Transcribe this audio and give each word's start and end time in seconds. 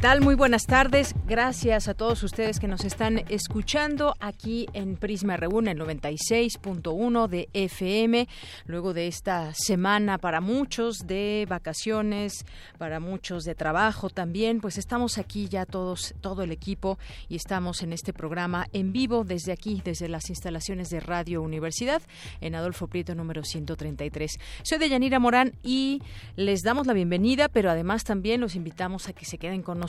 Tal? 0.00 0.20
Muy 0.20 0.36
buenas 0.36 0.66
tardes. 0.66 1.14
Gracias 1.26 1.88
a 1.88 1.94
todos 1.94 2.22
ustedes 2.22 2.60
que 2.60 2.68
nos 2.68 2.84
están 2.84 3.24
escuchando 3.28 4.14
aquí 4.20 4.66
en 4.72 4.96
Prisma 4.96 5.36
Reúne, 5.36 5.72
el 5.72 5.80
96.1 5.80 7.26
de 7.26 7.48
FM. 7.52 8.28
Luego 8.66 8.94
de 8.94 9.08
esta 9.08 9.52
semana 9.54 10.18
para 10.18 10.40
muchos 10.40 10.98
de 11.06 11.46
vacaciones, 11.48 12.44
para 12.78 13.00
muchos 13.00 13.42
de 13.42 13.56
trabajo 13.56 14.08
también, 14.08 14.60
pues 14.60 14.78
estamos 14.78 15.18
aquí 15.18 15.48
ya 15.48 15.66
todos, 15.66 16.14
todo 16.20 16.42
el 16.42 16.52
equipo 16.52 16.98
y 17.28 17.34
estamos 17.34 17.82
en 17.82 17.92
este 17.92 18.12
programa 18.12 18.68
en 18.72 18.92
vivo 18.92 19.24
desde 19.24 19.50
aquí, 19.50 19.82
desde 19.84 20.08
las 20.08 20.30
instalaciones 20.30 20.90
de 20.90 21.00
Radio 21.00 21.42
Universidad 21.42 22.02
en 22.40 22.54
Adolfo 22.54 22.86
Prieto 22.86 23.16
número 23.16 23.42
133. 23.42 24.38
Soy 24.62 24.78
Deyanira 24.78 25.18
Morán 25.18 25.54
y 25.64 26.02
les 26.36 26.62
damos 26.62 26.86
la 26.86 26.92
bienvenida, 26.92 27.48
pero 27.48 27.70
además 27.70 28.04
también 28.04 28.40
los 28.40 28.54
invitamos 28.54 29.08
a 29.08 29.12
que 29.12 29.24
se 29.24 29.38
queden 29.38 29.62
con 29.62 29.78
nosotros, 29.78 29.87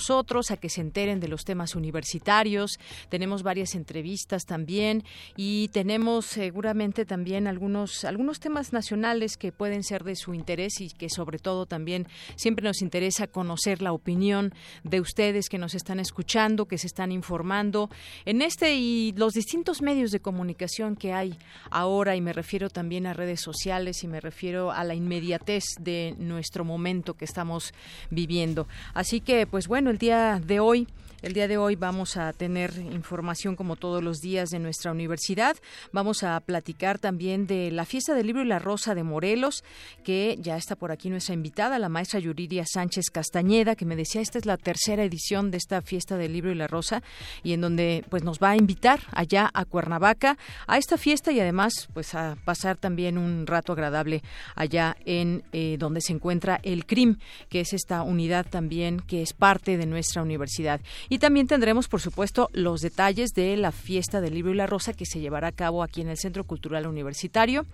a 0.49 0.57
que 0.57 0.69
se 0.69 0.81
enteren 0.81 1.19
de 1.19 1.27
los 1.27 1.43
temas 1.43 1.75
universitarios. 1.75 2.79
Tenemos 3.09 3.43
varias 3.43 3.75
entrevistas 3.75 4.45
también 4.45 5.03
y 5.35 5.67
tenemos 5.69 6.25
seguramente 6.25 7.05
también 7.05 7.47
algunos, 7.47 8.05
algunos 8.05 8.39
temas 8.39 8.73
nacionales 8.73 9.37
que 9.37 9.51
pueden 9.51 9.83
ser 9.83 10.03
de 10.03 10.15
su 10.15 10.33
interés 10.33 10.79
y 10.79 10.89
que 10.89 11.09
sobre 11.09 11.37
todo 11.37 11.65
también 11.65 12.07
siempre 12.35 12.63
nos 12.63 12.81
interesa 12.81 13.27
conocer 13.27 13.81
la 13.81 13.91
opinión 13.91 14.53
de 14.83 15.01
ustedes 15.01 15.49
que 15.49 15.57
nos 15.57 15.75
están 15.75 15.99
escuchando, 15.99 16.65
que 16.65 16.77
se 16.77 16.87
están 16.87 17.11
informando 17.11 17.89
en 18.25 18.41
este 18.41 18.75
y 18.75 19.13
los 19.17 19.33
distintos 19.33 19.81
medios 19.81 20.11
de 20.11 20.21
comunicación 20.21 20.95
que 20.95 21.13
hay 21.13 21.37
ahora 21.69 22.15
y 22.15 22.21
me 22.21 22.33
refiero 22.33 22.69
también 22.69 23.05
a 23.05 23.13
redes 23.13 23.41
sociales 23.41 24.03
y 24.03 24.07
me 24.07 24.21
refiero 24.21 24.71
a 24.71 24.83
la 24.83 24.95
inmediatez 24.95 25.65
de 25.79 26.15
nuestro 26.17 26.63
momento 26.63 27.15
que 27.15 27.25
estamos 27.25 27.73
viviendo. 28.09 28.67
Así 28.93 29.19
que 29.21 29.45
pues 29.45 29.67
bueno, 29.67 29.88
el 29.89 29.97
día 29.97 30.39
de 30.45 30.59
hoy 30.59 30.87
el 31.21 31.33
día 31.33 31.47
de 31.47 31.57
hoy 31.57 31.75
vamos 31.75 32.17
a 32.17 32.31
tener 32.33 32.73
información 32.77 33.55
como 33.55 33.75
todos 33.75 34.03
los 34.03 34.19
días 34.19 34.49
de 34.49 34.59
nuestra 34.59 34.91
universidad. 34.91 35.57
Vamos 35.91 36.23
a 36.23 36.39
platicar 36.39 36.99
también 36.99 37.45
de 37.47 37.71
la 37.71 37.85
fiesta 37.85 38.13
del 38.13 38.27
libro 38.27 38.43
y 38.43 38.47
la 38.47 38.59
rosa 38.59 38.95
de 38.95 39.03
Morelos, 39.03 39.63
que 40.03 40.37
ya 40.39 40.55
está 40.55 40.75
por 40.75 40.91
aquí 40.91 41.09
nuestra 41.09 41.33
invitada, 41.33 41.79
la 41.79 41.89
maestra 41.89 42.19
Yuridia 42.19 42.65
Sánchez 42.65 43.09
Castañeda, 43.11 43.75
que 43.75 43.85
me 43.85 43.95
decía 43.95 44.21
esta 44.21 44.37
es 44.37 44.45
la 44.45 44.57
tercera 44.57 45.03
edición 45.03 45.51
de 45.51 45.57
esta 45.57 45.81
fiesta 45.81 46.17
del 46.17 46.33
libro 46.33 46.51
y 46.51 46.55
la 46.55 46.67
rosa 46.67 47.03
y 47.43 47.53
en 47.53 47.61
donde 47.61 48.05
pues 48.09 48.23
nos 48.23 48.39
va 48.39 48.51
a 48.51 48.57
invitar 48.57 49.01
allá 49.11 49.49
a 49.53 49.65
Cuernavaca 49.65 50.37
a 50.67 50.77
esta 50.77 50.97
fiesta 50.97 51.31
y 51.31 51.39
además 51.39 51.89
pues 51.93 52.15
a 52.15 52.37
pasar 52.45 52.77
también 52.77 53.17
un 53.17 53.45
rato 53.45 53.73
agradable 53.73 54.23
allá 54.55 54.95
en 55.05 55.43
eh, 55.51 55.75
donde 55.79 56.01
se 56.01 56.13
encuentra 56.13 56.59
el 56.63 56.85
CRIM, 56.85 57.17
que 57.49 57.61
es 57.61 57.73
esta 57.73 58.03
unidad 58.03 58.45
también 58.49 58.99
que 59.01 59.21
es 59.21 59.33
parte 59.33 59.77
de 59.77 59.85
nuestra 59.85 60.21
universidad. 60.21 60.79
Y 61.09 61.17
también 61.17 61.47
tendremos, 61.47 61.87
por 61.87 62.01
supuesto, 62.01 62.49
los 62.53 62.81
detalles 62.81 63.33
de 63.33 63.57
la 63.57 63.71
fiesta 63.71 64.21
del 64.21 64.35
libro 64.35 64.53
y 64.53 64.55
la 64.55 64.67
rosa 64.67 64.93
que 64.93 65.07
se 65.07 65.19
llevará 65.19 65.47
a 65.47 65.51
cabo 65.51 65.81
aquí 65.81 66.01
en 66.01 66.09
el 66.09 66.17
Centro 66.17 66.43
Cultural 66.43 66.85
Universitario 66.85 67.65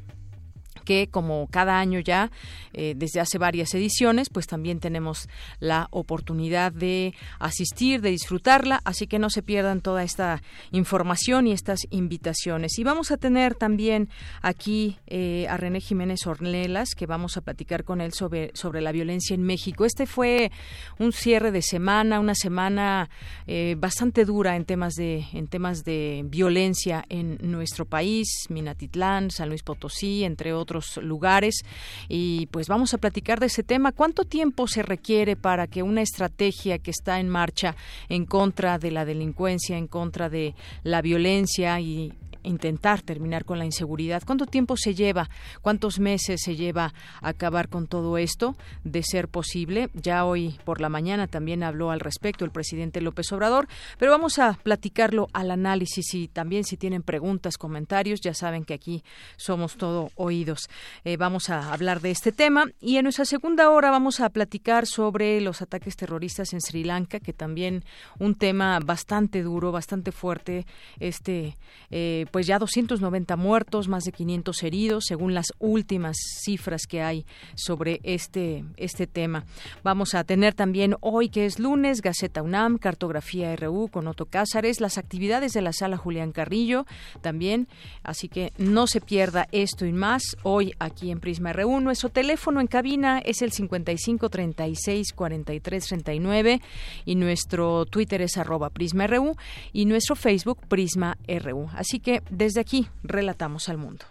que 0.84 1.08
como 1.08 1.48
cada 1.48 1.80
año 1.80 2.00
ya, 2.00 2.32
eh, 2.74 2.94
desde 2.96 3.20
hace 3.20 3.38
varias 3.38 3.74
ediciones, 3.74 4.30
pues 4.30 4.48
también 4.48 4.80
tenemos 4.80 5.28
la 5.60 5.88
oportunidad 5.92 6.72
de 6.72 7.14
asistir, 7.40 8.02
de 8.02 8.12
disfrutarla, 8.12 8.82
así 8.84 9.08
que 9.08 9.20
no 9.20 9.30
se 9.30 9.42
pierdan 9.42 9.82
toda 9.82 10.04
esta 10.04 10.42
información 10.72 11.48
y 11.48 11.52
estas 11.52 11.82
invitaciones. 11.90 12.78
Y 12.78 12.84
vamos 12.84 13.12
a 13.12 13.18
tener 13.18 13.56
también 13.56 14.10
aquí 14.42 14.98
eh, 15.08 15.48
a 15.50 15.58
René 15.58 15.80
Jiménez 15.80 16.28
Ornelas, 16.28 16.96
que 16.96 17.06
vamos 17.06 17.38
a 17.38 17.42
platicar 17.42 17.84
con 17.84 18.02
él 18.02 18.14
sobre, 18.14 18.52
sobre 18.54 18.82
la 18.82 18.92
violencia 18.92 19.34
en 19.34 19.44
México. 19.44 19.86
Este 19.86 20.06
fue 20.06 20.52
un 21.00 21.12
cierre 21.12 21.52
de 21.52 21.62
semana, 21.62 22.20
una 22.20 22.36
semana 22.36 23.10
eh, 23.48 23.76
bastante 23.78 24.26
dura 24.26 24.56
en 24.56 24.66
temas 24.66 24.96
de, 24.96 25.26
en 25.34 25.48
temas 25.48 25.84
de 25.84 26.24
violencia 26.26 27.06
en 27.10 27.38
nuestro 27.42 27.86
país, 27.86 28.28
Minatitlán, 28.50 29.32
San 29.32 29.50
Luis 29.50 29.64
Potosí, 29.64 30.24
entre 30.24 30.54
otros 30.54 30.65
lugares 31.02 31.64
y 32.08 32.48
pues 32.48 32.68
vamos 32.68 32.94
a 32.94 32.98
platicar 32.98 33.40
de 33.40 33.48
ese 33.48 33.64
tema. 33.64 33.92
¿Cuánto 33.92 34.24
tiempo 34.24 34.68
se 34.68 34.84
requiere 34.84 35.36
para 35.36 35.68
que 35.68 35.84
una 35.84 36.02
estrategia 36.02 36.80
que 36.80 36.92
está 36.92 37.20
en 37.20 37.30
marcha 37.30 37.76
en 38.10 38.26
contra 38.26 38.78
de 38.78 38.92
la 38.92 39.06
delincuencia, 39.06 39.78
en 39.78 39.88
contra 39.88 40.30
de 40.30 40.56
la 40.84 41.02
violencia 41.02 41.80
y 41.80 42.14
intentar 42.46 43.02
terminar 43.02 43.46
con 43.46 43.60
la 43.60 43.66
inseguridad. 43.66 44.24
¿Cuánto 44.26 44.46
tiempo 44.46 44.78
se 44.78 44.96
lleva? 44.96 45.30
¿Cuántos 45.62 46.00
meses 46.00 46.42
se 46.44 46.56
lleva 46.56 46.94
acabar 47.22 47.70
con 47.70 47.88
todo 47.88 48.18
esto? 48.18 48.56
De 48.84 49.04
ser 49.04 49.28
posible. 49.28 49.90
Ya 49.94 50.26
hoy 50.26 50.60
por 50.64 50.82
la 50.82 50.90
mañana 50.90 51.28
también 51.28 51.64
habló 51.64 51.92
al 51.92 52.00
respecto 52.00 52.46
el 52.46 52.52
presidente 52.52 53.02
López 53.02 53.32
Obrador, 53.32 53.68
pero 53.98 54.12
vamos 54.12 54.40
a 54.40 54.54
platicarlo 54.54 55.28
al 55.34 55.52
análisis 55.52 56.14
y 56.14 56.28
también 56.28 56.64
si 56.64 56.78
tienen 56.78 57.04
preguntas, 57.04 57.58
comentarios, 57.58 58.22
ya 58.22 58.34
saben 58.34 58.66
que 58.66 58.74
aquí 58.74 59.04
somos 59.38 59.76
todo 59.78 60.12
oídos. 60.16 60.70
Eh, 61.04 61.18
vamos 61.18 61.50
a 61.50 61.74
hablar 61.74 62.02
de 62.02 62.12
este 62.12 62.32
tema 62.32 62.66
y 62.80 62.98
en 62.98 63.04
nuestra 63.04 63.26
segunda 63.26 63.70
hora 63.70 63.92
vamos 63.92 64.20
a 64.20 64.30
platicar 64.30 64.86
sobre 64.86 65.42
los 65.42 65.62
ataques 65.62 65.96
terroristas 65.96 66.54
en 66.54 66.62
Sri 66.62 66.84
Lanka, 66.84 67.20
que 67.20 67.34
también 67.34 67.84
un 68.20 68.36
tema 68.36 68.80
bastante 68.80 69.44
duro, 69.44 69.72
bastante 69.72 70.12
fuerte, 70.12 70.66
este 71.00 71.58
eh, 71.92 72.26
pues 72.36 72.48
ya 72.48 72.60
290 72.60 73.38
muertos, 73.38 73.88
más 73.88 74.04
de 74.04 74.12
500 74.12 74.64
heridos, 74.64 75.06
según 75.08 75.34
las 75.34 75.54
últimas 75.58 76.18
cifras 76.44 76.82
que 76.86 77.02
hay 77.02 77.26
sobre 77.56 78.02
este, 78.04 78.66
este 78.76 79.08
tema. 79.08 79.46
Vamos 79.86 80.14
a 80.16 80.26
tener 80.26 80.54
también 80.54 80.98
hoy, 81.00 81.30
que 81.30 81.46
es 81.46 81.60
lunes, 81.60 82.02
Gaceta 82.02 82.42
UNAM, 82.42 82.78
Cartografía 82.78 83.56
RU 83.56 83.88
con 83.88 84.10
Otto 84.10 84.26
Cázares, 84.26 84.82
las 84.82 84.98
actividades 84.98 85.54
de 85.54 85.62
la 85.62 85.72
sala 85.72 85.96
Julián 85.96 86.34
Carrillo 86.34 86.86
también, 87.22 87.70
así 88.04 88.28
que 88.28 88.52
no 88.58 88.86
se 88.86 89.00
pierda 89.00 89.48
esto 89.54 89.86
y 89.86 89.94
más 89.94 90.36
hoy 90.44 90.74
aquí 90.78 91.12
en 91.12 91.22
Prisma 91.22 91.54
RU. 91.54 91.80
Nuestro 91.80 92.10
teléfono 92.10 92.60
en 92.60 92.68
cabina 92.68 93.20
es 93.20 93.42
el 93.44 93.54
55 93.54 94.28
36 94.28 95.14
43 95.14 95.88
39 95.88 96.62
y 97.06 97.16
nuestro 97.16 97.86
Twitter 97.86 98.22
es 98.22 98.36
arroba 98.36 98.72
Prisma 98.72 99.08
RU 99.08 99.38
y 99.72 99.86
nuestro 99.86 100.18
Facebook 100.18 100.60
Prisma 100.68 101.18
RU. 101.30 101.70
Así 101.74 102.02
que 102.02 102.25
desde 102.30 102.60
aquí, 102.62 102.88
relatamos 103.04 103.70
al 103.70 103.78
mundo. 103.78 104.06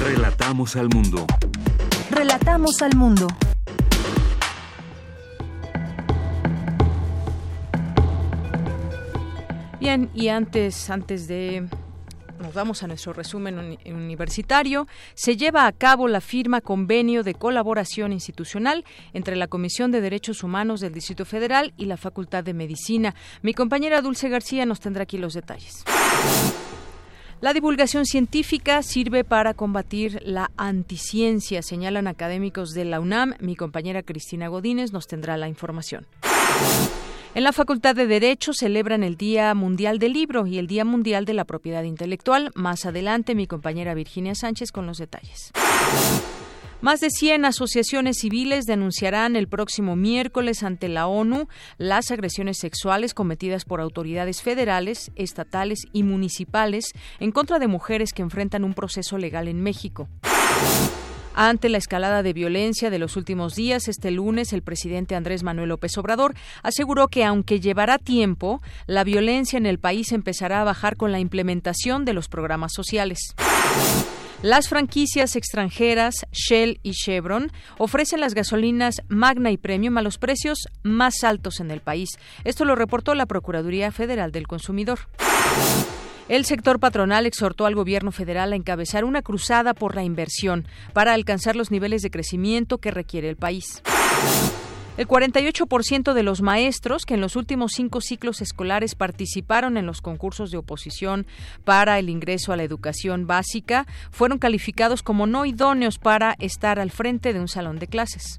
Relatamos 0.00 0.76
al 0.76 0.88
mundo. 0.88 1.26
Relatamos 2.10 2.82
al 2.82 2.96
mundo. 2.96 3.28
Bien, 9.80 10.10
y 10.14 10.28
antes, 10.28 10.90
antes 10.90 11.26
de 11.26 11.68
nos 12.42 12.54
vamos 12.54 12.82
a 12.82 12.86
nuestro 12.86 13.12
resumen 13.12 13.78
universitario, 13.86 14.86
se 15.14 15.36
lleva 15.36 15.66
a 15.66 15.72
cabo 15.72 16.08
la 16.08 16.20
firma 16.20 16.60
convenio 16.60 17.22
de 17.22 17.34
colaboración 17.34 18.12
institucional 18.12 18.84
entre 19.12 19.36
la 19.36 19.46
Comisión 19.46 19.90
de 19.92 20.00
Derechos 20.00 20.42
Humanos 20.42 20.80
del 20.80 20.92
Distrito 20.92 21.24
Federal 21.24 21.72
y 21.76 21.86
la 21.86 21.96
Facultad 21.96 22.44
de 22.44 22.52
Medicina. 22.54 23.14
Mi 23.42 23.54
compañera 23.54 24.02
Dulce 24.02 24.28
García 24.28 24.66
nos 24.66 24.80
tendrá 24.80 25.04
aquí 25.04 25.18
los 25.18 25.34
detalles. 25.34 25.84
La 27.40 27.52
divulgación 27.52 28.06
científica 28.06 28.82
sirve 28.82 29.24
para 29.24 29.54
combatir 29.54 30.20
la 30.24 30.52
anticiencia, 30.56 31.62
señalan 31.62 32.06
académicos 32.06 32.70
de 32.70 32.84
la 32.84 33.00
UNAM. 33.00 33.34
Mi 33.40 33.56
compañera 33.56 34.04
Cristina 34.04 34.46
Godínez 34.46 34.92
nos 34.92 35.08
tendrá 35.08 35.36
la 35.36 35.48
información. 35.48 36.06
En 37.34 37.44
la 37.44 37.52
Facultad 37.54 37.96
de 37.96 38.06
Derecho 38.06 38.52
celebran 38.52 39.02
el 39.02 39.16
Día 39.16 39.54
Mundial 39.54 39.98
del 39.98 40.12
Libro 40.12 40.46
y 40.46 40.58
el 40.58 40.66
Día 40.66 40.84
Mundial 40.84 41.24
de 41.24 41.32
la 41.32 41.46
Propiedad 41.46 41.82
Intelectual. 41.82 42.50
Más 42.54 42.84
adelante, 42.84 43.34
mi 43.34 43.46
compañera 43.46 43.94
Virginia 43.94 44.34
Sánchez 44.34 44.70
con 44.70 44.86
los 44.86 44.98
detalles. 44.98 45.50
Más 46.82 47.00
de 47.00 47.08
100 47.08 47.46
asociaciones 47.46 48.18
civiles 48.18 48.66
denunciarán 48.66 49.34
el 49.36 49.48
próximo 49.48 49.96
miércoles 49.96 50.62
ante 50.62 50.88
la 50.88 51.06
ONU 51.06 51.48
las 51.78 52.10
agresiones 52.10 52.58
sexuales 52.58 53.14
cometidas 53.14 53.64
por 53.64 53.80
autoridades 53.80 54.42
federales, 54.42 55.10
estatales 55.16 55.86
y 55.94 56.02
municipales 56.02 56.92
en 57.18 57.32
contra 57.32 57.58
de 57.58 57.66
mujeres 57.66 58.12
que 58.12 58.20
enfrentan 58.20 58.62
un 58.62 58.74
proceso 58.74 59.16
legal 59.16 59.48
en 59.48 59.62
México. 59.62 60.06
Ante 61.34 61.70
la 61.70 61.78
escalada 61.78 62.22
de 62.22 62.34
violencia 62.34 62.90
de 62.90 62.98
los 62.98 63.16
últimos 63.16 63.54
días, 63.54 63.88
este 63.88 64.10
lunes 64.10 64.52
el 64.52 64.62
presidente 64.62 65.14
Andrés 65.14 65.42
Manuel 65.42 65.70
López 65.70 65.96
Obrador 65.96 66.34
aseguró 66.62 67.08
que 67.08 67.24
aunque 67.24 67.58
llevará 67.58 67.98
tiempo, 67.98 68.60
la 68.86 69.02
violencia 69.02 69.56
en 69.56 69.64
el 69.64 69.78
país 69.78 70.12
empezará 70.12 70.60
a 70.60 70.64
bajar 70.64 70.96
con 70.96 71.10
la 71.10 71.20
implementación 71.20 72.04
de 72.04 72.12
los 72.12 72.28
programas 72.28 72.72
sociales. 72.74 73.34
Las 74.42 74.68
franquicias 74.68 75.36
extranjeras 75.36 76.26
Shell 76.32 76.80
y 76.82 76.92
Chevron 76.92 77.52
ofrecen 77.78 78.20
las 78.20 78.34
gasolinas 78.34 78.96
Magna 79.08 79.52
y 79.52 79.56
Premium 79.56 79.96
a 79.98 80.02
los 80.02 80.18
precios 80.18 80.66
más 80.82 81.22
altos 81.22 81.60
en 81.60 81.70
el 81.70 81.80
país. 81.80 82.10
Esto 82.44 82.64
lo 82.64 82.74
reportó 82.74 83.14
la 83.14 83.26
Procuraduría 83.26 83.92
Federal 83.92 84.32
del 84.32 84.48
Consumidor. 84.48 84.98
El 86.28 86.44
sector 86.44 86.78
patronal 86.78 87.26
exhortó 87.26 87.66
al 87.66 87.74
gobierno 87.74 88.12
federal 88.12 88.52
a 88.52 88.56
encabezar 88.56 89.04
una 89.04 89.22
cruzada 89.22 89.74
por 89.74 89.96
la 89.96 90.04
inversión 90.04 90.66
para 90.92 91.14
alcanzar 91.14 91.56
los 91.56 91.70
niveles 91.70 92.02
de 92.02 92.10
crecimiento 92.10 92.78
que 92.78 92.90
requiere 92.90 93.28
el 93.28 93.36
país. 93.36 93.82
El 94.98 95.08
48% 95.08 96.12
de 96.12 96.22
los 96.22 96.42
maestros 96.42 97.06
que 97.06 97.14
en 97.14 97.22
los 97.22 97.34
últimos 97.34 97.72
cinco 97.72 98.00
ciclos 98.02 98.42
escolares 98.42 98.94
participaron 98.94 99.78
en 99.78 99.86
los 99.86 100.02
concursos 100.02 100.50
de 100.50 100.58
oposición 100.58 101.26
para 101.64 101.98
el 101.98 102.10
ingreso 102.10 102.52
a 102.52 102.56
la 102.56 102.62
educación 102.62 103.26
básica 103.26 103.86
fueron 104.10 104.38
calificados 104.38 105.02
como 105.02 105.26
no 105.26 105.46
idóneos 105.46 105.98
para 105.98 106.36
estar 106.38 106.78
al 106.78 106.90
frente 106.90 107.32
de 107.32 107.40
un 107.40 107.48
salón 107.48 107.78
de 107.78 107.86
clases. 107.86 108.38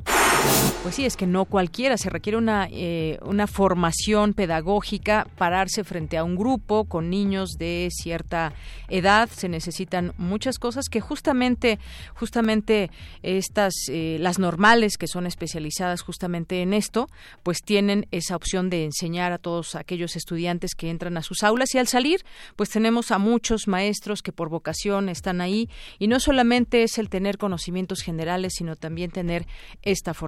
Pues 0.83 0.95
sí, 0.95 1.05
es 1.05 1.15
que 1.15 1.27
no 1.27 1.45
cualquiera, 1.45 1.97
se 1.97 2.09
requiere 2.09 2.37
una, 2.37 2.67
eh, 2.69 3.17
una 3.21 3.47
formación 3.47 4.33
pedagógica, 4.33 5.25
pararse 5.37 5.85
frente 5.85 6.17
a 6.17 6.25
un 6.25 6.35
grupo 6.35 6.83
con 6.83 7.09
niños 7.09 7.51
de 7.57 7.87
cierta 7.89 8.51
edad, 8.89 9.29
se 9.29 9.47
necesitan 9.47 10.13
muchas 10.17 10.59
cosas 10.59 10.89
que 10.89 10.99
justamente, 10.99 11.79
justamente 12.15 12.91
estas, 13.21 13.73
eh, 13.87 14.17
las 14.19 14.39
normales 14.39 14.97
que 14.97 15.07
son 15.07 15.25
especializadas 15.25 16.01
justamente 16.01 16.61
en 16.61 16.73
esto, 16.73 17.07
pues 17.43 17.59
tienen 17.63 18.05
esa 18.11 18.35
opción 18.35 18.69
de 18.69 18.83
enseñar 18.83 19.31
a 19.31 19.37
todos 19.37 19.75
aquellos 19.75 20.17
estudiantes 20.17 20.75
que 20.75 20.89
entran 20.89 21.15
a 21.15 21.23
sus 21.23 21.43
aulas. 21.43 21.73
Y 21.75 21.77
al 21.77 21.87
salir, 21.87 22.25
pues 22.57 22.69
tenemos 22.69 23.11
a 23.11 23.19
muchos 23.19 23.69
maestros 23.69 24.21
que 24.21 24.33
por 24.33 24.49
vocación 24.49 25.07
están 25.07 25.39
ahí. 25.39 25.69
Y 25.97 26.07
no 26.07 26.19
solamente 26.19 26.83
es 26.83 26.97
el 26.97 27.07
tener 27.07 27.37
conocimientos 27.37 28.01
generales, 28.01 28.55
sino 28.57 28.75
también 28.75 29.09
tener 29.09 29.47
esta 29.81 30.13
formación 30.13 30.22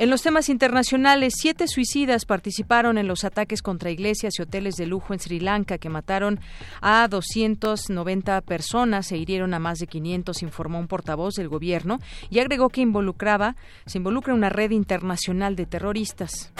en 0.00 0.08
los 0.08 0.22
temas 0.22 0.48
internacionales, 0.48 1.34
siete 1.36 1.68
suicidas 1.68 2.24
participaron 2.24 2.96
en 2.96 3.06
los 3.06 3.22
ataques 3.24 3.60
contra 3.60 3.90
iglesias 3.90 4.32
y 4.38 4.42
hoteles 4.42 4.76
de 4.76 4.86
lujo 4.86 5.12
en 5.12 5.20
Sri 5.20 5.40
Lanka 5.40 5.76
que 5.76 5.90
mataron 5.90 6.40
a 6.80 7.06
290 7.06 8.40
personas 8.40 9.12
e 9.12 9.18
hirieron 9.18 9.52
a 9.52 9.58
más 9.58 9.78
de 9.78 9.86
500, 9.86 10.42
informó 10.42 10.78
un 10.78 10.88
portavoz 10.88 11.34
del 11.34 11.48
gobierno 11.48 11.98
y 12.30 12.38
agregó 12.38 12.70
que 12.70 12.80
involucraba, 12.80 13.56
se 13.84 13.98
involucra 13.98 14.32
una 14.32 14.48
red 14.48 14.70
internacional 14.70 15.54
de 15.54 15.66
terroristas. 15.66 16.50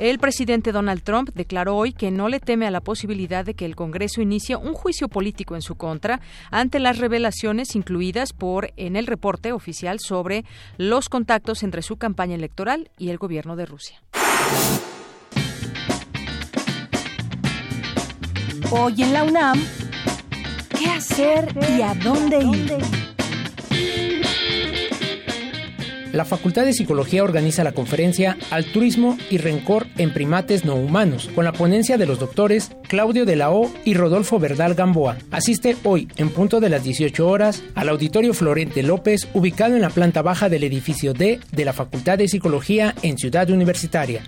El 0.00 0.18
presidente 0.18 0.72
Donald 0.72 1.02
Trump 1.04 1.30
declaró 1.34 1.76
hoy 1.76 1.92
que 1.92 2.10
no 2.10 2.28
le 2.28 2.40
teme 2.40 2.66
a 2.66 2.72
la 2.72 2.80
posibilidad 2.80 3.44
de 3.44 3.54
que 3.54 3.64
el 3.64 3.76
Congreso 3.76 4.20
inicie 4.20 4.56
un 4.56 4.74
juicio 4.74 5.08
político 5.08 5.54
en 5.54 5.62
su 5.62 5.76
contra 5.76 6.20
ante 6.50 6.80
las 6.80 6.98
revelaciones 6.98 7.76
incluidas 7.76 8.32
por 8.32 8.72
en 8.76 8.96
el 8.96 9.06
reporte 9.06 9.52
oficial 9.52 10.00
sobre 10.00 10.44
los 10.78 11.08
contactos 11.08 11.62
entre 11.62 11.82
su 11.82 11.96
campaña 11.96 12.34
electoral 12.34 12.90
y 12.98 13.10
el 13.10 13.18
gobierno 13.18 13.54
de 13.54 13.66
Rusia. 13.66 14.02
Hoy 18.72 19.00
en 19.00 19.12
la 19.12 19.22
UNAM, 19.22 19.62
¿qué 20.76 20.86
hacer 20.86 21.56
y 21.78 21.82
a 21.82 21.94
dónde 21.94 22.42
ir? 22.42 24.13
La 26.14 26.24
Facultad 26.24 26.64
de 26.64 26.72
Psicología 26.72 27.24
organiza 27.24 27.64
la 27.64 27.72
conferencia 27.72 28.38
Altruismo 28.50 29.18
y 29.30 29.38
Rencor 29.38 29.88
en 29.98 30.12
Primates 30.12 30.64
No 30.64 30.76
Humanos, 30.76 31.28
con 31.34 31.44
la 31.44 31.52
ponencia 31.52 31.98
de 31.98 32.06
los 32.06 32.20
doctores 32.20 32.70
Claudio 32.88 33.24
de 33.24 33.34
la 33.34 33.50
O 33.50 33.70
y 33.84 33.94
Rodolfo 33.94 34.38
Verdal 34.38 34.74
Gamboa. 34.74 35.16
Asiste 35.32 35.76
hoy, 35.82 36.08
en 36.16 36.30
punto 36.30 36.60
de 36.60 36.68
las 36.68 36.84
18 36.84 37.26
horas, 37.26 37.64
al 37.74 37.88
Auditorio 37.88 38.32
Florente 38.32 38.84
López, 38.84 39.26
ubicado 39.34 39.74
en 39.74 39.82
la 39.82 39.90
planta 39.90 40.22
baja 40.22 40.48
del 40.48 40.62
edificio 40.62 41.14
D 41.14 41.40
de 41.50 41.64
la 41.64 41.72
Facultad 41.72 42.16
de 42.16 42.28
Psicología 42.28 42.94
en 43.02 43.18
Ciudad 43.18 43.50
Universitaria. 43.50 44.22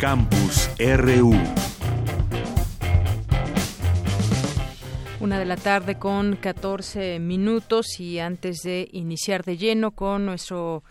Campus 0.00 0.70
RU. 0.78 1.34
Una 5.20 5.38
de 5.38 5.44
la 5.44 5.56
tarde 5.56 5.98
con 5.98 6.36
14 6.36 7.18
minutos 7.20 8.00
y 8.00 8.18
antes 8.18 8.62
de 8.64 8.88
iniciar 8.92 9.44
de 9.44 9.56
lleno 9.56 9.92
con 9.92 10.26
nuestro 10.26 10.82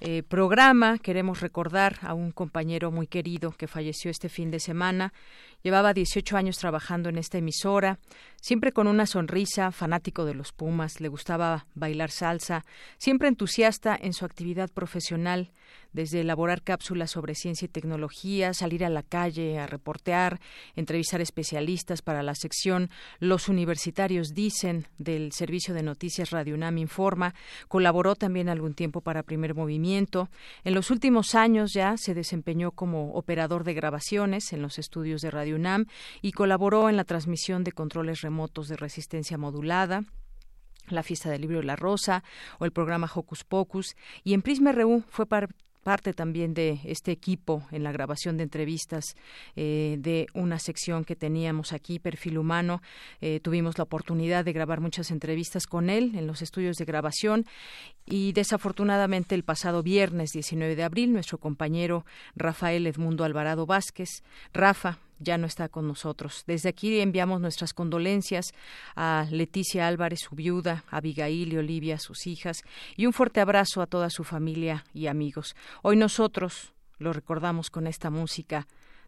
eh, 0.00 0.22
programa 0.22 0.98
queremos 0.98 1.40
recordar 1.40 1.96
a 2.02 2.14
un 2.14 2.30
compañero 2.30 2.92
muy 2.92 3.08
querido 3.08 3.50
que 3.50 3.66
falleció 3.66 4.10
este 4.10 4.28
fin 4.28 4.50
de 4.50 4.60
semana. 4.60 5.12
Llevaba 5.62 5.92
18 5.92 6.36
años 6.36 6.58
trabajando 6.58 7.08
en 7.08 7.18
esta 7.18 7.38
emisora, 7.38 7.98
siempre 8.40 8.72
con 8.72 8.86
una 8.86 9.06
sonrisa, 9.06 9.72
fanático 9.72 10.24
de 10.24 10.34
los 10.34 10.52
Pumas, 10.52 11.00
le 11.00 11.08
gustaba 11.08 11.66
bailar 11.74 12.10
salsa, 12.10 12.64
siempre 12.96 13.28
entusiasta 13.28 13.98
en 14.00 14.12
su 14.12 14.24
actividad 14.24 14.70
profesional, 14.70 15.50
desde 15.92 16.20
elaborar 16.20 16.62
cápsulas 16.62 17.10
sobre 17.10 17.34
ciencia 17.34 17.66
y 17.66 17.68
tecnología, 17.68 18.54
salir 18.54 18.84
a 18.84 18.88
la 18.88 19.02
calle 19.02 19.58
a 19.58 19.66
reportear, 19.66 20.40
entrevistar 20.76 21.20
especialistas 21.20 22.02
para 22.02 22.22
la 22.22 22.34
sección 22.34 22.90
Los 23.18 23.48
Universitarios 23.48 24.34
Dicen 24.34 24.86
del 24.98 25.32
Servicio 25.32 25.74
de 25.74 25.82
Noticias 25.82 26.30
Radio 26.30 26.54
UNAM 26.54 26.78
Informa, 26.78 27.34
colaboró 27.68 28.14
también 28.14 28.48
algún 28.48 28.74
tiempo 28.74 29.00
para 29.00 29.22
Primer 29.22 29.54
Movimiento. 29.54 30.28
En 30.64 30.74
los 30.74 30.90
últimos 30.90 31.34
años 31.34 31.72
ya 31.72 31.96
se 31.96 32.14
desempeñó 32.14 32.72
como 32.72 33.12
operador 33.14 33.64
de 33.64 33.74
grabaciones 33.74 34.52
en 34.52 34.62
los 34.62 34.78
estudios 34.78 35.20
de 35.22 35.30
Radio 35.30 35.56
UNAM 35.56 35.86
y 36.22 36.32
colaboró 36.32 36.88
en 36.88 36.96
la 36.96 37.04
transmisión 37.04 37.64
de 37.64 37.72
controles 37.72 38.20
remotos 38.20 38.68
de 38.68 38.76
resistencia 38.76 39.38
modulada 39.38 40.02
la 40.92 41.02
fiesta 41.02 41.30
del 41.30 41.42
libro 41.42 41.62
La 41.62 41.76
Rosa 41.76 42.24
o 42.58 42.64
el 42.64 42.72
programa 42.72 43.10
Hocus 43.12 43.44
Pocus 43.44 43.96
y 44.24 44.34
en 44.34 44.42
Prisma 44.42 44.72
RU 44.72 45.02
fue 45.08 45.26
parte 45.88 46.12
también 46.12 46.52
de 46.52 46.80
este 46.84 47.12
equipo 47.12 47.62
en 47.72 47.82
la 47.82 47.92
grabación 47.92 48.36
de 48.36 48.42
entrevistas 48.42 49.16
eh, 49.56 49.96
de 49.98 50.26
una 50.34 50.58
sección 50.58 51.02
que 51.02 51.16
teníamos 51.16 51.72
aquí, 51.72 51.98
Perfil 51.98 52.36
Humano. 52.36 52.82
Eh, 53.22 53.40
tuvimos 53.40 53.78
la 53.78 53.84
oportunidad 53.84 54.44
de 54.44 54.52
grabar 54.52 54.82
muchas 54.82 55.10
entrevistas 55.10 55.66
con 55.66 55.88
él 55.88 56.12
en 56.14 56.26
los 56.26 56.42
estudios 56.42 56.76
de 56.76 56.84
grabación 56.84 57.46
y 58.04 58.32
desafortunadamente 58.34 59.34
el 59.34 59.44
pasado 59.44 59.82
viernes 59.82 60.32
19 60.32 60.76
de 60.76 60.84
abril 60.84 61.10
nuestro 61.14 61.38
compañero 61.38 62.04
Rafael 62.36 62.86
Edmundo 62.86 63.24
Alvarado 63.24 63.64
Vázquez, 63.64 64.22
Rafa, 64.52 64.98
ya 65.18 65.38
no 65.38 65.46
está 65.46 65.68
con 65.68 65.86
nosotros. 65.86 66.44
Desde 66.46 66.68
aquí 66.68 67.00
enviamos 67.00 67.40
nuestras 67.40 67.72
condolencias 67.72 68.52
a 68.94 69.26
Leticia 69.30 69.86
Álvarez, 69.86 70.20
su 70.20 70.34
viuda, 70.34 70.84
a 70.90 70.98
Abigail 70.98 71.52
y 71.52 71.56
Olivia, 71.56 71.98
sus 71.98 72.26
hijas, 72.26 72.62
y 72.96 73.06
un 73.06 73.12
fuerte 73.12 73.40
abrazo 73.40 73.82
a 73.82 73.86
toda 73.86 74.10
su 74.10 74.24
familia 74.24 74.84
y 74.94 75.06
amigos. 75.06 75.56
Hoy 75.82 75.96
nosotros 75.96 76.72
lo 76.98 77.12
recordamos 77.12 77.70
con 77.70 77.86
esta 77.86 78.10
música. 78.10 78.66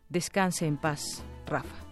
Descanse 0.08 0.66
en 0.66 0.76
paz, 0.76 1.22
Rafa. 1.46 1.89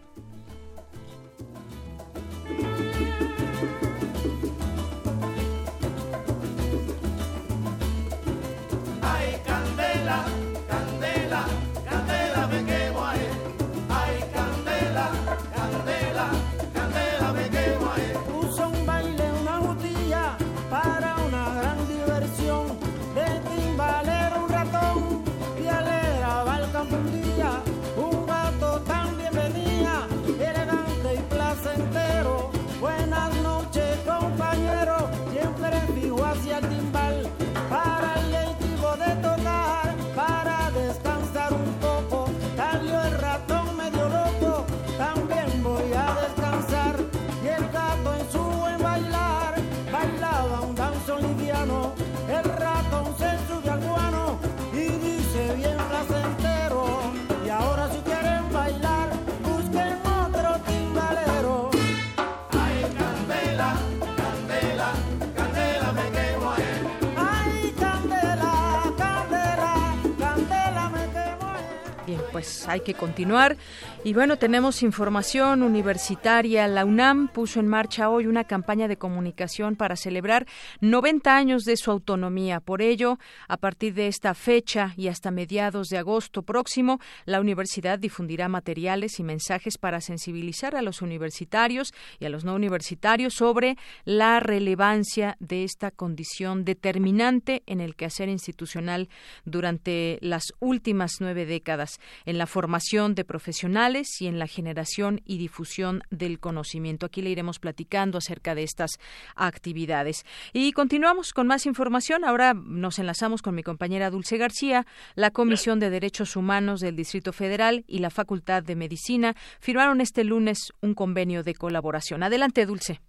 Hay 72.68 72.80
que 72.80 72.94
continuar. 72.94 73.56
Y 74.04 74.14
bueno, 74.14 74.36
tenemos 74.36 74.84
información 74.84 75.64
universitaria. 75.64 76.68
La 76.68 76.84
UNAM 76.84 77.26
puso 77.26 77.58
en 77.58 77.66
marcha 77.66 78.08
hoy 78.08 78.28
una 78.28 78.44
campaña 78.44 78.86
de 78.86 78.96
comunicación 78.96 79.74
para 79.74 79.96
celebrar 79.96 80.46
90 80.80 81.36
años 81.36 81.64
de 81.64 81.76
su 81.76 81.90
autonomía. 81.90 82.60
Por 82.60 82.80
ello, 82.80 83.18
a 83.48 83.56
partir 83.56 83.94
de 83.94 84.06
esta 84.06 84.34
fecha 84.34 84.94
y 84.96 85.08
hasta 85.08 85.32
mediados 85.32 85.88
de 85.88 85.98
agosto 85.98 86.42
próximo, 86.42 87.00
la 87.24 87.40
universidad 87.40 87.98
difundirá 87.98 88.48
materiales 88.48 89.18
y 89.18 89.24
mensajes 89.24 89.78
para 89.78 90.00
sensibilizar 90.00 90.76
a 90.76 90.82
los 90.82 91.02
universitarios 91.02 91.92
y 92.20 92.26
a 92.26 92.28
los 92.28 92.44
no 92.44 92.54
universitarios 92.54 93.34
sobre 93.34 93.76
la 94.04 94.38
relevancia 94.38 95.36
de 95.40 95.64
esta 95.64 95.90
condición 95.90 96.64
determinante 96.64 97.64
en 97.66 97.80
el 97.80 97.96
quehacer 97.96 98.28
institucional 98.28 99.08
durante 99.44 100.18
las 100.20 100.54
últimas 100.60 101.16
nueve 101.18 101.46
décadas 101.46 101.98
en 102.26 102.38
la 102.38 102.46
formación 102.46 103.16
de 103.16 103.24
profesionales 103.24 103.87
y 103.88 104.26
en 104.26 104.38
la 104.38 104.46
generación 104.46 105.20
y 105.24 105.38
difusión 105.38 106.02
del 106.10 106.40
conocimiento. 106.40 107.06
Aquí 107.06 107.22
le 107.22 107.30
iremos 107.30 107.58
platicando 107.58 108.18
acerca 108.18 108.54
de 108.54 108.62
estas 108.62 108.98
actividades. 109.34 110.24
Y 110.52 110.72
continuamos 110.72 111.32
con 111.32 111.46
más 111.46 111.64
información. 111.64 112.24
Ahora 112.24 112.52
nos 112.54 112.98
enlazamos 112.98 113.40
con 113.40 113.54
mi 113.54 113.62
compañera 113.62 114.10
Dulce 114.10 114.36
García. 114.36 114.84
La 115.14 115.30
Comisión 115.30 115.80
de 115.80 115.88
Derechos 115.88 116.36
Humanos 116.36 116.80
del 116.80 116.96
Distrito 116.96 117.32
Federal 117.32 117.84
y 117.86 118.00
la 118.00 118.10
Facultad 118.10 118.62
de 118.62 118.76
Medicina 118.76 119.32
firmaron 119.60 120.02
este 120.02 120.22
lunes 120.22 120.72
un 120.82 120.94
convenio 120.94 121.42
de 121.42 121.54
colaboración. 121.54 122.22
Adelante, 122.22 122.66
Dulce. 122.66 123.00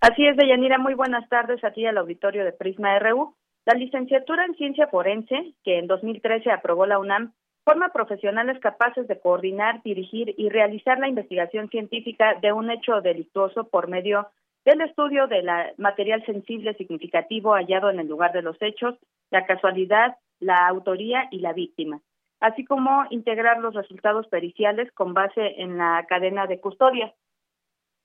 Así 0.00 0.24
es, 0.26 0.36
Deyanira. 0.36 0.78
Muy 0.78 0.94
buenas 0.94 1.28
tardes 1.28 1.64
a 1.64 1.72
ti 1.72 1.84
al 1.84 1.98
auditorio 1.98 2.44
de 2.44 2.52
Prisma 2.52 2.96
RU. 3.00 3.34
La 3.66 3.74
licenciatura 3.74 4.44
en 4.44 4.54
Ciencia 4.54 4.86
Forense, 4.88 5.54
que 5.64 5.78
en 5.78 5.86
2013 5.86 6.50
aprobó 6.52 6.86
la 6.86 6.98
UNAM, 6.98 7.32
forma 7.64 7.88
profesionales 7.88 8.58
capaces 8.60 9.08
de 9.08 9.18
coordinar, 9.18 9.82
dirigir 9.82 10.34
y 10.36 10.50
realizar 10.50 10.98
la 10.98 11.08
investigación 11.08 11.68
científica 11.70 12.34
de 12.40 12.52
un 12.52 12.70
hecho 12.70 13.00
delictuoso 13.00 13.64
por 13.64 13.88
medio 13.88 14.28
del 14.64 14.80
estudio 14.82 15.26
del 15.26 15.48
material 15.78 16.24
sensible 16.24 16.74
significativo 16.74 17.54
hallado 17.54 17.90
en 17.90 18.00
el 18.00 18.08
lugar 18.08 18.32
de 18.32 18.42
los 18.42 18.56
hechos, 18.60 18.96
la 19.30 19.44
casualidad, 19.46 20.16
la 20.40 20.68
autoría 20.68 21.28
y 21.30 21.40
la 21.40 21.52
víctima, 21.52 22.00
así 22.40 22.64
como 22.64 23.04
integrar 23.10 23.58
los 23.58 23.74
resultados 23.74 24.26
periciales 24.28 24.90
con 24.92 25.14
base 25.14 25.60
en 25.60 25.78
la 25.78 26.04
cadena 26.08 26.46
de 26.46 26.60
custodia. 26.60 27.12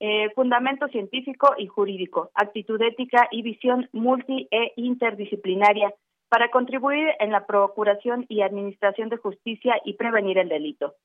Eh, 0.01 0.29
fundamento 0.33 0.87
científico 0.87 1.55
y 1.57 1.67
jurídico, 1.67 2.31
actitud 2.33 2.81
ética 2.81 3.27
y 3.31 3.41
visión 3.41 3.89
multi 3.91 4.47
e 4.49 4.71
interdisciplinaria 4.77 5.93
para 6.29 6.49
contribuir 6.51 7.09
en 7.19 7.31
la 7.31 7.45
procuración 7.45 8.25
y 8.29 8.41
administración 8.41 9.09
de 9.09 9.17
justicia 9.17 9.81
y 9.83 9.93
prevenir 9.93 10.37
el 10.37 10.49
delito. 10.49 10.95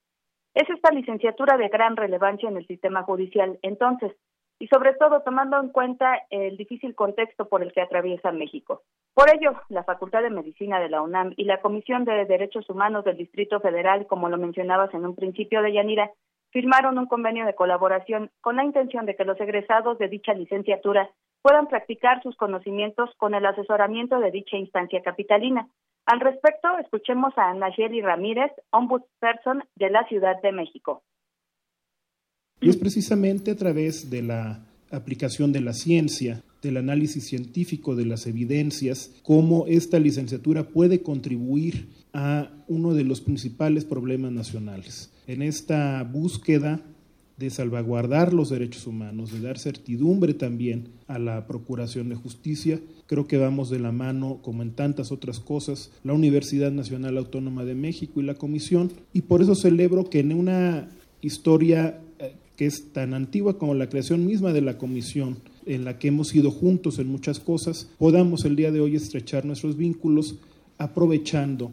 Es 0.54 0.68
esta 0.70 0.92
licenciatura 0.92 1.56
de 1.56 1.68
gran 1.68 1.96
relevancia 1.96 2.48
en 2.48 2.56
el 2.56 2.66
sistema 2.66 3.02
judicial, 3.02 3.58
entonces, 3.62 4.12
y 4.60 4.68
sobre 4.68 4.94
todo 4.94 5.22
tomando 5.22 5.60
en 5.60 5.70
cuenta 5.70 6.22
el 6.30 6.56
difícil 6.56 6.94
contexto 6.94 7.48
por 7.48 7.62
el 7.62 7.72
que 7.72 7.80
atraviesa 7.80 8.30
México. 8.30 8.82
Por 9.14 9.28
ello, 9.34 9.52
la 9.68 9.82
Facultad 9.82 10.22
de 10.22 10.30
Medicina 10.30 10.78
de 10.78 10.88
la 10.88 11.02
UNAM 11.02 11.32
y 11.36 11.44
la 11.44 11.60
Comisión 11.60 12.04
de 12.04 12.24
Derechos 12.24 12.68
Humanos 12.70 13.04
del 13.04 13.16
Distrito 13.16 13.58
Federal, 13.60 14.06
como 14.06 14.28
lo 14.28 14.38
mencionabas 14.38 14.94
en 14.94 15.04
un 15.04 15.16
principio 15.16 15.60
de 15.62 15.72
Yanira, 15.72 16.10
firmaron 16.54 16.96
un 16.98 17.06
convenio 17.06 17.44
de 17.44 17.56
colaboración 17.56 18.30
con 18.40 18.54
la 18.56 18.64
intención 18.64 19.06
de 19.06 19.16
que 19.16 19.24
los 19.24 19.38
egresados 19.40 19.98
de 19.98 20.08
dicha 20.08 20.32
licenciatura 20.34 21.10
puedan 21.42 21.66
practicar 21.66 22.22
sus 22.22 22.36
conocimientos 22.36 23.10
con 23.18 23.34
el 23.34 23.44
asesoramiento 23.44 24.20
de 24.20 24.30
dicha 24.30 24.56
instancia 24.56 25.02
capitalina. 25.02 25.68
Al 26.06 26.20
respecto, 26.20 26.68
escuchemos 26.78 27.34
a 27.36 27.52
Nayeli 27.54 28.00
Ramírez, 28.00 28.52
ombudsperson 28.70 29.64
de 29.74 29.90
la 29.90 30.06
Ciudad 30.06 30.40
de 30.42 30.52
México. 30.52 31.02
Y 32.60 32.70
es 32.70 32.76
precisamente 32.76 33.50
a 33.50 33.56
través 33.56 34.08
de 34.08 34.22
la 34.22 34.60
aplicación 34.92 35.52
de 35.52 35.60
la 35.60 35.72
ciencia, 35.72 36.40
del 36.64 36.78
análisis 36.78 37.24
científico 37.24 37.94
de 37.94 38.06
las 38.06 38.26
evidencias, 38.26 39.12
cómo 39.22 39.66
esta 39.68 40.00
licenciatura 40.00 40.68
puede 40.68 41.02
contribuir 41.02 41.86
a 42.12 42.50
uno 42.66 42.94
de 42.94 43.04
los 43.04 43.20
principales 43.20 43.84
problemas 43.84 44.32
nacionales. 44.32 45.10
En 45.28 45.42
esta 45.42 46.02
búsqueda 46.02 46.82
de 47.36 47.50
salvaguardar 47.50 48.32
los 48.32 48.50
derechos 48.50 48.86
humanos, 48.86 49.32
de 49.32 49.40
dar 49.40 49.58
certidumbre 49.58 50.34
también 50.34 50.88
a 51.08 51.18
la 51.18 51.46
Procuración 51.46 52.08
de 52.08 52.14
Justicia. 52.14 52.80
Creo 53.06 53.26
que 53.26 53.38
vamos 53.38 53.70
de 53.70 53.80
la 53.80 53.90
mano, 53.90 54.38
como 54.42 54.62
en 54.62 54.70
tantas 54.72 55.10
otras 55.10 55.40
cosas, 55.40 55.90
la 56.04 56.12
Universidad 56.12 56.70
Nacional 56.70 57.18
Autónoma 57.18 57.64
de 57.64 57.74
México 57.74 58.20
y 58.20 58.24
la 58.24 58.34
Comisión, 58.34 58.92
y 59.12 59.22
por 59.22 59.42
eso 59.42 59.54
celebro 59.54 60.08
que 60.08 60.20
en 60.20 60.32
una 60.32 60.88
historia 61.22 62.00
eh, 62.20 62.34
que 62.56 62.66
es 62.66 62.92
tan 62.92 63.14
antigua 63.14 63.58
como 63.58 63.74
la 63.74 63.88
creación 63.88 64.26
misma 64.26 64.52
de 64.52 64.60
la 64.60 64.78
Comisión, 64.78 65.38
en 65.66 65.84
la 65.84 65.98
que 65.98 66.08
hemos 66.08 66.34
ido 66.34 66.50
juntos 66.50 66.98
en 66.98 67.08
muchas 67.08 67.40
cosas, 67.40 67.90
podamos 67.98 68.44
el 68.44 68.56
día 68.56 68.70
de 68.70 68.80
hoy 68.80 68.96
estrechar 68.96 69.44
nuestros 69.44 69.76
vínculos 69.76 70.38
aprovechando 70.78 71.72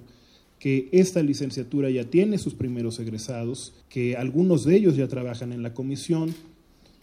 que 0.60 0.90
esta 0.92 1.24
licenciatura 1.24 1.90
ya 1.90 2.04
tiene 2.04 2.38
sus 2.38 2.54
primeros 2.54 3.00
egresados, 3.00 3.74
que 3.90 4.16
algunos 4.16 4.64
de 4.64 4.76
ellos 4.76 4.96
ya 4.96 5.08
trabajan 5.08 5.52
en 5.54 5.64
la 5.64 5.74
comisión, 5.74 6.36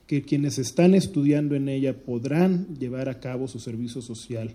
que 0.07 0.23
quienes 0.23 0.59
están 0.59 0.95
estudiando 0.95 1.57
en 1.57 1.68
ella 1.68 1.92
podrán 1.92 2.76
llevar 2.78 3.09
a 3.09 3.18
cabo 3.18 3.49
su 3.49 3.59
servicio 3.59 4.00
social. 4.00 4.54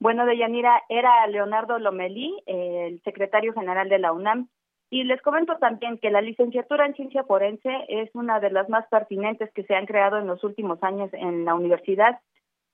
Bueno, 0.00 0.26
Deyanira, 0.26 0.82
era 0.88 1.26
Leonardo 1.28 1.78
Lomelí, 1.78 2.34
el 2.46 3.00
secretario 3.04 3.54
general 3.54 3.88
de 3.88 3.98
la 4.00 4.12
UNAM, 4.12 4.48
y 4.94 5.02
les 5.02 5.20
comento 5.22 5.56
también 5.58 5.98
que 5.98 6.12
la 6.12 6.20
licenciatura 6.20 6.86
en 6.86 6.94
ciencia 6.94 7.24
forense 7.24 7.68
es 7.88 8.10
una 8.14 8.38
de 8.38 8.52
las 8.52 8.68
más 8.68 8.86
pertinentes 8.86 9.50
que 9.52 9.64
se 9.64 9.74
han 9.74 9.86
creado 9.86 10.18
en 10.18 10.28
los 10.28 10.44
últimos 10.44 10.80
años 10.84 11.10
en 11.14 11.44
la 11.44 11.56
universidad, 11.56 12.20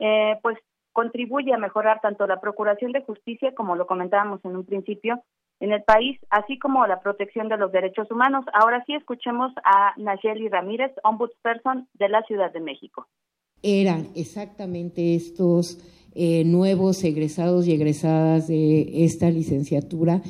eh, 0.00 0.38
pues 0.42 0.58
contribuye 0.92 1.54
a 1.54 1.56
mejorar 1.56 2.02
tanto 2.02 2.26
la 2.26 2.38
procuración 2.38 2.92
de 2.92 3.00
justicia, 3.00 3.54
como 3.54 3.74
lo 3.74 3.86
comentábamos 3.86 4.44
en 4.44 4.54
un 4.54 4.66
principio, 4.66 5.22
en 5.60 5.72
el 5.72 5.82
país, 5.82 6.18
así 6.28 6.58
como 6.58 6.86
la 6.86 7.00
protección 7.00 7.48
de 7.48 7.56
los 7.56 7.72
derechos 7.72 8.10
humanos. 8.10 8.44
Ahora 8.52 8.84
sí 8.84 8.94
escuchemos 8.94 9.54
a 9.64 9.94
Nayeli 9.96 10.50
Ramírez, 10.50 10.92
ombudsperson 11.02 11.88
de 11.94 12.08
la 12.10 12.20
Ciudad 12.24 12.52
de 12.52 12.60
México. 12.60 13.06
Eran 13.62 14.08
exactamente 14.14 15.14
estos 15.14 15.78
eh, 16.14 16.44
nuevos 16.44 17.02
egresados 17.02 17.66
y 17.66 17.72
egresadas 17.72 18.46
de 18.46 19.04
esta 19.06 19.30
licenciatura 19.30 20.20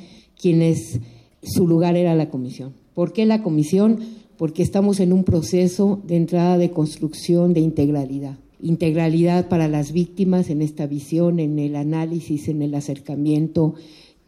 quienes 0.40 1.00
su 1.42 1.66
lugar 1.66 1.96
era 1.96 2.14
la 2.14 2.30
comisión. 2.30 2.72
¿Por 2.94 3.12
qué 3.12 3.26
la 3.26 3.42
comisión? 3.42 3.98
Porque 4.36 4.62
estamos 4.62 5.00
en 5.00 5.12
un 5.12 5.24
proceso 5.24 6.00
de 6.06 6.16
entrada 6.16 6.58
de 6.58 6.70
construcción 6.70 7.54
de 7.54 7.60
integralidad. 7.60 8.38
Integralidad 8.60 9.48
para 9.48 9.68
las 9.68 9.92
víctimas 9.92 10.50
en 10.50 10.60
esta 10.62 10.86
visión, 10.86 11.40
en 11.40 11.58
el 11.58 11.76
análisis, 11.76 12.48
en 12.48 12.62
el 12.62 12.74
acercamiento, 12.74 13.74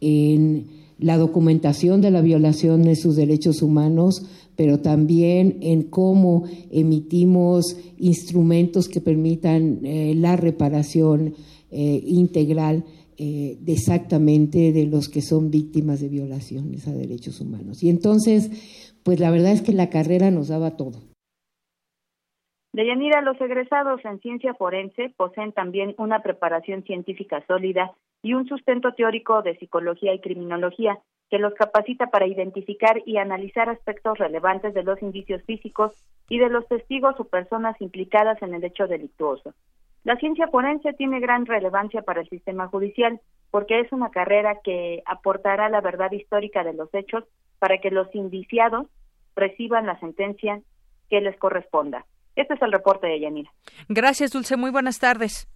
en 0.01 0.67
la 0.99 1.19
documentación 1.19 2.01
de 2.01 2.11
la 2.11 2.23
violación 2.23 2.83
de 2.83 2.97
sus 2.97 3.17
derechos 3.17 3.61
humanos, 3.61 4.25
pero 4.57 4.81
también 4.81 5.59
en 5.61 5.83
cómo 5.83 6.45
emitimos 6.71 7.77
instrumentos 7.99 8.89
que 8.89 9.01
permitan 9.01 9.81
eh, 9.85 10.15
la 10.17 10.37
reparación 10.37 11.35
eh, 11.71 12.03
integral 12.07 12.85
eh, 13.25 13.57
de 13.61 13.75
exactamente 13.75 14.73
de 14.73 14.85
los 14.85 15.09
que 15.09 15.23
son 15.23 15.53
víctimas 15.53 16.01
de 16.01 16.09
violaciones 16.09 16.89
a 16.89 16.93
derechos 16.93 17.41
humanos. 17.41 17.81
Y 17.85 17.89
entonces, 17.89 18.51
pues 19.05 19.21
la 19.21 19.31
verdad 19.31 19.53
es 19.53 19.63
que 19.63 19.73
la 19.73 19.91
carrera 19.91 20.33
nos 20.33 20.49
daba 20.49 20.77
todo. 20.77 20.99
Deyanira, 22.73 23.21
los 23.21 23.41
egresados 23.41 24.05
en 24.05 24.19
ciencia 24.19 24.55
forense 24.55 25.15
poseen 25.17 25.53
también 25.53 25.95
una 25.99 26.21
preparación 26.21 26.83
científica 26.83 27.45
sólida 27.47 27.93
y 28.25 28.35
un 28.35 28.49
sustento 28.49 28.93
teórico 28.95 29.43
de 29.43 29.57
psicología 29.57 30.13
y 30.15 30.21
criminología 30.21 30.99
que 31.31 31.39
los 31.39 31.55
capacita 31.55 32.09
para 32.09 32.27
identificar 32.27 33.03
y 33.07 33.19
analizar 33.19 33.69
aspectos 33.69 34.19
relevantes 34.19 34.75
de 34.75 34.83
los 34.83 35.01
indicios 35.01 35.45
físicos 35.45 35.93
y 36.29 36.39
de 36.39 36.49
los 36.49 36.67
testigos 36.67 37.15
o 37.21 37.25
personas 37.25 37.81
implicadas 37.81 38.43
en 38.43 38.55
el 38.55 38.65
hecho 38.65 38.89
delictuoso. 38.89 39.55
La 40.05 40.17
ciencia 40.17 40.49
forense 40.49 40.93
tiene 40.95 41.21
gran 41.21 41.47
relevancia 41.47 42.03
para 42.03 42.21
el 42.21 42.29
sistema 42.29 42.67
judicial 42.69 43.21
porque 43.51 43.81
es 43.81 43.93
una 43.93 44.11
carrera 44.11 44.59
que 44.65 45.03
aportará 45.07 45.69
la 45.69 45.81
verdad 45.81 46.11
histórica 46.11 46.65
de 46.65 46.73
los 46.73 46.93
hechos 46.93 47.25
para 47.59 47.79
que 47.79 47.91
los 47.91 48.13
indiciados 48.15 48.87
reciban 49.37 49.87
la 49.87 49.99
sentencia 50.01 50.61
que 51.09 51.21
les 51.21 51.39
corresponda. 51.39 52.05
Este 52.35 52.55
es 52.55 52.63
el 52.63 52.73
reporte 52.73 53.07
de 53.07 53.21
Yanira. 53.21 53.51
Gracias, 53.89 54.33
Dulce. 54.33 54.57
Muy 54.57 54.71
buenas 54.71 54.99
tardes. 54.99 55.47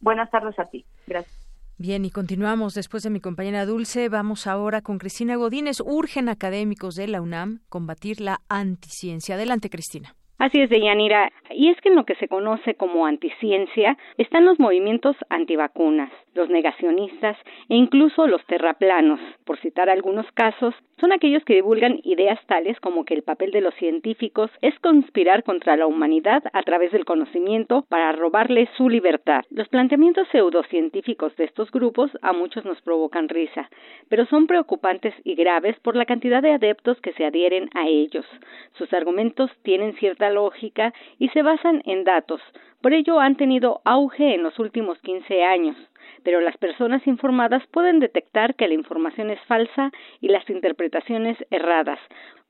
Buenas 0.00 0.30
tardes 0.30 0.58
a 0.58 0.64
ti. 0.66 0.84
Gracias. 1.06 1.48
Bien, 1.78 2.04
y 2.04 2.10
continuamos 2.10 2.74
después 2.74 3.04
de 3.04 3.10
mi 3.10 3.20
compañera 3.20 3.64
Dulce. 3.64 4.08
Vamos 4.08 4.48
ahora 4.48 4.82
con 4.82 4.98
Cristina 4.98 5.36
Godínez. 5.36 5.80
Urgen 5.80 6.28
académicos 6.28 6.96
de 6.96 7.06
la 7.06 7.22
UNAM 7.22 7.60
combatir 7.68 8.20
la 8.20 8.40
anticiencia. 8.48 9.36
Adelante, 9.36 9.70
Cristina. 9.70 10.17
Así 10.38 10.60
es, 10.60 10.70
Deyanira. 10.70 11.32
Y 11.50 11.68
es 11.68 11.80
que 11.80 11.88
en 11.88 11.96
lo 11.96 12.04
que 12.04 12.14
se 12.14 12.28
conoce 12.28 12.74
como 12.74 13.06
anticiencia 13.06 13.98
están 14.18 14.44
los 14.44 14.60
movimientos 14.60 15.16
antivacunas, 15.30 16.12
los 16.38 16.48
negacionistas 16.48 17.36
e 17.68 17.74
incluso 17.74 18.26
los 18.26 18.44
terraplanos. 18.46 19.20
Por 19.44 19.58
citar 19.58 19.90
algunos 19.90 20.24
casos, 20.32 20.74
son 21.00 21.12
aquellos 21.12 21.44
que 21.44 21.54
divulgan 21.54 22.00
ideas 22.02 22.40
tales 22.46 22.80
como 22.80 23.04
que 23.04 23.14
el 23.14 23.22
papel 23.22 23.52
de 23.52 23.60
los 23.60 23.74
científicos 23.74 24.50
es 24.62 24.76
conspirar 24.80 25.44
contra 25.44 25.76
la 25.76 25.86
humanidad 25.86 26.42
a 26.52 26.62
través 26.62 26.90
del 26.92 27.04
conocimiento 27.04 27.84
para 27.88 28.12
robarle 28.12 28.68
su 28.76 28.88
libertad. 28.88 29.42
Los 29.50 29.68
planteamientos 29.68 30.26
pseudocientíficos 30.32 31.36
de 31.36 31.44
estos 31.44 31.70
grupos 31.70 32.10
a 32.22 32.32
muchos 32.32 32.64
nos 32.64 32.80
provocan 32.82 33.28
risa, 33.28 33.70
pero 34.08 34.26
son 34.26 34.46
preocupantes 34.46 35.14
y 35.22 35.34
graves 35.34 35.78
por 35.80 35.94
la 35.94 36.06
cantidad 36.06 36.42
de 36.42 36.52
adeptos 36.52 37.00
que 37.00 37.12
se 37.12 37.24
adhieren 37.24 37.68
a 37.74 37.86
ellos. 37.86 38.26
Sus 38.72 38.92
argumentos 38.92 39.50
tienen 39.62 39.94
cierta 39.94 40.30
lógica 40.30 40.92
y 41.18 41.28
se 41.28 41.42
basan 41.42 41.82
en 41.84 42.04
datos. 42.04 42.40
Por 42.80 42.92
ello 42.92 43.20
han 43.20 43.36
tenido 43.36 43.80
auge 43.84 44.34
en 44.34 44.42
los 44.42 44.58
últimos 44.58 44.98
15 45.00 45.44
años 45.44 45.76
pero 46.22 46.40
las 46.40 46.56
personas 46.56 47.06
informadas 47.06 47.66
pueden 47.68 48.00
detectar 48.00 48.54
que 48.54 48.68
la 48.68 48.74
información 48.74 49.30
es 49.30 49.40
falsa 49.46 49.90
y 50.20 50.28
las 50.28 50.48
interpretaciones 50.50 51.36
erradas 51.50 51.98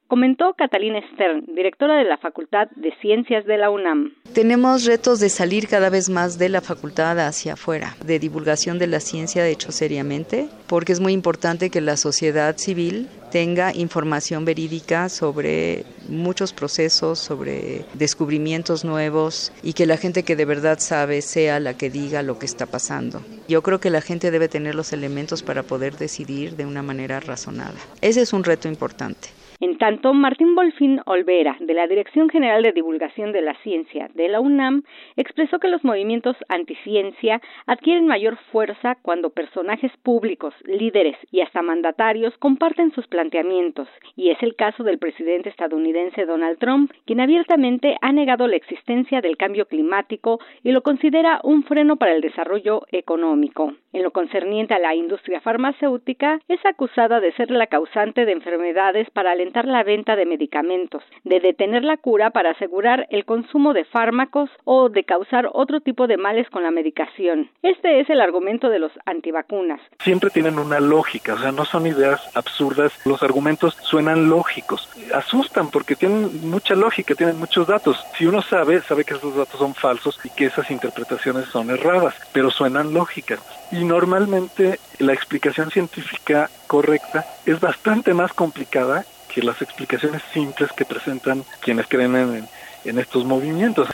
comentó 0.09 0.55
Catalina 0.55 1.01
Stern, 1.13 1.45
directora 1.55 1.97
de 1.99 2.05
la 2.05 2.17
Facultad 2.17 2.69
de 2.75 2.93
Ciencias 3.01 3.45
de 3.45 3.59
la 3.59 3.71
UNAM. 3.71 4.15
Tenemos 4.33 4.87
retos 4.87 5.21
de 5.21 5.29
salir 5.29 5.69
cada 5.69 5.91
vez 5.91 6.09
más 6.09 6.39
de 6.39 6.49
la 6.49 6.63
facultad 6.63 7.21
hacia 7.21 7.53
afuera, 7.53 7.95
de 8.05 8.19
divulgación 8.19 8.79
de 8.79 8.87
la 8.87 9.01
ciencia 9.01 9.43
de 9.43 9.51
hecho 9.51 9.71
seriamente, 9.71 10.49
porque 10.67 10.93
es 10.93 11.01
muy 11.01 11.13
importante 11.13 11.69
que 11.71 11.83
la 11.83 11.99
sociedad 11.99 12.57
civil 12.57 13.09
tenga 13.31 13.75
información 13.75 14.47
verídica 14.47 15.11
sobre 15.11 15.85
muchos 16.09 16.55
procesos, 16.55 17.19
sobre 17.19 17.85
descubrimientos 17.93 18.87
nuevos 18.87 19.53
y 19.63 19.75
que 19.75 19.85
la 19.85 19.99
gente 19.99 20.23
que 20.23 20.37
de 20.37 20.47
verdad 20.47 20.79
sabe 20.79 21.21
sea 21.21 21.61
la 21.61 21.77
que 21.77 21.91
diga 21.91 22.23
lo 22.23 22.39
que 22.39 22.47
está 22.47 22.65
pasando. 22.65 23.21
Yo 23.47 23.63
creo 23.63 23.81
que 23.81 23.91
la 23.91 24.01
gente 24.01 24.31
debe 24.31 24.49
tener 24.49 24.75
los 24.75 24.95
elementos 24.95 25.43
para 25.43 25.63
poder 25.63 25.99
decidir 25.99 26.57
de 26.57 26.65
una 26.65 26.83
manera 26.83 27.21
razonada. 27.21 27.77
Ese 28.01 28.23
es 28.23 28.33
un 28.33 28.45
reto 28.45 28.69
importante. 28.69 29.29
En 29.61 29.77
tanto, 29.77 30.15
Martín 30.15 30.55
Bolfín 30.55 31.01
Olvera, 31.05 31.57
de 31.59 31.75
la 31.75 31.89
Dirección 31.89 32.29
General 32.29 32.63
de 32.63 32.71
Divulgación 32.71 33.33
de 33.33 33.43
la 33.43 33.55
Ciencia 33.65 34.09
de 34.15 34.29
la 34.29 34.39
UNAM, 34.39 34.85
expresó 35.17 35.59
que 35.59 35.67
los 35.67 35.83
movimientos 35.83 36.37
anticiencia 36.49 37.41
adquieren 37.67 38.07
mayor 38.07 38.37
fuerza 38.53 38.97
cuando 39.03 39.31
personajes 39.31 39.91
públicos, 40.05 40.55
líderes 40.65 41.17
y 41.33 41.41
hasta 41.41 41.63
mandatarios 41.63 42.39
comparten 42.39 42.93
sus 42.93 43.09
planteamientos, 43.09 43.89
y 44.15 44.31
es 44.31 44.41
el 44.45 44.55
caso 44.55 44.85
del 44.85 44.99
presidente 44.99 45.49
estadounidense 45.49 46.25
Donald 46.25 46.59
Trump, 46.59 46.93
quien 47.05 47.21
abiertamente 47.21 47.97
ha 48.01 48.13
negado 48.13 48.47
la 48.47 48.57
existencia 48.57 49.21
del 49.21 49.37
cambio 49.37 49.67
climático 49.67 50.39
y 50.63 50.71
lo 50.71 50.83
considera 50.83 51.41
un 51.43 51.65
freno 51.65 51.97
para 51.97 52.15
el 52.15 52.21
desarrollo 52.21 52.83
económico. 52.93 53.75
En 53.93 54.03
lo 54.03 54.11
concerniente 54.11 54.75
a 54.75 54.79
la 54.79 54.95
industria 54.95 55.41
farmacéutica, 55.41 56.41
es 56.47 56.65
acusada 56.67 57.21
de 57.21 57.33
ser 57.33 57.51
la 57.51 57.69
causante 57.69 58.27
de 58.27 58.33
enfermedades 58.33 59.09
para 59.11 59.33
alentar 59.33 59.65
la 59.65 59.83
venta 59.83 60.15
de 60.15 60.27
medicamentos, 60.27 61.03
de 61.25 61.41
detener 61.41 61.85
la 61.85 61.97
cura 61.97 62.31
para 62.31 62.51
asegurar 62.51 63.07
el 63.11 63.25
consumo 63.25 63.73
de 63.73 63.85
fármacos 63.85 64.51
o 64.65 64.91
de 64.91 65.05
causar 65.05 65.49
otro 65.53 65.81
tipo 65.81 66.07
de 66.07 66.19
males 66.19 66.51
con 66.51 66.63
la 66.63 66.71
medicación. 66.71 67.51
Este 67.63 68.01
es 68.01 68.11
el 68.11 68.21
argumento 68.21 68.69
de 68.69 68.79
los 68.79 68.93
antivacunas. 69.07 69.81
Siempre 70.01 70.29
tienen 70.29 70.59
una 70.59 70.81
lógica, 70.81 71.35
o 71.35 71.39
sea, 71.39 71.53
no 71.53 71.65
son 71.65 71.87
ideas 71.87 72.37
absurdas, 72.37 72.93
los 73.07 73.23
argumentos 73.23 73.75
suenan 73.75 74.29
lógicos, 74.29 74.87
asustan 75.15 75.71
porque 75.71 75.97
tienen 75.97 76.51
mucha 76.51 76.75
lógica, 76.75 77.15
tienen 77.15 77.39
muchos 77.39 77.67
datos. 77.67 78.05
Si 78.19 78.27
uno 78.27 78.43
sabe, 78.43 78.81
sabe 78.81 79.05
que 79.05 79.15
esos 79.15 79.35
datos 79.35 79.59
son 79.59 79.75
falsos 79.75 80.21
y 80.25 80.31
que 80.31 80.47
esas 80.47 80.71
interpretaciones 80.71 81.47
son 81.47 81.71
erradas, 81.71 82.15
pero 82.35 82.51
suenan 82.51 82.93
lógicas. 82.93 83.58
Y 83.71 83.85
normalmente 83.85 84.79
la 84.99 85.13
explicación 85.13 85.71
científica 85.71 86.49
correcta 86.67 87.25
es 87.45 87.61
bastante 87.61 88.15
más 88.15 88.33
complicada 88.33 89.05
que 89.33 89.43
las 89.43 89.61
explicaciones 89.61 90.23
simples 90.33 90.73
que 90.73 90.87
presentan 90.87 91.43
quienes 91.61 91.87
creen 91.87 92.15
en, 92.85 92.99
estos 92.99 93.27
movimientos. 93.27 93.89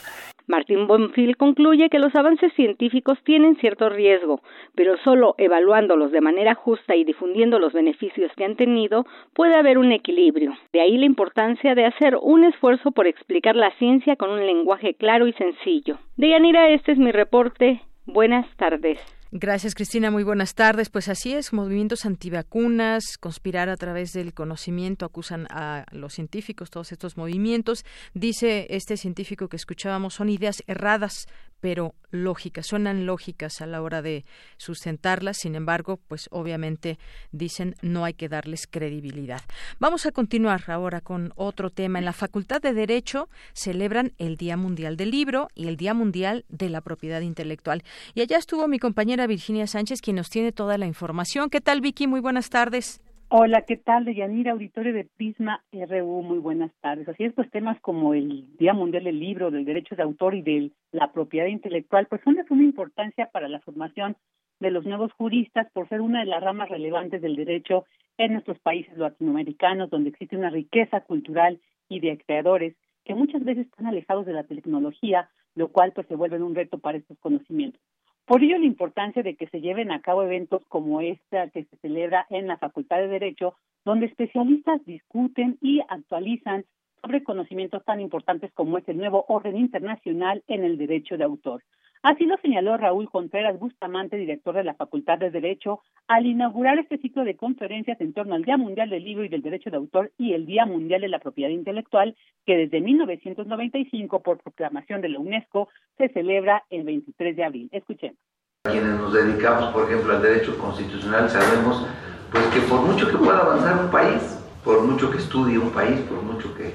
Martín 0.46 0.87
Bonfil 0.87 1.37
concluye 1.37 1.88
que 1.88 1.98
los 1.98 2.14
avances 2.14 2.52
científicos 2.52 3.18
tienen 3.24 3.56
cierto 3.56 3.88
riesgo, 3.88 4.42
pero 4.76 4.96
solo 4.98 5.34
evaluándolos 5.38 6.12
de 6.12 6.20
manera 6.20 6.54
justa 6.54 6.94
y 6.94 7.02
difundiendo 7.02 7.58
los 7.58 7.72
beneficios 7.72 8.30
que 8.37 8.44
han 8.44 8.54
tenido 8.54 9.06
puede 9.32 9.56
haber 9.56 9.78
un 9.78 9.90
equilibrio. 9.90 10.52
De 10.72 10.82
ahí 10.82 10.98
la 10.98 11.06
importancia 11.06 11.74
de 11.74 11.87
hacer 11.87 12.16
un 12.20 12.44
esfuerzo 12.44 12.92
por 12.92 13.06
explicar 13.06 13.56
la 13.56 13.72
ciencia 13.78 14.16
con 14.16 14.30
un 14.30 14.46
lenguaje 14.46 14.94
claro 14.94 15.26
y 15.26 15.32
sencillo. 15.32 15.98
De 16.16 16.28
Yanira, 16.28 16.68
este 16.68 16.92
es 16.92 16.98
mi 16.98 17.10
reporte. 17.10 17.80
Buenas 18.06 18.46
tardes. 18.56 19.00
Gracias, 19.37 19.75
Cristina. 19.75 20.12
Muy 20.12 20.23
buenas 20.23 20.55
tardes. 20.55 20.90
Pues 20.90 21.09
así 21.09 21.35
es, 21.35 21.53
movimientos 21.53 22.07
antivacunas, 22.07 23.18
conspirar 23.18 23.68
a 23.68 23.77
través 23.77 24.12
del 24.12 24.33
conocimiento, 24.33 25.05
acusan 25.05 25.49
a 25.51 25.87
los 25.90 26.14
científicos 26.14 26.70
todos 26.70 26.92
estos 26.92 27.16
movimientos. 27.16 27.85
Dice 28.12 28.68
este 28.70 28.97
científico 28.97 29.49
que 29.49 29.57
escuchábamos, 29.57 30.14
son 30.14 30.29
ideas 30.29 30.62
erradas, 30.68 31.27
pero 31.64 31.94
lógicas, 32.11 32.66
suenan 32.66 33.07
lógicas 33.07 33.62
a 33.62 33.66
la 33.66 33.81
hora 33.81 34.03
de 34.03 34.27
sustentarlas, 34.59 35.38
sin 35.38 35.55
embargo, 35.55 35.98
pues 36.09 36.29
obviamente 36.31 36.98
dicen 37.33 37.74
no 37.81 38.05
hay 38.05 38.12
que 38.12 38.29
darles 38.29 38.66
credibilidad. 38.66 39.40
Vamos 39.79 40.05
a 40.05 40.12
continuar 40.12 40.64
ahora 40.66 41.00
con 41.00 41.33
otro 41.37 41.70
tema. 41.70 42.00
En 42.00 42.05
la 42.05 42.12
Facultad 42.12 42.61
de 42.61 42.74
Derecho 42.74 43.31
celebran 43.55 44.12
el 44.18 44.37
Día 44.37 44.59
Mundial 44.59 44.98
del 44.98 45.11
Libro 45.11 45.48
y 45.55 45.68
el 45.68 45.79
Día 45.79 45.94
Mundial 45.94 46.44
de 46.50 46.68
la 46.68 46.83
Propiedad 46.83 47.22
Intelectual. 47.22 47.83
Y 48.12 48.20
allá 48.20 48.37
estuvo 48.37 48.68
mi 48.68 48.79
compañera 48.79 49.27
Virginia 49.27 49.66
Sánchez, 49.66 50.03
quien 50.03 50.16
nos 50.16 50.29
tiene 50.29 50.53
toda 50.53 50.77
la 50.77 50.85
información. 50.85 51.48
¿Qué 51.48 51.62
tal, 51.62 51.81
Vicky? 51.81 52.07
Muy 52.07 52.20
buenas 52.20 52.50
tardes. 52.50 53.00
Hola, 53.37 53.62
¿qué 53.62 53.77
tal? 53.77 54.07
Yanira, 54.14 54.53
auditorio 54.53 54.92
de 54.92 55.09
Prisma 55.16 55.64
RU, 55.73 56.23
muy 56.23 56.38
buenas 56.38 56.70
tardes. 56.81 57.09
Así 57.09 57.25
es, 57.25 57.33
pues 57.33 57.51
temas 57.51 57.81
como 57.81 58.14
el 58.14 58.57
Día 58.59 58.75
Mundial 58.75 59.03
del 59.03 59.18
Libro, 59.18 59.51
del 59.51 59.64
Derecho 59.64 59.97
de 59.97 60.05
Autor 60.05 60.37
y 60.37 60.42
de 60.42 60.70
la 60.92 61.11
propiedad 61.11 61.49
intelectual, 61.49 62.07
pues 62.07 62.23
son 62.23 62.37
de 62.37 62.44
suma 62.44 62.62
importancia 62.62 63.31
para 63.33 63.49
la 63.49 63.59
formación 63.59 64.16
de 64.61 64.70
los 64.70 64.85
nuevos 64.85 65.12
juristas 65.14 65.66
por 65.73 65.88
ser 65.88 66.01
una 66.01 66.20
de 66.20 66.27
las 66.27 66.44
ramas 66.44 66.68
relevantes 66.68 67.20
del 67.23 67.35
derecho 67.35 67.87
en 68.18 68.35
nuestros 68.35 68.61
países 68.61 68.97
latinoamericanos, 68.97 69.90
donde 69.90 70.11
existe 70.11 70.37
una 70.37 70.51
riqueza 70.51 71.01
cultural 71.01 71.61
y 71.88 71.99
de 71.99 72.16
creadores 72.25 72.77
que 73.05 73.16
muchas 73.16 73.42
veces 73.42 73.66
están 73.66 73.88
alejados 73.88 74.27
de 74.27 74.33
la 74.33 74.44
tecnología, 74.44 75.29
lo 75.57 75.73
cual 75.73 75.90
pues 75.92 76.07
se 76.07 76.14
vuelve 76.14 76.40
un 76.40 76.55
reto 76.55 76.79
para 76.79 76.99
estos 76.99 77.18
conocimientos. 77.18 77.83
Por 78.26 78.42
ello, 78.42 78.56
la 78.58 78.64
importancia 78.64 79.22
de 79.22 79.37
que 79.37 79.48
se 79.48 79.60
lleven 79.60 79.90
a 79.92 80.00
cabo 80.00 80.22
eventos 80.22 80.64
como 80.68 81.02
esta 81.02 81.50
que 81.50 81.64
se 81.64 81.76
celebra 81.76 82.26
en 82.30 82.46
la 82.46 82.56
Facultad 82.56 82.96
de 82.96 83.08
Derecho, 83.08 83.54
donde 83.84 84.06
especialistas 84.06 84.82
discuten 84.87 85.58
y 85.60 85.80
actualizan 85.88 86.64
sobre 87.02 87.22
conocimientos 87.22 87.84
tan 87.84 88.00
importantes 88.00 88.50
como 88.54 88.78
es 88.78 88.88
el 88.88 88.96
nuevo 88.96 89.26
orden 89.28 89.58
internacional 89.58 90.42
en 90.48 90.64
el 90.64 90.78
derecho 90.78 91.18
de 91.18 91.24
autor. 91.24 91.62
Así 92.05 92.27
lo 92.27 92.37
señaló 92.37 92.77
Raúl 92.77 93.09
Contreras 93.09 93.59
Bustamante, 93.59 94.19
director 94.19 94.55
de 94.55 94.62
la 94.62 94.75
Facultad 94.75 95.17
de 95.17 95.31
Derecho, 95.31 95.81
al 96.07 96.27
inaugurar 96.27 96.79
este 96.79 96.99
ciclo 96.99 97.25
de 97.25 97.35
conferencias 97.35 97.99
en 97.99 98.12
torno 98.12 98.35
al 98.35 98.43
Día 98.43 98.59
Mundial 98.59 98.90
del 98.90 99.03
Libro 99.03 99.25
y 99.25 99.31
del 99.31 99.40
Derecho 99.40 99.71
de 99.71 99.79
Autor 99.79 100.12
y 100.19 100.35
el 100.35 100.45
Día 100.45 100.67
Mundial 100.67 101.01
de 101.01 101.09
la 101.09 101.19
Propiedad 101.19 101.49
Intelectual, 101.49 102.14
que 102.45 102.59
desde 102.59 102.83
1995, 102.83 104.23
por 104.23 104.37
proclamación 104.37 105.01
de 105.01 105.09
la 105.09 105.19
UNESCO, 105.19 105.71
se 105.97 106.11
celebra 106.11 106.62
el 106.69 106.85
23 106.85 107.37
de 107.37 107.43
abril. 107.43 107.69
Escuchemos. 107.73 108.19
Quienes 108.64 109.01
nos 109.01 109.14
dedicamos, 109.14 109.73
por 109.73 109.90
ejemplo, 109.90 110.12
al 110.12 110.21
derecho 110.21 110.59
constitucional, 110.59 111.31
sabemos 111.31 111.88
pues 112.31 112.45
que 112.49 112.61
por 112.69 112.83
mucho 112.83 113.11
que 113.11 113.17
pueda 113.17 113.40
avanzar 113.40 113.83
un 113.83 113.90
país, 113.90 114.45
por 114.62 114.83
mucho 114.83 115.11
que 115.11 115.17
estudie 115.17 115.57
un 115.57 115.71
país, 115.71 115.99
por 116.01 116.21
mucho 116.21 116.55
que 116.55 116.75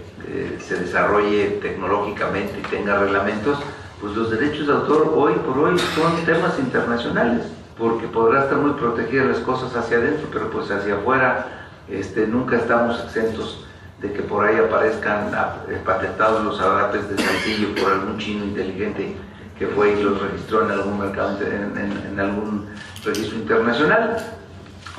se 0.57 0.79
desarrolle 0.79 1.59
tecnológicamente 1.61 2.59
y 2.59 2.63
tenga 2.63 2.97
reglamentos, 2.97 3.63
pues 3.99 4.15
los 4.15 4.31
derechos 4.31 4.67
de 4.67 4.73
autor 4.73 5.13
hoy 5.15 5.33
por 5.45 5.57
hoy 5.57 5.77
son 5.95 6.25
temas 6.25 6.57
internacionales, 6.59 7.45
porque 7.77 8.07
podrá 8.07 8.43
estar 8.43 8.57
muy 8.57 8.71
protegidas 8.71 9.27
las 9.27 9.39
cosas 9.39 9.75
hacia 9.75 9.97
adentro, 9.97 10.27
pero 10.31 10.49
pues 10.49 10.71
hacia 10.71 10.95
afuera 10.95 11.47
este, 11.89 12.27
nunca 12.27 12.57
estamos 12.57 13.03
exentos 13.03 13.65
de 14.01 14.13
que 14.13 14.21
por 14.21 14.45
ahí 14.45 14.57
aparezcan 14.57 15.31
eh, 15.69 15.81
patentados 15.85 16.43
los 16.43 16.59
agarrapes 16.59 17.09
de 17.09 17.17
sencillo 17.21 17.75
por 17.75 17.91
algún 17.91 18.17
chino 18.17 18.45
inteligente 18.45 19.15
que 19.57 19.67
fue 19.67 19.91
y 19.91 20.03
los 20.03 20.21
registró 20.21 20.63
en 20.63 20.71
algún 20.71 20.99
mercado, 20.99 21.37
en 21.41 22.17
algún 22.17 22.69
registro 23.03 23.39
internacional 23.39 24.17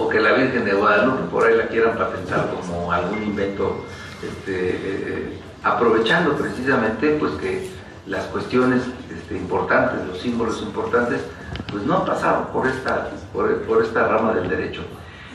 o 0.00 0.08
que 0.08 0.20
la 0.20 0.32
Virgen 0.32 0.64
de 0.64 0.72
Guadalupe 0.72 1.22
por 1.30 1.46
ahí 1.46 1.56
la 1.56 1.66
quieran 1.68 1.96
patentar 1.96 2.50
como 2.54 2.92
algún 2.92 3.22
invento, 3.22 3.84
este, 4.22 4.70
eh, 4.72 5.40
aprovechando 5.62 6.34
precisamente 6.36 7.16
pues 7.18 7.32
que 7.32 7.70
las 8.10 8.26
cuestiones 8.26 8.82
este, 9.08 9.36
importantes, 9.36 10.04
los 10.06 10.18
símbolos 10.18 10.60
importantes, 10.62 11.24
pues 11.70 11.84
no 11.86 11.98
han 11.98 12.06
pasado 12.06 12.52
por 12.52 12.66
esta, 12.66 13.08
por, 13.32 13.82
esta 13.82 14.08
rama 14.08 14.34
del 14.34 14.48
derecho. 14.48 14.82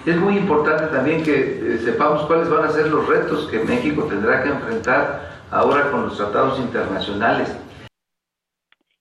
Es 0.05 0.17
muy 0.17 0.37
importante 0.37 0.85
también 0.87 1.23
que 1.23 1.33
eh, 1.33 1.77
sepamos 1.79 2.25
cuáles 2.25 2.49
van 2.49 2.65
a 2.65 2.69
ser 2.69 2.87
los 2.89 3.07
retos 3.07 3.47
que 3.49 3.59
México 3.59 4.03
tendrá 4.03 4.43
que 4.43 4.49
enfrentar 4.49 5.21
ahora 5.49 5.89
con 5.89 6.03
los 6.03 6.17
tratados 6.17 6.59
internacionales. 6.59 7.57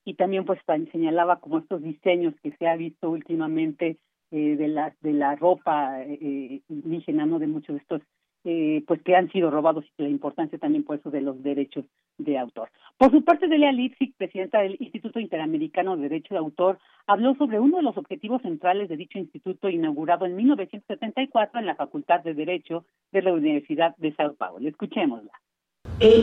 Y 0.05 0.15
también 0.15 0.45
pues 0.45 0.61
señalaba 0.93 1.41
como 1.41 1.59
estos 1.59 1.83
diseños 1.83 2.35
que 2.43 2.53
se 2.53 2.69
ha 2.69 2.77
visto 2.77 3.11
últimamente 3.11 3.99
eh, 4.31 4.57
de 4.57 4.69
la 4.69 4.95
de 5.01 5.13
la 5.15 5.35
ropa 5.35 6.03
eh, 6.03 6.63
indígena 6.69 7.27
no 7.27 7.39
de 7.39 7.47
muchos 7.47 7.77
de 7.77 7.83
estos 7.83 8.03
eh, 8.45 8.85
pues 8.87 9.01
que 9.03 9.17
han 9.17 9.31
sido 9.33 9.51
robados 9.51 9.85
y 9.97 10.03
la 10.03 10.09
importancia 10.11 10.59
también 10.59 10.85
por 10.85 10.99
eso 10.99 11.11
de 11.11 11.23
los 11.23 11.43
derechos 11.43 11.87
de 12.19 12.39
autor. 12.39 12.69
Por 12.99 13.11
su 13.11 13.25
parte, 13.25 13.49
Delia 13.49 13.73
Lipsic, 13.73 14.15
presidenta 14.17 14.61
del 14.61 14.77
Instituto 14.81 15.19
Interamericano 15.19 15.97
de 15.97 16.03
Derecho 16.03 16.35
de 16.35 16.41
Autor, 16.41 16.79
habló 17.07 17.35
sobre 17.37 17.59
uno 17.59 17.79
de 17.79 17.83
los 17.83 17.97
objetivos 17.97 18.43
centrales 18.43 18.89
de 18.89 18.97
dicho 18.99 19.19
instituto 19.19 19.71
inaugurado 19.71 20.27
en 20.27 20.37
1974 20.37 21.59
en 21.61 21.67
la 21.67 21.75
Facultad 21.75 22.21
de 22.21 22.35
Derecho 22.35 22.85
de 23.13 23.23
la 23.23 23.33
Universidad 23.33 23.97
de 23.97 24.15
Sao 24.15 24.35
Paulo. 24.35 24.69
Escuchémosla. 24.69 25.33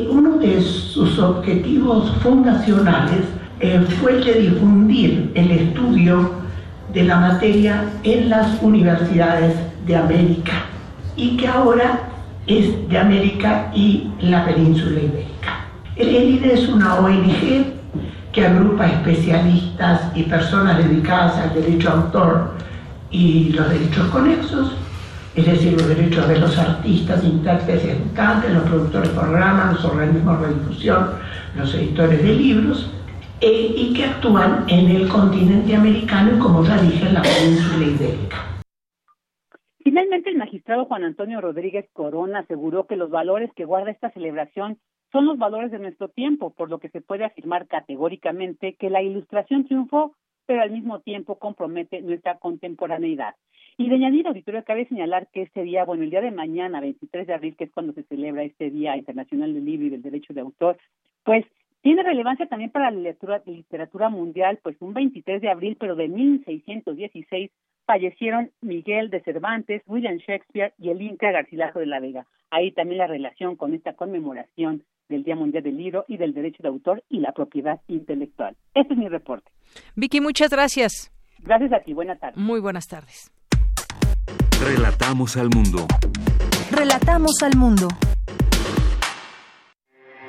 uno 0.10 0.38
de 0.38 0.62
sus 0.62 1.18
objetivos 1.18 2.16
fundacionales 2.22 3.28
fue 4.00 4.14
el 4.14 4.24
de 4.24 4.34
difundir 4.42 5.32
el 5.36 5.52
estudio 5.52 6.32
de 6.94 7.04
la 7.04 7.20
materia 7.20 7.84
en 8.04 8.30
las 8.30 8.62
universidades 8.62 9.56
de 9.86 9.96
América 9.96 10.66
y 11.16 11.38
que 11.38 11.48
ahora 11.48 12.11
es 12.48 12.90
de 12.90 12.98
América 12.98 13.72
y 13.74 14.10
la 14.20 14.46
península 14.46 15.00
ibérica. 15.00 15.66
El 15.96 16.10
ELIDE 16.10 16.54
es 16.54 16.68
una 16.68 16.96
ONG 16.96 17.66
que 18.32 18.46
agrupa 18.46 18.88
especialistas 18.88 20.02
y 20.16 20.24
personas 20.24 20.78
dedicadas 20.78 21.38
al 21.38 21.54
derecho 21.54 21.92
autor 21.92 22.54
y 23.12 23.50
los 23.50 23.70
derechos 23.70 24.08
conexos, 24.08 24.72
es 25.36 25.46
decir, 25.46 25.74
los 25.74 25.88
derechos 25.88 26.28
de 26.28 26.40
los 26.40 26.58
artistas, 26.58 27.24
intérpretes, 27.24 27.84
ejecutantes, 27.84 28.54
los 28.54 28.64
productores 28.64 29.10
de 29.10 29.20
programas, 29.20 29.74
los 29.74 29.86
organismos 29.86 30.42
de 30.42 30.54
difusión, 30.54 31.10
los 31.58 31.74
editores 31.74 32.24
de 32.24 32.34
libros, 32.34 32.90
eh, 33.42 33.74
y 33.76 33.94
que 33.94 34.06
actúan 34.06 34.66
en 34.68 34.90
el 34.90 35.08
continente 35.08 35.76
americano 35.76 36.36
y 36.36 36.40
como 36.40 36.64
ya 36.64 36.78
dije 36.78 37.08
en 37.08 37.14
la 37.16 37.22
península 37.22 37.86
ibérica. 37.86 38.51
Finalmente, 39.84 40.30
el 40.30 40.38
magistrado 40.38 40.86
Juan 40.86 41.04
Antonio 41.04 41.42
Rodríguez 41.42 41.90
Corona 41.94 42.40
aseguró 42.40 42.86
que 42.86 42.96
los 42.96 43.10
valores 43.10 43.52
que 43.56 43.66
guarda 43.66 43.92
esta 43.92 44.12
celebración 44.12 44.78
son 45.12 45.26
los 45.26 45.38
valores 45.38 45.72
de 45.72 45.80
nuestro 45.80 46.10
tiempo, 46.10 46.52
por 46.54 46.70
lo 46.70 46.80
que 46.80 46.90
se 46.90 47.02
puede 47.02 47.26
afirmar 47.26 47.68
categóricamente 47.68 48.76
que 48.76 48.90
la 48.90 49.02
ilustración 49.02 49.66
triunfó, 49.66 50.16
pero 50.46 50.62
al 50.62 50.72
mismo 50.72 51.00
tiempo 51.00 51.40
compromete 51.40 52.02
nuestra 52.02 52.38
contemporaneidad. 52.38 53.36
Y 53.78 53.90
de 53.90 53.96
añadir, 53.96 54.28
auditorio, 54.28 54.64
cabe 54.64 54.88
señalar 54.88 55.28
que 55.32 55.42
este 55.44 55.64
día, 55.64 55.86
bueno, 55.86 56.04
el 56.04 56.10
día 56.10 56.22
de 56.22 56.32
mañana, 56.32 56.82
23 56.82 57.26
de 57.26 57.34
abril, 57.34 57.56
que 57.56 57.64
es 57.66 57.72
cuando 57.72 57.94
se 57.94 58.04
celebra 58.04 58.44
este 58.44 58.70
Día 58.70 58.96
Internacional 58.96 59.54
del 59.54 59.66
Libro 59.66 59.88
y 59.88 59.90
del 59.90 60.02
Derecho 60.02 60.34
de 60.34 60.42
Autor, 60.42 60.78
pues 61.24 61.46
tiene 61.82 62.04
relevancia 62.04 62.46
también 62.48 62.70
para 62.70 62.92
la 62.92 62.98
literatura, 62.98 63.42
literatura 63.46 64.10
mundial, 64.10 64.60
pues 64.62 64.78
un 64.82 64.94
23 64.94 65.42
de 65.42 65.50
abril, 65.50 65.78
pero 65.80 65.96
de 65.96 66.08
1616, 66.08 67.50
fallecieron 67.92 68.52
Miguel 68.62 69.10
de 69.10 69.20
Cervantes, 69.22 69.82
William 69.86 70.16
Shakespeare 70.16 70.74
y 70.80 70.92
el 70.92 71.02
Inca 71.02 71.30
Garcilaso 71.32 71.80
de 71.80 71.88
la 71.88 72.00
Vega. 72.00 72.26
Ahí 72.50 72.72
también 72.72 73.00
la 73.00 73.08
relación 73.08 73.58
con 73.58 73.74
esta 73.74 73.94
conmemoración 73.94 74.84
del 75.10 75.26
Día 75.26 75.36
Mundial 75.36 75.62
del 75.64 75.76
Libro 75.76 76.06
y 76.08 76.16
del 76.16 76.34
Derecho 76.34 76.64
de 76.64 76.70
Autor 76.70 77.04
y 77.10 77.20
la 77.20 77.34
propiedad 77.34 77.82
intelectual. 77.90 78.56
Este 78.74 78.94
es 78.94 78.98
mi 78.98 79.10
reporte. 79.10 79.52
Vicky, 79.98 80.22
muchas 80.22 80.52
gracias. 80.52 81.12
Gracias 81.40 81.74
a 81.74 81.82
ti. 81.82 81.94
Buenas 81.94 82.18
tardes. 82.18 82.38
Muy 82.38 82.62
buenas 82.62 82.88
tardes. 82.88 83.30
Relatamos 84.64 85.36
al 85.36 85.50
mundo. 85.54 85.86
Relatamos 86.72 87.44
al 87.44 87.58
mundo. 87.58 87.90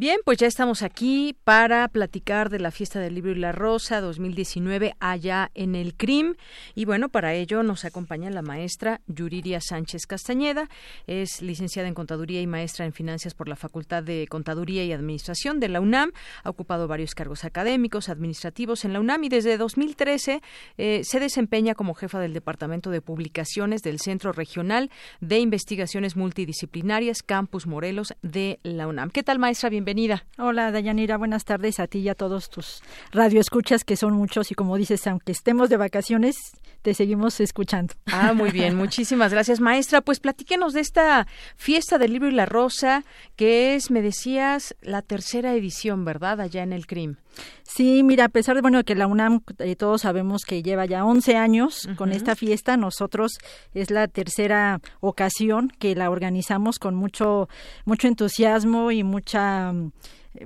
Bien, 0.00 0.20
pues 0.24 0.38
ya 0.38 0.46
estamos 0.46 0.82
aquí 0.82 1.34
para 1.42 1.88
platicar 1.88 2.50
de 2.50 2.60
la 2.60 2.70
fiesta 2.70 3.00
del 3.00 3.16
libro 3.16 3.32
y 3.32 3.34
la 3.34 3.50
rosa 3.50 4.00
2019 4.00 4.94
allá 5.00 5.50
en 5.56 5.74
el 5.74 5.96
CRIM. 5.96 6.36
Y 6.76 6.84
bueno, 6.84 7.08
para 7.08 7.34
ello 7.34 7.64
nos 7.64 7.84
acompaña 7.84 8.30
la 8.30 8.40
maestra 8.40 9.00
Yuriria 9.08 9.60
Sánchez 9.60 10.06
Castañeda. 10.06 10.68
Es 11.08 11.42
licenciada 11.42 11.88
en 11.88 11.94
Contaduría 11.94 12.40
y 12.40 12.46
maestra 12.46 12.86
en 12.86 12.92
Finanzas 12.92 13.34
por 13.34 13.48
la 13.48 13.56
Facultad 13.56 14.04
de 14.04 14.28
Contaduría 14.28 14.84
y 14.84 14.92
Administración 14.92 15.58
de 15.58 15.68
la 15.68 15.80
UNAM. 15.80 16.12
Ha 16.44 16.50
ocupado 16.50 16.86
varios 16.86 17.16
cargos 17.16 17.44
académicos, 17.44 18.08
administrativos 18.08 18.84
en 18.84 18.92
la 18.92 19.00
UNAM 19.00 19.24
y 19.24 19.30
desde 19.30 19.58
2013 19.58 20.42
eh, 20.76 21.00
se 21.02 21.18
desempeña 21.18 21.74
como 21.74 21.94
jefa 21.94 22.20
del 22.20 22.34
Departamento 22.34 22.90
de 22.90 23.00
Publicaciones 23.00 23.82
del 23.82 23.98
Centro 23.98 24.30
Regional 24.30 24.92
de 25.20 25.40
Investigaciones 25.40 26.14
Multidisciplinarias 26.14 27.24
Campus 27.24 27.66
Morelos 27.66 28.14
de 28.22 28.60
la 28.62 28.86
UNAM. 28.86 29.10
¿Qué 29.10 29.24
tal, 29.24 29.40
maestra? 29.40 29.70
Bienvenida 29.70 29.87
bienvenida. 29.88 30.26
Hola, 30.36 30.70
Dayanira, 30.70 31.16
buenas 31.16 31.46
tardes 31.46 31.80
a 31.80 31.86
ti 31.86 32.00
y 32.00 32.10
a 32.10 32.14
todos 32.14 32.50
tus 32.50 32.82
radioescuchas, 33.10 33.84
que 33.84 33.96
son 33.96 34.12
muchos, 34.12 34.50
y 34.50 34.54
como 34.54 34.76
dices, 34.76 35.06
aunque 35.06 35.32
estemos 35.32 35.70
de 35.70 35.78
vacaciones, 35.78 36.36
te 36.82 36.92
seguimos 36.92 37.40
escuchando. 37.40 37.94
Ah, 38.04 38.34
muy 38.34 38.50
bien, 38.50 38.76
muchísimas 38.76 39.32
gracias, 39.32 39.60
maestra. 39.60 40.02
Pues 40.02 40.20
platíquenos 40.20 40.74
de 40.74 40.80
esta 40.80 41.26
fiesta 41.56 41.96
del 41.96 42.12
libro 42.12 42.28
y 42.28 42.32
la 42.32 42.44
rosa, 42.44 43.02
que 43.34 43.76
es, 43.76 43.90
me 43.90 44.02
decías, 44.02 44.76
la 44.82 45.00
tercera 45.00 45.54
edición, 45.54 46.04
¿verdad? 46.04 46.42
Allá 46.42 46.62
en 46.62 46.74
el 46.74 46.86
CRIM. 46.86 47.16
Sí, 47.62 48.02
mira, 48.02 48.24
a 48.24 48.28
pesar 48.28 48.56
de 48.56 48.62
bueno 48.62 48.82
que 48.82 48.94
la 48.94 49.06
UNAM 49.06 49.40
eh, 49.58 49.76
todos 49.76 50.02
sabemos 50.02 50.42
que 50.44 50.62
lleva 50.62 50.86
ya 50.86 51.04
11 51.04 51.36
años 51.36 51.88
con 51.96 52.12
esta 52.12 52.34
fiesta, 52.34 52.76
nosotros 52.76 53.38
es 53.74 53.90
la 53.90 54.08
tercera 54.08 54.80
ocasión 55.00 55.70
que 55.78 55.94
la 55.94 56.10
organizamos 56.10 56.78
con 56.78 56.94
mucho 56.94 57.48
mucho 57.84 58.08
entusiasmo 58.08 58.90
y 58.90 59.04
mucha 59.04 59.72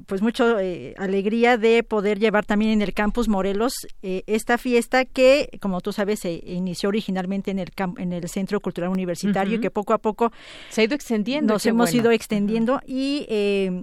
pues 0.06 0.22
mucho 0.22 0.58
eh, 0.58 0.94
alegría 0.98 1.56
de 1.58 1.82
poder 1.82 2.18
llevar 2.18 2.44
también 2.44 2.72
en 2.72 2.82
el 2.82 2.94
campus 2.94 3.28
Morelos 3.28 3.74
eh, 4.02 4.22
esta 4.26 4.58
fiesta 4.58 5.04
que 5.04 5.48
como 5.60 5.80
tú 5.80 5.92
sabes 5.92 6.20
se 6.20 6.42
inició 6.46 6.88
originalmente 6.88 7.50
en 7.50 7.58
el 7.58 7.70
en 7.98 8.12
el 8.12 8.28
Centro 8.28 8.60
Cultural 8.60 8.90
Universitario 8.90 9.56
y 9.56 9.60
que 9.60 9.70
poco 9.70 9.92
a 9.92 9.98
poco 9.98 10.32
se 10.70 10.82
ha 10.82 10.84
ido 10.84 10.94
extendiendo 10.94 11.54
nos 11.54 11.66
hemos 11.66 11.92
ido 11.94 12.10
extendiendo 12.10 12.80
y 12.86 13.26
eh, 13.28 13.82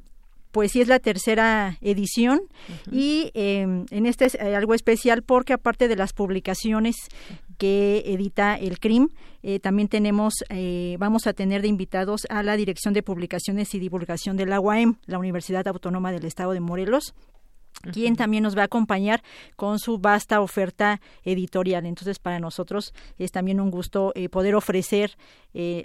pues 0.52 0.72
sí 0.72 0.82
es 0.82 0.88
la 0.88 1.00
tercera 1.00 1.78
edición 1.82 2.42
y 2.92 3.32
em, 3.34 3.86
en 3.92 4.06
este 4.06 4.26
es 4.26 4.36
algo 4.36 4.74
especial 4.74 5.22
porque 5.22 5.54
aparte 5.54 5.88
de 5.88 5.96
las 5.96 6.14
publicaciones 6.14 6.96
que 7.60 8.04
edita 8.08 8.56
el 8.56 8.80
CRIM. 8.80 9.10
Eh, 9.44 9.60
también 9.60 9.88
tenemos, 9.88 10.34
eh, 10.50 10.96
vamos 10.98 11.28
a 11.28 11.34
tener 11.34 11.62
de 11.62 11.68
invitados 11.68 12.26
a 12.30 12.42
la 12.42 12.58
Dirección 12.58 12.94
de 12.94 13.04
Publicaciones 13.04 13.76
y 13.76 13.80
Divulgación 13.80 14.38
de 14.38 14.48
la 14.48 14.60
UAM, 14.60 14.98
la 15.06 15.20
Universidad 15.20 15.68
Autónoma 15.68 16.12
del 16.12 16.26
Estado 16.26 16.54
de 16.54 16.62
Morelos 16.62 17.14
quien 17.94 18.18
también 18.18 18.44
nos 18.44 18.58
va 18.58 18.64
a 18.64 18.66
acompañar 18.66 19.22
con 19.56 19.80
su 19.80 20.00
vasta 20.00 20.42
oferta 20.42 21.00
editorial. 21.24 21.86
Entonces, 21.86 22.20
para 22.20 22.40
nosotros 22.40 22.94
es 23.18 23.32
también 23.32 23.62
un 23.62 23.72
gusto 23.72 24.12
eh, 24.16 24.28
poder 24.28 24.56
ofrecer 24.56 25.16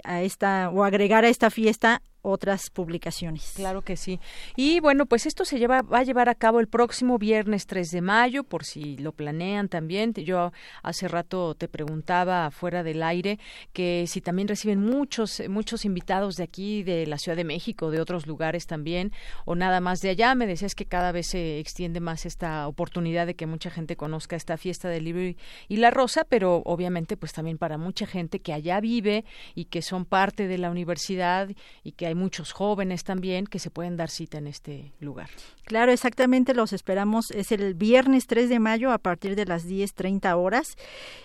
a 0.03 0.21
esta 0.21 0.71
o 0.71 0.83
agregar 0.83 1.23
a 1.23 1.29
esta 1.29 1.49
fiesta 1.49 2.01
otras 2.25 2.69
publicaciones. 2.69 3.53
Claro 3.55 3.81
que 3.83 3.95
sí. 3.95 4.19
Y 4.55 4.79
bueno, 4.79 5.05
pues 5.05 5.25
esto 5.25 5.45
se 5.45 5.59
lleva, 5.59 5.81
va 5.81 5.99
a 5.99 6.03
llevar 6.03 6.27
a 6.29 6.35
cabo 6.35 6.59
el 6.59 6.67
próximo 6.67 7.17
viernes 7.17 7.67
3 7.67 7.91
de 7.91 8.01
mayo, 8.01 8.43
por 8.43 8.65
si 8.65 8.97
lo 8.97 9.11
planean 9.11 9.69
también. 9.69 10.13
Yo 10.13 10.51
hace 10.81 11.07
rato 11.07 11.55
te 11.55 11.67
preguntaba 11.67 12.49
fuera 12.51 12.83
del 12.83 13.03
aire 13.03 13.39
que 13.73 14.05
si 14.07 14.21
también 14.21 14.47
reciben 14.47 14.81
muchos, 14.81 15.41
muchos 15.49 15.85
invitados 15.85 16.35
de 16.35 16.43
aquí, 16.43 16.83
de 16.83 17.05
la 17.05 17.17
Ciudad 17.17 17.35
de 17.35 17.43
México, 17.43 17.91
de 17.91 18.01
otros 18.01 18.25
lugares 18.25 18.65
también, 18.65 19.11
o 19.45 19.55
nada 19.55 19.79
más 19.79 20.01
de 20.01 20.09
allá. 20.09 20.33
Me 20.35 20.47
decías 20.47 20.75
que 20.75 20.85
cada 20.85 21.11
vez 21.11 21.27
se 21.27 21.59
extiende 21.59 21.99
más 21.99 22.25
esta 22.25 22.67
oportunidad 22.67 23.27
de 23.27 23.35
que 23.35 23.45
mucha 23.45 23.69
gente 23.69 23.95
conozca 23.95 24.35
esta 24.35 24.57
fiesta 24.57 24.89
del 24.89 25.05
libro 25.05 25.37
y 25.67 25.77
la 25.77 25.91
rosa, 25.91 26.25
pero 26.27 26.63
obviamente 26.65 27.17
pues 27.17 27.33
también 27.33 27.57
para 27.57 27.77
mucha 27.77 28.07
gente 28.07 28.39
que 28.39 28.53
allá 28.53 28.79
vive 28.79 29.25
y 29.53 29.65
que 29.65 29.81
son 29.81 30.05
parte 30.05 30.47
de 30.47 30.57
la 30.57 30.71
universidad 30.71 31.49
y 31.83 31.91
que 31.91 32.07
hay 32.07 32.14
muchos 32.15 32.51
jóvenes 32.51 33.03
también 33.03 33.45
que 33.45 33.59
se 33.59 33.69
pueden 33.69 33.97
dar 33.97 34.09
cita 34.09 34.37
en 34.37 34.47
este 34.47 34.93
lugar. 34.99 35.29
Claro, 35.65 35.91
exactamente, 35.91 36.53
los 36.53 36.73
esperamos. 36.73 37.31
Es 37.31 37.51
el 37.51 37.73
viernes 37.73 38.27
3 38.27 38.49
de 38.49 38.59
mayo 38.59 38.91
a 38.91 38.97
partir 38.97 39.35
de 39.35 39.45
las 39.45 39.67
10.30 39.67 40.35
horas. 40.37 40.75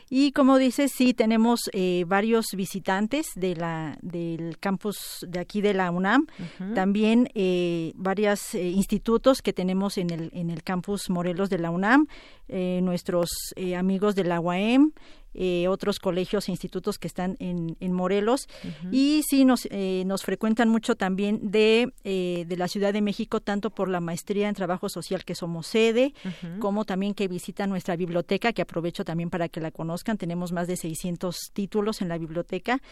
Y 0.08 0.32
como 0.32 0.58
dices, 0.58 0.92
sí, 0.94 1.14
tenemos 1.14 1.60
eh, 1.72 2.04
varios 2.06 2.46
visitantes 2.54 3.28
de 3.34 3.54
la, 3.54 3.98
del 4.02 4.58
campus 4.58 5.26
de 5.28 5.38
aquí 5.38 5.60
de 5.60 5.74
la 5.74 5.90
UNAM. 5.90 6.26
También 6.74 7.28
eh, 7.34 7.92
varios 7.96 8.54
eh, 8.54 8.68
institutos 8.68 9.42
que 9.42 9.52
tenemos 9.52 9.98
en 9.98 10.10
el, 10.10 10.30
en 10.34 10.50
el 10.50 10.62
campus 10.62 11.10
Morelos 11.10 11.50
de 11.50 11.58
la 11.58 11.70
UNAM. 11.70 12.06
Eh, 12.48 12.80
nuestros 12.82 13.30
amigos 13.76 14.16
de 14.16 14.24
la 14.24 14.40
UAM, 14.40 14.92
eh, 15.32 15.68
otros 15.68 15.98
colegios 15.98 16.48
e 16.48 16.50
institutos 16.50 16.98
que 16.98 17.06
están 17.06 17.36
en, 17.38 17.76
en 17.80 17.92
Morelos 17.92 18.48
y 18.90 19.22
sí 19.28 19.44
nos, 19.44 19.68
eh, 19.70 20.02
nos 20.06 20.22
frecuentan 20.22 20.68
mucho 20.68 20.96
también 20.96 21.50
de, 21.50 21.92
eh, 22.04 22.44
de 22.48 22.56
la 22.56 22.66
Ciudad 22.68 22.92
de 22.92 23.00
México, 23.00 23.40
tanto 23.40 23.70
por 23.70 23.88
la 23.88 24.00
maestría 24.00 24.48
en 24.48 24.54
trabajo 24.54 24.88
social 24.88 25.24
que 25.24 25.34
somos 25.34 25.68
sede, 25.68 26.14
como 26.58 26.84
también 26.84 27.14
que 27.14 27.28
visitan 27.28 27.70
nuestra 27.70 27.96
biblioteca, 27.96 28.52
que 28.52 28.62
aprovecho 28.62 29.04
también 29.04 29.30
para 29.30 29.48
que 29.48 29.60
la 29.60 29.70
conozcan. 29.70 30.18
Tenemos 30.18 30.52
más 30.52 30.66
de 30.66 30.76
600 30.76 31.36
títulos 31.52 32.02
en 32.02 32.08
la 32.08 32.18
biblioteca 32.18 32.82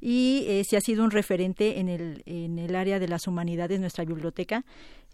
y 0.00 0.62
sí 0.68 0.76
ha 0.76 0.80
sido 0.80 1.04
un 1.04 1.10
referente 1.10 1.78
en 1.78 1.88
el, 1.88 2.22
en 2.26 2.58
el 2.58 2.74
área 2.74 2.98
de 2.98 3.08
las 3.08 3.26
humanidades 3.26 3.80
nuestra 3.80 4.04
biblioteca. 4.04 4.64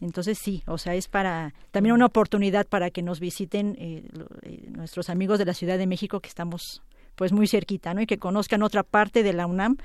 Entonces 0.00 0.38
sí, 0.38 0.62
o 0.66 0.78
sea, 0.78 0.94
es 0.94 1.08
para 1.08 1.54
también 1.70 1.94
una 1.94 2.06
oportunidad 2.06 2.66
para 2.66 2.90
que 2.90 3.02
nos 3.02 3.20
visiten 3.20 3.76
nuestros 4.68 5.10
amigos 5.10 5.38
de 5.38 5.44
la 5.44 5.54
Ciudad 5.54 5.78
de 5.78 5.86
México 5.86 6.20
que 6.20 6.28
estamos 6.28 6.82
pues 7.20 7.32
muy 7.32 7.46
cerquita, 7.46 7.92
¿no? 7.92 8.00
Y 8.00 8.06
que 8.06 8.16
conozcan 8.16 8.62
otra 8.62 8.82
parte 8.82 9.22
de 9.22 9.34
la 9.34 9.46
UNAM 9.46 9.76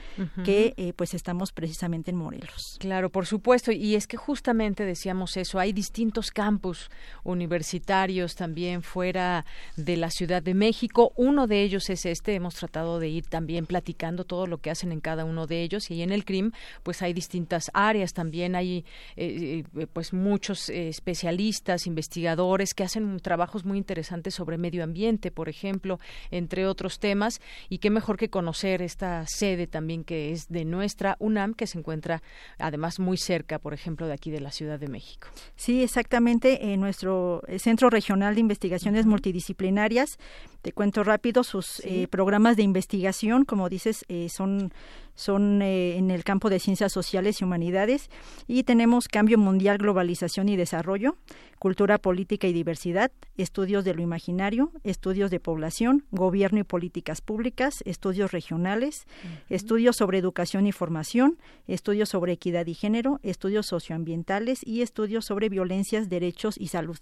que 0.46 0.74
eh, 0.78 0.94
pues 0.96 1.14
estamos 1.14 1.52
precisamente 1.52 2.12
en 2.12 2.16
Morelos. 2.16 2.78
Claro, 2.80 3.10
por 3.10 3.26
supuesto, 3.26 3.74
y 3.74 3.96
es 3.96 4.08
que 4.08 4.16
justamente 4.16 4.86
decíamos 4.86 5.36
eso, 5.36 5.60
hay 5.60 5.74
distintos 5.74 6.32
campus 6.32 6.90
universitarios 7.26 8.36
también 8.36 8.84
fuera 8.84 9.46
de 9.76 9.98
la 9.98 10.12
Ciudad 10.12 10.42
de 10.42 10.54
México, 10.54 11.12
uno 11.18 11.46
de 11.46 11.62
ellos 11.62 11.90
es 11.90 12.06
este, 12.06 12.36
hemos 12.36 12.56
tratado 12.56 13.00
de 13.00 13.10
ir 13.10 13.26
también 13.26 13.66
platicando 13.66 14.24
todo 14.24 14.48
lo 14.48 14.60
que 14.60 14.72
hacen 14.72 14.94
en 14.94 15.02
cada 15.02 15.26
uno 15.26 15.46
de 15.46 15.62
ellos. 15.62 15.92
Y 15.92 16.04
en 16.04 16.14
el 16.14 16.24
CRIM 16.24 16.54
pues 16.84 17.02
hay 17.02 17.12
distintas 17.12 17.70
áreas, 17.74 18.14
también. 18.14 18.56
Hay 18.56 18.86
eh, 19.18 19.66
eh, 19.76 19.88
pues 19.92 20.14
muchos 20.14 20.70
especialistas, 20.70 21.86
investigadores 21.86 22.74
que 22.74 22.86
hacen 22.86 23.20
trabajos 23.20 23.66
muy 23.66 23.78
interesantes 23.78 24.36
sobre 24.36 24.58
medio 24.58 24.86
ambiente, 24.86 25.32
por 25.32 25.50
ejemplo, 25.50 26.00
entre 26.32 26.66
otros 26.66 26.98
temas 27.00 27.25
y 27.70 27.80
qué 27.80 27.90
mejor 27.90 28.18
que 28.18 28.30
conocer 28.30 28.82
esta 28.82 29.26
sede 29.28 29.68
también 29.68 30.04
que 30.04 30.32
es 30.32 30.48
de 30.48 30.66
nuestra 30.66 31.16
UNAM 31.20 31.54
que 31.54 31.68
se 31.68 31.78
encuentra 31.78 32.22
además 32.58 33.00
muy 33.00 33.18
cerca, 33.18 33.60
por 33.60 33.74
ejemplo, 33.74 34.08
de 34.08 34.14
aquí 34.14 34.32
de 34.32 34.40
la 34.40 34.52
Ciudad 34.52 34.80
de 34.80 34.88
México. 34.88 35.28
Sí, 35.56 35.84
exactamente, 35.84 36.74
en 36.74 36.80
nuestro 36.80 37.42
eh, 37.48 37.60
Centro 37.60 37.90
Regional 37.90 38.36
de 38.36 38.42
Investigaciones 38.42 39.06
Multidisciplinarias, 39.06 40.18
te 40.62 40.72
cuento 40.72 41.04
rápido, 41.04 41.44
sus 41.44 41.80
eh, 41.82 42.08
programas 42.10 42.58
de 42.58 42.64
investigación, 42.64 43.46
como 43.46 43.70
dices, 43.70 44.06
eh, 44.08 44.30
son 44.30 44.74
son 45.16 45.62
eh, 45.62 45.98
en 45.98 46.12
el 46.12 46.24
campo 46.24 46.50
de 46.50 46.60
ciencias 46.60 46.92
sociales 46.92 47.42
y 47.42 47.46
humanidades 47.46 48.10
y 48.48 48.64
tenemos 48.64 49.08
cambio 49.08 49.38
mundial, 49.38 49.78
globalización 49.78 50.50
y 50.50 50.58
desarrollo, 50.58 51.16
cultura 51.58 51.98
política 51.98 52.48
y 52.48 52.54
diversidad, 52.54 53.12
estudios 53.38 53.86
de 53.86 53.94
lo 53.94 54.02
imaginario, 54.02 54.72
estudios 54.84 55.32
de 55.32 55.40
población, 55.40 56.04
gobierno 56.12 56.60
y 56.60 56.64
políticas 56.64 57.22
públicas, 57.22 57.82
estudios 57.86 58.32
regionales, 58.32 59.08
estudios 59.50 59.96
sobre 59.96 60.18
educación 60.18 60.68
y 60.68 60.74
formación, 60.74 61.38
estudios 61.68 62.10
sobre 62.10 62.34
equidad 62.34 62.68
y 62.68 62.74
género, 62.74 63.20
estudios 63.24 63.68
socioambientales 63.68 64.60
y 64.66 64.82
estudios 64.82 65.26
sobre 65.26 65.50
violencias, 65.50 66.10
derechos 66.10 66.56
y 66.60 66.68
salud. 66.68 66.98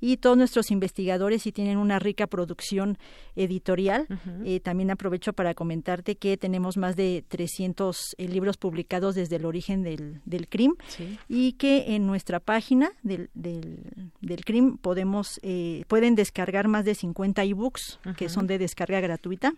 Y 0.00 0.18
todos 0.18 0.36
nuestros 0.36 0.70
investigadores 0.70 1.42
sí 1.42 1.52
tienen 1.52 1.78
una 1.78 1.98
rica 1.98 2.26
producción 2.26 2.98
editorial. 3.34 4.06
Eh, 4.44 4.60
también 4.60 4.90
aprovecho 4.90 5.32
para 5.32 5.54
comentarte 5.54 6.16
que 6.16 6.36
tenemos 6.36 6.76
más 6.76 6.96
de 6.96 7.24
300 7.28 7.55
eh, 7.60 8.28
libros 8.28 8.56
publicados 8.56 9.14
desde 9.14 9.36
el 9.36 9.44
origen 9.44 9.82
del, 9.82 10.20
del 10.24 10.48
CRIM 10.48 10.74
y 11.28 11.52
que 11.52 11.94
en 11.94 12.06
nuestra 12.06 12.40
página 12.40 12.90
del, 13.02 13.30
del, 13.34 14.10
del 14.20 14.44
CRIM 14.44 14.78
podemos, 14.78 15.40
eh, 15.42 15.84
pueden 15.88 16.14
descargar 16.14 16.68
más 16.68 16.84
de 16.84 16.94
50 16.94 17.44
ebooks 17.44 17.98
que 18.16 18.28
son 18.28 18.46
de 18.46 18.58
descarga 18.58 19.00
gratuita 19.00 19.54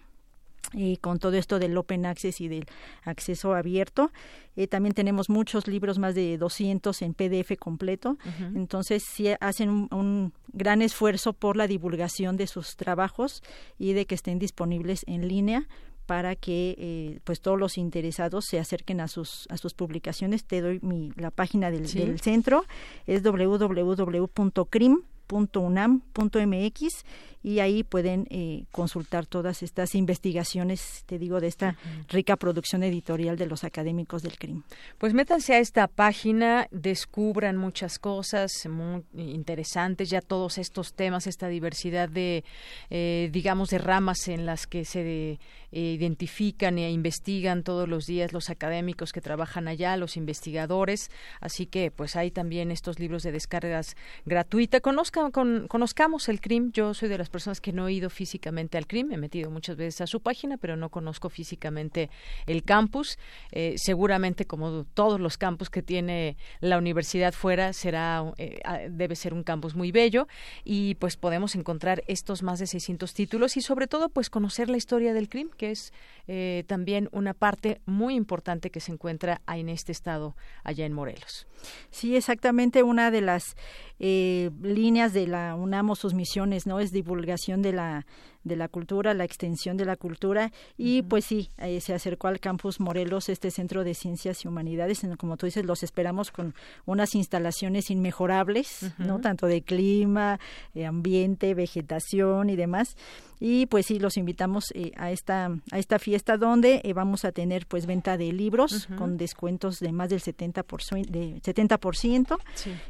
y 0.73 0.99
con 0.99 1.19
todo 1.19 1.35
esto 1.35 1.59
del 1.59 1.77
open 1.77 2.05
access 2.07 2.41
y 2.41 2.49
del 2.49 2.67
acceso 3.05 3.55
abierto. 3.55 4.11
Eh, 4.57 4.67
también 4.67 4.95
tenemos 4.95 5.31
muchos 5.31 5.67
libros, 5.67 5.99
más 5.99 6.15
de 6.15 6.37
200 6.37 7.01
en 7.03 7.15
PDF 7.15 7.57
completo. 7.59 8.19
Entonces, 8.55 9.03
sí 9.03 9.29
hacen 9.41 9.71
un, 9.71 9.89
un, 9.93 10.33
gran 10.53 10.83
esfuerzo 10.83 11.33
por 11.33 11.57
la 11.57 11.67
divulgación 11.67 12.37
de 12.37 12.47
sus 12.47 12.77
trabajos 12.77 13.43
y 13.79 13.93
de 13.93 14.07
que 14.07 14.15
estén 14.15 14.39
disponibles 14.39 15.05
en 15.07 15.29
línea 15.29 15.69
para 16.09 16.37
que 16.37 16.75
eh, 16.79 17.21
pues 17.25 17.43
todos 17.43 17.61
los 17.61 17.77
interesados 17.77 18.47
se 18.47 18.59
acerquen 18.59 19.03
a 19.03 19.09
sus 19.09 19.47
a 19.51 19.59
sus 19.59 19.75
publicaciones. 19.75 20.47
Te 20.47 20.63
doy 20.63 20.81
mi 20.81 21.13
la 21.17 21.31
página 21.31 21.71
del, 21.71 21.83
del 21.93 22.19
centro 22.19 22.65
es 23.07 23.23
www.crim 23.23 25.03
.unam.mx 25.29 27.05
y 27.43 27.61
ahí 27.61 27.85
pueden 27.85 28.27
eh, 28.31 28.65
consultar 28.73 29.27
todas 29.27 29.63
estas 29.63 29.95
investigaciones, 29.95 31.05
te 31.07 31.19
digo, 31.19 31.41
de 31.41 31.47
esta 31.47 31.77
rica 32.09 32.37
producción 32.37 32.83
editorial 32.83 33.37
de 33.37 33.47
los 33.47 33.65
académicos 33.65 34.23
del 34.23 34.37
CRIM. 34.39 34.65
Pues 34.99 35.15
métanse 35.15 35.55
a 35.55 35.59
esta 35.59 35.87
página, 35.87 36.67
descubran 36.71 37.57
muchas 37.57 37.99
cosas 37.99 38.51
muy 38.69 39.05
interesantes, 39.15 40.11
ya 40.11 40.21
todos 40.21 40.59
estos 40.59 40.95
temas, 40.95 41.27
esta 41.27 41.49
diversidad 41.49 42.09
de, 42.09 42.45
eh, 42.91 43.31
digamos, 43.33 43.71
de 43.71 43.79
ramas 43.79 44.29
en 44.29 44.45
las 44.45 44.67
que 44.67 44.85
se 44.85 45.01
eh, 45.01 45.39
identifican 45.71 46.79
e 46.79 46.91
investigan 46.91 47.63
todos 47.63 47.89
los 47.89 48.05
días 48.07 48.33
los 48.33 48.51
académicos 48.51 49.13
que 49.13 49.21
trabajan 49.21 49.69
allá, 49.69 49.97
los 49.97 50.17
investigadores, 50.17 51.11
así 51.41 51.67
que 51.67 51.91
pues 51.91 52.17
hay 52.17 52.31
también 52.31 52.71
estos 52.71 52.99
libros 52.99 53.23
de 53.23 53.33
descargas 53.33 53.95
gratuita. 54.25 54.81
Conozcan, 54.81 55.18
con, 55.33 55.67
conozcamos 55.69 56.29
el 56.29 56.41
CRIM, 56.41 56.73
yo 56.73 56.95
soy 56.95 57.09
de 57.09 57.19
las 57.19 57.29
personas 57.29 57.61
que 57.61 57.73
no 57.73 57.89
he 57.89 57.93
ido 57.93 58.11
físicamente 58.11 58.79
al 58.79 58.87
CRIM, 58.87 59.13
he 59.13 59.17
metido 59.17 59.51
muchas 59.51 59.77
veces 59.77 60.01
a 60.01 60.07
su 60.07 60.21
página, 60.21 60.57
pero 60.57 60.77
no 60.77 60.89
conozco 60.91 61.29
físicamente 61.29 62.11
el 62.47 62.63
campus. 62.63 63.19
Eh, 63.51 63.75
seguramente, 63.77 64.47
como 64.47 64.85
todos 64.85 65.21
los 65.21 65.37
campus 65.37 65.71
que 65.71 65.83
tiene 65.83 66.37
la 66.61 66.79
universidad 66.79 67.33
fuera, 67.33 67.73
será 67.73 68.33
eh, 68.39 68.89
debe 68.91 69.17
ser 69.17 69.35
un 69.35 69.43
campus 69.43 69.75
muy 69.75 69.93
bello 69.93 70.29
y 70.65 70.95
pues 70.97 71.17
podemos 71.17 71.55
encontrar 71.55 72.03
estos 72.07 72.43
más 72.43 72.59
de 72.59 72.67
600 72.67 73.13
títulos 73.13 73.57
y 73.57 73.61
sobre 73.61 73.87
todo 73.87 74.09
pues 74.09 74.31
conocer 74.31 74.71
la 74.71 74.77
historia 74.77 75.13
del 75.13 75.29
CRIM, 75.29 75.51
que 75.51 75.71
es 75.71 75.93
eh, 76.27 76.65
también 76.67 77.09
una 77.13 77.35
parte 77.35 77.81
muy 77.87 78.15
importante 78.15 78.71
que 78.71 78.81
se 78.81 78.93
encuentra 78.93 79.43
en 79.49 79.69
este 79.69 79.93
estado 79.93 80.37
allá 80.65 80.87
en 80.87 80.93
Morelos. 80.93 81.47
Sí, 81.91 82.17
exactamente 82.17 82.83
una 82.83 83.11
de 83.11 83.21
las 83.21 83.57
líneas 83.99 85.08
de 85.13 85.27
la 85.27 85.55
UNAM 85.55 85.91
o 85.91 85.97
sus 85.97 86.15
misiones, 86.15 86.67
¿no? 86.67 86.81
Es 86.81 86.93
divulgación 86.93 87.63
de 87.63 87.73
la 87.73 88.07
de 88.45 88.57
la 88.57 88.69
cultura, 88.69 89.15
la 89.15 89.25
extensión 89.25 89.77
de 89.77 89.85
la 89.85 89.97
cultura. 89.97 90.53
Y 90.77 91.03
pues 91.03 91.25
sí, 91.25 91.51
eh, 91.59 91.81
se 91.81 91.95
acercó 91.95 92.29
al 92.29 92.41
campus 92.41 92.81
Morelos, 92.81 93.29
este 93.29 93.51
centro 93.51 93.85
de 93.85 93.95
ciencias 93.95 94.45
y 94.45 94.49
humanidades, 94.49 95.05
en, 95.05 95.17
como 95.17 95.37
tú 95.37 95.47
dices, 95.47 95.65
los 95.65 95.83
esperamos 95.83 96.31
con 96.31 96.55
unas 96.87 97.15
instalaciones 97.15 97.91
inmejorables, 97.91 98.93
¿no? 98.99 99.21
Tanto 99.21 99.47
de 99.47 99.63
clima, 99.63 100.41
eh, 100.75 100.87
ambiente, 100.87 101.55
vegetación 101.55 102.51
y 102.51 102.57
demás. 102.57 102.97
Y 103.41 103.67
pues 103.67 103.87
sí 103.87 104.01
los 104.01 104.17
invitamos 104.17 104.73
eh, 104.75 104.91
a 104.97 105.13
esta 105.13 105.51
a 105.71 105.79
esta 105.79 106.01
fiesta 106.01 106.37
donde 106.37 106.83
vamos 106.93 107.25
a 107.25 107.31
tener 107.31 107.67
pues 107.67 107.87
venta 107.87 108.17
de 108.17 108.33
libros 108.33 108.89
con 108.99 109.17
descuentos 109.17 109.79
de 109.79 109.93
más 109.93 110.11
del 110.11 110.21
70% 110.21 111.07
de 111.07 111.41
70% 111.41 112.37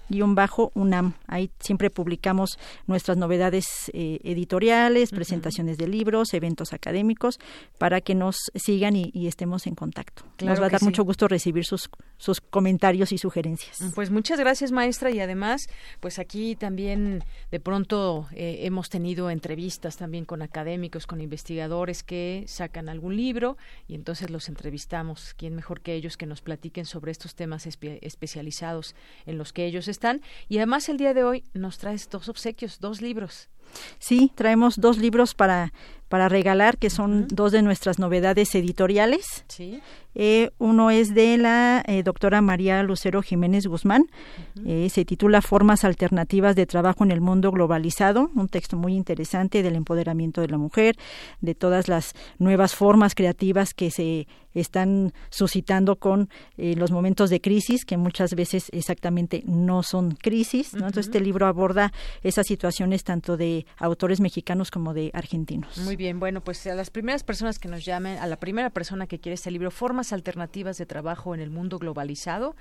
UNAM. 0.74 1.14
Ahí 1.28 1.50
siempre 1.60 1.90
publicamos 1.90 2.58
nuestras 2.88 3.18
novedades 3.18 3.90
eh, 3.94 4.20
editoriales, 4.24 5.12
presentaciones 5.12 5.78
de 5.78 5.88
libros, 5.88 6.34
eventos 6.34 6.74
académicos, 6.74 7.40
para 7.78 8.02
que 8.02 8.16
nos 8.16 8.38
sigan 8.56 8.96
y, 8.96 9.12
estemos 9.28 9.68
en 9.68 9.76
contacto. 9.76 10.24
nos 10.44 10.60
va 10.60 10.66
a 10.66 10.70
dar 10.70 10.82
mucho 10.82 11.04
gusto 11.04 11.28
recibir 11.28 11.64
sus, 11.64 11.90
sus 12.18 12.42
comentarios 12.42 13.12
y 13.12 13.18
sugerencias. 13.18 13.78
Pues 13.96 14.10
muchas 14.10 14.40
gracias, 14.40 14.72
maestra, 14.72 15.12
y 15.12 15.20
además, 15.20 15.62
pues 16.00 16.20
aquí 16.20 16.56
también 16.56 17.24
de 17.52 17.60
pronto 17.60 18.28
eh, 18.34 18.60
hemos 18.64 18.90
tenido 18.90 19.30
entrevistas 19.30 19.98
también 19.98 20.26
con 20.26 20.42
académicos, 20.42 21.08
con 21.08 21.22
investigadores 21.22 22.04
que 22.04 22.44
sacan 22.48 22.90
algún 22.90 23.16
libro 23.16 23.58
y 23.88 23.96
entonces 23.96 24.30
los 24.30 24.50
entrevistamos. 24.50 25.34
¿Quién 25.38 25.56
mejor 25.56 25.82
que 25.82 25.94
ellos 25.94 26.18
que 26.18 26.26
nos 26.26 26.42
platiquen 26.42 26.86
sobre 26.86 27.12
estos 27.12 27.36
temas 27.36 27.68
especializados 27.68 28.96
en 29.26 29.38
los 29.38 29.54
que 29.54 29.66
ellos 29.66 29.88
están? 29.88 30.01
Y 30.50 30.58
además 30.58 30.90
el 30.90 30.98
día 30.98 31.14
de 31.14 31.24
hoy 31.24 31.44
nos 31.54 31.78
traes 31.78 32.10
dos 32.10 32.30
obsequios, 32.30 32.80
dos 32.80 33.02
libros. 33.02 33.50
Sí, 34.00 34.32
traemos 34.36 34.80
dos 34.80 34.98
libros 34.98 35.34
para, 35.34 35.74
para 36.10 36.30
regalar, 36.30 36.78
que 36.78 36.90
son 36.90 37.28
dos 37.30 37.52
de 37.52 37.62
nuestras 37.62 38.00
novedades 38.00 38.54
editoriales. 38.56 39.46
Sí. 39.48 39.82
Eh, 40.14 40.52
uno 40.58 40.92
es 40.92 41.14
de 41.14 41.38
la 41.38 41.84
eh, 41.88 42.04
doctora 42.04 42.42
María 42.42 42.84
Lucero 42.84 43.22
Jiménez 43.22 43.66
Guzmán. 43.68 44.08
Eh, 44.66 44.90
se 44.90 45.06
titula 45.06 45.42
Formas 45.42 45.86
Alternativas 45.86 46.56
de 46.56 46.66
Trabajo 46.66 47.04
en 47.04 47.12
el 47.12 47.22
Mundo 47.22 47.52
Globalizado, 47.52 48.30
un 48.36 48.50
texto 48.50 48.76
muy 48.76 48.94
interesante 48.94 49.64
del 49.64 49.76
empoderamiento 49.76 50.42
de 50.42 50.50
la 50.50 50.58
mujer, 50.58 50.98
de 51.40 51.56
todas 51.56 51.88
las 51.88 52.14
nuevas 52.40 52.76
formas 52.76 53.16
creativas 53.16 53.74
que 53.74 53.90
se 53.90 54.28
están 54.54 55.14
suscitando 55.30 55.96
con 55.96 56.28
los 56.58 56.92
momentos 56.92 57.30
de 57.30 57.40
crisis, 57.40 57.86
que 57.86 57.96
muchas 57.96 58.36
veces 58.36 58.68
exactamente 58.74 59.44
no 59.46 59.82
son 59.82 60.12
crisis. 60.12 60.74
Entonces, 60.74 61.06
este 61.06 61.22
libro 61.22 61.48
aborda 61.48 61.94
esas 62.22 62.48
situaciones 62.48 63.06
tanto 63.06 63.38
de 63.38 63.61
autores 63.78 64.20
mexicanos 64.20 64.72
como 64.72 64.94
de 64.94 65.12
argentinos. 65.14 65.78
Muy 65.78 65.96
bien, 65.96 66.20
bueno, 66.20 66.42
pues 66.44 66.66
a 66.68 66.76
las 66.76 66.90
primeras 66.90 67.24
personas 67.24 67.60
que 67.60 67.68
nos 67.68 67.86
llamen, 67.86 68.18
a 68.18 68.28
la 68.28 68.38
primera 68.38 68.70
persona 68.70 69.08
que 69.08 69.20
quiere 69.20 69.36
este 69.36 69.52
libro, 69.52 69.72
Formas 69.72 70.14
alternativas 70.14 70.78
de 70.78 70.86
trabajo 70.86 71.34
en 71.34 71.42
el 71.42 71.50
mundo 71.50 71.80
globalizado 71.80 72.56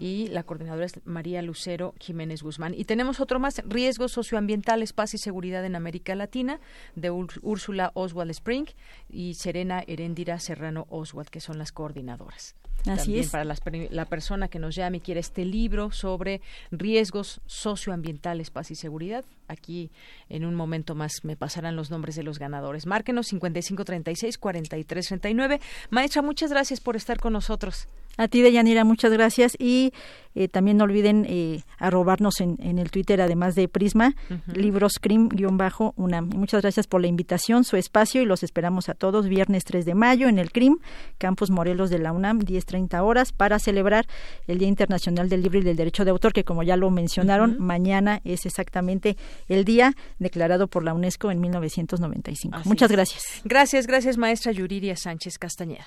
y 0.00 0.28
la 0.28 0.44
coordinadora 0.44 0.86
es 0.86 0.98
María 1.04 1.42
Lucero 1.42 1.94
Jiménez 2.00 2.42
Guzmán. 2.42 2.72
Y 2.74 2.86
tenemos 2.86 3.20
otro 3.20 3.38
más, 3.38 3.62
riesgos 3.66 4.12
socioambientales, 4.12 4.94
paz 4.94 5.12
y 5.12 5.18
seguridad 5.18 5.62
en 5.66 5.76
América 5.76 6.14
Latina, 6.14 6.58
de 6.96 7.10
Úrsula 7.10 7.90
Oswald 7.92 8.30
Spring 8.30 8.64
y 9.10 9.34
Serena 9.34 9.84
Herendira 9.86 10.40
Serrano 10.40 10.86
Oswald, 10.88 11.28
que 11.28 11.40
son 11.40 11.58
las 11.58 11.70
coordinadoras. 11.70 12.56
Así 12.86 13.18
es. 13.18 13.30
para 13.30 13.44
la 13.44 14.04
persona 14.06 14.48
que 14.48 14.58
nos 14.58 14.74
llame 14.74 14.98
y 14.98 15.00
quiere 15.00 15.20
este 15.20 15.44
libro 15.44 15.90
sobre 15.92 16.40
riesgos 16.70 17.40
socioambientales, 17.46 18.50
paz 18.50 18.70
y 18.70 18.74
seguridad. 18.74 19.24
Aquí 19.48 19.90
en 20.28 20.46
un 20.46 20.54
momento 20.54 20.94
más 20.94 21.24
me 21.24 21.36
pasarán 21.36 21.76
los 21.76 21.90
nombres 21.90 22.16
de 22.16 22.22
los 22.22 22.38
ganadores. 22.38 22.86
Márquenos 22.86 23.26
5536 23.26 24.38
4339. 24.38 25.60
Maestra, 25.90 26.22
muchas 26.22 26.50
gracias 26.50 26.80
por 26.80 26.96
estar 26.96 27.18
con 27.18 27.32
nosotros. 27.34 27.86
A 28.20 28.28
ti, 28.28 28.42
Deyanira, 28.42 28.84
muchas 28.84 29.10
gracias. 29.12 29.56
Y 29.58 29.94
eh, 30.34 30.48
también 30.48 30.76
no 30.76 30.84
olviden 30.84 31.24
eh, 31.26 31.62
arrobarnos 31.78 32.42
en, 32.42 32.58
en, 32.60 32.78
el 32.78 32.90
Twitter, 32.90 33.18
además 33.22 33.54
de 33.54 33.66
Prisma, 33.66 34.14
libroscrim-unam. 34.52 36.28
muchas 36.28 36.60
gracias 36.60 36.86
por 36.86 37.00
la 37.00 37.06
invitación, 37.06 37.64
su 37.64 37.78
espacio, 37.78 38.20
y 38.20 38.26
los 38.26 38.42
esperamos 38.42 38.90
a 38.90 38.94
todos 38.94 39.26
viernes 39.26 39.64
3 39.64 39.86
de 39.86 39.94
mayo 39.94 40.28
en 40.28 40.38
el 40.38 40.52
CRIM, 40.52 40.80
Campus 41.16 41.50
Morelos 41.50 41.88
de 41.88 41.98
la 41.98 42.12
UNAM, 42.12 42.40
10.30 42.40 43.02
horas, 43.02 43.32
para 43.32 43.58
celebrar 43.58 44.06
el 44.46 44.58
Día 44.58 44.68
Internacional 44.68 45.30
del 45.30 45.42
Libro 45.42 45.60
y 45.60 45.62
del 45.62 45.78
Derecho 45.78 46.04
de 46.04 46.10
Autor, 46.10 46.34
que 46.34 46.44
como 46.44 46.62
ya 46.62 46.76
lo 46.76 46.90
mencionaron, 46.90 47.56
mañana 47.58 48.20
es 48.24 48.44
exactamente 48.44 49.16
el 49.48 49.64
día 49.64 49.94
declarado 50.18 50.68
por 50.68 50.84
la 50.84 50.92
UNESCO 50.92 51.30
en 51.30 51.40
1995. 51.40 52.58
muchas 52.66 52.92
gracias. 52.92 53.40
Gracias, 53.44 53.86
gracias, 53.86 54.18
maestra 54.18 54.52
Yuriria 54.52 54.94
Sánchez 54.94 55.38
Castañeda. 55.38 55.86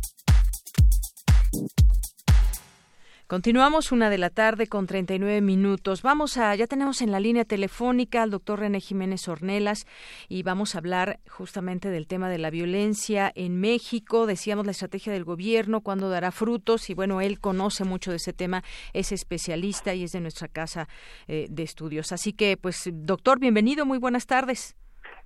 Continuamos 3.31 3.93
una 3.93 4.09
de 4.09 4.17
la 4.17 4.29
tarde 4.29 4.67
con 4.67 4.87
39 4.87 5.39
minutos. 5.39 6.03
Vamos 6.03 6.37
a, 6.37 6.53
ya 6.53 6.67
tenemos 6.67 7.01
en 7.01 7.13
la 7.13 7.21
línea 7.21 7.45
telefónica 7.45 8.23
al 8.23 8.29
doctor 8.29 8.59
René 8.59 8.81
Jiménez 8.81 9.25
Ornelas 9.29 9.85
y 10.27 10.43
vamos 10.43 10.75
a 10.75 10.79
hablar 10.79 11.21
justamente 11.29 11.87
del 11.87 12.07
tema 12.07 12.27
de 12.27 12.39
la 12.39 12.49
violencia 12.49 13.31
en 13.33 13.61
México. 13.61 14.25
Decíamos 14.25 14.65
la 14.65 14.73
estrategia 14.73 15.13
del 15.13 15.23
gobierno, 15.23 15.79
cuándo 15.79 16.09
dará 16.09 16.31
frutos 16.31 16.89
y 16.89 16.93
bueno, 16.93 17.21
él 17.21 17.39
conoce 17.39 17.85
mucho 17.85 18.11
de 18.11 18.17
ese 18.17 18.33
tema, 18.33 18.63
es 18.91 19.13
especialista 19.13 19.93
y 19.93 20.03
es 20.03 20.11
de 20.11 20.19
nuestra 20.19 20.49
casa 20.49 20.89
eh, 21.29 21.47
de 21.49 21.63
estudios. 21.63 22.11
Así 22.11 22.33
que, 22.33 22.57
pues, 22.57 22.89
doctor, 22.91 23.39
bienvenido, 23.39 23.85
muy 23.85 23.97
buenas 23.97 24.27
tardes. 24.27 24.75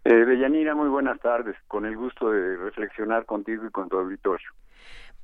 Eh, 0.04 0.76
muy 0.76 0.90
buenas 0.90 1.20
tardes. 1.22 1.56
Con 1.68 1.88
el 1.88 1.98
gusto 1.98 2.30
de 2.30 2.56
reflexionar 2.58 3.26
contigo 3.26 3.66
y 3.66 3.72
con 3.72 3.90
tu 3.90 3.98
auditorio. 3.98 4.52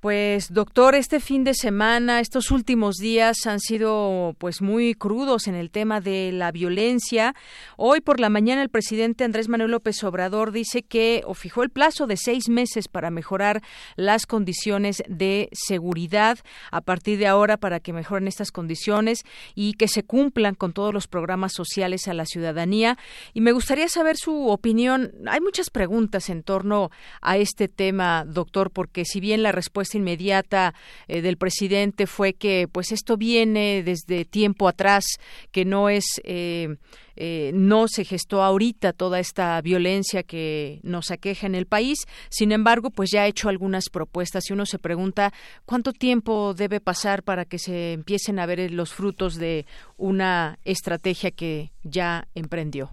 Pues 0.02 0.52
doctor, 0.52 0.96
este 0.96 1.20
fin 1.20 1.44
de 1.44 1.54
semana, 1.54 2.22
estos 2.22 2.50
últimos 2.50 2.96
días 2.96 3.46
han 3.46 3.60
sido 3.60 4.36
pues 4.40 4.60
muy 4.60 4.96
crudos 4.96 5.48
en 5.48 5.54
el 5.54 5.70
tema 5.70 6.02
de 6.02 6.32
la 6.32 6.52
violencia. 6.52 7.36
Hoy 7.78 8.02
por 8.02 8.20
la 8.20 8.30
mañana 8.30 8.64
el 8.64 8.70
presidente 8.70 9.26
Andrés 9.26 9.48
Manuel 9.48 9.70
López 9.70 10.04
Obrador 10.04 10.52
dice 10.52 10.82
que 10.82 11.22
o 11.28 11.36
fijó 11.36 11.62
el 11.62 11.70
plazo 11.70 12.08
de 12.08 12.18
seis 12.18 12.50
meses 12.50 12.88
para 12.88 13.12
mejorar 13.12 13.62
las 13.96 14.26
condiciones 14.26 15.04
de 15.08 15.50
seguridad 15.52 16.40
a 16.72 16.82
partir 16.82 17.20
de 17.20 17.28
ahora 17.28 17.58
para 17.58 17.80
que 17.80 17.94
mejoren 17.94 18.28
estas 18.28 18.52
condiciones 18.52 19.20
y 19.54 19.74
que 19.74 19.88
se 19.88 20.02
cumplan 20.02 20.56
con 20.56 20.74
todos 20.74 20.96
los 20.96 21.08
programas 21.08 21.54
sociales 21.54 22.08
a 22.08 22.16
la 22.16 22.26
ciudadanía. 22.26 22.98
Y 23.36 23.42
me 23.42 23.52
gustaría 23.52 23.88
saber 23.88 24.18
su 24.18 24.48
opinión. 24.48 25.12
Hay 25.28 25.42
muchas 25.42 25.70
preguntas 25.70 26.32
en 26.32 26.42
torno 26.42 26.90
a 27.22 27.38
este 27.38 27.68
tema, 27.68 28.26
doctor, 28.26 28.72
porque 28.72 29.06
si 29.06 29.20
bien 29.20 29.44
la 29.44 29.52
respuesta 29.52 29.91
inmediata 29.98 30.74
eh, 31.08 31.22
del 31.22 31.38
presidente 31.38 32.08
fue 32.08 32.34
que 32.34 32.68
pues 32.72 32.92
esto 32.92 33.18
viene 33.18 33.84
desde 33.84 34.26
tiempo 34.26 34.68
atrás, 34.68 35.04
que 35.52 35.66
no 35.66 35.90
es 35.90 36.22
eh, 36.24 36.76
eh, 37.16 37.52
no 37.54 37.88
se 37.88 38.04
gestó 38.04 38.42
ahorita 38.42 38.94
toda 38.94 39.20
esta 39.20 39.62
violencia 39.62 40.24
que 40.24 40.80
nos 40.84 41.12
aqueja 41.12 41.46
en 41.46 41.56
el 41.56 41.66
país. 41.66 42.08
Sin 42.30 42.52
embargo, 42.52 42.90
pues 42.90 43.12
ya 43.12 43.24
ha 43.24 43.28
hecho 43.28 43.50
algunas 43.50 43.90
propuestas 43.90 44.50
y 44.50 44.54
uno 44.54 44.66
se 44.66 44.80
pregunta 44.80 45.32
cuánto 45.66 45.94
tiempo 45.94 46.54
debe 46.54 46.80
pasar 46.80 47.24
para 47.24 47.46
que 47.46 47.60
se 47.60 47.94
empiecen 47.94 48.40
a 48.40 48.46
ver 48.46 48.72
los 48.72 48.94
frutos 48.94 49.36
de 49.36 49.66
una 49.98 50.58
estrategia 50.66 51.32
que 51.32 51.72
ya 51.84 52.28
emprendió. 52.34 52.90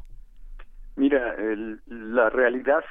Mira, 0.97 1.37
la 1.87 2.29
realidad 2.29 2.85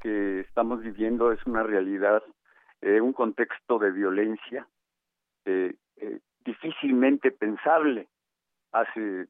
que 0.00 0.40
estamos 0.40 0.82
viviendo 0.82 1.32
es 1.32 1.44
una 1.46 1.62
realidad, 1.62 2.22
eh, 2.80 3.00
un 3.00 3.12
contexto 3.12 3.78
de 3.78 3.90
violencia 3.90 4.66
eh, 5.44 5.74
eh, 5.96 6.20
difícilmente 6.44 7.32
pensable 7.32 8.08
hace 8.70 9.26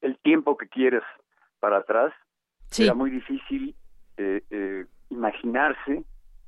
el 0.00 0.18
tiempo 0.18 0.56
que 0.56 0.68
quieres 0.68 1.02
para 1.60 1.78
atrás. 1.78 2.14
Era 2.78 2.94
muy 2.94 3.10
difícil 3.10 3.74
imaginarse 5.10 6.04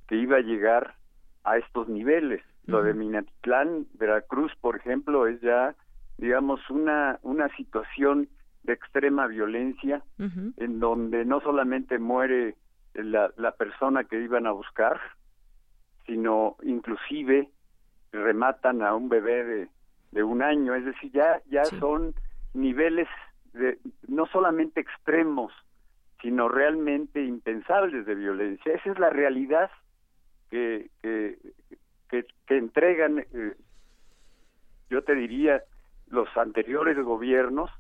que 0.09 0.17
iba 0.17 0.39
a 0.39 0.41
llegar 0.41 0.97
a 1.45 1.59
estos 1.59 1.89
niveles. 1.89 2.43
Lo 2.67 2.83
de 2.83 2.95
Minatitlán, 2.95 3.87
Veracruz, 3.95 4.53
por 4.61 4.77
ejemplo, 4.77 5.27
es 5.27 5.39
ya, 5.43 5.75
digamos, 6.17 6.61
una, 6.71 7.19
una 7.23 7.55
situación 7.57 8.29
de 8.63 8.73
extrema 8.73 9.27
violencia, 9.27 10.03
en 10.19 10.81
donde 10.81 11.27
no 11.27 11.41
solamente 11.41 11.99
muere 11.99 12.57
la, 12.95 13.31
la, 13.37 13.53
persona 13.53 14.05
que 14.05 14.21
iban 14.21 14.47
a 14.47 14.53
buscar, 14.53 15.01
sino 16.07 16.57
inclusive 16.63 17.51
rematan 18.13 18.83
a 18.83 18.95
un 18.95 19.09
bebé 19.09 19.45
de, 19.45 19.69
de 20.13 20.23
un 20.23 20.43
año, 20.43 20.75
es 20.75 20.85
decir, 20.85 21.11
ya, 21.13 21.43
ya 21.51 21.65
son 21.65 22.15
niveles 22.55 23.09
de, 23.53 23.79
no 24.07 24.27
solamente 24.27 24.81
extremos, 24.81 25.53
sino 26.23 26.49
realmente 26.49 27.23
impensables 27.23 28.07
de 28.07 28.15
violencia. 28.15 28.75
Esa 28.75 28.93
es 28.93 28.99
la 28.99 29.11
realidad 29.11 29.71
que, 30.51 30.91
que, 31.03 31.37
que, 32.09 32.57
entregan, 32.57 33.19
eh, 33.19 33.57
yo 34.89 35.03
te 35.03 35.15
diría, 35.15 35.63
los 36.09 36.29
anteriores 36.37 36.97
gobiernos, 36.99 37.71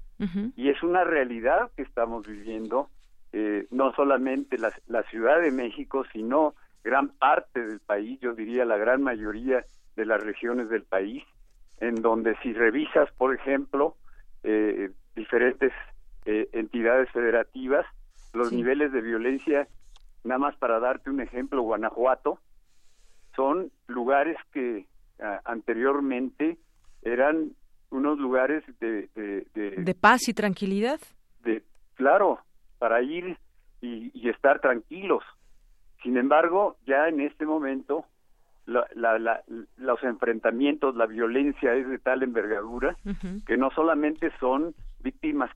y 0.56 0.70
es 0.70 0.82
una 0.82 1.04
realidad 1.04 1.70
que 1.76 1.82
estamos 1.82 2.26
viviendo, 2.26 2.88
eh, 3.36 3.66
no 3.72 3.92
solamente 3.94 4.58
la, 4.58 4.72
la, 4.86 5.02
Ciudad 5.10 5.40
de 5.40 5.50
México, 5.50 6.04
sino 6.12 6.54
gran 6.84 7.08
parte 7.08 7.66
del 7.66 7.80
país, 7.80 8.20
yo 8.20 8.32
diría 8.32 8.64
la 8.64 8.76
gran 8.76 9.02
mayoría 9.02 9.64
de 9.96 10.06
las 10.06 10.22
regiones 10.22 10.68
del 10.68 10.84
país, 10.84 11.24
en 11.80 11.96
donde 11.96 12.36
si 12.44 12.52
revisas, 12.52 13.10
por 13.18 13.34
ejemplo, 13.34 13.96
eh, 14.44 14.92
diferentes 15.16 15.72
eh, 16.26 16.48
entidades 16.52 17.10
federativas, 17.10 17.84
los 18.34 18.52
niveles 18.52 18.92
de 18.92 19.00
violencia, 19.00 19.66
nada 20.22 20.38
más 20.38 20.56
para 20.58 20.78
darte 20.78 21.10
un 21.10 21.20
ejemplo, 21.20 21.60
Guanajuato, 21.62 22.38
son 23.34 23.72
lugares 23.88 24.36
que 24.52 24.86
anteriormente 25.44 26.56
eran 27.02 27.50
unos 27.90 28.16
lugares 28.16 28.62
de, 28.78 29.08
de, 29.16 29.94
paz 30.00 30.28
y 30.28 30.34
tranquilidad. 30.34 31.00
De, 31.42 31.64
claro, 31.94 32.43
para 32.84 33.00
ir 33.00 33.38
y, 33.80 34.10
y, 34.12 34.28
estar 34.28 34.60
tranquilos. 34.60 35.24
Sin 36.02 36.18
embargo, 36.18 36.76
ya 36.86 37.08
en 37.08 37.22
este 37.22 37.46
momento 37.46 38.04
la, 38.66 38.86
la, 38.94 39.42
los 39.78 40.02
enfrentamientos, 40.02 40.94
la 40.94 41.06
violencia 41.06 41.72
es 41.72 41.88
de 41.88 41.98
tal 41.98 42.22
envergadura 42.22 42.94
que 43.46 43.56
no 43.56 43.70
solamente 43.70 44.30
son 44.38 44.74
víctimas 45.00 45.50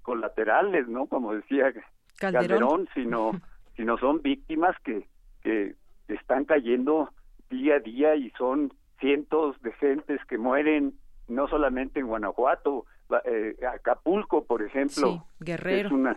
colaterales, 0.00 0.88
¿no? 0.88 1.04
Como 1.04 1.34
decía 1.34 1.70
Calderón, 2.18 2.88
sino, 2.94 3.32
sino 3.76 3.98
son 3.98 4.22
víctimas 4.22 4.74
que, 4.82 5.06
que 5.42 5.74
están 6.08 6.46
cayendo 6.46 7.10
día 7.50 7.74
a 7.74 7.80
día 7.80 8.14
y 8.14 8.30
son 8.38 8.72
cientos 9.00 9.60
de 9.60 9.72
gentes 9.72 10.18
que 10.30 10.38
mueren 10.38 10.94
no 11.28 11.46
solamente 11.46 12.00
en 12.00 12.06
Guanajuato, 12.06 12.86
eh, 13.26 13.54
Acapulco, 13.70 14.44
por 14.44 14.62
ejemplo, 14.62 15.26
Guerrero. 15.40 15.88
Es 15.88 15.92
una, 15.92 16.16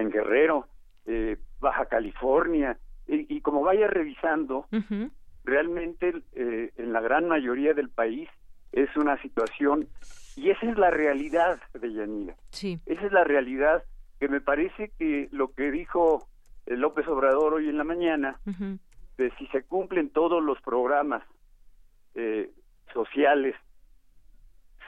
en 0.00 0.10
Guerrero, 0.10 0.66
eh, 1.06 1.36
Baja 1.60 1.86
California, 1.86 2.78
y, 3.06 3.40
como 3.40 3.62
vaya 3.62 3.86
revisando, 3.86 4.66
realmente 5.44 6.12
eh, 6.34 6.72
en 6.76 6.92
la 6.92 7.00
gran 7.00 7.26
mayoría 7.26 7.72
del 7.72 7.88
país 7.88 8.28
es 8.72 8.94
una 8.98 9.20
situación, 9.22 9.88
y 10.36 10.50
esa 10.50 10.70
es 10.70 10.76
la 10.76 10.90
realidad 10.90 11.58
de 11.72 11.90
Yanira. 11.90 12.36
Sí. 12.50 12.78
Esa 12.84 13.06
es 13.06 13.12
la 13.12 13.24
realidad 13.24 13.82
que 14.20 14.28
me 14.28 14.42
parece 14.42 14.92
que 14.98 15.28
lo 15.32 15.54
que 15.54 15.70
dijo 15.70 16.28
López 16.66 17.08
Obrador 17.08 17.54
hoy 17.54 17.70
en 17.70 17.78
la 17.78 17.84
mañana, 17.84 18.38
de 19.16 19.32
si 19.38 19.46
se 19.46 19.62
cumplen 19.62 20.10
todos 20.10 20.42
los 20.42 20.60
programas 20.60 21.22
sociales 22.92 23.54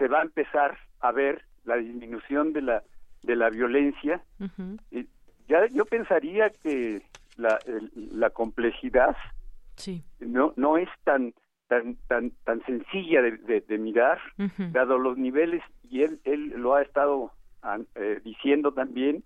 se 0.01 0.09
va 0.09 0.21
a 0.21 0.23
empezar 0.23 0.79
a 1.01 1.13
ver 1.13 1.45
la 1.65 1.77
disminución 1.77 2.53
de 2.53 2.63
la 2.63 2.83
de 3.23 3.37
la 3.37 3.51
violencia 3.51 4.23
ya 5.49 5.67
yo 5.67 5.85
pensaría 5.85 6.51
que 6.63 7.03
la, 7.37 7.59
la 7.95 8.31
complejidad 8.31 9.17
sí. 9.77 10.05
no 10.21 10.53
no 10.57 10.79
es 10.79 10.89
tan 11.05 11.35
tan 11.69 11.97
tan 12.09 12.33
tan 12.45 12.65
sencilla 12.65 13.23
de, 13.23 13.61
de, 13.61 13.79
mirar 13.79 14.19
dado 14.73 14.99
los 14.99 15.19
niveles 15.19 15.63
y 15.89 16.03
él 16.03 16.21
él 16.25 16.51
lo 16.57 16.75
ha 16.75 16.83
estado 16.83 17.33
eh, 17.95 18.21
diciendo 18.25 18.73
también 18.73 19.23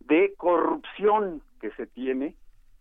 de 0.00 0.32
corrupción 0.36 1.42
que 1.60 1.70
se 1.72 1.86
tiene 1.86 2.34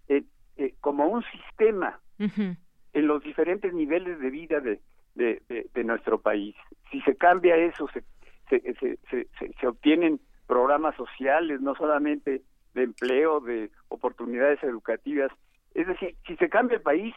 eh, 0.07 0.23
eh, 0.57 0.73
como 0.81 1.07
un 1.07 1.23
sistema 1.23 1.99
en 2.19 3.07
los 3.07 3.21
diferentes 3.23 3.73
niveles 3.73 4.19
de 4.19 4.29
vida 4.29 4.59
de, 4.59 4.79
de, 5.15 5.41
de, 5.73 5.83
nuestro 5.83 6.19
país. 6.19 6.55
Si 6.89 7.01
se 7.01 7.15
cambia 7.15 7.55
eso, 7.55 7.87
se, 7.93 8.03
se, 8.49 8.97
se, 9.09 9.27
se, 9.59 9.67
obtienen 9.67 10.19
programas 10.47 10.95
sociales, 10.95 11.61
no 11.61 11.75
solamente 11.75 12.41
de 12.73 12.83
empleo, 12.83 13.39
de 13.39 13.69
oportunidades 13.89 14.63
educativas. 14.63 15.31
Es 15.73 15.87
decir, 15.87 16.15
si 16.25 16.35
se 16.37 16.49
cambia 16.49 16.77
el 16.77 16.81
país, 16.81 17.13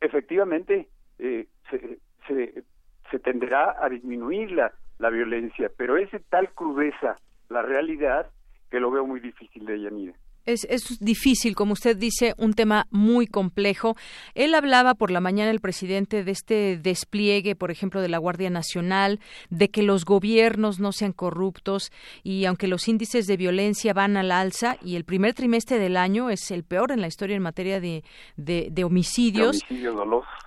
efectivamente 0.00 0.88
eh, 1.18 1.46
se, 1.70 1.98
se, 2.26 2.64
se 3.10 3.18
tenderá 3.18 3.76
a 3.80 3.88
disminuir 3.88 4.52
la, 4.52 4.72
la 4.98 5.10
violencia, 5.10 5.70
pero 5.76 5.96
es 5.96 6.10
de 6.10 6.20
tal 6.20 6.50
crudeza 6.54 7.16
la 7.48 7.62
realidad 7.62 8.26
que 8.70 8.80
lo 8.80 8.90
veo 8.90 9.06
muy 9.06 9.20
difícil 9.20 9.64
de 9.64 9.80
Yanira. 9.80 10.14
Es, 10.44 10.66
es, 10.70 10.98
difícil, 10.98 11.54
como 11.54 11.74
usted 11.74 11.96
dice, 11.96 12.34
un 12.38 12.54
tema 12.54 12.86
muy 12.90 13.26
complejo. 13.26 13.96
Él 14.34 14.54
hablaba 14.54 14.94
por 14.94 15.10
la 15.10 15.20
mañana 15.20 15.50
el 15.50 15.60
presidente 15.60 16.24
de 16.24 16.30
este 16.30 16.78
despliegue, 16.78 17.54
por 17.54 17.70
ejemplo, 17.70 18.00
de 18.00 18.08
la 18.08 18.18
Guardia 18.18 18.50
Nacional, 18.50 19.20
de 19.50 19.68
que 19.68 19.82
los 19.82 20.04
gobiernos 20.04 20.80
no 20.80 20.92
sean 20.92 21.12
corruptos 21.12 21.92
y 22.22 22.44
aunque 22.46 22.68
los 22.68 22.88
índices 22.88 23.26
de 23.26 23.36
violencia 23.36 23.92
van 23.92 24.16
al 24.16 24.30
alza 24.30 24.76
y 24.82 24.96
el 24.96 25.04
primer 25.04 25.34
trimestre 25.34 25.78
del 25.78 25.96
año 25.96 26.30
es 26.30 26.50
el 26.50 26.64
peor 26.64 26.92
en 26.92 27.00
la 27.00 27.08
historia 27.08 27.36
en 27.36 27.42
materia 27.42 27.80
de, 27.80 28.04
de, 28.36 28.84
homicidios. 28.84 29.60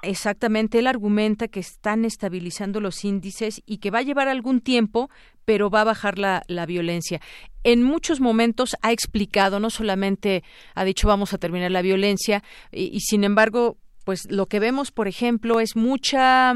Exactamente, 0.02 0.80
él 0.80 0.88
argumenta 0.88 1.48
que 1.48 1.60
están 1.60 2.06
estabilizando 2.06 2.80
los 2.80 3.04
índices 3.04 3.62
y 3.66 3.78
que 3.78 3.92
va 3.92 4.00
a 4.00 4.04
llevar 4.04 4.28
algún 4.28 4.62
tiempo, 4.62 5.10
pero 5.52 5.70
va 5.70 5.82
a 5.82 5.84
bajar 5.84 6.18
la, 6.18 6.44
la 6.48 6.66
violencia. 6.66 7.20
En 7.66 7.84
muchos 7.84 8.22
momentos 8.22 8.78
ha 8.82 8.94
explicado, 8.94 9.60
no 9.60 9.70
solamente 9.70 10.46
ha 10.76 10.86
dicho 10.86 11.10
vamos 11.10 11.34
a 11.34 11.38
terminar 11.40 11.72
la 11.72 11.82
violencia, 11.82 12.42
y, 12.72 13.02
sin 13.02 13.26
embargo, 13.26 13.76
pues 14.04 14.30
lo 14.30 14.46
que 14.46 14.60
vemos, 14.60 14.92
por 14.92 15.08
ejemplo, 15.08 15.60
es 15.60 15.76
mucha 15.76 16.54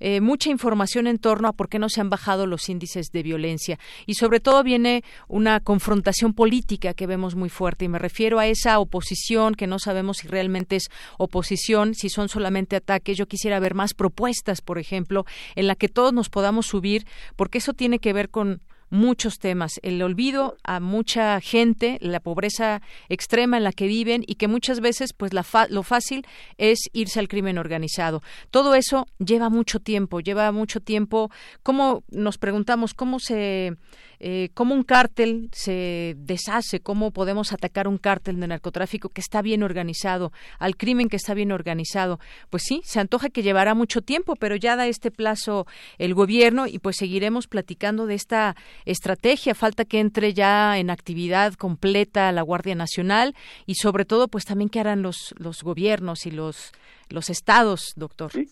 eh, 0.00 0.20
mucha 0.20 0.50
información 0.50 1.06
en 1.06 1.18
torno 1.18 1.48
a 1.48 1.52
por 1.52 1.68
qué 1.68 1.78
no 1.78 1.88
se 1.88 2.00
han 2.00 2.10
bajado 2.10 2.46
los 2.46 2.68
índices 2.68 3.10
de 3.12 3.22
violencia 3.22 3.78
y 4.06 4.14
sobre 4.14 4.40
todo 4.40 4.62
viene 4.62 5.04
una 5.28 5.60
confrontación 5.60 6.34
política 6.34 6.94
que 6.94 7.06
vemos 7.06 7.34
muy 7.34 7.48
fuerte 7.48 7.84
y 7.84 7.88
me 7.88 7.98
refiero 7.98 8.38
a 8.38 8.46
esa 8.46 8.78
oposición 8.78 9.54
que 9.54 9.66
no 9.66 9.78
sabemos 9.78 10.18
si 10.18 10.28
realmente 10.28 10.76
es 10.76 10.88
oposición, 11.18 11.94
si 11.94 12.08
son 12.08 12.28
solamente 12.28 12.76
ataques. 12.76 13.16
Yo 13.16 13.26
quisiera 13.26 13.60
ver 13.60 13.74
más 13.74 13.94
propuestas, 13.94 14.60
por 14.60 14.78
ejemplo, 14.78 15.24
en 15.54 15.66
la 15.66 15.74
que 15.74 15.88
todos 15.88 16.12
nos 16.12 16.28
podamos 16.28 16.66
subir, 16.66 17.06
porque 17.36 17.58
eso 17.58 17.72
tiene 17.72 17.98
que 17.98 18.12
ver 18.12 18.30
con 18.30 18.60
muchos 18.90 19.38
temas. 19.38 19.80
El 19.82 20.02
olvido 20.02 20.56
a 20.64 20.80
mucha 20.80 21.40
gente, 21.40 21.98
la 22.00 22.20
pobreza 22.20 22.82
extrema 23.08 23.56
en 23.56 23.64
la 23.64 23.72
que 23.72 23.86
viven 23.86 24.24
y 24.26 24.34
que 24.34 24.48
muchas 24.48 24.80
veces 24.80 25.12
pues 25.12 25.32
la 25.32 25.44
lo 25.68 25.82
fácil 25.82 26.26
es 26.58 26.78
irse 26.92 27.20
al 27.20 27.28
crimen 27.28 27.58
organizado. 27.58 28.22
Todo 28.50 28.74
eso 28.74 29.06
lleva 29.18 29.48
mucho 29.48 29.80
tiempo, 29.80 30.20
lleva 30.20 30.52
mucho 30.52 30.80
tiempo. 30.80 31.30
¿Cómo 31.62 32.02
nos 32.10 32.38
preguntamos 32.38 32.94
cómo 32.94 33.18
se 33.20 33.76
eh, 34.22 34.50
cómo 34.52 34.74
un 34.74 34.82
cártel 34.82 35.48
se 35.50 36.14
deshace, 36.18 36.80
cómo 36.80 37.10
podemos 37.10 37.54
atacar 37.54 37.88
un 37.88 37.96
cártel 37.96 38.38
de 38.38 38.48
narcotráfico 38.48 39.08
que 39.08 39.22
está 39.22 39.40
bien 39.40 39.62
organizado, 39.62 40.30
al 40.58 40.76
crimen 40.76 41.08
que 41.08 41.16
está 41.16 41.32
bien 41.32 41.52
organizado. 41.52 42.20
Pues 42.50 42.64
sí, 42.64 42.82
se 42.84 43.00
antoja 43.00 43.30
que 43.30 43.42
llevará 43.42 43.74
mucho 43.74 44.02
tiempo, 44.02 44.36
pero 44.36 44.56
ya 44.56 44.76
da 44.76 44.86
este 44.86 45.10
plazo 45.10 45.66
el 45.96 46.12
gobierno 46.12 46.66
y 46.66 46.80
pues 46.80 46.96
seguiremos 46.98 47.48
platicando 47.48 48.04
de 48.04 48.14
esta 48.14 48.56
estrategia. 48.84 49.54
Falta 49.54 49.84
que 49.84 50.00
entre 50.00 50.32
ya 50.32 50.78
en 50.78 50.90
actividad 50.90 51.54
completa 51.54 52.32
la 52.32 52.42
Guardia 52.42 52.74
Nacional 52.74 53.34
y 53.66 53.74
sobre 53.74 54.04
todo 54.04 54.28
pues 54.28 54.44
también 54.44 54.70
que 54.70 54.80
harán 54.80 55.02
los, 55.02 55.34
los 55.38 55.62
gobiernos 55.62 56.26
y 56.26 56.30
los, 56.30 56.72
los 57.08 57.30
estados, 57.30 57.92
doctor. 57.96 58.32
Sí. 58.32 58.48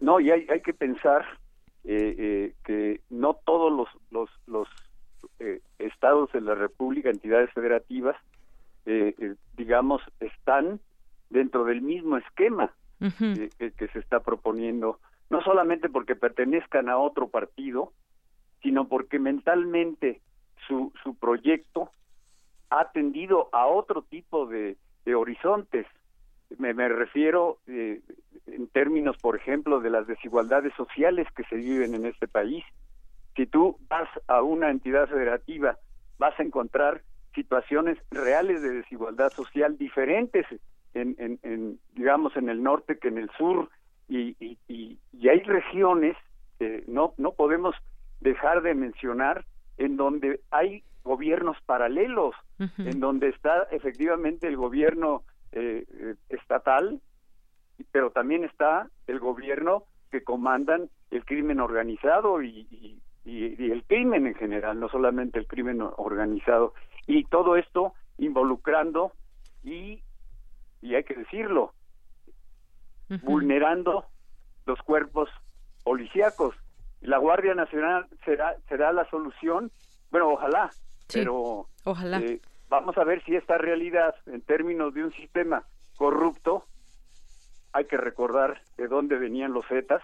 No, 0.00 0.18
y 0.18 0.30
hay, 0.30 0.46
hay 0.48 0.62
que 0.62 0.72
pensar 0.72 1.26
eh, 1.84 2.14
eh, 2.18 2.54
que 2.64 3.00
no 3.10 3.34
todos 3.44 3.70
los, 3.72 3.88
los, 4.10 4.30
los 4.46 4.68
eh, 5.38 5.60
estados 5.78 6.30
de 6.32 6.40
la 6.40 6.54
República, 6.54 7.10
entidades 7.10 7.50
federativas, 7.52 8.16
eh, 8.86 9.14
eh, 9.18 9.34
digamos, 9.56 10.02
están 10.20 10.80
dentro 11.30 11.64
del 11.64 11.82
mismo 11.82 12.16
esquema 12.18 12.72
que, 12.98 13.88
se 13.92 13.98
está 13.98 14.20
proponiendo, 14.20 14.98
no 15.30 15.40
solamente 15.42 15.88
porque 15.88 16.16
pertenezcan 16.16 16.90
a 16.90 16.98
otro 16.98 17.28
partido, 17.28 17.92
sino 18.62 18.88
porque 18.88 19.18
mentalmente 19.18 20.20
su, 20.66 20.92
su 21.02 21.14
proyecto 21.14 21.90
ha 22.70 22.92
tendido 22.92 23.48
a 23.52 23.66
otro 23.66 24.02
tipo 24.02 24.46
de, 24.46 24.76
horizontes. 25.12 25.86
Me, 26.58 26.72
me 26.72 26.88
refiero 26.88 27.58
en 27.66 28.68
términos, 28.72 29.16
por 29.18 29.36
ejemplo, 29.36 29.80
de 29.80 29.90
las 29.90 30.06
desigualdades 30.06 30.72
sociales 30.74 31.26
que 31.34 31.42
se 31.44 31.56
viven 31.56 31.94
en 31.94 32.06
este 32.06 32.28
país, 32.28 32.64
si 33.36 33.46
tú 33.46 33.76
vas 33.88 34.08
a 34.28 34.42
una 34.42 34.70
entidad 34.70 35.08
federativa, 35.08 35.78
vas 36.18 36.38
a 36.38 36.42
encontrar 36.42 37.02
situaciones 37.34 37.98
reales 38.10 38.62
de 38.62 38.70
desigualdad 38.70 39.30
social 39.30 39.78
diferentes 39.78 40.46
en, 40.94 41.16
en, 41.18 41.78
digamos, 41.94 42.36
en 42.36 42.48
el 42.48 42.62
norte 42.62 42.98
que 42.98 43.08
en 43.08 43.18
el 43.18 43.30
sur, 43.38 43.70
y, 44.08 44.36
y, 44.40 44.58
y, 44.68 45.28
hay 45.28 45.40
regiones, 45.40 46.16
que 46.58 46.82
no, 46.88 47.14
no 47.16 47.32
podemos 47.32 47.76
dejar 48.20 48.62
de 48.62 48.74
mencionar, 48.74 49.44
en 49.76 49.96
donde 49.96 50.40
hay 50.50 50.84
gobiernos 51.04 51.56
paralelos, 51.64 52.34
en 52.58 53.00
donde 53.00 53.28
está 53.28 53.62
efectivamente 53.70 54.46
el 54.46 54.56
gobierno 54.56 55.22
eh, 55.52 55.86
estatal, 56.28 57.00
pero 57.90 58.10
también 58.10 58.44
está 58.44 58.88
el 59.06 59.18
gobierno 59.18 59.84
que 60.10 60.22
comandan 60.22 60.90
el 61.10 61.24
crimen 61.24 61.60
organizado 61.60 62.42
y, 62.42 63.00
y, 63.24 63.70
el 63.70 63.84
crimen 63.84 64.26
en 64.26 64.34
general, 64.34 64.78
no 64.80 64.88
solamente 64.88 65.38
el 65.38 65.46
crimen 65.46 65.80
organizado. 65.80 66.74
Y 67.06 67.24
todo 67.24 67.56
esto 67.56 67.94
involucrando 68.18 69.12
y, 69.62 70.02
y 70.82 70.94
hay 70.94 71.04
que 71.04 71.14
decirlo, 71.14 71.72
vulnerando 73.22 74.06
los 74.66 74.80
cuerpos 74.82 75.28
policíacos. 75.84 76.54
La 77.00 77.18
Guardia 77.18 77.54
Nacional 77.54 78.06
será, 78.24 78.56
será 78.68 78.92
la 78.92 79.08
solución, 79.08 79.70
bueno, 80.10 80.30
ojalá, 80.30 80.70
pero 81.12 81.66
ojalá. 81.84 82.20
Eh, 82.20 82.40
vamos 82.68 82.96
a 82.98 83.04
ver 83.04 83.22
si 83.24 83.36
esta 83.36 83.58
realidad, 83.58 84.14
en 84.26 84.42
términos 84.42 84.92
de 84.94 85.04
un 85.04 85.12
sistema 85.12 85.64
corrupto, 85.96 86.64
hay 87.72 87.84
que 87.86 87.96
recordar 87.96 88.60
de 88.76 88.88
dónde 88.88 89.16
venían 89.16 89.52
los 89.52 89.66
Zetas, 89.66 90.02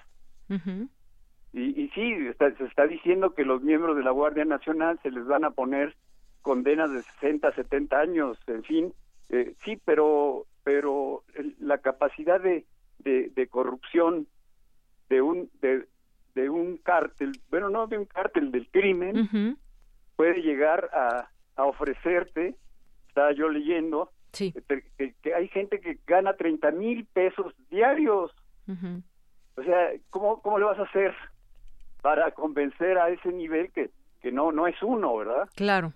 y, 1.52 1.82
y 1.82 1.88
sí, 1.88 2.14
se 2.38 2.64
está 2.64 2.86
diciendo 2.86 3.34
que 3.34 3.44
los 3.44 3.62
miembros 3.62 3.96
de 3.96 4.02
la 4.02 4.10
Guardia 4.10 4.44
Nacional 4.44 5.00
se 5.02 5.10
les 5.10 5.26
van 5.26 5.44
a 5.44 5.50
poner 5.50 5.96
condenas 6.42 6.92
de 6.92 7.02
60, 7.02 7.52
70 7.52 7.98
años, 7.98 8.38
en 8.46 8.62
fin. 8.62 8.94
Eh, 9.30 9.54
sí, 9.64 9.80
pero, 9.84 10.46
pero 10.62 11.24
la 11.58 11.78
capacidad 11.78 12.40
de, 12.40 12.64
de, 12.98 13.48
corrupción 13.48 14.28
de 15.08 15.22
un, 15.22 15.50
de, 15.60 15.86
de, 16.36 16.50
un 16.50 16.76
cártel, 16.76 17.32
bueno, 17.50 17.70
no 17.70 17.86
de 17.86 17.98
un 17.98 18.04
cártel 18.04 18.52
del 18.52 18.68
crimen, 18.68 19.58
puede 20.14 20.42
llegar 20.42 20.90
a, 20.92 21.28
a 21.56 21.64
ofrecerte, 21.64 22.54
estaba 23.08 23.32
yo 23.32 23.48
leyendo, 23.48 24.12
sí. 24.32 24.54
que, 25.22 25.34
hay 25.34 25.48
gente 25.48 25.80
que 25.80 25.98
gana 26.06 26.34
30 26.34 26.70
mil 26.72 27.06
pesos 27.06 27.54
diarios. 27.70 28.30
O 29.56 29.62
sea, 29.62 29.90
¿cómo, 30.10 30.42
¿cómo 30.42 30.58
le 30.58 30.66
vas 30.66 30.78
a 30.78 30.82
hacer 30.82 31.14
para 32.02 32.30
convencer 32.32 32.98
a 32.98 33.08
ese 33.08 33.32
nivel 33.32 33.72
que, 33.72 33.90
que 34.20 34.30
no, 34.30 34.52
no 34.52 34.66
es 34.66 34.80
uno, 34.82 35.16
¿verdad? 35.16 35.48
Claro. 35.56 35.94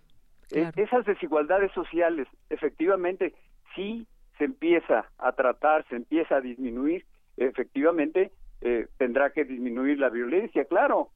E, 0.50 0.70
esas 0.76 1.04
desigualdades 1.04 1.70
sociales, 1.72 2.26
efectivamente, 2.48 3.34
sí 3.76 4.06
se 4.38 4.44
empieza 4.44 5.04
a 5.18 5.32
tratar, 5.32 5.86
se 5.88 5.96
empieza 5.96 6.36
a 6.36 6.40
disminuir, 6.40 7.04
efectivamente 7.36 8.32
eh, 8.60 8.88
tendrá 8.96 9.30
que 9.30 9.44
disminuir 9.44 9.98
la 9.98 10.08
violencia, 10.08 10.64
claro. 10.64 11.10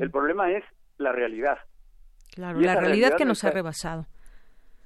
El 0.00 0.10
problema 0.10 0.52
es 0.52 0.62
la 0.98 1.10
realidad. 1.10 1.58
Claro, 2.32 2.60
la 2.60 2.76
realidad, 2.76 3.16
que 3.16 3.24
nos 3.24 3.42
ha 3.42 3.50
rebasado. 3.50 4.06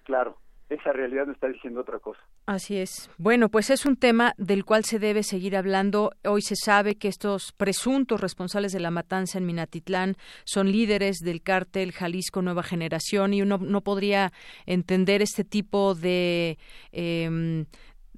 Claro 0.04 0.38
esa 0.68 0.92
realidad 0.92 1.26
no 1.26 1.32
está 1.32 1.48
diciendo 1.48 1.80
otra 1.80 1.98
cosa. 1.98 2.20
Así 2.46 2.76
es. 2.76 3.11
Bueno, 3.16 3.48
pues 3.48 3.70
es 3.70 3.86
un 3.86 3.96
tema 3.96 4.34
del 4.36 4.64
cual 4.64 4.84
se 4.84 4.98
debe 4.98 5.22
seguir 5.22 5.56
hablando. 5.56 6.12
Hoy 6.24 6.42
se 6.42 6.56
sabe 6.56 6.96
que 6.96 7.09
estos 7.09 7.52
presuntos 7.52 8.20
responsables 8.20 8.72
de 8.72 8.80
la 8.80 8.90
matanza 8.90 9.38
en 9.38 9.46
Minatitlán 9.46 10.16
son 10.44 10.70
líderes 10.70 11.18
del 11.18 11.42
cártel 11.42 11.92
Jalisco 11.92 12.42
Nueva 12.42 12.62
Generación 12.62 13.32
y 13.32 13.42
uno 13.42 13.59
no 13.59 13.80
podría 13.80 14.32
entender 14.66 15.22
este 15.22 15.44
tipo 15.44 15.94
de 15.94 16.59
eh, 16.92 17.64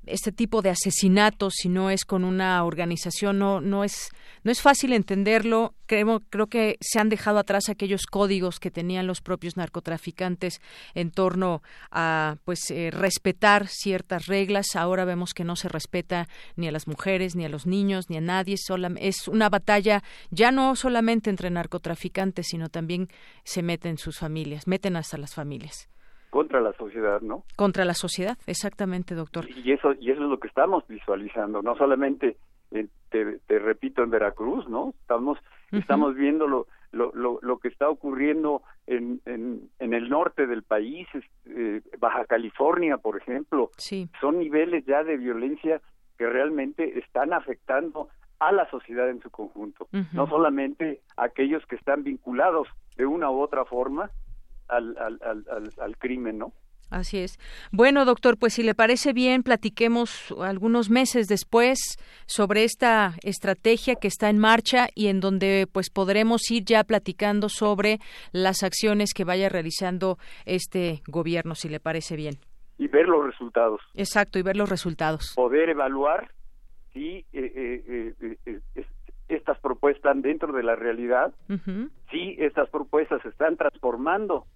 este 0.07 0.33
tipo 0.33 0.63
de 0.63 0.71
asesinatos 0.71 1.55
si 1.57 1.69
no 1.69 1.91
es 1.91 2.05
con 2.05 2.25
una 2.25 2.65
organización 2.65 3.39
no 3.39 3.61
no 3.61 3.85
es 3.85 4.11
no 4.43 4.51
es 4.51 4.63
fácil 4.63 4.95
entenderlo. 4.95 5.75
Creo 5.87 6.21
creo 6.31 6.47
que 6.47 6.79
se 6.81 6.99
han 6.99 7.09
dejado 7.09 7.39
atrás 7.39 7.69
aquellos 7.69 8.07
códigos 8.07 8.59
que 8.59 8.71
tenían 8.71 9.07
los 9.07 9.21
propios 9.21 9.57
narcotraficantes 9.57 10.61
en 10.95 11.11
torno 11.11 11.63
a 11.91 12.37
pues 12.45 12.71
eh, 12.71 12.91
respetar 12.91 13.67
ciertas 13.69 14.27
reglas. 14.27 14.77
Ahora 14.77 15.05
vemos 15.05 15.35
que 15.35 15.45
no 15.45 15.57
se 15.57 15.69
respeta 15.69 16.29
ni 16.57 16.69
a 16.69 16.73
las 16.73 16.87
mujeres 16.87 17.37
ni 17.37 17.45
a 17.45 17.49
los 17.49 17.67
niños 17.67 18.09
ni 18.09 18.17
a 18.17 18.21
nadie. 18.21 18.57
Es 18.99 19.29
una 19.29 19.49
batalla 19.49 20.03
ya 20.31 20.51
no 20.53 20.77
solamente 20.77 21.29
entre 21.29 21.51
narcotraficantes 21.51 22.47
sino 22.49 22.69
también 22.69 23.09
se 23.45 23.63
meten 23.63 23.99
sus 23.99 24.19
familias 24.19 24.67
meten 24.67 24.97
hasta 24.97 25.19
las 25.19 25.35
familias 25.35 25.89
contra 26.31 26.61
la 26.61 26.73
sociedad, 26.75 27.21
¿no? 27.21 27.45
Contra 27.57 27.85
la 27.85 27.95
sociedad, 27.95 28.39
exactamente, 28.47 29.15
doctor. 29.15 29.47
Y 29.51 29.73
eso 29.73 29.93
y 30.01 30.11
eso 30.11 30.23
es 30.23 30.29
lo 30.29 30.39
que 30.39 30.49
estamos 30.49 30.87
visualizando, 30.89 31.63
no 31.63 31.77
solamente 31.77 32.37
te, 33.11 33.59
repito 33.59 34.03
en 34.03 34.11
Veracruz, 34.11 34.69
¿no? 34.69 34.95
Estamos 35.01 35.39
estamos 35.73 36.15
viendo 36.15 36.47
lo, 36.47 36.67
lo, 36.93 37.39
lo, 37.41 37.59
que 37.59 37.69
está 37.69 37.89
ocurriendo 37.89 38.63
en, 38.87 39.21
en, 39.25 39.69
en 39.79 39.95
el 39.95 40.09
norte 40.09 40.47
del 40.47 40.63
país, 40.65 41.07
eh, 41.47 41.81
Baja 41.99 42.25
California, 42.25 42.97
por 42.99 43.17
ejemplo. 43.17 43.71
Sí. 43.77 44.09
Son 44.21 44.39
niveles 44.39 44.85
ya 44.87 45.05
de 45.05 45.17
violencia 45.17 45.81
que 46.19 46.27
realmente 46.27 46.99
están 46.99 47.33
afectando 47.33 48.09
a 48.41 48.53
la 48.53 48.69
sociedad 48.71 49.09
en 49.11 49.21
su 49.21 49.31
conjunto, 49.31 49.87
no 50.13 50.27
solamente 50.27 51.03
aquellos 51.17 51.65
que 51.67 51.77
están 51.77 52.03
vinculados 52.05 52.69
de 52.97 53.05
una 53.05 53.31
u 53.31 53.39
otra 53.39 53.67
forma 53.67 54.11
al, 54.71 54.97
al, 54.99 55.73
al, 55.79 55.97
crimen, 55.99 56.39
¿no? 56.39 56.53
Así 56.91 57.19
es. 57.19 57.39
Bueno, 57.71 58.05
doctor, 58.05 58.37
pues 58.37 58.55
si 58.55 58.65
le 58.65 58.75
parece 58.75 59.13
bien, 59.13 59.45
platiquemos 59.45 60.35
algunos 60.41 60.91
meses 60.91 61.29
después 61.29 61.79
sobre 62.27 62.65
esta 62.65 63.15
estrategia 63.23 63.95
que 63.95 64.09
está 64.09 64.29
en 64.29 64.39
marcha 64.39 64.89
y 64.97 65.07
en 65.07 65.21
donde 65.21 65.69
pues 65.73 65.89
podremos 65.89 66.51
ir 66.51 66.65
ya 66.65 66.83
platicando 66.83 67.49
sobre 67.49 67.99
las 68.33 68.65
acciones 68.65 69.15
que 69.15 69.25
vaya 69.25 69.49
realizando 69.49 70.19
este 70.47 71.03
gobierno, 71.07 71.55
si 71.55 71.69
le 71.69 71.79
parece 71.79 72.17
bien. 72.17 72.35
Y 72.77 72.89
ver 72.89 73.07
los 73.07 73.25
resultados. 73.25 73.81
Exacto, 73.95 74.41
y 74.41 74.43
ver 74.43 74.57
los 74.57 74.69
resultados. 74.69 75.33
Poder 75.37 75.69
evaluar 75.69 76.33
si 76.93 77.19
eh, 77.19 77.25
eh, 77.33 78.37
eh, 78.47 78.57
estas 79.29 79.59
propuestas 79.61 79.99
están 79.99 80.23
dentro 80.23 80.53
de 80.53 80.63
la 80.63 80.75
realidad, 80.75 81.33
si 82.11 82.37
estas 82.39 82.69
propuestas 82.71 83.23
se 83.23 83.29
están 83.29 83.57
transformando 83.57 84.47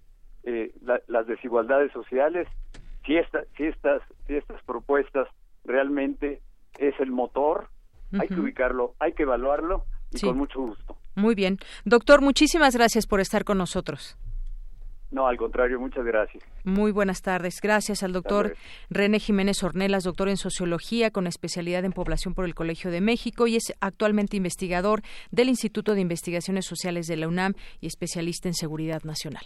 eh, 0.45 0.71
las 1.07 1.27
desigualdades 1.27 1.91
sociales, 1.91 2.47
si, 3.05 3.17
esta, 3.17 3.43
si, 3.57 3.65
estas, 3.65 4.01
si 4.27 4.35
estas 4.35 4.61
propuestas 4.63 5.27
realmente 5.63 6.41
es 6.77 6.93
el 6.99 7.11
motor, 7.11 7.67
hay 8.19 8.27
que 8.27 8.39
ubicarlo, 8.39 8.93
hay 8.99 9.13
que 9.13 9.23
evaluarlo 9.23 9.85
y 10.11 10.21
con 10.21 10.37
mucho 10.37 10.61
gusto. 10.61 10.97
Muy 11.15 11.35
bien. 11.35 11.57
Doctor, 11.83 12.21
muchísimas 12.21 12.75
gracias 12.75 13.07
por 13.07 13.19
estar 13.19 13.43
con 13.43 13.57
nosotros. 13.57 14.17
No, 15.11 15.27
al 15.27 15.37
contrario, 15.37 15.79
muchas 15.79 16.05
gracias. 16.05 16.43
Muy 16.63 16.91
buenas 16.91 17.21
tardes. 17.21 17.61
Gracias 17.61 18.03
al 18.03 18.11
doctor 18.11 18.55
René 18.89 19.19
Jiménez 19.19 19.63
Ornelas, 19.63 20.03
doctor 20.03 20.29
en 20.29 20.37
sociología 20.37 21.09
con 21.09 21.25
especialidad 21.25 21.85
en 21.85 21.93
población 21.93 22.33
por 22.33 22.45
el 22.45 22.53
Colegio 22.53 22.91
de 22.91 23.01
México 23.01 23.47
y 23.47 23.55
es 23.55 23.73
actualmente 23.79 24.37
investigador 24.37 25.01
del 25.31 25.49
Instituto 25.49 25.95
de 25.95 26.01
Investigaciones 26.01 26.65
Sociales 26.65 27.07
de 27.07 27.17
la 27.17 27.27
UNAM 27.27 27.53
y 27.79 27.87
especialista 27.87 28.49
en 28.49 28.55
seguridad 28.55 29.03
nacional. 29.03 29.45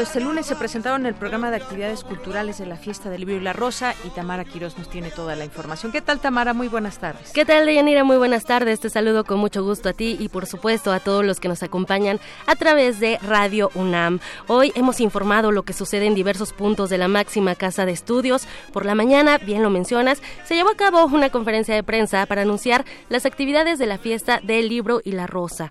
Este 0.00 0.20
lunes 0.20 0.46
se 0.46 0.56
presentaron 0.56 1.02
en 1.02 1.06
el 1.08 1.14
programa 1.14 1.50
de 1.50 1.56
actividades 1.56 2.04
culturales 2.04 2.56
de 2.56 2.64
la 2.64 2.76
Fiesta 2.76 3.10
del 3.10 3.20
Libro 3.20 3.36
y 3.36 3.40
la 3.40 3.52
Rosa 3.52 3.94
y 4.04 4.08
Tamara 4.08 4.46
Quiroz 4.46 4.78
nos 4.78 4.88
tiene 4.88 5.10
toda 5.10 5.36
la 5.36 5.44
información. 5.44 5.92
¿Qué 5.92 6.00
tal, 6.00 6.20
Tamara? 6.20 6.54
Muy 6.54 6.68
buenas 6.68 6.98
tardes. 6.98 7.32
¿Qué 7.32 7.44
tal, 7.44 7.66
Deyanira? 7.66 8.02
Muy 8.02 8.16
buenas 8.16 8.44
tardes. 8.44 8.80
Te 8.80 8.88
saludo 8.88 9.24
con 9.24 9.38
mucho 9.38 9.62
gusto 9.62 9.90
a 9.90 9.92
ti 9.92 10.16
y, 10.18 10.28
por 10.28 10.46
supuesto, 10.46 10.90
a 10.92 11.00
todos 11.00 11.24
los 11.24 11.38
que 11.38 11.48
nos 11.48 11.62
acompañan 11.62 12.18
a 12.46 12.56
través 12.56 12.98
de 12.98 13.18
Radio 13.18 13.70
UNAM. 13.74 14.20
Hoy 14.46 14.72
hemos 14.74 15.00
informado 15.00 15.52
lo 15.52 15.64
que 15.64 15.74
sucede 15.74 16.06
en 16.06 16.14
diversos 16.14 16.54
puntos 16.54 16.88
de 16.88 16.96
la 16.96 17.08
máxima 17.08 17.54
casa 17.54 17.84
de 17.84 17.92
estudios. 17.92 18.48
Por 18.72 18.86
la 18.86 18.94
mañana, 18.94 19.36
bien 19.36 19.62
lo 19.62 19.68
mencionas, 19.68 20.22
se 20.44 20.54
llevó 20.54 20.70
a 20.70 20.76
cabo 20.76 21.04
una 21.04 21.28
conferencia 21.28 21.74
de 21.74 21.82
prensa 21.82 22.24
para 22.24 22.42
anunciar 22.42 22.86
las 23.10 23.26
actividades 23.26 23.78
de 23.78 23.86
la 23.86 23.98
Fiesta 23.98 24.40
del 24.42 24.68
Libro 24.68 25.02
y 25.04 25.12
la 25.12 25.26
Rosa. 25.26 25.70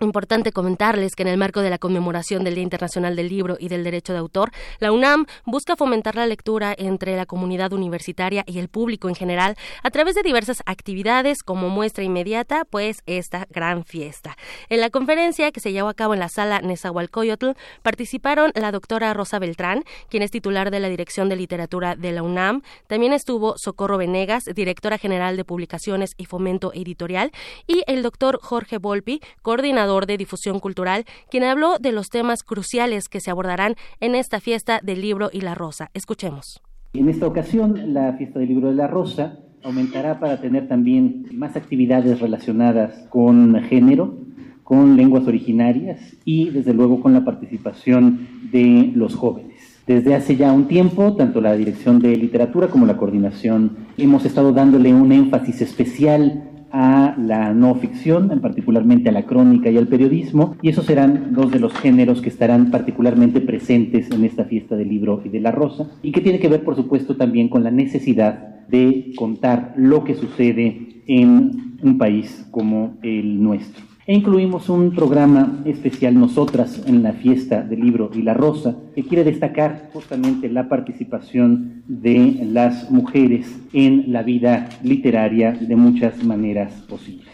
Importante 0.00 0.52
comentarles 0.52 1.16
que 1.16 1.24
en 1.24 1.28
el 1.28 1.38
marco 1.38 1.60
de 1.60 1.70
la 1.70 1.78
conmemoración 1.78 2.44
del 2.44 2.54
Día 2.54 2.62
Internacional 2.62 3.16
del 3.16 3.28
Libro 3.28 3.56
y 3.58 3.66
del 3.66 3.82
Derecho 3.82 4.12
de 4.12 4.20
Autor, 4.20 4.52
la 4.78 4.92
UNAM 4.92 5.26
busca 5.44 5.74
fomentar 5.74 6.14
la 6.14 6.24
lectura 6.24 6.72
entre 6.78 7.16
la 7.16 7.26
comunidad 7.26 7.72
universitaria 7.72 8.44
y 8.46 8.60
el 8.60 8.68
público 8.68 9.08
en 9.08 9.16
general 9.16 9.56
a 9.82 9.90
través 9.90 10.14
de 10.14 10.22
diversas 10.22 10.62
actividades 10.66 11.42
como 11.42 11.68
muestra 11.68 12.04
inmediata, 12.04 12.64
pues 12.64 13.02
esta 13.06 13.48
gran 13.50 13.84
fiesta. 13.84 14.36
En 14.68 14.80
la 14.80 14.90
conferencia 14.90 15.50
que 15.50 15.58
se 15.58 15.72
llevó 15.72 15.88
a 15.88 15.94
cabo 15.94 16.14
en 16.14 16.20
la 16.20 16.28
sala 16.28 16.60
Nezahualcóyotl 16.60 17.56
participaron 17.82 18.52
la 18.54 18.70
doctora 18.70 19.12
Rosa 19.14 19.40
Beltrán, 19.40 19.82
quien 20.08 20.22
es 20.22 20.30
titular 20.30 20.70
de 20.70 20.78
la 20.78 20.88
Dirección 20.90 21.28
de 21.28 21.34
Literatura 21.34 21.96
de 21.96 22.12
la 22.12 22.22
UNAM, 22.22 22.62
también 22.86 23.12
estuvo 23.12 23.58
Socorro 23.58 23.98
Venegas, 23.98 24.44
directora 24.44 24.96
general 24.96 25.36
de 25.36 25.44
Publicaciones 25.44 26.14
y 26.16 26.26
Fomento 26.26 26.72
Editorial, 26.72 27.32
y 27.66 27.82
el 27.88 28.04
doctor 28.04 28.38
Jorge 28.40 28.78
Volpi, 28.78 29.20
coordinador 29.42 29.87
de 29.88 30.16
difusión 30.16 30.60
cultural, 30.60 31.04
quien 31.30 31.44
habló 31.44 31.78
de 31.78 31.92
los 31.92 32.08
temas 32.08 32.42
cruciales 32.42 33.08
que 33.08 33.20
se 33.20 33.30
abordarán 33.30 33.74
en 34.00 34.14
esta 34.14 34.40
fiesta 34.40 34.80
del 34.82 35.00
libro 35.00 35.30
y 35.32 35.40
la 35.40 35.54
rosa. 35.54 35.90
Escuchemos. 35.94 36.60
En 36.92 37.08
esta 37.08 37.26
ocasión, 37.26 37.92
la 37.92 38.12
fiesta 38.14 38.38
del 38.38 38.48
libro 38.48 38.68
de 38.68 38.74
la 38.74 38.86
rosa 38.86 39.38
aumentará 39.62 40.20
para 40.20 40.40
tener 40.40 40.68
también 40.68 41.26
más 41.32 41.56
actividades 41.56 42.20
relacionadas 42.20 43.06
con 43.08 43.60
género, 43.64 44.18
con 44.62 44.96
lenguas 44.96 45.26
originarias 45.26 45.98
y 46.24 46.50
desde 46.50 46.74
luego 46.74 47.00
con 47.00 47.12
la 47.12 47.24
participación 47.24 48.28
de 48.50 48.92
los 48.94 49.14
jóvenes. 49.14 49.78
Desde 49.86 50.14
hace 50.14 50.36
ya 50.36 50.52
un 50.52 50.68
tiempo, 50.68 51.14
tanto 51.16 51.40
la 51.40 51.54
Dirección 51.54 51.98
de 51.98 52.14
Literatura 52.14 52.68
como 52.68 52.84
la 52.84 52.98
Coordinación 52.98 53.88
hemos 53.96 54.26
estado 54.26 54.52
dándole 54.52 54.92
un 54.92 55.10
énfasis 55.12 55.62
especial 55.62 56.44
a 56.70 57.14
la 57.18 57.52
no 57.54 57.74
ficción, 57.74 58.30
en 58.30 58.40
particularmente 58.40 59.08
a 59.08 59.12
la 59.12 59.26
crónica 59.26 59.70
y 59.70 59.76
al 59.76 59.88
periodismo, 59.88 60.56
y 60.62 60.68
esos 60.68 60.86
serán 60.86 61.32
dos 61.32 61.50
de 61.50 61.60
los 61.60 61.72
géneros 61.74 62.20
que 62.20 62.28
estarán 62.28 62.70
particularmente 62.70 63.40
presentes 63.40 64.10
en 64.10 64.24
esta 64.24 64.44
fiesta 64.44 64.76
del 64.76 64.88
libro 64.88 65.22
y 65.24 65.28
de 65.28 65.40
la 65.40 65.50
rosa, 65.50 65.86
y 66.02 66.12
que 66.12 66.20
tiene 66.20 66.38
que 66.38 66.48
ver, 66.48 66.64
por 66.64 66.76
supuesto, 66.76 67.16
también 67.16 67.48
con 67.48 67.64
la 67.64 67.70
necesidad 67.70 68.66
de 68.68 69.12
contar 69.16 69.74
lo 69.76 70.04
que 70.04 70.14
sucede 70.14 71.02
en 71.06 71.76
un 71.82 71.96
país 71.96 72.46
como 72.50 72.98
el 73.02 73.42
nuestro. 73.42 73.87
E 74.08 74.14
incluimos 74.14 74.70
un 74.70 74.94
programa 74.94 75.60
especial 75.66 76.18
nosotras 76.18 76.82
en 76.86 77.02
la 77.02 77.12
fiesta 77.12 77.60
del 77.60 77.80
libro 77.80 78.10
y 78.14 78.22
la 78.22 78.32
rosa, 78.32 78.74
que 78.94 79.02
quiere 79.02 79.22
destacar 79.22 79.90
justamente 79.92 80.48
la 80.48 80.66
participación 80.66 81.82
de 81.86 82.38
las 82.50 82.90
mujeres 82.90 83.60
en 83.74 84.10
la 84.10 84.22
vida 84.22 84.70
literaria 84.82 85.52
de 85.52 85.76
muchas 85.76 86.24
maneras 86.24 86.72
posibles. 86.88 87.27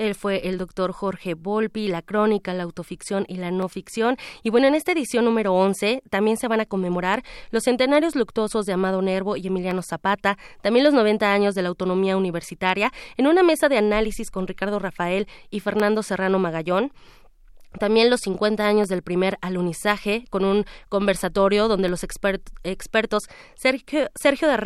Él 0.00 0.14
fue 0.14 0.48
el 0.48 0.56
doctor 0.56 0.92
Jorge 0.92 1.34
Volpi, 1.34 1.86
la 1.86 2.00
crónica, 2.00 2.54
la 2.54 2.62
autoficción 2.62 3.26
y 3.28 3.36
la 3.36 3.50
no 3.50 3.68
ficción. 3.68 4.16
Y 4.42 4.48
bueno, 4.48 4.66
en 4.66 4.74
esta 4.74 4.92
edición 4.92 5.26
número 5.26 5.52
11 5.52 6.02
también 6.08 6.38
se 6.38 6.48
van 6.48 6.60
a 6.60 6.64
conmemorar 6.64 7.22
los 7.50 7.64
centenarios 7.64 8.16
luctuosos 8.16 8.64
de 8.64 8.72
Amado 8.72 9.02
Nervo 9.02 9.36
y 9.36 9.46
Emiliano 9.46 9.82
Zapata, 9.82 10.38
también 10.62 10.84
los 10.84 10.94
90 10.94 11.30
años 11.30 11.54
de 11.54 11.60
la 11.60 11.68
autonomía 11.68 12.16
universitaria, 12.16 12.90
en 13.18 13.26
una 13.26 13.42
mesa 13.42 13.68
de 13.68 13.76
análisis 13.76 14.30
con 14.30 14.46
Ricardo 14.46 14.78
Rafael 14.78 15.28
y 15.50 15.60
Fernando 15.60 16.02
Serrano 16.02 16.38
Magallón. 16.38 16.92
También 17.78 18.10
los 18.10 18.20
50 18.22 18.66
años 18.66 18.88
del 18.88 19.02
primer 19.02 19.38
alunizaje, 19.40 20.24
con 20.30 20.44
un 20.44 20.64
conversatorio 20.88 21.68
donde 21.68 21.88
los 21.88 22.02
expert, 22.02 22.42
expertos 22.64 23.28
Sergio, 23.54 24.10
Sergio 24.14 24.48
de 24.48 24.56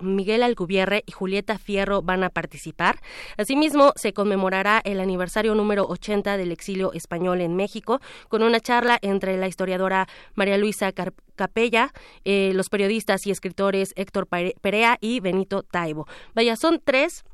Miguel 0.00 0.42
Alcubierre 0.42 1.02
y 1.06 1.12
Julieta 1.12 1.58
Fierro 1.58 2.02
van 2.02 2.24
a 2.24 2.30
participar. 2.30 3.00
Asimismo, 3.38 3.92
se 3.96 4.12
conmemorará 4.12 4.80
el 4.84 5.00
aniversario 5.00 5.54
número 5.54 5.86
80 5.86 6.36
del 6.36 6.52
exilio 6.52 6.92
español 6.92 7.40
en 7.40 7.56
México, 7.56 8.00
con 8.28 8.42
una 8.42 8.60
charla 8.60 8.98
entre 9.02 9.36
la 9.36 9.48
historiadora 9.48 10.08
María 10.34 10.58
Luisa 10.58 10.92
Capella, 11.36 11.92
eh, 12.24 12.52
los 12.54 12.68
periodistas 12.68 13.26
y 13.26 13.30
escritores 13.30 13.92
Héctor 13.96 14.28
Perea 14.28 14.98
y 15.00 15.20
Benito 15.20 15.62
Taibo. 15.62 16.06
Vaya, 16.34 16.56
son 16.56 16.80
tres 16.84 17.24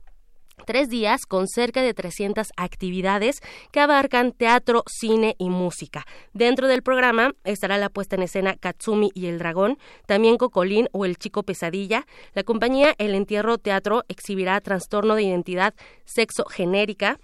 tres 0.65 0.89
días 0.89 1.27
con 1.27 1.49
cerca 1.49 1.83
de 1.83 1.95
300 1.95 2.49
actividades 2.57 3.41
que 3.73 3.81
abarcan 3.81 4.33
teatro, 4.33 4.85
cine 4.87 5.35
y 5.39 5.51
música. 5.51 6.05
Dentro 6.33 6.69
del 6.69 6.83
programa 6.83 7.33
estará 7.45 7.79
la 7.79 7.89
puesta 7.89 8.17
en 8.17 8.23
escena 8.23 8.57
Katsumi 8.57 9.11
y 9.15 9.27
el 9.27 9.39
Dragón, 9.39 9.79
también 10.07 10.37
Cocolín 10.37 10.89
o 10.93 11.05
El 11.05 11.17
Chico 11.17 11.43
Pesadilla. 11.43 12.07
La 12.35 12.43
compañía 12.43 12.95
El 12.99 13.15
Entierro 13.15 13.59
Teatro 13.59 14.05
exhibirá 14.09 14.61
Trastorno 14.61 15.15
de 15.15 15.23
Identidad 15.23 15.75
Sexo 16.05 16.45
Genérica 16.45 17.19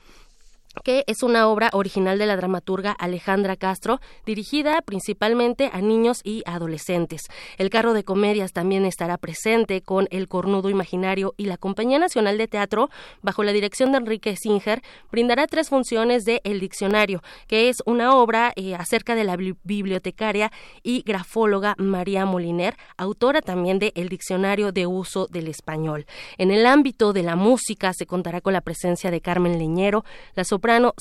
que 0.83 1.05
es 1.07 1.22
una 1.22 1.49
obra 1.49 1.70
original 1.72 2.18
de 2.18 2.27
la 2.27 2.37
dramaturga 2.37 2.93
Alejandra 2.93 3.57
Castro, 3.57 4.01
dirigida 4.27 4.83
principalmente 4.83 5.70
a 5.72 5.81
niños 5.81 6.20
y 6.25 6.43
adolescentes. 6.47 7.22
El 7.59 7.70
carro 7.70 7.93
de 7.93 8.05
comedias 8.05 8.53
también 8.53 8.85
estará 8.85 9.18
presente 9.18 9.83
con 9.83 10.09
El 10.11 10.29
Cornudo 10.29 10.70
Imaginario 10.70 11.35
y 11.37 11.47
la 11.47 11.57
Compañía 11.57 11.99
Nacional 11.99 12.39
de 12.39 12.49
Teatro, 12.49 12.91
bajo 13.22 13.45
la 13.45 13.53
dirección 13.53 13.93
de 13.93 13.99
Enrique 13.99 14.37
Singer, 14.37 14.83
brindará 15.11 15.47
tres 15.47 15.68
funciones 15.68 16.25
de 16.25 16.41
El 16.45 16.61
Diccionario, 16.61 17.22
que 17.47 17.68
es 17.68 17.77
una 17.87 18.14
obra 18.16 18.53
eh, 18.57 18.75
acerca 18.75 19.14
de 19.14 19.25
la 19.25 19.37
bibliotecaria 19.37 20.51
y 20.83 21.03
grafóloga 21.03 21.75
María 21.79 22.27
Moliner, 22.27 22.77
autora 22.97 23.41
también 23.41 23.79
de 23.79 23.93
El 23.95 24.09
Diccionario 24.09 24.72
de 24.72 24.87
Uso 24.87 25.27
del 25.29 25.49
Español. 25.49 26.07
En 26.39 26.51
el 26.51 26.66
ámbito 26.66 27.12
de 27.12 27.22
la 27.22 27.37
música 27.37 27.93
se 27.93 28.07
contará 28.07 28.41
con 28.41 28.53
la 28.53 28.61
presencia 28.61 29.11
de 29.11 29.20
Carmen 29.20 29.59
Leñero, 29.59 30.05
la 30.35 30.45
soprano 30.65 30.95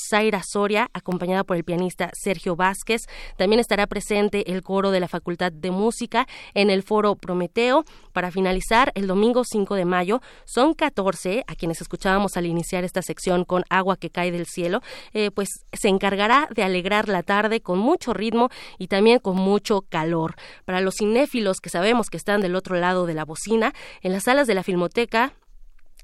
Soria, 0.45 0.89
acompañada 0.91 1.45
por 1.45 1.55
el 1.55 1.63
pianista 1.63 2.09
Sergio 2.11 2.57
Vázquez. 2.57 3.03
También 3.37 3.61
estará 3.61 3.87
presente 3.87 4.51
el 4.51 4.61
coro 4.61 4.91
de 4.91 4.99
la 4.99 5.07
Facultad 5.07 5.53
de 5.53 5.71
Música 5.71 6.27
en 6.53 6.69
el 6.69 6.83
foro 6.83 7.15
Prometeo. 7.15 7.85
Para 8.11 8.29
finalizar, 8.29 8.91
el 8.93 9.07
domingo 9.07 9.43
5 9.45 9.75
de 9.75 9.85
mayo 9.85 10.21
son 10.43 10.73
14 10.73 11.45
a 11.47 11.55
quienes 11.55 11.79
escuchábamos 11.79 12.35
al 12.35 12.45
iniciar 12.45 12.83
esta 12.83 13.01
sección 13.01 13.45
con 13.45 13.63
agua 13.69 13.95
que 13.95 14.09
cae 14.09 14.33
del 14.33 14.47
cielo, 14.47 14.81
eh, 15.13 15.31
pues 15.31 15.47
se 15.71 15.87
encargará 15.87 16.49
de 16.53 16.63
alegrar 16.63 17.07
la 17.07 17.23
tarde 17.23 17.61
con 17.61 17.79
mucho 17.79 18.13
ritmo 18.13 18.49
y 18.77 18.87
también 18.87 19.19
con 19.19 19.37
mucho 19.37 19.85
calor. 19.87 20.35
Para 20.65 20.81
los 20.81 20.95
cinéfilos 20.99 21.61
que 21.61 21.69
sabemos 21.69 22.09
que 22.09 22.17
están 22.17 22.41
del 22.41 22.57
otro 22.57 22.75
lado 22.75 23.05
de 23.05 23.13
la 23.13 23.23
bocina, 23.23 23.73
en 24.01 24.11
las 24.11 24.23
salas 24.23 24.45
de 24.45 24.55
la 24.55 24.63
Filmoteca 24.63 25.31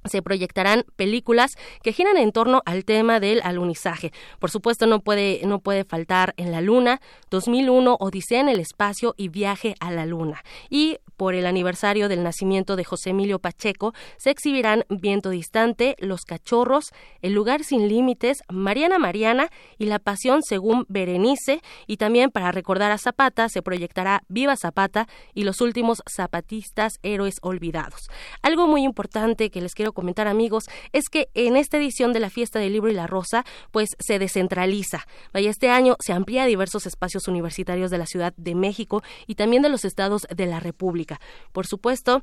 se 0.05 0.21
proyectarán 0.21 0.85
películas 0.95 1.57
que 1.83 1.93
giran 1.93 2.17
en 2.17 2.31
torno 2.31 2.61
al 2.65 2.85
tema 2.85 3.19
del 3.19 3.41
alunizaje. 3.43 4.11
Por 4.39 4.49
supuesto, 4.51 4.87
no 4.87 5.01
puede, 5.01 5.41
no 5.45 5.59
puede 5.59 5.83
faltar 5.83 6.33
En 6.37 6.51
la 6.51 6.61
Luna, 6.61 7.01
2001, 7.29 7.97
Odisea 7.99 8.41
en 8.41 8.49
el 8.49 8.59
Espacio 8.59 9.13
y 9.17 9.29
Viaje 9.29 9.75
a 9.79 9.91
la 9.91 10.05
Luna. 10.05 10.43
Y 10.69 10.97
por 11.17 11.35
el 11.35 11.45
aniversario 11.45 12.07
del 12.07 12.23
nacimiento 12.23 12.75
de 12.75 12.85
José 12.85 13.09
Emilio 13.09 13.39
Pacheco, 13.39 13.93
se 14.17 14.29
exhibirán 14.29 14.85
Viento 14.89 15.29
Distante, 15.29 15.95
Los 15.99 16.21
Cachorros, 16.21 16.91
El 17.21 17.33
Lugar 17.33 17.63
Sin 17.63 17.89
Límites, 17.89 18.41
Mariana 18.49 18.99
Mariana 18.99 19.49
y 19.77 19.85
La 19.85 19.99
Pasión 19.99 20.43
según 20.43 20.85
Berenice. 20.87 21.61
Y 21.87 21.97
también 21.97 22.31
para 22.31 22.51
recordar 22.51 22.91
a 22.91 22.97
Zapata 22.97 23.49
se 23.49 23.61
proyectará 23.61 24.23
Viva 24.29 24.55
Zapata 24.55 25.07
y 25.33 25.43
los 25.43 25.61
últimos 25.61 26.01
zapatistas 26.09 26.99
héroes 27.03 27.39
olvidados. 27.41 28.09
Algo 28.41 28.67
muy 28.67 28.83
importante 28.83 29.49
que 29.49 29.61
les 29.61 29.75
quiero 29.75 29.88
comentar 29.93 30.27
amigos 30.27 30.65
es 30.93 31.09
que 31.09 31.29
en 31.33 31.55
esta 31.55 31.77
edición 31.77 32.13
de 32.13 32.19
la 32.19 32.29
Fiesta 32.29 32.59
del 32.59 32.73
Libro 32.73 32.89
y 32.89 32.93
la 32.93 33.07
Rosa 33.07 33.45
pues 33.71 33.89
se 33.99 34.19
descentraliza. 34.19 35.05
Vaya, 35.33 35.49
este 35.49 35.69
año 35.69 35.95
se 35.99 36.13
amplía 36.13 36.43
a 36.43 36.47
diversos 36.47 36.85
espacios 36.85 37.27
universitarios 37.27 37.91
de 37.91 37.97
la 37.97 38.05
Ciudad 38.05 38.33
de 38.37 38.55
México 38.55 39.03
y 39.27 39.35
también 39.35 39.61
de 39.61 39.69
los 39.69 39.85
estados 39.85 40.27
de 40.35 40.45
la 40.45 40.59
República. 40.59 41.19
Por 41.51 41.67
supuesto, 41.67 42.21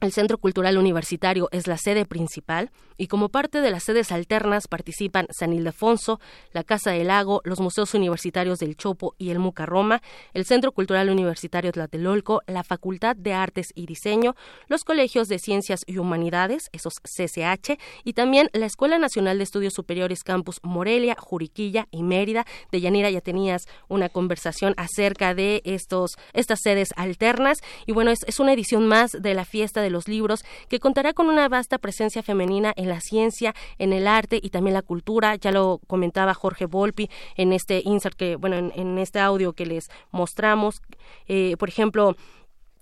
el 0.00 0.12
Centro 0.12 0.38
Cultural 0.38 0.76
Universitario 0.76 1.48
es 1.52 1.66
la 1.66 1.78
sede 1.78 2.04
principal 2.04 2.70
y 2.98 3.06
como 3.08 3.28
parte 3.28 3.60
de 3.60 3.70
las 3.70 3.84
sedes 3.84 4.12
alternas 4.12 4.68
participan 4.68 5.26
San 5.30 5.52
Ildefonso, 5.52 6.20
la 6.52 6.64
Casa 6.64 6.90
del 6.90 7.08
Lago, 7.08 7.40
los 7.44 7.60
Museos 7.60 7.94
Universitarios 7.94 8.58
del 8.58 8.76
Chopo 8.76 9.14
y 9.18 9.30
el 9.30 9.38
Muca 9.38 9.66
Roma, 9.66 10.02
el 10.34 10.44
Centro 10.44 10.72
Cultural 10.72 11.10
Universitario 11.10 11.72
Tlatelolco, 11.72 12.42
la 12.46 12.64
Facultad 12.64 13.16
de 13.16 13.32
Artes 13.32 13.68
y 13.74 13.86
Diseño, 13.86 14.34
los 14.68 14.84
Colegios 14.84 15.28
de 15.28 15.38
Ciencias 15.38 15.80
y 15.86 15.98
Humanidades, 15.98 16.68
esos 16.72 16.94
CCH, 17.02 17.78
y 18.04 18.12
también 18.14 18.48
la 18.52 18.66
Escuela 18.66 18.98
Nacional 18.98 19.38
de 19.38 19.44
Estudios 19.44 19.74
Superiores 19.74 20.22
Campus 20.22 20.60
Morelia, 20.62 21.16
Juriquilla 21.18 21.88
y 21.90 22.02
Mérida. 22.02 22.46
De 22.70 22.80
Yanira 22.80 23.10
ya 23.10 23.20
tenías 23.20 23.66
una 23.88 24.08
conversación 24.08 24.74
acerca 24.76 25.34
de 25.34 25.62
estos, 25.64 26.16
estas 26.32 26.60
sedes 26.62 26.90
alternas 26.96 27.58
y 27.86 27.92
bueno, 27.92 28.10
es, 28.10 28.20
es 28.26 28.40
una 28.40 28.52
edición 28.52 28.86
más 28.86 29.12
de 29.12 29.34
la 29.34 29.44
fiesta 29.44 29.82
de 29.82 29.85
los 29.90 30.08
libros 30.08 30.44
que 30.68 30.80
contará 30.80 31.12
con 31.12 31.28
una 31.28 31.48
vasta 31.48 31.78
presencia 31.78 32.22
femenina 32.22 32.72
en 32.76 32.88
la 32.88 33.00
ciencia, 33.00 33.54
en 33.78 33.92
el 33.92 34.06
arte 34.06 34.38
y 34.42 34.50
también 34.50 34.74
la 34.74 34.82
cultura. 34.82 35.36
Ya 35.36 35.52
lo 35.52 35.80
comentaba 35.86 36.34
Jorge 36.34 36.66
Volpi 36.66 37.10
en 37.36 37.52
este 37.52 37.82
insert 37.84 38.16
que, 38.16 38.36
bueno, 38.36 38.56
en, 38.56 38.98
este 38.98 39.20
audio 39.20 39.52
que 39.52 39.66
les 39.66 39.90
mostramos. 40.10 40.80
Eh, 41.28 41.56
por 41.58 41.68
ejemplo, 41.68 42.16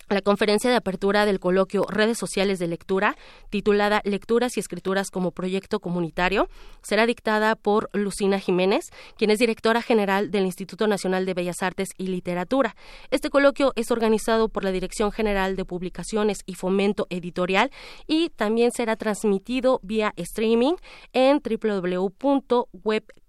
la 0.09 0.21
conferencia 0.21 0.71
de 0.71 0.77
apertura 0.77 1.27
del 1.27 1.41
coloquio 1.41 1.85
Redes 1.89 2.19
Sociales 2.19 2.59
de 2.59 2.69
Lectura, 2.69 3.17
titulada 3.51 4.01
Lecturas 4.05 4.57
y 4.57 4.61
Escrituras 4.61 5.11
como 5.11 5.31
Proyecto 5.31 5.81
Comunitario, 5.81 6.49
será 6.83 7.07
dictada 7.07 7.57
por 7.57 7.89
Lucina 7.93 8.39
Jiménez, 8.39 8.91
quien 9.17 9.31
es 9.31 9.39
directora 9.39 9.83
general 9.83 10.31
del 10.31 10.45
Instituto 10.45 10.87
Nacional 10.87 11.27
de 11.27 11.35
Bellas 11.35 11.63
Artes 11.63 11.91
y 11.97 12.09
Literatura. 12.09 12.77
Este 13.11 13.31
coloquio 13.31 13.73
es 13.77 13.91
organizado 13.91 14.49
por 14.49 14.65
la 14.65 14.73
Dirección 14.73 15.13
General 15.13 15.57
de 15.57 15.65
Publicaciones 15.65 16.41
y 16.47 16.55
Fomento 16.55 17.07
Editorial 17.11 17.71
y 18.07 18.31
también 18.31 18.73
será 18.73 18.97
transmitido 18.97 19.81
vía 19.83 20.13
streaming 20.17 20.75
en 21.13 21.41
www.webcast.unam 21.41 23.24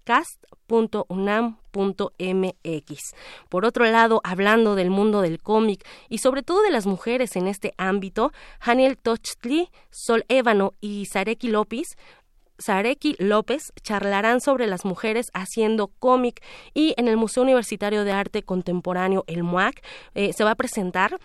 MX. 2.18 3.14
Por 3.48 3.64
otro 3.64 3.84
lado, 3.84 4.20
hablando 4.24 4.74
del 4.74 4.90
mundo 4.90 5.20
del 5.20 5.40
cómic 5.40 5.86
y 6.08 6.18
sobre 6.18 6.42
todo 6.42 6.62
de 6.62 6.70
las 6.70 6.86
mujeres 6.86 7.36
en 7.36 7.46
este 7.46 7.72
ámbito, 7.76 8.32
Haniel 8.60 8.96
Tochtli, 8.98 9.68
Sol 9.90 10.24
Ébano 10.28 10.72
y 10.80 11.06
Sareki 11.06 11.48
López 11.48 11.96
Sareki 12.58 13.16
López 13.18 13.72
charlarán 13.82 14.40
sobre 14.40 14.66
las 14.66 14.84
mujeres 14.84 15.30
haciendo 15.34 15.88
cómic 15.88 16.42
y 16.74 16.94
en 16.96 17.08
el 17.08 17.16
Museo 17.16 17.42
Universitario 17.42 18.04
de 18.04 18.12
Arte 18.12 18.42
Contemporáneo, 18.42 19.24
el 19.26 19.42
MUAC, 19.42 19.82
eh, 20.14 20.32
se 20.32 20.44
va 20.44 20.52
a 20.52 20.56
presentar 20.56 21.18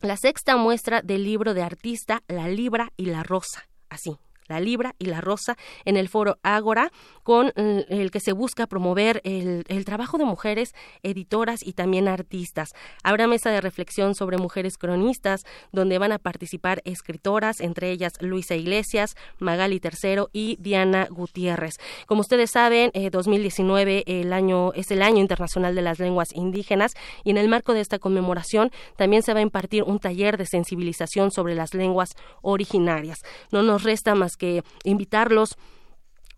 la 0.00 0.16
sexta 0.16 0.56
muestra 0.56 1.02
del 1.02 1.24
libro 1.24 1.54
de 1.54 1.62
artista 1.62 2.22
La 2.28 2.48
Libra 2.48 2.92
y 2.96 3.06
la 3.06 3.22
Rosa. 3.22 3.68
Así, 3.88 4.16
la 4.48 4.60
Libra 4.60 4.94
y 4.98 5.06
la 5.06 5.20
Rosa 5.20 5.56
en 5.84 5.96
el 5.96 6.08
foro 6.08 6.38
Ágora, 6.42 6.92
con 7.22 7.52
el 7.56 8.10
que 8.10 8.20
se 8.20 8.32
busca 8.32 8.66
promover 8.66 9.20
el, 9.24 9.64
trabajo 9.84 10.18
de 10.18 10.24
mujeres 10.24 10.74
editoras 11.02 11.64
y 11.64 11.72
también 11.72 12.08
artistas. 12.08 12.72
Habrá 13.02 13.26
mesa 13.26 13.50
de 13.50 13.60
reflexión 13.60 14.14
sobre 14.14 14.36
mujeres 14.38 14.78
cronistas, 14.78 15.44
donde 15.72 15.98
van 15.98 16.12
a 16.12 16.18
participar 16.18 16.82
escritoras, 16.84 17.60
entre 17.60 17.90
ellas 17.90 18.14
Luisa 18.20 18.54
Iglesias, 18.54 19.14
Magali 19.38 19.80
Tercero 19.80 20.28
y 20.32 20.56
Diana 20.60 21.06
Gutiérrez. 21.10 21.76
Como 22.06 22.20
ustedes 22.20 22.50
saben, 22.50 22.90
2019 23.10 23.98
eh, 23.98 24.20
el 24.20 24.32
año, 24.32 24.72
es 24.74 24.90
el 24.90 25.02
año 25.02 25.20
internacional 25.20 25.74
de 25.74 25.82
las 25.82 25.98
lenguas 25.98 26.28
indígenas 26.34 26.92
y 27.24 27.30
en 27.30 27.38
el 27.38 27.48
marco 27.48 27.74
de 27.74 27.80
esta 27.80 27.98
conmemoración 27.98 28.70
también 28.96 29.22
se 29.22 29.32
va 29.32 29.40
a 29.40 29.42
impartir 29.42 29.82
un 29.82 29.98
taller 29.98 30.36
de 30.36 30.46
sensibilización 30.46 31.30
sobre 31.30 31.54
las 31.54 31.74
lenguas 31.74 32.10
originarias. 32.42 33.22
No 33.50 33.62
nos 33.62 33.82
resta 33.82 34.14
más 34.14 34.35
que 34.36 34.62
invitarlos 34.84 35.56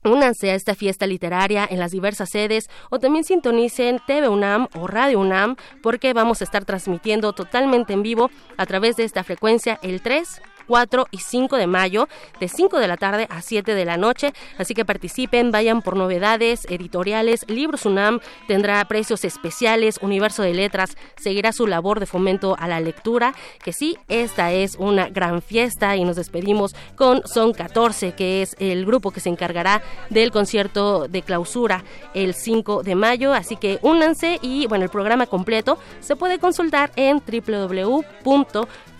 Únanse 0.05 0.53
a 0.53 0.55
esta 0.55 0.77
fiesta 0.77 1.07
literaria 1.07 1.67
en 1.69 1.81
las 1.81 1.91
diversas 1.91 2.31
sedes 2.31 2.71
o 2.89 3.01
también 3.01 3.25
sintonicen 3.25 4.01
TV 4.07 4.29
UNAM 4.29 4.69
o 4.75 4.87
Radio 4.87 5.19
UNAM 5.19 5.57
porque 5.83 6.13
vamos 6.13 6.41
a 6.41 6.45
estar 6.45 6.65
transmitiendo 6.65 7.33
totalmente 7.33 7.95
en 7.95 8.03
vivo 8.03 8.31
a 8.57 8.65
través 8.65 8.97
de 8.97 9.03
esta 9.03 9.25
frecuencia 9.25 9.79
el 9.83 10.01
3 10.01 10.41
4 10.69 11.07
y 11.11 11.19
5 11.19 11.57
de 11.57 11.66
mayo, 11.66 12.09
de 12.39 12.49
5 12.49 12.79
de 12.79 12.87
la 12.87 12.97
tarde 12.97 13.27
a 13.31 13.43
7 13.43 13.75
de 13.75 13.85
la 13.85 13.97
noche. 13.97 14.33
Así 14.59 14.75
que 14.75 14.85
participen, 14.85 15.51
vayan 15.51 15.83
por 15.83 15.97
novedades 15.97 16.66
editoriales. 16.69 17.45
Libros 17.49 17.87
UNAM 17.87 18.21
tendrá 18.47 18.85
precios 18.85 19.25
especiales. 19.25 19.99
Universo 20.03 20.43
de 20.43 20.55
Letras 20.55 20.97
seguirá 21.16 21.53
su 21.53 21.66
labor 21.66 21.99
de 21.99 22.07
fomento 22.07 22.55
a 22.59 22.69
la 22.69 22.79
lectura. 22.81 23.35
Que 23.64 23.73
sí, 23.73 23.97
esta 24.09 24.53
es 24.53 24.77
una 24.77 25.09
gran 25.09 25.43
fiesta 25.43 25.97
y 25.97 26.05
nos 26.05 26.16
despedimos 26.16 26.77
con 26.95 27.27
Son 27.27 27.53
14, 27.53 28.12
que 28.12 28.43
es 28.43 28.55
el 28.59 28.85
grupo 28.85 29.11
que 29.11 29.21
se 29.21 29.31
encargará 29.31 29.83
del 30.11 30.31
concierto 30.31 31.09
de 31.09 31.23
clausura 31.23 31.83
el 32.14 32.35
5 32.35 32.83
de 32.83 32.95
mayo. 32.95 33.33
Así 33.33 33.57
que 33.57 33.79
únanse 33.83 34.39
y 34.43 34.66
bueno, 34.66 34.85
el 34.85 34.91
programa 34.91 35.27
completo 35.27 35.79
se 36.01 36.14
puede 36.14 36.39
consultar 36.39 36.93
en 36.97 37.23
www 37.27 38.05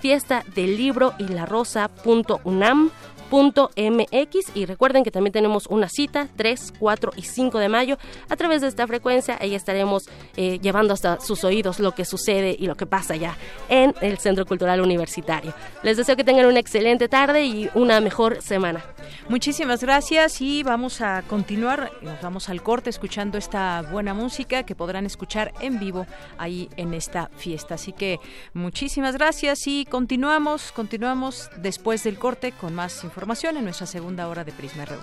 fiesta 0.01 0.45
del 0.55 0.77
libro 0.77 1.15
y 1.19 1.29
la 1.29 1.47
rosa.unam 1.47 2.91
mx 3.31 4.53
y 4.55 4.65
recuerden 4.65 5.05
que 5.05 5.11
también 5.11 5.33
tenemos 5.33 5.67
una 5.67 5.89
cita 5.89 6.29
3, 6.37 6.75
4 6.79 7.13
y 7.17 7.23
5 7.23 7.59
de 7.59 7.69
mayo 7.69 7.99
a 8.29 8.37
través 8.37 8.63
de 8.63 8.69
esta 8.69 8.87
frecuencia 8.87 9.37
ahí 9.41 9.55
estaremos 9.55 10.09
eh, 10.37 10.59
llevando 10.61 10.95
hasta 10.95 11.21
sus 11.21 11.45
oídos 11.45 11.79
lo 11.79 11.93
que 11.93 12.05
sucede 12.05 12.57
y 12.59 12.67
lo 12.67 12.77
que 12.77 12.87
pasa 12.87 13.17
ya 13.17 13.37
en 13.69 13.95
el 14.01 14.19
Centro 14.19 14.47
Cultural 14.47 14.81
Universitario. 14.81 15.53
Les 15.83 15.97
deseo 15.97 16.17
que 16.17 16.25
tengan 16.25 16.47
una 16.47 16.61
excelente 16.61 17.09
tarde 17.09 17.45
y 17.45 17.71
una 17.75 18.01
mejor 18.01 18.41
semana. 18.43 18.85
Muchísimas 19.29 19.83
gracias 19.83 20.41
y 20.41 20.63
vamos 20.63 21.01
a 21.01 21.23
continuar, 21.23 21.93
nos 22.03 22.21
vamos 22.23 22.49
al 22.49 22.63
corte 22.63 22.91
escuchando 22.91 23.39
esta 23.39 23.83
buena 23.83 24.15
música 24.15 24.63
que 24.63 24.75
podrán 24.75 25.07
escuchar 25.07 25.53
en 25.61 25.79
vivo 25.79 26.07
ahí 26.39 26.69
en 26.77 26.95
esta 26.95 27.31
fiesta. 27.37 27.75
Así 27.75 27.93
que 27.93 28.21
muchísimas 28.55 29.15
gracias 29.15 29.67
y 29.67 29.85
continuamos, 29.85 30.73
continuamos 30.73 31.51
después 31.59 32.05
del 32.05 32.19
corte 32.19 32.53
con 32.53 32.75
más 32.75 33.05
información 33.05 33.18
información 33.19 33.57
en 33.57 33.65
nuestra 33.65 33.85
segunda 33.85 34.29
hora 34.29 34.45
de 34.45 34.53
Prisma 34.53 34.85
RU. 34.85 34.97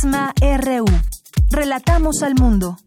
Prisma 0.00 0.32
RU. 0.40 0.84
Relatamos 1.50 2.22
al 2.22 2.36
mundo. 2.36 2.78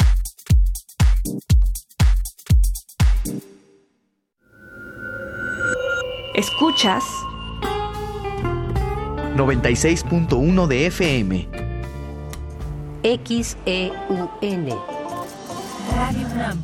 Escuchas 6.34 7.04
96.1 9.36 10.68
de 10.68 10.86
FM. 10.86 11.50
XEUN. 13.04 14.70
Radio 15.98 16.28
UNAM. 16.34 16.64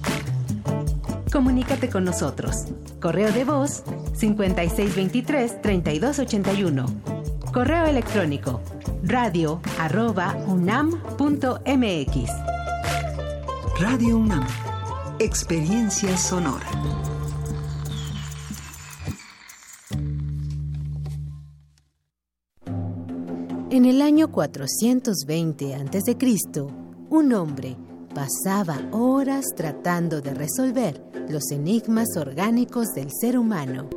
Comunícate 1.30 1.90
con 1.90 2.06
nosotros. 2.06 2.68
Correo 3.02 3.34
de 3.34 3.44
voz 3.44 3.84
5623-3281. 4.18 6.86
Correo 7.52 7.86
electrónico 7.86 8.62
radio 9.08 9.62
arroba 9.80 10.36
unam.mx. 10.48 12.30
Radio 13.80 14.18
UNAM. 14.18 14.46
Experiencia 15.20 16.18
sonora. 16.18 16.68
En 23.70 23.86
el 23.86 24.02
año 24.02 24.32
420 24.32 25.76
a.C., 25.76 26.18
un 27.10 27.34
hombre 27.34 27.78
pasaba 28.14 28.80
horas 28.92 29.46
tratando 29.56 30.20
de 30.22 30.34
resolver 30.34 31.02
los 31.30 31.52
enigmas 31.52 32.18
orgánicos 32.18 32.88
del 32.94 33.10
ser 33.12 33.38
humano. 33.38 33.90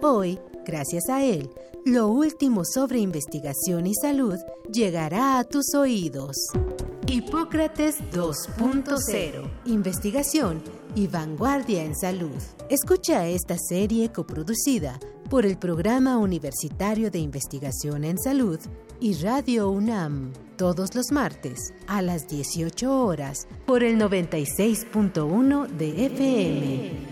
Hoy, 0.00 0.38
gracias 0.64 1.08
a 1.08 1.24
él, 1.24 1.50
lo 1.84 2.08
último 2.08 2.64
sobre 2.64 3.00
investigación 3.00 3.86
y 3.86 3.94
salud 3.94 4.36
llegará 4.72 5.38
a 5.38 5.44
tus 5.44 5.74
oídos. 5.74 6.36
Hipócrates 7.06 7.98
2.0. 8.12 9.50
Investigación 9.66 10.62
y 10.94 11.08
vanguardia 11.08 11.84
en 11.84 11.94
salud. 11.94 12.40
Escucha 12.70 13.26
esta 13.26 13.58
serie 13.58 14.10
coproducida 14.10 14.98
por 15.28 15.44
el 15.44 15.58
Programa 15.58 16.18
Universitario 16.18 17.10
de 17.10 17.18
Investigación 17.18 18.04
en 18.04 18.18
Salud 18.18 18.60
y 19.00 19.14
Radio 19.14 19.70
UNAM 19.70 20.32
todos 20.56 20.94
los 20.94 21.10
martes 21.10 21.74
a 21.86 22.02
las 22.02 22.28
18 22.28 23.04
horas 23.04 23.48
por 23.66 23.82
el 23.82 23.98
96.1 23.98 25.66
de 25.68 26.06
FM. 26.06 27.11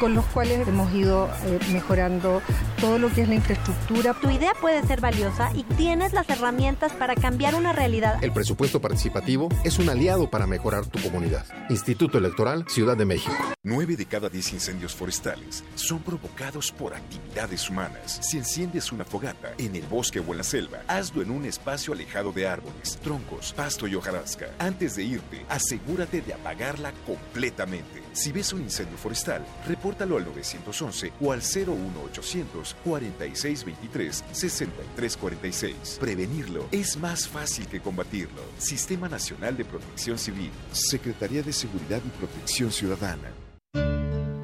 con 0.00 0.14
los 0.14 0.24
cuales 0.24 0.66
hemos 0.66 0.92
ido 0.94 1.28
eh, 1.44 1.60
mejorando 1.72 2.40
todo 2.80 2.98
lo 2.98 3.12
que 3.12 3.22
es 3.22 3.28
la 3.28 3.34
infraestructura. 3.34 4.14
Tu 4.14 4.30
idea 4.30 4.52
puede 4.58 4.82
ser 4.86 5.00
valiosa 5.00 5.52
y 5.54 5.62
tienes 5.62 6.14
las 6.14 6.28
herramientas 6.30 6.92
para 6.92 7.14
cambiar 7.14 7.54
una 7.54 7.72
realidad. 7.72 8.18
El 8.24 8.32
presupuesto 8.32 8.80
participativo 8.80 9.50
es 9.62 9.78
un 9.78 9.90
aliado 9.90 10.30
para 10.30 10.46
mejorar 10.46 10.86
tu 10.86 10.98
comunidad. 11.00 11.44
Instituto 11.68 12.16
Electoral 12.16 12.64
Ciudad 12.66 12.96
de 12.96 13.04
México. 13.04 13.36
Nueve 13.62 13.96
de 13.96 14.06
cada 14.06 14.30
diez 14.30 14.52
incendios 14.54 14.94
forestales 14.94 15.62
son 15.74 15.98
provocados 15.98 16.72
por 16.72 16.94
actividades 16.94 17.68
humanas. 17.68 18.20
Si 18.22 18.38
enciendes 18.38 18.92
una 18.92 19.04
fogata 19.04 19.52
en 19.58 19.76
el 19.76 19.82
bosque 19.82 20.18
o 20.18 20.32
en 20.32 20.38
la 20.38 20.44
selva, 20.44 20.78
hazlo 20.88 21.20
en 21.20 21.30
un 21.30 21.44
espacio 21.44 21.92
alejado 21.92 22.32
de 22.32 22.48
árboles, 22.48 22.98
troncos, 23.02 23.52
pasto 23.52 23.86
y 23.86 23.94
hojarasca. 23.94 24.46
Antes 24.58 24.96
de 24.96 25.04
irte, 25.04 25.44
asegúrate 25.50 26.22
de 26.22 26.32
apagarla 26.32 26.92
completamente. 27.06 27.99
Si 28.12 28.32
ves 28.32 28.52
un 28.52 28.62
incendio 28.62 28.96
forestal, 28.96 29.44
repórtalo 29.66 30.16
al 30.16 30.24
911 30.24 31.12
o 31.20 31.32
al 31.32 31.40
01800 31.40 32.76
4623 32.84 34.24
6346. 34.32 35.98
Prevenirlo 36.00 36.66
es 36.72 36.96
más 36.96 37.28
fácil 37.28 37.66
que 37.66 37.80
combatirlo. 37.80 38.42
Sistema 38.58 39.08
Nacional 39.08 39.56
de 39.56 39.64
Protección 39.64 40.18
Civil, 40.18 40.50
Secretaría 40.72 41.42
de 41.42 41.52
Seguridad 41.52 42.00
y 42.04 42.10
Protección 42.18 42.70
Ciudadana. 42.70 43.30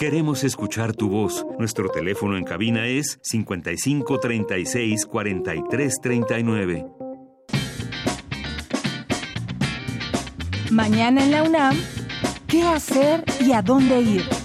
Queremos 0.00 0.44
escuchar 0.44 0.94
tu 0.94 1.10
voz. 1.10 1.44
Nuestro 1.58 1.90
teléfono 1.90 2.38
en 2.38 2.44
cabina 2.44 2.86
es 2.86 3.18
55 3.20 4.18
36 4.18 5.04
43 5.04 6.00
39. 6.00 6.86
Mañana 10.70 11.22
en 11.22 11.30
la 11.30 11.42
UNAM, 11.42 11.76
¿qué 12.48 12.62
hacer 12.62 13.22
y 13.44 13.52
a 13.52 13.60
dónde 13.60 14.00
ir? 14.00 14.39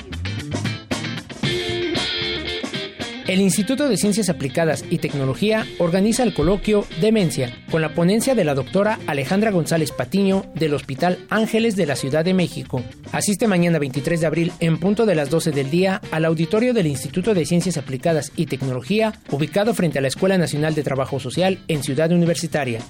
El 3.27 3.41
Instituto 3.41 3.89
de 3.89 3.97
Ciencias 3.97 4.29
Aplicadas 4.29 4.85
y 4.87 4.99
Tecnología 4.99 5.65
organiza 5.79 6.21
el 6.21 6.35
coloquio 6.35 6.85
Demencia, 7.01 7.57
con 7.71 7.81
la 7.81 7.95
ponencia 7.95 8.35
de 8.35 8.43
la 8.43 8.53
doctora 8.53 8.99
Alejandra 9.07 9.49
González 9.49 9.91
Patiño 9.91 10.45
del 10.53 10.75
Hospital 10.75 11.17
Ángeles 11.31 11.75
de 11.75 11.87
la 11.87 11.95
Ciudad 11.95 12.23
de 12.23 12.35
México. 12.35 12.83
Asiste 13.11 13.47
mañana 13.47 13.79
23 13.79 14.21
de 14.21 14.27
abril 14.27 14.51
en 14.59 14.77
punto 14.77 15.07
de 15.07 15.15
las 15.15 15.31
12 15.31 15.51
del 15.53 15.71
día 15.71 16.01
al 16.11 16.23
auditorio 16.23 16.75
del 16.75 16.85
Instituto 16.85 17.33
de 17.33 17.47
Ciencias 17.47 17.77
Aplicadas 17.77 18.31
y 18.35 18.45
Tecnología, 18.45 19.13
ubicado 19.31 19.73
frente 19.73 19.97
a 19.97 20.03
la 20.03 20.07
Escuela 20.07 20.37
Nacional 20.37 20.75
de 20.75 20.83
Trabajo 20.83 21.19
Social 21.19 21.57
en 21.67 21.81
Ciudad 21.81 22.11
Universitaria. 22.11 22.81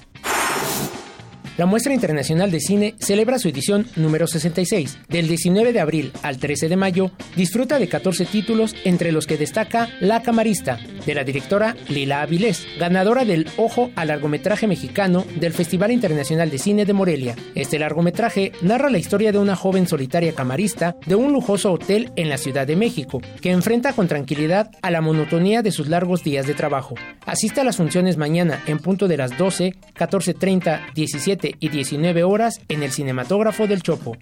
La 1.56 1.64
Muestra 1.64 1.94
Internacional 1.94 2.50
de 2.50 2.60
Cine 2.60 2.94
celebra 2.98 3.38
su 3.38 3.48
edición 3.48 3.86
número 3.96 4.26
66. 4.26 4.98
Del 5.08 5.26
19 5.26 5.72
de 5.72 5.80
abril 5.80 6.12
al 6.22 6.36
13 6.36 6.68
de 6.68 6.76
mayo, 6.76 7.10
disfruta 7.34 7.78
de 7.78 7.88
14 7.88 8.26
títulos, 8.26 8.76
entre 8.84 9.10
los 9.10 9.26
que 9.26 9.38
destaca 9.38 9.88
La 10.00 10.20
Camarista, 10.20 10.78
de 11.06 11.14
la 11.14 11.24
directora 11.24 11.74
Lila 11.88 12.20
Avilés, 12.20 12.66
ganadora 12.78 13.24
del 13.24 13.48
Ojo 13.56 13.90
al 13.96 14.08
largometraje 14.08 14.66
mexicano 14.66 15.24
del 15.36 15.54
Festival 15.54 15.92
Internacional 15.92 16.50
de 16.50 16.58
Cine 16.58 16.84
de 16.84 16.92
Morelia. 16.92 17.36
Este 17.54 17.78
largometraje 17.78 18.52
narra 18.60 18.90
la 18.90 18.98
historia 18.98 19.32
de 19.32 19.38
una 19.38 19.56
joven 19.56 19.88
solitaria 19.88 20.34
camarista 20.34 20.96
de 21.06 21.14
un 21.14 21.32
lujoso 21.32 21.72
hotel 21.72 22.12
en 22.16 22.28
la 22.28 22.36
Ciudad 22.36 22.66
de 22.66 22.76
México, 22.76 23.22
que 23.40 23.52
enfrenta 23.52 23.94
con 23.94 24.08
tranquilidad 24.08 24.70
a 24.82 24.90
la 24.90 25.00
monotonía 25.00 25.62
de 25.62 25.72
sus 25.72 25.88
largos 25.88 26.22
días 26.22 26.46
de 26.46 26.52
trabajo. 26.52 26.96
Asiste 27.24 27.62
a 27.62 27.64
las 27.64 27.78
funciones 27.78 28.18
mañana 28.18 28.62
en 28.66 28.78
punto 28.78 29.08
de 29.08 29.16
las 29.16 29.38
12, 29.38 29.74
14.30, 29.94 30.92
17 30.92 31.45
y 31.60 31.68
19 31.68 32.24
horas 32.24 32.60
en 32.68 32.82
el 32.82 32.92
cinematógrafo 32.92 33.66
del 33.66 33.82
Chopo. 33.82 34.16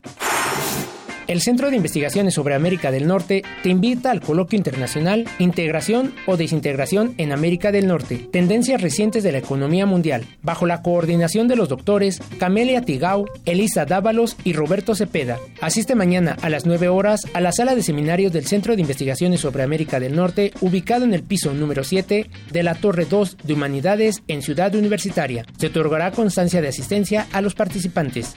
El 1.27 1.41
Centro 1.41 1.70
de 1.70 1.77
Investigaciones 1.77 2.35
sobre 2.35 2.55
América 2.55 2.91
del 2.91 3.07
Norte 3.07 3.43
te 3.62 3.70
invita 3.70 4.11
al 4.11 4.20
coloquio 4.20 4.59
internacional 4.59 5.25
Integración 5.39 6.12
o 6.27 6.37
Desintegración 6.37 7.14
en 7.16 7.33
América 7.33 7.72
del 7.72 7.87
Norte, 7.87 8.29
tendencias 8.31 8.83
recientes 8.83 9.22
de 9.22 9.33
la 9.33 9.39
economía 9.39 9.87
mundial, 9.87 10.27
bajo 10.43 10.66
la 10.66 10.83
coordinación 10.83 11.49
de 11.49 11.57
los 11.57 11.70
doctores 11.70 12.20
Camelia 12.39 12.83
Tigau, 12.83 13.25
Elisa 13.47 13.87
Dávalos 13.87 14.37
y 14.45 14.53
Roberto 14.53 14.95
Cepeda. 14.95 15.39
Asiste 15.62 15.95
mañana 15.95 16.37
a 16.43 16.51
las 16.51 16.66
9 16.66 16.89
horas 16.89 17.22
a 17.33 17.41
la 17.41 17.53
sala 17.53 17.75
de 17.75 17.83
seminarios 17.83 18.33
del 18.33 18.47
Centro 18.47 18.75
de 18.75 18.83
Investigaciones 18.83 19.41
sobre 19.41 19.62
América 19.62 20.01
del 20.01 20.16
Norte, 20.16 20.53
ubicado 20.61 21.05
en 21.05 21.14
el 21.14 21.22
piso 21.22 21.55
número 21.55 21.85
7 21.85 22.29
de 22.53 22.62
la 22.62 22.75
Torre 22.75 23.07
2 23.07 23.39
de 23.43 23.55
Humanidades 23.55 24.22
en 24.29 24.43
Ciudad 24.43 24.75
Universitaria. 24.75 25.47
Se 25.57 25.68
otorgará 25.68 26.11
constancia 26.11 26.61
de 26.61 26.68
asistencia 26.68 27.27
a 27.33 27.41
los 27.41 27.55
participantes. 27.55 28.37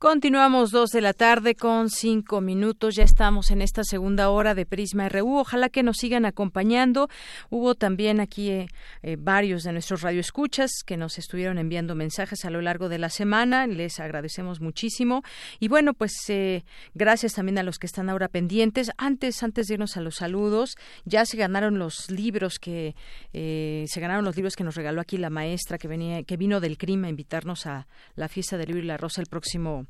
Continuamos 0.00 0.70
dos 0.70 0.92
de 0.92 1.02
la 1.02 1.12
tarde 1.12 1.54
con 1.54 1.90
cinco 1.90 2.40
minutos. 2.40 2.94
Ya 2.94 3.04
estamos 3.04 3.50
en 3.50 3.60
esta 3.60 3.84
segunda 3.84 4.30
hora 4.30 4.54
de 4.54 4.64
Prisma 4.64 5.10
RU. 5.10 5.36
Ojalá 5.36 5.68
que 5.68 5.82
nos 5.82 5.98
sigan 5.98 6.24
acompañando. 6.24 7.10
Hubo 7.50 7.74
también 7.74 8.18
aquí 8.18 8.48
eh, 8.48 8.68
eh, 9.02 9.16
varios 9.20 9.62
de 9.62 9.72
nuestros 9.72 10.00
radioescuchas 10.00 10.70
que 10.86 10.96
nos 10.96 11.18
estuvieron 11.18 11.58
enviando 11.58 11.94
mensajes 11.94 12.46
a 12.46 12.50
lo 12.50 12.62
largo 12.62 12.88
de 12.88 12.96
la 12.96 13.10
semana. 13.10 13.66
Les 13.66 14.00
agradecemos 14.00 14.62
muchísimo. 14.62 15.22
Y 15.58 15.68
bueno, 15.68 15.92
pues 15.92 16.14
eh, 16.28 16.64
gracias 16.94 17.34
también 17.34 17.58
a 17.58 17.62
los 17.62 17.78
que 17.78 17.86
están 17.86 18.08
ahora 18.08 18.28
pendientes. 18.28 18.92
Antes, 18.96 19.42
antes 19.42 19.66
de 19.66 19.74
irnos 19.74 19.98
a 19.98 20.00
los 20.00 20.14
saludos, 20.14 20.76
ya 21.04 21.26
se 21.26 21.36
ganaron 21.36 21.78
los 21.78 22.10
libros 22.10 22.58
que 22.58 22.94
se 23.32 24.00
ganaron 24.00 24.24
los 24.24 24.34
libros 24.34 24.56
que 24.56 24.64
nos 24.64 24.76
regaló 24.76 25.02
aquí 25.02 25.18
la 25.18 25.28
maestra 25.28 25.76
que 25.76 25.88
venía, 25.88 26.22
que 26.22 26.38
vino 26.38 26.58
del 26.60 26.78
crimen 26.78 27.04
a 27.04 27.10
invitarnos 27.10 27.66
a 27.66 27.86
la 28.14 28.28
fiesta 28.28 28.56
del 28.56 28.68
libro 28.68 28.82
y 28.82 28.86
la 28.86 28.96
rosa 28.96 29.20
el 29.20 29.26
próximo 29.26 29.89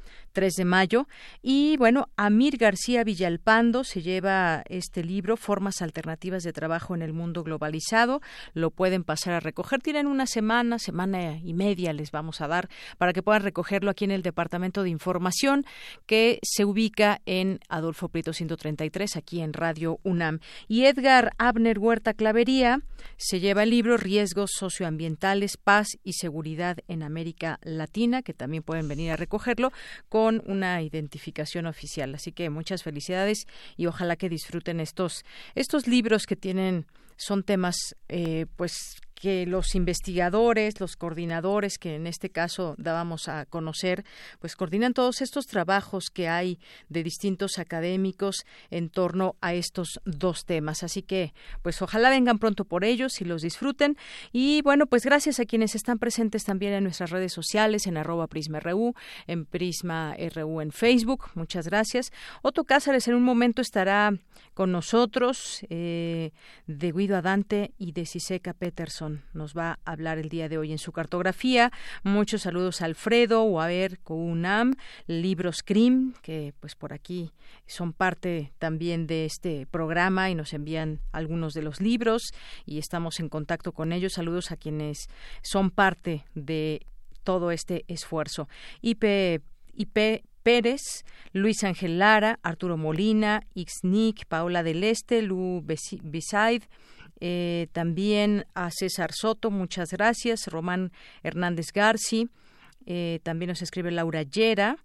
3 0.33 0.53
de 0.53 0.65
mayo. 0.65 1.07
Y 1.41 1.77
bueno, 1.77 2.09
Amir 2.15 2.57
García 2.57 3.03
Villalpando 3.03 3.83
se 3.83 4.01
lleva 4.01 4.63
este 4.67 5.03
libro, 5.03 5.37
Formas 5.37 5.81
Alternativas 5.81 6.43
de 6.43 6.53
Trabajo 6.53 6.95
en 6.95 7.01
el 7.01 7.13
Mundo 7.13 7.43
Globalizado. 7.43 8.21
Lo 8.53 8.71
pueden 8.71 9.03
pasar 9.03 9.33
a 9.33 9.39
recoger. 9.39 9.81
Tienen 9.81 10.07
una 10.07 10.25
semana, 10.25 10.79
semana 10.79 11.37
y 11.37 11.53
media 11.53 11.93
les 11.93 12.11
vamos 12.11 12.41
a 12.41 12.47
dar 12.47 12.69
para 12.97 13.13
que 13.13 13.23
puedan 13.23 13.43
recogerlo 13.43 13.91
aquí 13.91 14.05
en 14.05 14.11
el 14.11 14.21
Departamento 14.21 14.83
de 14.83 14.89
Información 14.89 15.65
que 16.05 16.39
se 16.43 16.65
ubica 16.65 17.21
en 17.25 17.59
Adolfo 17.69 18.09
Prieto 18.09 18.33
133, 18.33 19.15
aquí 19.15 19.41
en 19.41 19.53
Radio 19.53 19.99
UNAM. 20.03 20.39
Y 20.67 20.85
Edgar 20.85 21.33
Abner 21.37 21.79
Huerta 21.79 22.13
Clavería 22.13 22.81
se 23.17 23.39
lleva 23.39 23.63
el 23.63 23.71
libro 23.71 23.97
Riesgos 23.97 24.51
Socioambientales, 24.53 25.57
Paz 25.57 25.97
y 26.03 26.13
Seguridad 26.13 26.77
en 26.87 27.03
América 27.03 27.59
Latina, 27.63 28.21
que 28.21 28.33
también 28.33 28.63
pueden 28.63 28.87
venir 28.87 29.11
a 29.11 29.15
recogerlo 29.15 29.71
con 30.09 30.41
una 30.45 30.81
identificación 30.81 31.65
oficial. 31.65 32.15
Así 32.15 32.31
que 32.31 32.49
muchas 32.49 32.83
felicidades 32.83 33.47
y 33.77 33.85
ojalá 33.85 34.15
que 34.15 34.29
disfruten 34.29 34.79
estos, 34.79 35.25
estos 35.55 35.87
libros 35.87 36.25
que 36.25 36.35
tienen 36.35 36.85
son 37.17 37.43
temas 37.43 37.75
eh, 38.09 38.47
pues 38.55 38.99
que 39.21 39.45
los 39.45 39.75
investigadores, 39.75 40.79
los 40.79 40.95
coordinadores 40.95 41.77
que 41.77 41.93
en 41.93 42.07
este 42.07 42.31
caso 42.31 42.73
dábamos 42.79 43.27
a 43.27 43.45
conocer, 43.45 44.03
pues 44.39 44.55
coordinan 44.55 44.95
todos 44.95 45.21
estos 45.21 45.45
trabajos 45.45 46.09
que 46.09 46.27
hay 46.27 46.57
de 46.89 47.03
distintos 47.03 47.59
académicos 47.59 48.47
en 48.71 48.89
torno 48.89 49.35
a 49.39 49.53
estos 49.53 50.01
dos 50.05 50.45
temas. 50.45 50.81
Así 50.81 51.03
que, 51.03 51.35
pues 51.61 51.83
ojalá 51.83 52.09
vengan 52.09 52.39
pronto 52.39 52.65
por 52.65 52.83
ellos 52.83 53.21
y 53.21 53.25
los 53.25 53.43
disfruten. 53.43 53.95
Y 54.31 54.63
bueno, 54.63 54.87
pues 54.87 55.05
gracias 55.05 55.39
a 55.39 55.45
quienes 55.45 55.75
están 55.75 55.99
presentes 55.99 56.43
también 56.43 56.73
en 56.73 56.83
nuestras 56.83 57.11
redes 57.11 57.31
sociales, 57.31 57.85
en 57.85 57.97
arroba 57.97 58.25
PrismaRU, 58.25 58.95
en 59.27 59.45
Prisma 59.45 60.15
RU 60.33 60.61
en 60.61 60.71
Facebook. 60.71 61.25
Muchas 61.35 61.67
gracias. 61.67 62.11
Otto 62.41 62.63
Cázares 62.63 63.07
en 63.07 63.13
un 63.13 63.23
momento 63.23 63.61
estará 63.61 64.17
con 64.53 64.71
nosotros, 64.71 65.65
eh, 65.69 66.31
de 66.67 66.91
Guido 66.91 67.17
Adante 67.17 67.73
y 67.77 67.93
de 67.93 68.05
Siseca 68.05 68.53
Peterson 68.53 69.23
nos 69.33 69.57
va 69.57 69.79
a 69.85 69.91
hablar 69.91 70.17
el 70.17 70.29
día 70.29 70.49
de 70.49 70.57
hoy 70.57 70.71
en 70.71 70.77
su 70.77 70.91
cartografía. 70.91 71.71
Muchos 72.03 72.43
saludos 72.43 72.81
a 72.81 72.85
Alfredo 72.85 73.43
o 73.43 73.61
a 73.61 73.67
ver 73.67 73.99
Unam, 74.07 74.75
Libros 75.07 75.63
Crim, 75.63 76.13
que 76.21 76.53
pues 76.59 76.75
por 76.75 76.93
aquí 76.93 77.31
son 77.65 77.93
parte 77.93 78.51
también 78.59 79.07
de 79.07 79.25
este 79.25 79.65
programa 79.65 80.29
y 80.29 80.35
nos 80.35 80.53
envían 80.53 80.99
algunos 81.11 81.53
de 81.53 81.61
los 81.61 81.81
libros 81.81 82.33
y 82.65 82.77
estamos 82.77 83.19
en 83.19 83.29
contacto 83.29 83.71
con 83.71 83.91
ellos. 83.91 84.13
Saludos 84.13 84.51
a 84.51 84.57
quienes 84.57 85.09
son 85.41 85.71
parte 85.71 86.25
de 86.35 86.85
todo 87.23 87.51
este 87.51 87.85
esfuerzo. 87.87 88.47
IP, 88.81 89.41
IP 89.73 90.23
Pérez, 90.43 91.03
Luis 91.33 91.63
Ángel 91.63 91.99
Lara, 91.99 92.39
Arturo 92.43 92.77
Molina, 92.77 93.41
Ixnic, 93.53 94.25
Paola 94.25 94.63
del 94.63 94.83
Este, 94.83 95.21
Lu 95.21 95.63
Bisaid, 95.63 96.63
eh, 97.19 97.67
también 97.71 98.45
a 98.55 98.69
César 98.71 99.11
Soto, 99.13 99.51
muchas 99.51 99.91
gracias, 99.91 100.47
Román 100.47 100.91
Hernández 101.23 101.71
Garci, 101.71 102.29
eh, 102.85 103.19
también 103.23 103.49
nos 103.49 103.61
escribe 103.61 103.91
Laura 103.91 104.23
Llera, 104.23 104.77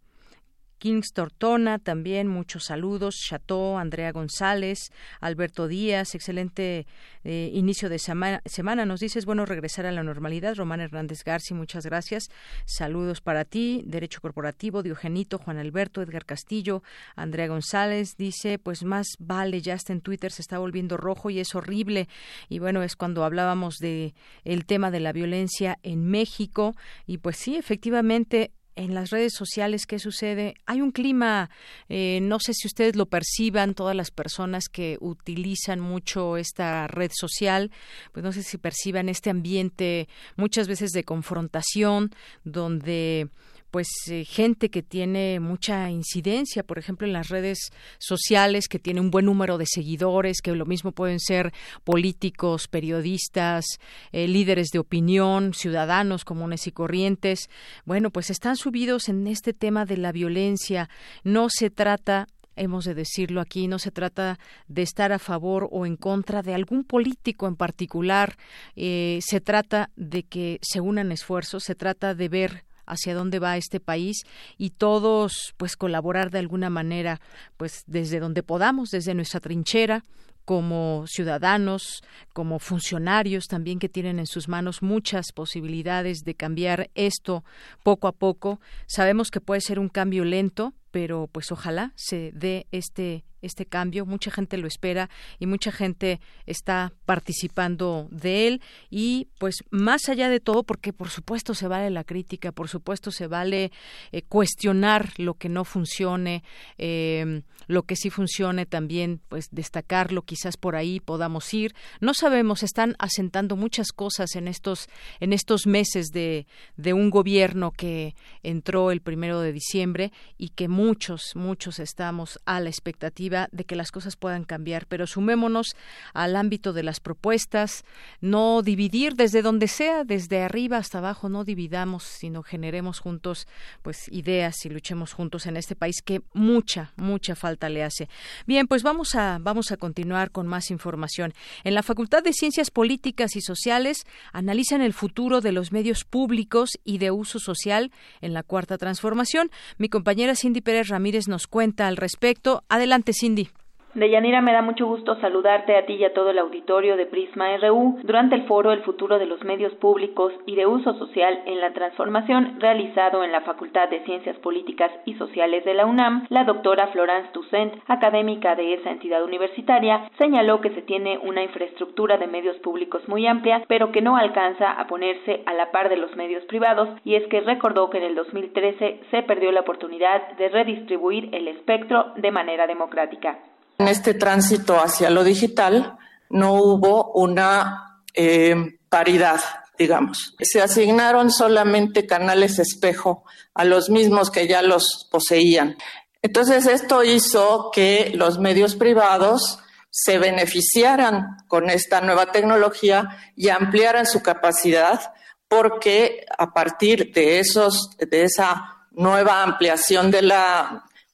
Kings 0.79 1.13
Tortona, 1.13 1.79
también 1.79 2.29
muchos 2.29 2.65
saludos. 2.65 3.17
Chateau, 3.17 3.79
Andrea 3.79 4.13
González, 4.13 4.91
Alberto 5.21 5.69
Díaz, 5.69 6.15
excelente 6.15 6.87
eh, 7.25 7.51
inicio 7.53 7.89
de 7.89 7.99
semana, 7.99 8.87
Nos 8.87 9.01
dices, 9.01 9.25
bueno, 9.27 9.47
regresar 9.47 9.87
a 9.87 9.93
la 9.93 10.03
normalidad. 10.03 10.55
Román 10.55 10.81
Hernández 10.81 11.25
Garci, 11.25 11.55
muchas 11.55 11.85
gracias. 11.85 12.29
Saludos 12.65 13.21
para 13.21 13.45
ti. 13.45 13.83
Derecho 13.87 14.21
Corporativo, 14.21 14.83
Diogenito, 14.83 15.39
Juan 15.39 15.59
Alberto, 15.59 16.03
Edgar 16.03 16.25
Castillo, 16.25 16.83
Andrea 17.15 17.49
González 17.49 18.17
dice, 18.17 18.59
pues 18.59 18.85
más 18.85 19.07
vale, 19.19 19.61
ya 19.63 19.75
está 19.75 19.93
en 19.93 20.01
Twitter, 20.01 20.31
se 20.31 20.43
está 20.43 20.59
volviendo 20.59 20.97
rojo 20.97 21.31
y 21.31 21.41
es 21.41 21.55
horrible. 21.55 22.09
Y 22.49 22.59
bueno, 22.59 22.83
es 22.83 22.97
cuando 22.97 23.25
hablábamos 23.25 23.77
de 23.79 24.15
el 24.45 24.67
tema 24.67 24.91
de 24.91 25.01
la 25.01 25.13
violencia 25.13 25.79
en 25.83 26.07
México. 26.07 26.75
Y 27.07 27.19
pues 27.19 27.37
sí, 27.37 27.57
efectivamente, 27.57 28.53
en 28.77 28.95
las 28.95 29.11
redes 29.11 29.33
sociales 29.35 29.87
qué 29.87 29.99
sucede. 29.99 30.55
Hay 30.67 30.81
un 30.81 30.93
clima, 30.93 31.51
eh, 31.89 32.21
no 32.23 32.39
sé 32.39 32.55
si 32.55 32.69
ustedes 32.69 32.95
lo 32.95 33.07
perciban, 33.07 33.75
todas 33.75 33.97
las 33.97 34.11
personas 34.11 34.69
que 34.69 34.99
utilizan 35.01 35.81
mucho 35.81 36.37
esta 36.37 36.87
red 36.87 37.11
social, 37.13 37.73
pues 38.13 38.23
no 38.23 38.33
sé 38.33 38.43
si 38.43 38.59
perciban 38.59 39.09
este 39.09 39.31
ambiente 39.31 40.09
muchas 40.37 40.69
veces 40.69 40.93
de 40.93 41.05
confrontación, 41.05 42.11
donde 42.45 43.29
pues 43.77 43.89
eh, 44.09 44.25
gente 44.25 44.71
que 44.71 44.83
tiene 44.83 45.39
mucha 45.39 45.91
incidencia, 45.91 46.63
por 46.63 46.79
ejemplo, 46.79 47.07
en 47.07 47.13
las 47.13 47.29
redes 47.29 47.59
sociales, 47.99 48.69
que 48.69 48.79
tiene 48.79 49.03
un 49.03 49.11
buen 49.11 49.27
número 49.27 49.59
de 49.59 49.67
seguidores, 49.67 50.41
que 50.41 50.53
lo 50.53 50.65
mismo 50.65 50.93
pueden 50.93 51.21
ser 51.21 51.53
políticos, 51.85 52.69
periodistas, 52.69 53.67
eh, 54.13 54.29
líderes 54.29 54.69
de 54.69 54.79
opinión, 54.79 55.53
ciudadanos 55.53 56.25
comunes 56.25 56.67
y 56.67 56.73
corrientes. 56.73 57.51
Bueno, 57.85 58.09
pues 58.09 58.31
están 58.31 58.57
subidos 58.57 59.11
en 59.11 59.27
este 59.27 59.53
tema 59.53 59.85
de 59.85 59.99
la 59.99 60.11
violencia. 60.11 60.89
No 61.23 61.49
se 61.51 61.69
trata 61.69 62.29
hemos 62.59 62.87
de 62.87 62.95
decirlo 62.95 63.43
aquí, 63.43 63.69
no 63.69 63.79
se 63.79 63.91
trata 63.91 64.39
de 64.69 64.81
estar 64.81 65.13
a 65.13 65.19
favor 65.19 65.69
o 65.71 65.85
en 65.85 65.97
contra 65.97 66.41
de 66.41 66.55
algún 66.55 66.85
político 66.85 67.47
en 67.47 67.57
particular, 67.57 68.39
eh, 68.75 69.19
se 69.21 69.43
trata 69.43 69.91
de 69.97 70.23
que 70.23 70.59
se 70.63 70.81
unan 70.81 71.13
esfuerzos, 71.13 71.65
se 71.65 71.75
trata 71.75 72.15
de 72.15 72.31
ver 72.31 72.65
hacia 72.87 73.15
dónde 73.15 73.39
va 73.39 73.57
este 73.57 73.81
país 73.81 74.23
y 74.57 74.71
todos 74.71 75.55
pues 75.57 75.77
colaborar 75.77 76.31
de 76.31 76.39
alguna 76.39 76.71
manera 76.71 77.21
pues 77.57 77.85
desde 77.87 78.21
donde 78.21 78.43
podamos, 78.43 78.91
desde 78.91 79.15
nuestra 79.15 79.41
trinchera 79.41 80.03
como 80.47 81.05
ciudadanos, 81.09 82.03
como 82.33 82.61
funcionarios 82.61 83.49
también 83.49 83.81
que 83.81 83.89
tienen 83.89 84.21
en 84.21 84.27
sus 84.27 84.49
manos 84.49 84.81
muchas 84.81 85.33
posibilidades 85.33 86.21
de 86.21 86.35
cambiar 86.35 86.89
esto 86.95 87.45
poco 87.83 88.07
a 88.07 88.13
poco. 88.13 88.61
Sabemos 88.87 89.31
que 89.31 89.41
puede 89.41 89.61
ser 89.61 89.81
un 89.81 89.89
cambio 89.89 90.25
lento, 90.25 90.73
pero 90.91 91.29
pues 91.31 91.53
ojalá 91.53 91.93
se 91.97 92.33
dé 92.35 92.67
este 92.71 93.25
este 93.47 93.67
cambio, 93.67 94.05
mucha 94.07 94.31
gente 94.31 94.59
lo 94.59 94.67
espera 94.67 95.09
y 95.39 95.47
mucha 95.47 95.73
gente 95.73 96.21
está 96.45 96.93
participando 97.05 98.09
de 98.11 98.49
él. 98.49 98.63
Y 98.91 99.29
pues 99.39 99.57
más 99.71 100.09
allá 100.09 100.29
de 100.29 100.41
todo, 100.41 100.63
porque 100.65 100.93
por 100.93 101.09
supuesto 101.09 101.55
se 101.55 101.69
vale 101.69 101.91
la 101.91 102.05
crítica, 102.05 102.53
por 102.53 102.69
supuesto 102.69 103.11
se 103.11 103.27
vale 103.27 103.73
eh, 104.13 104.23
cuestionar 104.23 105.13
lo 105.17 105.35
que 105.35 105.49
no 105.49 105.65
funcione, 105.65 106.43
eh, 106.79 107.43
lo 107.67 107.83
que 107.85 107.97
sí 107.97 108.11
funcione 108.11 108.67
también, 108.67 109.21
pues 109.29 109.49
destacarlo, 109.51 110.23
quizás 110.23 110.57
por 110.57 110.77
ahí 110.77 111.01
podamos 111.01 111.53
ir. 111.55 111.75
No 112.01 112.15
sabemos, 112.15 112.63
están 112.63 112.95
asentando 112.99 113.57
muchas 113.57 113.93
cosas 113.93 114.35
en 114.37 114.49
estos, 114.49 114.89
en 115.21 115.33
estos 115.33 115.67
meses 115.67 116.09
de, 116.09 116.47
de 116.77 116.93
un 116.93 117.11
gobierno 117.11 117.71
que 117.71 118.15
entró 118.43 118.91
el 118.91 119.01
primero 119.01 119.41
de 119.41 119.53
diciembre 119.53 120.13
y 120.39 120.51
que 120.51 120.69
muchos, 120.87 121.35
muchos 121.35 121.81
estamos 121.81 122.39
a 122.45 122.61
la 122.61 122.69
expectativa 122.69 123.49
de 123.51 123.65
que 123.65 123.75
las 123.75 123.91
cosas 123.91 124.15
puedan 124.15 124.45
cambiar, 124.45 124.87
pero 124.87 125.09
sumémonos 125.09 125.75
al 126.15 126.37
ámbito 126.37 126.73
de 126.73 126.85
las 126.85 127.01
propuestas, 127.01 127.85
no 128.21 128.63
dividir 128.63 129.17
desde 129.17 129.43
donde 129.43 129.67
sea, 129.67 130.05
desde 130.05 130.43
arriba 130.43 130.77
hasta 130.77 130.99
abajo, 130.99 131.29
no 131.29 131.43
dividamos, 131.43 132.05
sino 132.05 132.45
generemos 132.45 133.01
juntos 133.01 133.49
pues 133.83 134.09
ideas 134.13 134.65
y 134.65 134.69
luchemos 134.69 135.13
juntos 135.13 135.47
en 135.47 135.57
este 135.57 135.75
país 135.75 136.03
que 136.05 136.23
mucha, 136.35 136.93
mucha 136.95 137.35
falta 137.35 137.69
le 137.69 137.83
hace. 137.83 138.09
Bien, 138.47 138.69
pues 138.69 138.85
vamos 138.85 139.17
a 139.17 139.39
vamos 139.41 139.73
a 139.73 139.77
continuar 139.77 140.31
con 140.31 140.47
más 140.47 140.71
información. 140.71 141.35
En 141.65 141.75
la 141.75 141.83
Facultad 141.83 142.23
de 142.23 142.33
Ciencias 142.33 142.71
Políticas 142.71 143.35
y 143.35 143.41
Sociales 143.41 144.07
analizan 144.33 144.83
el 144.83 144.93
futuro 144.93 145.41
de 145.41 145.51
los 145.51 145.73
medios 145.73 146.05
públicos 146.05 146.71
y 146.85 146.99
de 146.99 147.11
uso 147.11 147.41
social 147.41 147.91
en 148.21 148.35
la 148.35 148.45
cuarta 148.45 148.79
transformación. 148.79 149.51
Mi 149.79 149.89
compañera 149.89 150.37
Cindy 150.37 150.61
Pérez 150.67 150.89
Ramírez 150.89 151.29
nos 151.29 151.47
cuenta 151.47 151.87
al 151.87 151.97
respecto. 151.97 152.65
Adelante, 152.69 153.13
Cindy. 153.13 153.51
Deyanira, 153.97 154.43
me 154.43 154.53
da 154.53 154.61
mucho 154.61 154.87
gusto 154.87 155.19
saludarte 155.23 155.75
a 155.75 155.87
ti 155.87 155.95
y 155.95 156.05
a 156.05 156.13
todo 156.13 156.29
el 156.29 156.39
auditorio 156.39 156.99
de 156.99 157.07
Prisma 157.07 157.57
RU 157.57 157.99
durante 158.03 158.35
el 158.35 158.43
foro 158.43 158.71
El 158.71 158.83
futuro 158.83 159.19
de 159.19 159.25
los 159.25 159.43
medios 159.43 159.73
públicos 159.77 160.35
y 160.45 160.55
de 160.55 160.67
uso 160.67 160.93
social 160.99 161.41
en 161.47 161.63
la 161.63 161.73
transformación 161.73 162.61
realizado 162.61 163.25
en 163.25 163.33
la 163.33 163.41
Facultad 163.41 163.89
de 163.89 164.05
Ciencias 164.05 164.37
Políticas 164.41 164.93
y 165.07 165.15
Sociales 165.15 165.65
de 165.65 165.73
la 165.73 165.87
UNAM. 165.87 166.27
La 166.29 166.45
doctora 166.45 166.89
Florence 166.89 167.31
Toussaint, 167.33 167.73
académica 167.87 168.55
de 168.55 168.75
esa 168.75 168.91
entidad 168.91 169.25
universitaria, 169.25 170.11
señaló 170.19 170.61
que 170.61 170.75
se 170.75 170.83
tiene 170.83 171.17
una 171.17 171.43
infraestructura 171.43 172.19
de 172.19 172.27
medios 172.27 172.59
públicos 172.59 173.09
muy 173.09 173.27
amplia, 173.27 173.63
pero 173.67 173.93
que 173.93 174.03
no 174.03 174.19
alcanza 174.19 174.73
a 174.73 174.87
ponerse 174.89 175.43
a 175.47 175.55
la 175.55 175.73
par 175.73 175.89
de 175.89 175.97
los 175.97 176.15
medios 176.17 176.45
privados, 176.45 176.91
y 177.03 177.15
es 177.15 177.27
que 177.29 177.41
recordó 177.41 177.89
que 177.89 177.97
en 177.97 178.05
el 178.05 178.15
2013 178.15 179.01
se 179.11 179.23
perdió 179.23 179.53
la 179.53 179.61
oportunidad 179.61 180.37
de 180.37 180.51
redistribuir 180.51 181.35
el 181.35 181.49
espectro 181.49 182.13
de 182.17 182.31
manera 182.31 182.67
democrática. 182.67 183.39
En 183.79 183.89
este 183.89 184.15
tránsito 184.15 184.81
hacia 184.81 185.11
lo 185.11 185.25
digital 185.25 185.99
no 186.31 186.55
hubo 186.55 187.13
una 187.13 188.03
eh, 188.15 188.79
paridad, 188.89 189.41
digamos. 189.79 190.35
Se 190.41 190.63
asignaron 190.63 191.31
solamente 191.31 192.07
canales 192.07 192.59
espejo 192.59 193.25
a 193.55 193.65
los 193.65 193.91
mismos 193.91 194.31
que 194.31 194.49
ya 194.49 194.63
los 194.63 195.09
poseían. 195.11 195.77
Entonces 196.23 196.67
esto 196.67 197.05
hizo 197.05 197.71
que 197.73 198.13
los 198.15 198.39
medios 198.39 198.75
privados 198.75 199.61
se 199.91 200.19
beneficiaran 200.19 201.39
con 201.47 201.71
esta 201.71 202.01
nueva 202.01 202.33
tecnología 202.33 203.33
y 203.37 203.49
ampliaran 203.49 204.07
su 204.07 204.23
capacidad 204.23 205.13
porque 205.49 206.27
a 206.37 206.53
partir 206.53 207.13
de 207.13 207.39
esos 207.39 207.97
de 207.99 208.25
esa 208.25 208.87
nueva 208.91 209.43
ampliación 209.43 210.11
de 210.11 210.21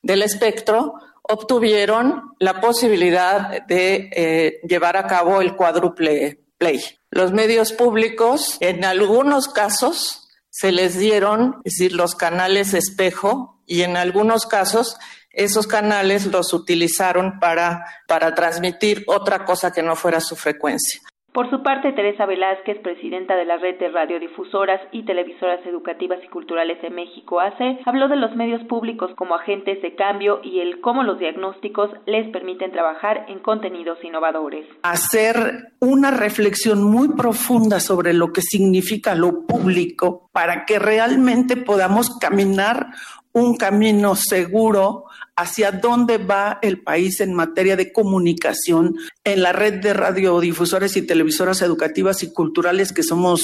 del 0.02 0.22
espectro 0.22 0.94
obtuvieron 1.22 2.34
la 2.38 2.60
posibilidad 2.60 3.64
de 3.66 4.10
eh, 4.12 4.60
llevar 4.66 4.96
a 4.96 5.06
cabo 5.06 5.40
el 5.40 5.56
cuádruple 5.56 6.40
play. 6.58 6.82
Los 7.10 7.32
medios 7.32 7.72
públicos, 7.72 8.56
en 8.60 8.84
algunos 8.84 9.48
casos, 9.48 10.28
se 10.50 10.72
les 10.72 10.98
dieron, 10.98 11.60
es 11.64 11.74
decir, 11.74 11.92
los 11.92 12.14
canales 12.14 12.74
espejo, 12.74 13.62
y 13.66 13.82
en 13.82 13.96
algunos 13.96 14.46
casos 14.46 14.96
esos 15.30 15.66
canales 15.66 16.26
los 16.26 16.52
utilizaron 16.52 17.38
para, 17.40 17.86
para 18.06 18.34
transmitir 18.34 19.04
otra 19.06 19.44
cosa 19.44 19.72
que 19.72 19.82
no 19.82 19.96
fuera 19.96 20.20
su 20.20 20.36
frecuencia. 20.36 21.00
Por 21.32 21.48
su 21.48 21.62
parte, 21.62 21.92
Teresa 21.92 22.26
Velázquez, 22.26 22.78
presidenta 22.82 23.34
de 23.36 23.46
la 23.46 23.56
Red 23.56 23.78
de 23.78 23.88
Radiodifusoras 23.88 24.82
y 24.92 25.06
Televisoras 25.06 25.64
Educativas 25.64 26.18
y 26.22 26.28
Culturales 26.28 26.82
de 26.82 26.90
México, 26.90 27.40
AC, 27.40 27.80
habló 27.86 28.08
de 28.08 28.16
los 28.16 28.36
medios 28.36 28.62
públicos 28.64 29.10
como 29.16 29.34
agentes 29.34 29.80
de 29.80 29.94
cambio 29.94 30.40
y 30.44 30.60
el 30.60 30.82
cómo 30.82 31.02
los 31.02 31.18
diagnósticos 31.18 31.88
les 32.04 32.30
permiten 32.30 32.70
trabajar 32.70 33.24
en 33.28 33.38
contenidos 33.38 33.96
innovadores. 34.04 34.66
Hacer 34.82 35.72
una 35.80 36.10
reflexión 36.10 36.84
muy 36.84 37.08
profunda 37.16 37.80
sobre 37.80 38.12
lo 38.12 38.30
que 38.30 38.42
significa 38.42 39.14
lo 39.14 39.46
público 39.46 40.28
para 40.32 40.66
que 40.66 40.78
realmente 40.78 41.56
podamos 41.56 42.18
caminar 42.20 42.88
un 43.32 43.56
camino 43.56 44.14
seguro 44.16 45.04
hacia 45.36 45.72
dónde 45.72 46.18
va 46.18 46.58
el 46.62 46.82
país 46.82 47.20
en 47.20 47.34
materia 47.34 47.76
de 47.76 47.92
comunicación 47.92 48.96
en 49.24 49.42
la 49.42 49.52
red 49.52 49.80
de 49.80 49.94
radiodifusores 49.94 50.96
y 50.96 51.02
televisoras 51.02 51.62
educativas 51.62 52.22
y 52.22 52.32
culturales 52.32 52.92
que 52.92 53.02
somos 53.02 53.42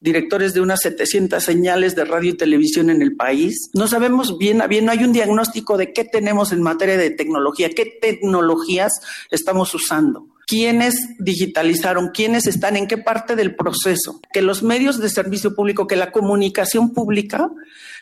directores 0.00 0.54
de 0.54 0.60
unas 0.60 0.80
700 0.80 1.42
señales 1.42 1.94
de 1.94 2.04
radio 2.04 2.30
y 2.30 2.36
televisión 2.36 2.90
en 2.90 3.02
el 3.02 3.16
país. 3.16 3.70
No 3.74 3.86
sabemos 3.88 4.38
bien 4.38 4.62
bien, 4.68 4.86
no 4.86 4.92
hay 4.92 5.04
un 5.04 5.12
diagnóstico 5.12 5.76
de 5.76 5.92
qué 5.92 6.04
tenemos 6.04 6.52
en 6.52 6.62
materia 6.62 6.96
de 6.96 7.10
tecnología, 7.10 7.70
qué 7.70 7.98
tecnologías 8.00 8.92
estamos 9.30 9.74
usando 9.74 10.28
quiénes 10.46 10.94
digitalizaron, 11.18 12.10
quiénes 12.14 12.46
están 12.46 12.76
en 12.76 12.86
qué 12.86 12.96
parte 12.96 13.34
del 13.34 13.56
proceso, 13.56 14.20
que 14.32 14.42
los 14.42 14.62
medios 14.62 14.98
de 14.98 15.10
servicio 15.10 15.54
público, 15.54 15.88
que 15.88 15.96
la 15.96 16.12
comunicación 16.12 16.94
pública 16.94 17.50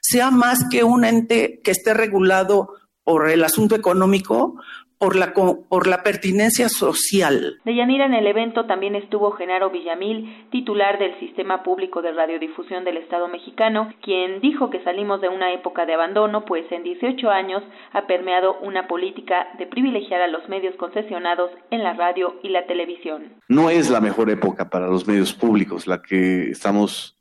sea 0.03 0.31
más 0.31 0.65
que 0.71 0.85
un 0.85 1.05
ente 1.05 1.61
que 1.65 1.71
esté 1.71 1.95
regulado 1.95 2.75
por 3.05 3.29
el 3.31 3.45
asunto 3.45 3.75
económico, 3.75 4.57
por 4.99 5.17
la, 5.17 5.35
por 5.35 5.87
la 5.87 6.03
pertinencia 6.03 6.69
social. 6.69 7.61
De 7.65 7.75
Yanira 7.75 8.07
en 8.07 8.15
el 8.15 8.27
evento 8.27 8.65
también 8.65 8.95
estuvo 8.95 9.33
Genaro 9.33 9.71
Villamil, 9.71 10.47
titular 10.51 10.99
del 10.99 11.19
Sistema 11.21 11.63
Público 11.63 12.01
de 12.01 12.13
Radiodifusión 12.13 12.85
del 12.85 12.97
Estado 12.97 13.29
mexicano, 13.29 13.93
quien 14.03 14.41
dijo 14.41 14.71
que 14.71 14.83
salimos 14.83 15.21
de 15.21 15.29
una 15.29 15.53
época 15.53 15.85
de 15.85 15.95
abandono, 15.95 16.45
pues 16.47 16.65
en 16.71 16.85
18 16.85 17.29
años 17.29 17.63
ha 17.93 18.07
permeado 18.07 18.59
una 18.61 18.87
política 18.87 19.49
de 19.59 19.67
privilegiar 19.67 20.23
a 20.23 20.29
los 20.29 20.49
medios 20.49 20.75
concesionados 20.77 21.51
en 21.71 21.83
la 21.83 21.93
radio 21.95 22.37
y 22.43 22.49
la 22.49 22.67
televisión. 22.67 23.35
No 23.49 23.69
es 23.69 23.91
la 23.91 24.01
mejor 24.01 24.31
época 24.31 24.71
para 24.71 24.87
los 24.87 25.07
medios 25.07 25.35
públicos 25.35 25.87
la 25.87 26.01
que 26.01 26.51
estamos 26.51 27.19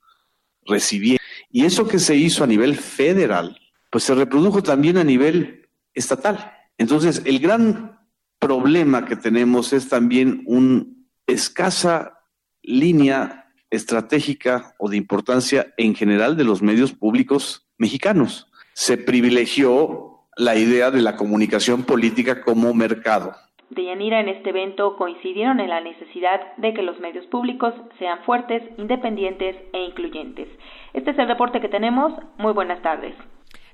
recibiendo. 0.66 1.22
Y 1.52 1.66
eso 1.66 1.88
que 1.88 2.00
se 2.00 2.16
hizo 2.16 2.44
a 2.44 2.48
nivel 2.48 2.76
federal, 2.76 3.58
pues 3.90 4.06
se 4.06 4.16
reprodujo 4.16 4.64
también 4.64 4.98
a 4.98 5.04
nivel 5.04 5.63
estatal. 5.94 6.52
Entonces, 6.78 7.22
el 7.26 7.40
gran 7.40 8.00
problema 8.40 9.06
que 9.06 9.16
tenemos 9.16 9.74
es 9.74 9.90
también 9.90 10.44
una 10.46 10.86
escasa 11.28 12.20
línea 12.62 13.48
estratégica 13.70 14.76
o 14.78 14.90
de 14.90 14.98
importancia 14.98 15.74
en 15.78 15.96
general 15.96 16.38
de 16.38 16.44
los 16.44 16.62
medios 16.62 16.94
públicos 16.94 17.68
mexicanos. 17.78 18.52
Se 18.74 18.98
privilegió 18.98 20.28
la 20.38 20.56
idea 20.56 20.92
de 20.92 21.02
la 21.02 21.16
comunicación 21.16 21.84
política 21.84 22.42
como 22.42 22.74
mercado. 22.74 23.36
Deyanira 23.70 24.20
en 24.20 24.30
este 24.30 24.50
evento 24.50 24.96
coincidieron 24.98 25.60
en 25.60 25.70
la 25.70 25.82
necesidad 25.82 26.56
de 26.58 26.74
que 26.74 26.84
los 26.84 27.00
medios 27.00 27.26
públicos 27.28 27.74
sean 27.98 28.24
fuertes, 28.24 28.62
independientes 28.78 29.56
e 29.74 29.84
incluyentes. 29.86 30.48
Este 30.94 31.12
es 31.12 31.18
el 31.18 31.28
reporte 31.28 31.60
que 31.60 31.70
tenemos. 31.70 32.14
Muy 32.38 32.54
buenas 32.54 32.82
tardes. 32.82 33.16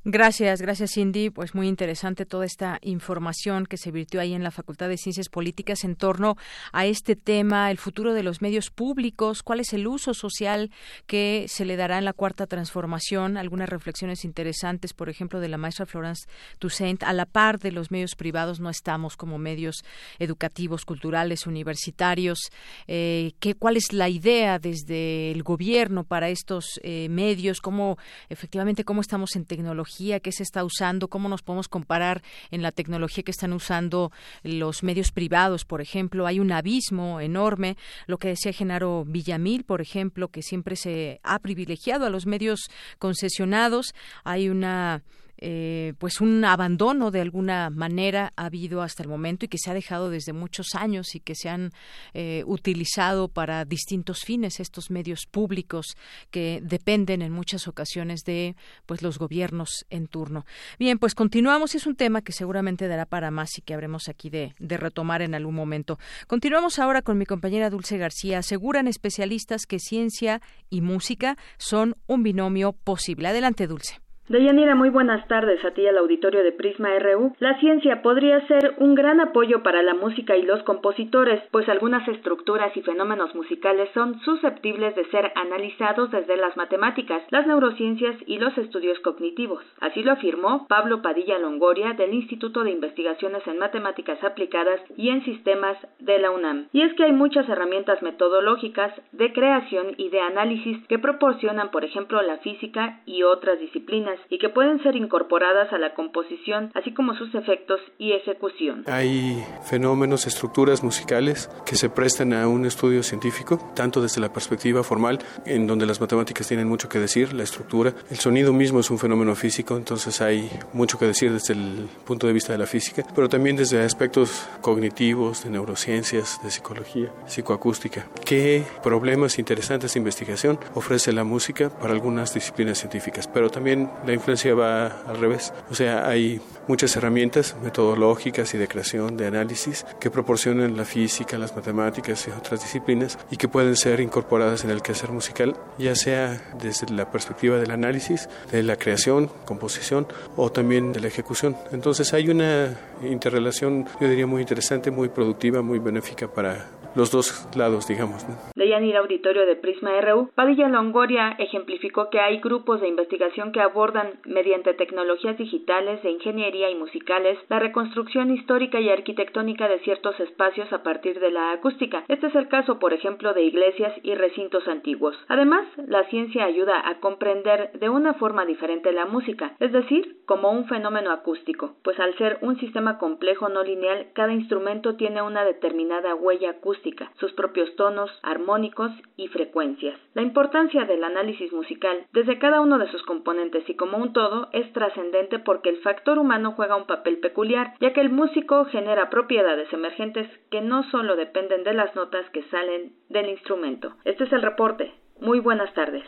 Gracias, 0.05 0.61
gracias 0.61 0.91
Cindy. 0.93 1.29
Pues 1.29 1.53
muy 1.53 1.67
interesante 1.67 2.25
toda 2.25 2.45
esta 2.45 2.79
información 2.83 3.65
que 3.65 3.75
se 3.75 3.91
virtió 3.91 4.21
ahí 4.21 4.33
en 4.33 4.45
la 4.45 4.51
Facultad 4.51 4.87
de 4.87 4.97
Ciencias 4.97 5.27
Políticas 5.27 5.83
en 5.83 5.97
torno 5.97 6.37
a 6.71 6.85
este 6.85 7.17
tema, 7.17 7.69
el 7.69 7.77
futuro 7.77 8.13
de 8.13 8.23
los 8.23 8.41
medios 8.41 8.69
públicos, 8.69 9.43
cuál 9.43 9.59
es 9.59 9.73
el 9.73 9.87
uso 9.87 10.13
social 10.13 10.71
que 11.05 11.47
se 11.49 11.65
le 11.65 11.75
dará 11.75 11.97
en 11.97 12.05
la 12.05 12.13
cuarta 12.13 12.47
transformación, 12.47 13.35
algunas 13.35 13.67
reflexiones 13.67 14.23
interesantes, 14.23 14.93
por 14.93 15.09
ejemplo, 15.09 15.41
de 15.41 15.49
la 15.49 15.57
maestra 15.57 15.85
Florence 15.85 16.29
Toussaint, 16.59 17.03
a 17.03 17.11
la 17.11 17.25
par 17.25 17.59
de 17.59 17.73
los 17.73 17.91
medios 17.91 18.15
privados 18.15 18.61
no 18.61 18.69
estamos 18.69 19.17
como 19.17 19.37
medios 19.37 19.83
educativos, 20.17 20.85
culturales, 20.85 21.45
universitarios. 21.45 22.39
Eh, 22.87 23.33
¿qué, 23.39 23.53
¿Cuál 23.53 23.75
es 23.75 23.91
la 23.91 24.07
idea 24.07 24.59
desde 24.59 25.31
el 25.31 25.43
gobierno 25.43 26.05
para 26.05 26.29
estos 26.29 26.79
eh, 26.83 27.09
medios? 27.09 27.59
¿Cómo, 27.59 27.97
efectivamente, 28.29 28.85
cómo 28.85 29.01
estamos 29.01 29.35
en 29.35 29.43
tecnología? 29.43 29.88
Que 30.19 30.31
se 30.31 30.43
está 30.43 30.63
usando, 30.63 31.07
cómo 31.07 31.29
nos 31.29 31.41
podemos 31.41 31.67
comparar 31.67 32.21
en 32.51 32.61
la 32.61 32.71
tecnología 32.71 33.23
que 33.23 33.31
están 33.31 33.53
usando 33.53 34.11
los 34.43 34.83
medios 34.83 35.11
privados, 35.11 35.65
por 35.65 35.81
ejemplo. 35.81 36.27
Hay 36.27 36.39
un 36.39 36.51
abismo 36.51 37.19
enorme, 37.19 37.75
lo 38.05 38.17
que 38.17 38.29
decía 38.29 38.53
Genaro 38.53 39.03
Villamil, 39.05 39.63
por 39.63 39.81
ejemplo, 39.81 40.29
que 40.29 40.41
siempre 40.41 40.75
se 40.75 41.19
ha 41.23 41.39
privilegiado 41.39 42.05
a 42.05 42.09
los 42.09 42.25
medios 42.25 42.69
concesionados. 42.99 43.93
Hay 44.23 44.49
una 44.49 45.03
eh, 45.41 45.93
pues 45.97 46.21
un 46.21 46.43
abandono 46.43 47.11
de 47.11 47.21
alguna 47.21 47.69
manera 47.69 48.33
ha 48.35 48.45
habido 48.45 48.81
hasta 48.81 49.03
el 49.03 49.09
momento 49.09 49.45
y 49.45 49.47
que 49.47 49.57
se 49.57 49.71
ha 49.71 49.73
dejado 49.73 50.09
desde 50.09 50.33
muchos 50.33 50.75
años 50.75 51.15
y 51.15 51.19
que 51.19 51.35
se 51.35 51.49
han 51.49 51.71
eh, 52.13 52.43
utilizado 52.45 53.29
para 53.29 53.63
distintos 53.65 54.23
fines 54.23 54.59
estos 54.59 54.91
medios 54.91 55.25
públicos 55.25 55.95
que 56.29 56.59
dependen 56.61 57.21
en 57.21 57.31
muchas 57.31 57.67
ocasiones 57.67 58.23
de 58.25 58.55
pues 58.85 59.01
los 59.01 59.17
gobiernos 59.17 59.85
en 59.89 60.07
turno. 60.07 60.45
Bien, 60.77 60.99
pues 60.99 61.15
continuamos. 61.15 61.75
Es 61.75 61.87
un 61.87 61.95
tema 61.95 62.21
que 62.21 62.33
seguramente 62.33 62.87
dará 62.87 63.05
para 63.05 63.31
más 63.31 63.57
y 63.57 63.61
que 63.61 63.73
habremos 63.73 64.09
aquí 64.09 64.29
de, 64.29 64.53
de 64.59 64.77
retomar 64.77 65.21
en 65.21 65.35
algún 65.35 65.55
momento. 65.55 65.99
Continuamos 66.27 66.79
ahora 66.79 67.01
con 67.01 67.17
mi 67.17 67.25
compañera 67.25 67.69
Dulce 67.69 67.97
García. 67.97 68.39
Aseguran 68.39 68.87
especialistas 68.87 69.65
que 69.65 69.79
ciencia 69.79 70.41
y 70.69 70.81
música 70.81 71.37
son 71.57 71.95
un 72.07 72.23
binomio 72.23 72.73
posible. 72.73 73.29
Adelante, 73.29 73.67
Dulce. 73.67 74.01
Deyanira, 74.29 74.75
muy 74.75 74.89
buenas 74.89 75.27
tardes 75.27 75.65
a 75.65 75.71
ti 75.71 75.87
al 75.87 75.97
auditorio 75.97 76.43
de 76.43 76.51
Prisma 76.51 76.89
RU. 76.99 77.33
La 77.39 77.59
ciencia 77.59 78.03
podría 78.03 78.45
ser 78.45 78.75
un 78.77 78.93
gran 78.93 79.19
apoyo 79.19 79.63
para 79.63 79.81
la 79.81 79.95
música 79.95 80.37
y 80.37 80.43
los 80.43 80.61
compositores, 80.61 81.41
pues 81.49 81.67
algunas 81.67 82.07
estructuras 82.07 82.77
y 82.77 82.83
fenómenos 82.83 83.33
musicales 83.33 83.89
son 83.95 84.19
susceptibles 84.19 84.95
de 84.95 85.05
ser 85.05 85.31
analizados 85.33 86.11
desde 86.11 86.37
las 86.37 86.55
matemáticas, 86.57 87.23
las 87.31 87.47
neurociencias 87.47 88.17
y 88.27 88.37
los 88.37 88.55
estudios 88.59 88.99
cognitivos. 88.99 89.63
Así 89.79 90.03
lo 90.03 90.11
afirmó 90.11 90.67
Pablo 90.67 91.01
Padilla 91.01 91.39
Longoria 91.39 91.93
del 91.93 92.13
Instituto 92.13 92.63
de 92.63 92.69
Investigaciones 92.69 93.41
en 93.47 93.57
Matemáticas 93.57 94.23
Aplicadas 94.23 94.79
y 94.95 95.09
en 95.09 95.25
Sistemas 95.25 95.75
de 95.97 96.19
la 96.19 96.29
UNAM. 96.29 96.67
Y 96.71 96.83
es 96.83 96.93
que 96.93 97.05
hay 97.05 97.13
muchas 97.13 97.49
herramientas 97.49 98.03
metodológicas 98.03 98.93
de 99.11 99.33
creación 99.33 99.95
y 99.97 100.09
de 100.09 100.21
análisis 100.21 100.85
que 100.85 100.99
proporcionan, 100.99 101.71
por 101.71 101.83
ejemplo, 101.83 102.21
la 102.21 102.37
física 102.37 102.99
y 103.07 103.23
otras 103.23 103.59
disciplinas 103.59 104.18
y 104.29 104.39
que 104.39 104.49
pueden 104.49 104.81
ser 104.83 104.95
incorporadas 104.95 105.71
a 105.73 105.77
la 105.77 105.93
composición, 105.93 106.71
así 106.75 106.93
como 106.93 107.15
sus 107.15 107.33
efectos 107.35 107.79
y 107.97 108.13
ejecución. 108.13 108.83
Hay 108.87 109.43
fenómenos, 109.63 110.27
estructuras 110.27 110.83
musicales 110.83 111.49
que 111.65 111.75
se 111.75 111.89
prestan 111.89 112.33
a 112.33 112.47
un 112.47 112.65
estudio 112.65 113.03
científico, 113.03 113.59
tanto 113.75 114.01
desde 114.01 114.21
la 114.21 114.31
perspectiva 114.31 114.83
formal, 114.83 115.19
en 115.45 115.67
donde 115.67 115.85
las 115.85 116.01
matemáticas 116.01 116.47
tienen 116.47 116.67
mucho 116.67 116.89
que 116.89 116.99
decir, 116.99 117.33
la 117.33 117.43
estructura. 117.43 117.93
El 118.09 118.17
sonido 118.17 118.53
mismo 118.53 118.79
es 118.79 118.89
un 118.89 118.99
fenómeno 118.99 119.35
físico, 119.35 119.77
entonces 119.77 120.21
hay 120.21 120.49
mucho 120.73 120.97
que 120.97 121.05
decir 121.05 121.31
desde 121.31 121.53
el 121.53 121.87
punto 122.05 122.27
de 122.27 122.33
vista 122.33 122.53
de 122.53 122.59
la 122.59 122.65
física, 122.65 123.03
pero 123.15 123.29
también 123.29 123.55
desde 123.55 123.81
aspectos 123.81 124.47
cognitivos, 124.61 125.43
de 125.43 125.49
neurociencias, 125.49 126.41
de 126.43 126.51
psicología, 126.51 127.11
psicoacústica. 127.27 128.07
¿Qué 128.25 128.63
problemas 128.83 129.39
interesantes 129.39 129.93
de 129.93 129.99
investigación 129.99 130.59
ofrece 130.75 131.11
la 131.13 131.23
música 131.23 131.69
para 131.69 131.93
algunas 131.93 132.33
disciplinas 132.33 132.77
científicas? 132.79 133.27
Pero 133.27 133.49
también 133.49 133.89
la 134.09 134.15
influencia 134.15 134.55
va 134.55 134.87
al 135.07 135.19
revés. 135.19 135.53
O 135.69 135.75
sea, 135.75 136.07
hay 136.07 136.41
muchas 136.67 136.95
herramientas 136.95 137.55
metodológicas 137.63 138.51
y 138.55 138.57
de 138.57 138.67
creación, 138.67 139.15
de 139.17 139.27
análisis, 139.27 139.85
que 139.99 140.09
proporcionan 140.09 140.75
la 140.75 140.83
física, 140.83 141.37
las 141.37 141.55
matemáticas 141.55 142.27
y 142.27 142.31
otras 142.31 142.61
disciplinas 142.61 143.19
y 143.29 143.37
que 143.37 143.47
pueden 143.47 143.75
ser 143.75 143.99
incorporadas 143.99 144.63
en 144.63 144.71
el 144.71 144.81
quehacer 144.81 145.11
musical, 145.11 145.55
ya 145.77 145.93
sea 145.93 146.41
desde 146.59 146.91
la 146.91 147.11
perspectiva 147.11 147.57
del 147.57 147.69
análisis, 147.69 148.29
de 148.51 148.63
la 148.63 148.77
creación, 148.77 149.29
composición 149.45 150.07
o 150.35 150.51
también 150.51 150.91
de 150.91 151.01
la 151.01 151.07
ejecución. 151.07 151.55
Entonces 151.71 152.11
hay 152.15 152.29
una 152.29 152.79
interrelación, 153.03 153.87
yo 154.01 154.09
diría, 154.09 154.25
muy 154.25 154.41
interesante, 154.41 154.89
muy 154.89 155.09
productiva, 155.09 155.61
muy 155.61 155.77
benéfica 155.77 156.27
para 156.27 156.67
los 156.95 157.11
dos 157.11 157.47
lados, 157.55 157.87
digamos. 157.87 158.27
¿no? 158.27 158.35
Leían 158.55 158.79
auditorio 158.99 159.45
de 159.45 159.55
Prisma 159.55 159.99
RU, 160.01 160.29
Padilla 160.35 160.67
Longoria 160.69 161.35
ejemplificó 161.37 162.09
que 162.09 162.19
hay 162.19 162.39
grupos 162.39 162.81
de 162.81 162.87
investigación 162.87 163.51
que 163.51 163.61
abordan 163.61 164.19
mediante 164.25 164.73
tecnologías 164.73 165.37
digitales 165.37 166.01
de 166.03 166.11
ingeniería 166.11 166.69
y 166.69 166.75
musicales 166.75 167.37
la 167.49 167.59
reconstrucción 167.59 168.31
histórica 168.31 168.79
y 168.79 168.89
arquitectónica 168.89 169.67
de 169.67 169.79
ciertos 169.79 170.19
espacios 170.19 170.71
a 170.73 170.83
partir 170.83 171.19
de 171.19 171.31
la 171.31 171.51
acústica. 171.51 172.03
Este 172.07 172.27
es 172.27 172.35
el 172.35 172.47
caso, 172.47 172.79
por 172.79 172.93
ejemplo, 172.93 173.33
de 173.33 173.43
iglesias 173.43 173.93
y 174.03 174.15
recintos 174.15 174.67
antiguos. 174.67 175.15
Además, 175.27 175.65
la 175.87 176.03
ciencia 176.09 176.45
ayuda 176.45 176.87
a 176.87 176.99
comprender 176.99 177.71
de 177.79 177.89
una 177.89 178.13
forma 178.15 178.45
diferente 178.45 178.91
la 178.91 179.05
música, 179.05 179.55
es 179.59 179.71
decir, 179.71 180.17
como 180.25 180.51
un 180.51 180.67
fenómeno 180.67 181.11
acústico, 181.11 181.75
pues 181.83 181.99
al 181.99 182.17
ser 182.17 182.37
un 182.41 182.59
sistema 182.59 182.97
complejo 182.97 183.49
no 183.49 183.63
lineal, 183.63 184.07
cada 184.13 184.33
instrumento 184.33 184.95
tiene 184.95 185.21
una 185.21 185.43
determinada 185.43 186.15
huella 186.15 186.51
acústica, 186.51 186.78
sus 187.19 187.33
propios 187.33 187.75
tonos, 187.75 188.09
armónicos 188.23 188.91
y 189.17 189.27
frecuencias. 189.27 189.99
La 190.13 190.21
importancia 190.21 190.85
del 190.85 191.03
análisis 191.03 191.51
musical 191.51 192.05
desde 192.13 192.39
cada 192.39 192.61
uno 192.61 192.77
de 192.77 192.89
sus 192.91 193.03
componentes 193.03 193.67
y 193.69 193.75
como 193.75 193.97
un 193.97 194.13
todo 194.13 194.49
es 194.53 194.71
trascendente 194.73 195.39
porque 195.39 195.69
el 195.69 195.81
factor 195.81 196.17
humano 196.17 196.53
juega 196.55 196.75
un 196.75 196.87
papel 196.87 197.19
peculiar, 197.19 197.73
ya 197.79 197.93
que 197.93 198.01
el 198.01 198.09
músico 198.09 198.65
genera 198.65 199.09
propiedades 199.09 199.71
emergentes 199.73 200.27
que 200.51 200.61
no 200.61 200.89
solo 200.91 201.15
dependen 201.15 201.63
de 201.63 201.73
las 201.73 201.95
notas 201.95 202.29
que 202.31 202.43
salen 202.49 202.93
del 203.09 203.29
instrumento. 203.29 203.95
Este 204.05 204.23
es 204.23 204.33
el 204.33 204.41
reporte. 204.41 204.93
Muy 205.19 205.39
buenas 205.39 205.73
tardes. 205.73 206.03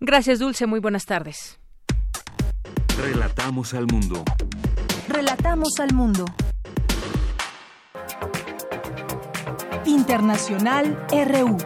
Gracias, 0.00 0.40
Dulce. 0.40 0.66
Muy 0.66 0.80
buenas 0.80 1.06
tardes. 1.06 1.60
Relatamos 3.00 3.74
al 3.74 3.86
mundo. 3.86 4.24
Relatamos 5.08 5.78
al 5.78 5.94
mundo. 5.94 6.24
Internacional 9.86 10.98
RU. 11.10 11.56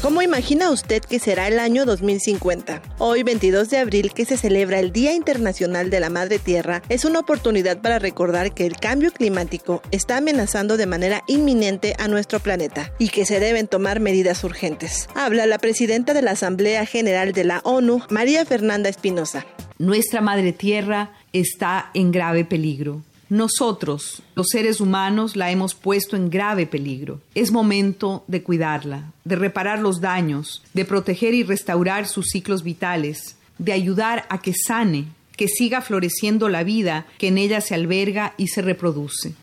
¿Cómo 0.00 0.22
imagina 0.22 0.70
usted 0.70 1.02
que 1.02 1.18
será 1.18 1.48
el 1.48 1.58
año 1.58 1.84
2050? 1.84 2.80
Hoy, 2.98 3.24
22 3.24 3.68
de 3.70 3.78
abril, 3.78 4.12
que 4.14 4.24
se 4.24 4.36
celebra 4.36 4.78
el 4.78 4.92
Día 4.92 5.12
Internacional 5.12 5.90
de 5.90 5.98
la 5.98 6.10
Madre 6.10 6.38
Tierra, 6.38 6.82
es 6.88 7.04
una 7.04 7.18
oportunidad 7.18 7.82
para 7.82 7.98
recordar 7.98 8.54
que 8.54 8.66
el 8.66 8.76
cambio 8.76 9.10
climático 9.10 9.82
está 9.90 10.18
amenazando 10.18 10.76
de 10.76 10.86
manera 10.86 11.24
inminente 11.26 11.96
a 11.98 12.06
nuestro 12.06 12.38
planeta 12.38 12.92
y 13.00 13.08
que 13.08 13.26
se 13.26 13.40
deben 13.40 13.66
tomar 13.66 13.98
medidas 13.98 14.44
urgentes. 14.44 15.08
Habla 15.16 15.46
la 15.46 15.58
presidenta 15.58 16.14
de 16.14 16.22
la 16.22 16.30
Asamblea 16.30 16.86
General 16.86 17.32
de 17.32 17.42
la 17.42 17.60
ONU, 17.64 18.02
María 18.08 18.44
Fernanda 18.44 18.88
Espinosa. 18.88 19.44
Nuestra 19.78 20.20
Madre 20.20 20.52
Tierra 20.52 21.10
está 21.32 21.90
en 21.94 22.12
grave 22.12 22.44
peligro. 22.44 23.02
Nosotros, 23.28 24.22
los 24.36 24.46
seres 24.52 24.80
humanos, 24.80 25.34
la 25.34 25.50
hemos 25.50 25.74
puesto 25.74 26.14
en 26.14 26.30
grave 26.30 26.66
peligro. 26.66 27.20
Es 27.34 27.50
momento 27.50 28.24
de 28.28 28.44
cuidarla, 28.44 29.12
de 29.24 29.34
reparar 29.34 29.80
los 29.80 30.00
daños, 30.00 30.62
de 30.74 30.84
proteger 30.84 31.34
y 31.34 31.42
restaurar 31.42 32.06
sus 32.06 32.26
ciclos 32.26 32.62
vitales, 32.62 33.36
de 33.58 33.72
ayudar 33.72 34.26
a 34.28 34.38
que 34.40 34.54
sane, 34.54 35.06
que 35.36 35.48
siga 35.48 35.80
floreciendo 35.80 36.48
la 36.48 36.62
vida 36.62 37.06
que 37.18 37.28
en 37.28 37.38
ella 37.38 37.60
se 37.60 37.74
alberga 37.74 38.34
y 38.36 38.48
se 38.48 38.62
reproduce. 38.62 39.34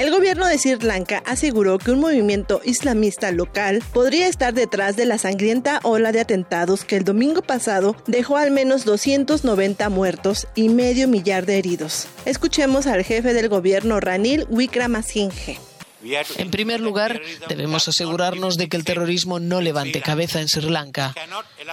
El 0.00 0.10
gobierno 0.10 0.46
de 0.46 0.56
Sri 0.56 0.78
Lanka 0.80 1.22
aseguró 1.26 1.76
que 1.76 1.90
un 1.90 2.00
movimiento 2.00 2.62
islamista 2.64 3.32
local 3.32 3.82
podría 3.92 4.28
estar 4.28 4.54
detrás 4.54 4.96
de 4.96 5.04
la 5.04 5.18
sangrienta 5.18 5.78
ola 5.82 6.10
de 6.10 6.20
atentados 6.20 6.86
que 6.86 6.96
el 6.96 7.04
domingo 7.04 7.42
pasado 7.42 7.94
dejó 8.06 8.38
al 8.38 8.50
menos 8.50 8.86
290 8.86 9.90
muertos 9.90 10.48
y 10.54 10.70
medio 10.70 11.06
millar 11.06 11.44
de 11.44 11.58
heridos. 11.58 12.06
Escuchemos 12.24 12.86
al 12.86 13.04
jefe 13.04 13.34
del 13.34 13.50
gobierno 13.50 14.00
Ranil 14.00 14.46
Wickramasinghe. 14.48 15.58
En 16.38 16.50
primer 16.50 16.80
lugar, 16.80 17.20
debemos 17.48 17.86
asegurarnos 17.86 18.56
de 18.56 18.68
que 18.68 18.76
el 18.78 18.84
terrorismo 18.84 19.38
no 19.38 19.60
levante 19.60 20.00
cabeza 20.00 20.40
en 20.40 20.48
Sri 20.48 20.70
Lanka. 20.70 21.14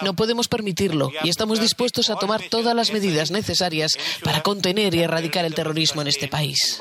No 0.01 0.15
podemos 0.15 0.49
permitirlo 0.49 1.11
y 1.23 1.29
estamos 1.29 1.61
dispuestos 1.61 2.09
a 2.09 2.17
tomar 2.17 2.41
todas 2.49 2.75
las 2.75 2.91
medidas 2.91 3.31
necesarias 3.31 3.93
para 4.23 4.43
contener 4.43 4.93
y 4.95 5.01
erradicar 5.01 5.45
el 5.45 5.55
terrorismo 5.55 6.01
en 6.01 6.09
este 6.09 6.27
país. 6.27 6.79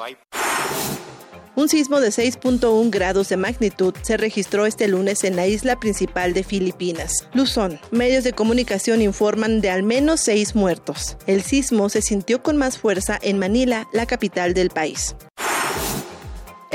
Un 1.57 1.71
sismo 1.71 2.01
de 2.01 2.09
6.1 2.09 2.91
grados 2.91 3.31
de 3.31 3.39
magnitud 3.39 3.95
se 4.03 4.19
registró 4.19 4.67
este 4.67 4.89
lunes 4.89 5.25
en 5.25 5.37
la 5.37 5.47
isla 5.47 5.81
principal 5.81 6.35
de 6.35 6.45
Filipinas, 6.45 7.27
Luzón. 7.33 7.81
Medios 7.91 8.25
de 8.25 8.35
comunicación 8.35 9.01
informan 9.01 9.63
de 9.63 9.71
al 9.71 9.83
menos 9.83 10.21
seis 10.21 10.55
muertos. 10.55 11.17
El 11.27 11.41
sismo 11.41 11.89
se 11.89 12.03
sintió 12.03 12.43
con 12.43 12.59
más 12.59 12.77
fuerza 12.77 13.19
en 13.23 13.39
Manila, 13.39 13.89
la 13.95 14.05
capital 14.05 14.53
del 14.53 14.69
país. 14.69 15.17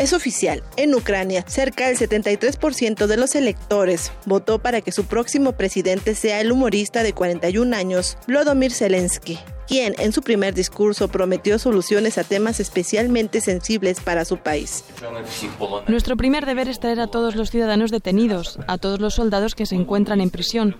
Es 0.02 0.14
oficial, 0.14 0.64
en 0.78 0.96
Ucrania, 0.96 1.46
cerca 1.48 1.86
del 1.86 1.96
73% 1.96 3.06
de 3.06 3.18
los 3.18 3.36
electores 3.36 4.12
votó 4.26 4.58
para 4.58 4.82
que 4.82 4.92
su 4.92 5.06
próximo 5.06 5.52
presidente 5.52 6.16
sea 6.16 6.42
el 6.42 6.52
humorista 6.52 7.04
de 7.04 7.14
41 7.14 7.76
años, 7.76 8.18
Volodymyr 8.26 8.72
Zelensky, 8.72 9.38
quien 9.68 9.94
en 10.00 10.12
su 10.12 10.24
primer 10.24 10.56
discurso 10.56 11.08
prometió 11.08 11.60
soluciones 11.60 12.18
a 12.18 12.24
temas 12.24 12.60
especialmente 12.60 13.42
sensibles 13.42 14.00
para 14.00 14.26
su 14.26 14.38
país. 14.38 14.86
Nuestro 15.88 16.18
primer 16.18 16.48
deber 16.48 16.68
es 16.68 16.80
traer 16.80 17.00
a 17.00 17.06
todos 17.06 17.36
los 17.36 17.52
ciudadanos 17.52 17.92
detenidos, 17.92 18.58
a 18.66 18.80
todos 18.80 19.00
los 19.00 19.14
soldados 19.14 19.54
que 19.54 19.68
se 19.68 19.76
encuentran 19.76 20.20
en 20.20 20.32
prisión. 20.32 20.78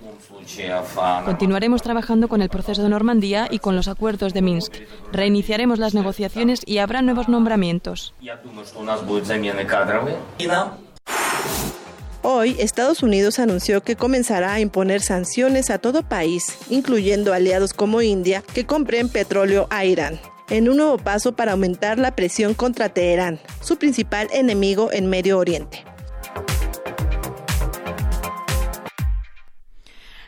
Continuaremos 1.26 1.82
trabajando 1.82 2.28
con 2.28 2.42
el 2.42 2.50
proceso 2.50 2.84
de 2.84 2.90
Normandía 2.90 3.48
y 3.50 3.60
con 3.60 3.76
los 3.76 3.88
acuerdos 3.88 4.34
de 4.34 4.42
Minsk. 4.42 4.74
Reiniciaremos 5.12 5.80
las 5.80 5.94
negociaciones 5.94 6.62
y 6.66 6.80
habrá 6.80 7.02
nuevos 7.02 7.30
nombramientos. 7.30 8.14
Hoy, 12.24 12.56
Estados 12.60 13.02
Unidos 13.02 13.40
anunció 13.40 13.82
que 13.82 13.96
comenzará 13.96 14.54
a 14.54 14.60
imponer 14.60 15.02
sanciones 15.02 15.72
a 15.72 15.80
todo 15.80 16.04
país, 16.04 16.58
incluyendo 16.70 17.34
aliados 17.34 17.74
como 17.74 18.02
India, 18.02 18.44
que 18.54 18.66
compren 18.68 19.10
petróleo 19.10 19.68
a 19.72 19.86
Irán 19.86 20.20
en 20.52 20.68
un 20.68 20.78
nuevo 20.78 20.98
paso 20.98 21.32
para 21.32 21.54
aumentar 21.54 21.98
la 21.98 22.14
presión 22.14 22.54
contra 22.54 22.90
Teherán, 22.90 23.40
su 23.62 23.78
principal 23.78 24.28
enemigo 24.34 24.90
en 24.92 25.08
Medio 25.08 25.40
Oriente. 25.40 25.86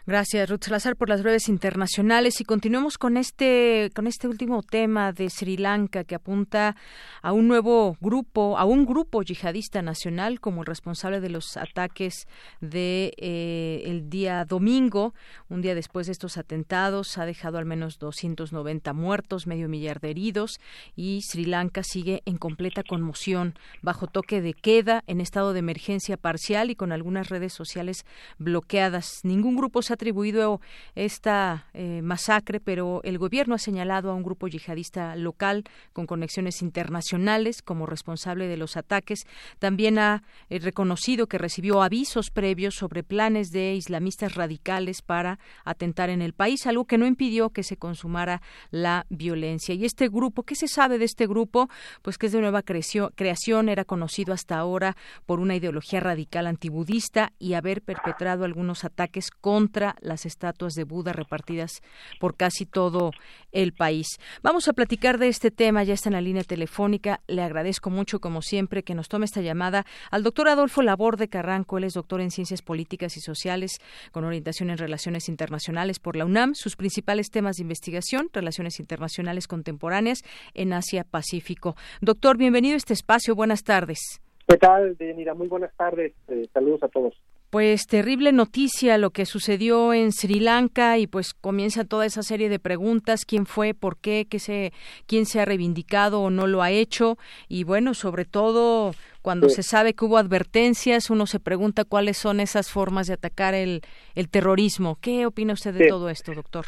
Gracias, 0.05 0.49
Ruth 0.49 0.65
Salazar, 0.65 0.97
por 0.97 1.07
las 1.07 1.23
breves 1.23 1.47
internacionales. 1.47 2.41
Y 2.41 2.43
continuemos 2.43 2.97
con 2.97 3.15
este 3.15 3.89
con 3.95 4.05
este 4.05 4.27
último 4.27 4.61
tema 4.61 5.13
de 5.13 5.29
Sri 5.29 5.55
Lanka 5.55 6.03
que 6.03 6.15
apunta 6.15 6.75
a 7.21 7.31
un 7.31 7.47
nuevo 7.47 7.95
grupo, 8.01 8.57
a 8.57 8.65
un 8.65 8.85
grupo 8.85 9.21
yihadista 9.21 9.81
nacional 9.81 10.41
como 10.41 10.59
el 10.59 10.65
responsable 10.65 11.21
de 11.21 11.29
los 11.29 11.55
ataques 11.55 12.27
de 12.59 13.13
eh, 13.15 13.83
el 13.85 14.09
día 14.09 14.43
domingo, 14.43 15.13
un 15.47 15.61
día 15.61 15.73
después 15.73 16.07
de 16.07 16.11
estos 16.11 16.35
atentados, 16.37 17.17
ha 17.17 17.25
dejado 17.25 17.57
al 17.57 17.65
menos 17.65 17.97
290 17.97 18.91
muertos, 18.91 19.47
medio 19.47 19.69
millar 19.69 20.01
de 20.01 20.09
heridos. 20.09 20.59
Y 20.97 21.21
Sri 21.21 21.45
Lanka 21.45 21.81
sigue 21.81 22.23
en 22.25 22.35
completa 22.35 22.83
conmoción, 22.83 23.53
bajo 23.81 24.07
toque 24.07 24.41
de 24.41 24.53
queda, 24.53 25.01
en 25.07 25.21
estado 25.21 25.53
de 25.53 25.59
emergencia 25.59 26.17
parcial 26.17 26.71
y 26.71 26.75
con 26.75 26.91
algunas 26.91 27.29
redes 27.29 27.53
sociales 27.53 28.05
bloqueadas. 28.37 29.21
Ningún 29.23 29.55
grupo 29.55 29.81
se 29.81 29.92
atribuido 29.93 30.61
esta 30.95 31.67
eh, 31.73 32.01
masacre, 32.03 32.59
pero 32.59 33.01
el 33.03 33.17
gobierno 33.17 33.55
ha 33.55 33.59
señalado 33.59 34.11
a 34.11 34.13
un 34.13 34.23
grupo 34.23 34.47
yihadista 34.47 35.15
local 35.15 35.63
con 35.93 36.05
conexiones 36.05 36.61
internacionales 36.61 37.61
como 37.61 37.85
responsable 37.85 38.47
de 38.47 38.57
los 38.57 38.77
ataques. 38.77 39.25
También 39.59 39.99
ha 39.99 40.23
eh, 40.49 40.59
reconocido 40.59 41.27
que 41.27 41.37
recibió 41.37 41.81
avisos 41.81 42.29
previos 42.29 42.75
sobre 42.75 43.03
planes 43.03 43.49
de 43.49 43.75
islamistas 43.75 44.35
radicales 44.35 45.01
para 45.01 45.39
atentar 45.63 46.09
en 46.09 46.21
el 46.21 46.33
país, 46.33 46.65
algo 46.67 46.85
que 46.85 46.97
no 46.97 47.05
impidió 47.05 47.49
que 47.49 47.63
se 47.63 47.77
consumara 47.77 48.41
la 48.71 49.05
violencia. 49.09 49.75
Y 49.75 49.85
este 49.85 50.09
grupo, 50.09 50.43
¿qué 50.43 50.55
se 50.55 50.67
sabe 50.67 50.97
de 50.97 51.05
este 51.05 51.27
grupo? 51.27 51.69
Pues 52.01 52.17
que 52.17 52.27
es 52.27 52.31
de 52.31 52.41
nueva 52.41 52.61
creación, 52.63 53.69
era 53.69 53.85
conocido 53.85 54.33
hasta 54.33 54.57
ahora 54.57 54.95
por 55.25 55.39
una 55.39 55.55
ideología 55.55 55.99
radical 55.99 56.47
antibudista 56.47 57.31
y 57.39 57.53
haber 57.53 57.81
perpetrado 57.81 58.45
algunos 58.45 58.83
ataques 58.83 59.29
contra 59.29 59.82
las 60.01 60.25
estatuas 60.25 60.73
de 60.73 60.83
Buda 60.83 61.13
repartidas 61.13 61.81
por 62.19 62.35
casi 62.35 62.65
todo 62.65 63.11
el 63.51 63.73
país. 63.73 64.07
Vamos 64.41 64.67
a 64.67 64.73
platicar 64.73 65.17
de 65.17 65.27
este 65.27 65.51
tema, 65.51 65.83
ya 65.83 65.93
está 65.93 66.09
en 66.09 66.13
la 66.13 66.21
línea 66.21 66.43
telefónica. 66.43 67.21
Le 67.27 67.41
agradezco 67.41 67.89
mucho, 67.89 68.19
como 68.19 68.41
siempre, 68.41 68.83
que 68.83 68.95
nos 68.95 69.09
tome 69.09 69.25
esta 69.25 69.41
llamada 69.41 69.85
al 70.11 70.23
doctor 70.23 70.47
Adolfo 70.47 70.81
Laborde 70.81 71.27
Carranco. 71.27 71.77
Él 71.77 71.83
es 71.83 71.93
doctor 71.93 72.21
en 72.21 72.31
Ciencias 72.31 72.61
Políticas 72.61 73.17
y 73.17 73.21
Sociales 73.21 73.79
con 74.11 74.23
orientación 74.23 74.69
en 74.69 74.77
Relaciones 74.77 75.29
Internacionales 75.29 75.99
por 75.99 76.15
la 76.15 76.25
UNAM. 76.25 76.55
Sus 76.55 76.75
principales 76.75 77.29
temas 77.29 77.57
de 77.57 77.63
investigación, 77.63 78.29
relaciones 78.33 78.79
internacionales 78.79 79.47
contemporáneas 79.47 80.23
en 80.53 80.73
Asia-Pacífico. 80.73 81.75
Doctor, 82.01 82.37
bienvenido 82.37 82.75
a 82.75 82.77
este 82.77 82.93
espacio. 82.93 83.35
Buenas 83.35 83.63
tardes. 83.63 84.21
¿Qué 84.47 84.57
tal, 84.57 84.95
Denira? 84.97 85.33
Muy 85.33 85.47
buenas 85.47 85.73
tardes. 85.75 86.13
Eh, 86.27 86.47
saludos 86.53 86.83
a 86.83 86.87
todos. 86.89 87.15
Pues 87.53 87.85
terrible 87.85 88.31
noticia 88.31 88.97
lo 88.97 89.11
que 89.11 89.27
sucedió 89.27 89.93
en 89.93 90.11
Sri 90.11 90.39
Lanka 90.39 90.97
y 90.97 91.05
pues 91.05 91.35
comienza 91.35 91.85
toda 91.85 92.07
esa 92.07 92.23
serie 92.23 92.49
de 92.49 92.57
preguntas, 92.57 93.25
quién 93.25 93.45
fue, 93.45 93.75
por 93.75 93.97
qué, 93.97 94.25
qué 94.27 94.39
se, 94.39 94.73
quién 95.05 95.27
se 95.27 95.39
ha 95.39 95.45
reivindicado 95.45 96.23
o 96.23 96.31
no 96.31 96.47
lo 96.47 96.63
ha 96.63 96.71
hecho 96.71 97.19
y 97.47 97.63
bueno, 97.63 97.93
sobre 97.93 98.25
todo 98.25 98.95
cuando 99.21 99.49
se 99.49 99.61
sabe 99.61 99.93
que 99.93 100.03
hubo 100.03 100.17
advertencias, 100.17 101.11
uno 101.11 101.27
se 101.27 101.39
pregunta 101.39 101.83
cuáles 101.83 102.17
son 102.17 102.39
esas 102.39 102.71
formas 102.71 103.05
de 103.05 103.13
atacar 103.13 103.53
el, 103.53 103.81
el 104.15 104.29
terrorismo. 104.29 104.97
¿Qué 104.99 105.27
opina 105.27 105.53
usted 105.53 105.75
de 105.75 105.85
todo 105.85 106.09
esto, 106.09 106.33
doctor? 106.33 106.65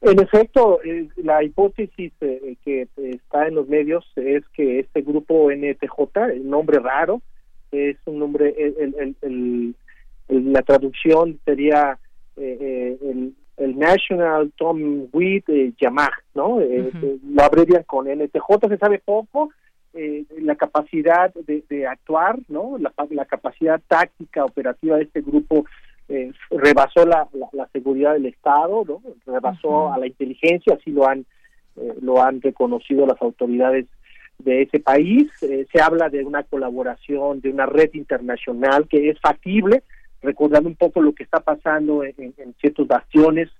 En 0.00 0.20
efecto, 0.20 0.80
eh, 0.82 1.08
la 1.18 1.44
hipótesis 1.44 2.12
eh, 2.20 2.56
que 2.64 2.88
está 2.96 3.46
en 3.46 3.54
los 3.54 3.68
medios 3.68 4.04
es 4.16 4.42
que 4.48 4.80
este 4.80 5.02
grupo 5.02 5.52
NTJ, 5.52 6.32
el 6.32 6.50
nombre 6.50 6.80
raro, 6.80 7.22
es 7.70 7.96
un 8.06 8.18
nombre, 8.18 8.52
el, 8.58 9.14
el 9.22 9.74
la 10.28 10.62
traducción 10.62 11.38
sería 11.44 11.98
eh, 12.36 12.58
eh, 12.60 12.98
el, 13.02 13.34
el, 13.56 13.78
National 13.78 14.52
Tom 14.56 15.06
Weed 15.12 15.44
eh, 15.48 15.72
Yamah, 15.80 16.10
¿no? 16.34 16.58
Lo 16.60 17.42
abrevian 17.42 17.84
con 17.84 18.06
NTJ, 18.06 18.68
se 18.68 18.78
sabe 18.78 19.00
poco, 19.04 19.50
la 20.42 20.56
capacidad 20.56 21.32
de, 21.32 21.86
actuar, 21.86 22.38
¿no? 22.48 22.76
La, 22.78 22.92
la, 23.10 23.24
capacidad 23.24 23.80
táctica 23.88 24.44
operativa 24.44 24.96
de 24.96 25.04
este 25.04 25.22
grupo 25.22 25.64
rebasó 26.50 27.06
la, 27.06 27.26
la, 27.52 27.66
seguridad 27.68 28.12
del 28.12 28.26
Estado, 28.26 28.84
¿no? 28.86 29.00
Rebasó 29.24 29.90
a 29.90 29.98
la 29.98 30.06
inteligencia, 30.06 30.74
así 30.74 30.90
lo 30.90 31.08
han, 31.08 31.24
lo 32.02 32.22
han 32.22 32.42
reconocido 32.42 33.06
las 33.06 33.20
autoridades 33.22 33.86
de 34.38 34.62
ese 34.62 34.80
país. 34.80 35.32
se 35.40 35.80
habla 35.80 36.10
de 36.10 36.22
una 36.22 36.42
colaboración, 36.42 37.40
de 37.40 37.48
una 37.48 37.64
red 37.64 37.94
internacional 37.94 38.86
que 38.88 39.08
es 39.08 39.18
factible, 39.18 39.82
recordando 40.22 40.68
un 40.68 40.76
poco 40.76 41.00
lo 41.00 41.14
que 41.14 41.22
está 41.22 41.40
pasando 41.40 42.04
en, 42.04 42.34
ciertos 42.60 42.86
bastiones 42.86 43.50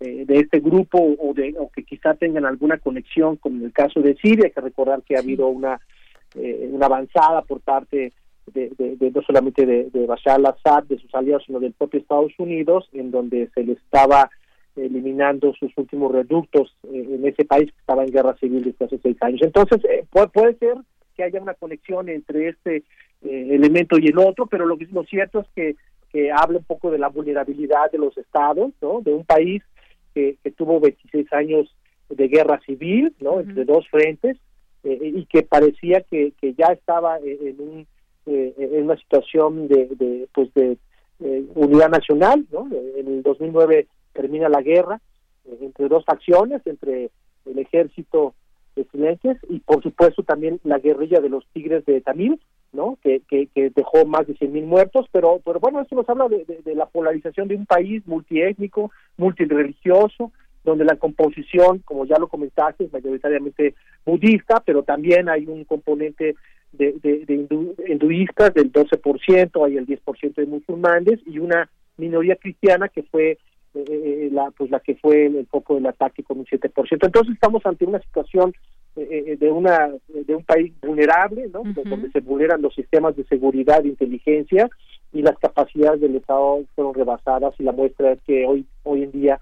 eh, 0.00 0.24
de 0.26 0.38
este 0.40 0.58
grupo 0.58 0.98
o, 0.98 1.32
de, 1.32 1.54
o 1.58 1.70
que 1.70 1.84
quizá 1.84 2.14
tengan 2.14 2.44
alguna 2.44 2.78
conexión 2.78 3.36
con 3.36 3.62
el 3.62 3.72
caso 3.72 4.00
de 4.00 4.16
Siria. 4.16 4.46
Hay 4.46 4.50
que 4.50 4.60
recordar 4.60 5.02
que 5.02 5.14
ha 5.14 5.20
habido 5.20 5.46
una, 5.46 5.80
eh, 6.34 6.68
una 6.72 6.86
avanzada 6.86 7.42
por 7.42 7.60
parte 7.60 8.12
de, 8.52 9.10
no 9.14 9.22
solamente 9.22 9.64
de, 9.64 9.90
de 9.90 10.06
Bashar 10.06 10.36
al-Assad, 10.36 10.84
de 10.84 10.98
sus 10.98 11.14
aliados, 11.14 11.44
sino 11.46 11.60
del 11.60 11.72
propio 11.72 12.00
Estados 12.00 12.32
Unidos, 12.38 12.88
en 12.92 13.12
donde 13.12 13.48
se 13.54 13.62
le 13.62 13.74
estaba 13.74 14.28
eliminando 14.74 15.52
sus 15.54 15.70
últimos 15.76 16.10
reductos 16.10 16.74
eh, 16.84 17.06
en 17.08 17.24
ese 17.24 17.44
país 17.44 17.70
que 17.70 17.78
estaba 17.78 18.02
en 18.02 18.10
guerra 18.10 18.36
civil 18.38 18.64
desde 18.64 18.84
hace 18.84 18.98
seis 18.98 19.16
años. 19.20 19.42
Entonces, 19.42 19.80
puede, 20.10 20.28
puede 20.28 20.54
ser 20.56 20.74
que 21.14 21.22
haya 21.22 21.40
una 21.40 21.54
conexión 21.54 22.08
entre 22.08 22.48
este 22.48 22.82
elemento 23.22 23.98
y 24.00 24.08
el 24.08 24.18
otro, 24.18 24.46
pero 24.46 24.66
lo, 24.66 24.76
lo 24.90 25.04
cierto 25.04 25.40
es 25.40 25.46
que 25.54 25.76
que 26.12 26.30
habla 26.30 26.58
un 26.58 26.64
poco 26.64 26.90
de 26.90 26.98
la 26.98 27.08
vulnerabilidad 27.08 27.90
de 27.90 27.98
los 27.98 28.16
estados, 28.18 28.72
¿no? 28.80 29.00
De 29.00 29.12
un 29.12 29.24
país 29.24 29.62
que, 30.14 30.36
tuvo 30.56 30.78
26 30.78 31.32
años 31.32 31.74
de 32.10 32.28
guerra 32.28 32.60
civil, 32.66 33.14
¿no? 33.20 33.40
Entre 33.40 33.64
dos 33.64 33.88
frentes 33.88 34.36
eh, 34.84 34.98
y 35.14 35.24
que 35.26 35.42
parecía 35.42 36.02
que, 36.02 36.32
que 36.40 36.52
ya 36.54 36.66
estaba 36.66 37.18
en, 37.18 37.60
un, 37.60 37.86
eh, 38.26 38.54
en 38.58 38.84
una 38.84 38.96
situación 38.96 39.68
de, 39.68 39.86
de 39.96 40.28
pues 40.34 40.52
de 40.54 40.76
eh, 41.20 41.44
unidad 41.54 41.88
nacional, 41.88 42.46
¿no? 42.52 42.68
En 42.96 43.06
el 43.06 43.22
2009 43.22 43.86
termina 44.12 44.48
la 44.48 44.60
guerra 44.60 45.00
entre 45.60 45.88
dos 45.88 46.04
facciones, 46.04 46.62
entre 46.66 47.10
el 47.46 47.58
ejército 47.58 48.34
de 48.76 48.84
silencios 48.84 49.36
y 49.48 49.60
por 49.60 49.82
supuesto 49.82 50.22
también 50.22 50.60
la 50.64 50.78
guerrilla 50.78 51.20
de 51.20 51.28
los 51.28 51.46
tigres 51.52 51.84
de 51.84 52.00
Tamil, 52.00 52.40
¿no? 52.72 52.98
Que, 53.02 53.22
dejó 53.74 54.04
más 54.06 54.26
de 54.26 54.34
100.000 54.34 54.64
muertos, 54.64 55.06
pero, 55.12 55.40
pero 55.44 55.60
bueno, 55.60 55.80
esto 55.80 55.94
nos 55.94 56.08
habla 56.08 56.28
de, 56.28 56.74
la 56.74 56.86
polarización 56.86 57.48
de 57.48 57.56
un 57.56 57.66
país 57.66 58.06
multiétnico, 58.06 58.90
multireligioso, 59.16 60.32
donde 60.64 60.84
la 60.84 60.96
composición, 60.96 61.80
como 61.80 62.06
ya 62.06 62.18
lo 62.18 62.28
comentaste, 62.28 62.84
es 62.84 62.92
mayoritariamente 62.92 63.74
budista, 64.06 64.62
pero 64.64 64.82
también 64.82 65.28
hay 65.28 65.46
un 65.46 65.64
componente 65.64 66.36
de, 66.72 66.92
de, 67.02 67.46
hinduistas 67.88 68.54
del 68.54 68.72
12%, 68.72 69.66
hay 69.66 69.76
el 69.76 69.86
10% 69.86 70.34
de 70.34 70.46
musulmanes 70.46 71.20
y 71.26 71.38
una 71.38 71.68
minoría 71.96 72.36
cristiana 72.36 72.88
que 72.88 73.02
fue 73.02 73.38
eh, 73.74 73.84
eh, 73.88 74.28
la 74.32 74.50
pues 74.50 74.70
la 74.70 74.80
que 74.80 74.94
fue 74.96 75.26
el, 75.26 75.46
foco 75.46 75.74
del 75.74 75.86
ataque 75.86 76.22
con 76.22 76.38
un 76.38 76.46
7%. 76.46 76.70
Entonces 76.90 77.34
estamos 77.34 77.64
ante 77.64 77.84
una 77.84 78.00
situación 78.00 78.54
eh, 78.96 79.36
de 79.38 79.50
una 79.50 79.90
de 80.08 80.34
un 80.34 80.44
país 80.44 80.72
vulnerable, 80.82 81.48
¿no? 81.52 81.62
Donde 81.64 82.10
se 82.10 82.20
vulneran 82.20 82.62
los 82.62 82.74
sistemas 82.74 83.16
de 83.16 83.24
seguridad 83.24 83.84
e 83.84 83.88
inteligencia 83.88 84.68
y 85.12 85.22
las 85.22 85.38
capacidades 85.38 86.00
del 86.00 86.16
Estado 86.16 86.62
fueron 86.74 86.94
rebasadas 86.94 87.54
y 87.58 87.62
la 87.62 87.72
muestra 87.72 88.12
es 88.12 88.20
que 88.26 88.46
hoy 88.46 88.66
hoy 88.82 89.04
en 89.04 89.12
día 89.12 89.40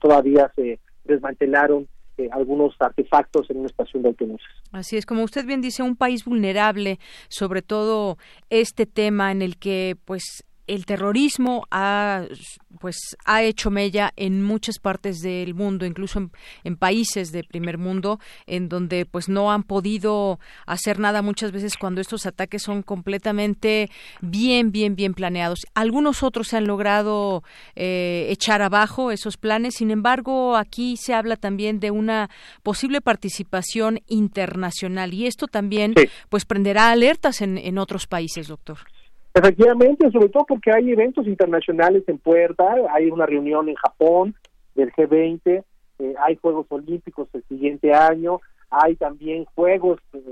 todavía 0.00 0.50
se 0.56 0.78
desmantelaron 1.04 1.86
algunos 2.32 2.74
artefactos 2.80 3.50
en 3.50 3.58
una 3.58 3.66
estación 3.66 4.02
de 4.02 4.08
autobuses. 4.08 4.46
Así 4.72 4.96
es, 4.96 5.04
como 5.04 5.22
usted 5.22 5.44
bien 5.44 5.60
dice, 5.60 5.82
un 5.82 5.96
país 5.96 6.24
vulnerable, 6.24 6.98
sobre 7.28 7.62
todo 7.62 8.16
este 8.50 8.86
tema 8.86 9.32
en 9.32 9.42
el 9.42 9.58
que 9.58 9.96
pues 10.04 10.44
el 10.66 10.86
terrorismo 10.86 11.66
ha 11.70 12.24
pues 12.76 13.16
ha 13.24 13.42
hecho 13.42 13.70
mella 13.70 14.12
en 14.16 14.42
muchas 14.42 14.78
partes 14.78 15.20
del 15.20 15.54
mundo, 15.54 15.86
incluso 15.86 16.30
en, 16.62 16.76
países 16.76 17.32
de 17.32 17.42
primer 17.42 17.78
mundo, 17.78 18.20
en 18.46 18.68
donde 18.68 19.06
pues 19.06 19.28
no 19.28 19.50
han 19.50 19.62
podido 19.62 20.38
hacer 20.66 20.98
nada 20.98 21.22
muchas 21.22 21.52
veces 21.52 21.76
cuando 21.76 22.00
estos 22.00 22.26
ataques 22.26 22.62
son 22.62 22.82
completamente 22.82 23.90
bien, 24.20 24.72
bien, 24.72 24.94
bien 24.94 25.14
planeados. 25.14 25.60
Algunos 25.74 26.22
otros 26.22 26.48
se 26.48 26.58
han 26.58 26.66
logrado 26.66 27.42
eh, 27.74 28.26
echar 28.30 28.62
abajo 28.62 29.10
esos 29.10 29.36
planes, 29.36 29.76
sin 29.76 29.90
embargo, 29.90 30.56
aquí 30.56 30.96
se 30.96 31.14
habla 31.14 31.36
también 31.36 31.80
de 31.80 31.90
una 31.90 32.28
posible 32.62 33.00
participación 33.00 34.00
internacional 34.06 35.14
y 35.14 35.26
esto 35.26 35.46
también 35.46 35.94
pues 36.28 36.44
prenderá 36.44 36.90
alertas 36.90 37.40
en, 37.40 37.58
en 37.58 37.78
otros 37.78 38.06
países, 38.06 38.48
doctor. 38.48 38.78
Efectivamente, 39.36 40.10
sobre 40.10 40.30
todo 40.30 40.46
porque 40.46 40.72
hay 40.72 40.90
eventos 40.90 41.26
internacionales 41.26 42.04
en 42.06 42.16
puerta, 42.16 42.74
hay 42.90 43.10
una 43.10 43.26
reunión 43.26 43.68
en 43.68 43.74
Japón 43.74 44.34
del 44.74 44.90
G20, 44.92 45.62
eh, 45.98 46.14
hay 46.18 46.36
Juegos 46.36 46.64
Olímpicos 46.70 47.28
el 47.34 47.44
siguiente 47.44 47.92
año, 47.92 48.40
hay 48.70 48.96
también 48.96 49.44
Juegos 49.54 50.00
eh, 50.14 50.22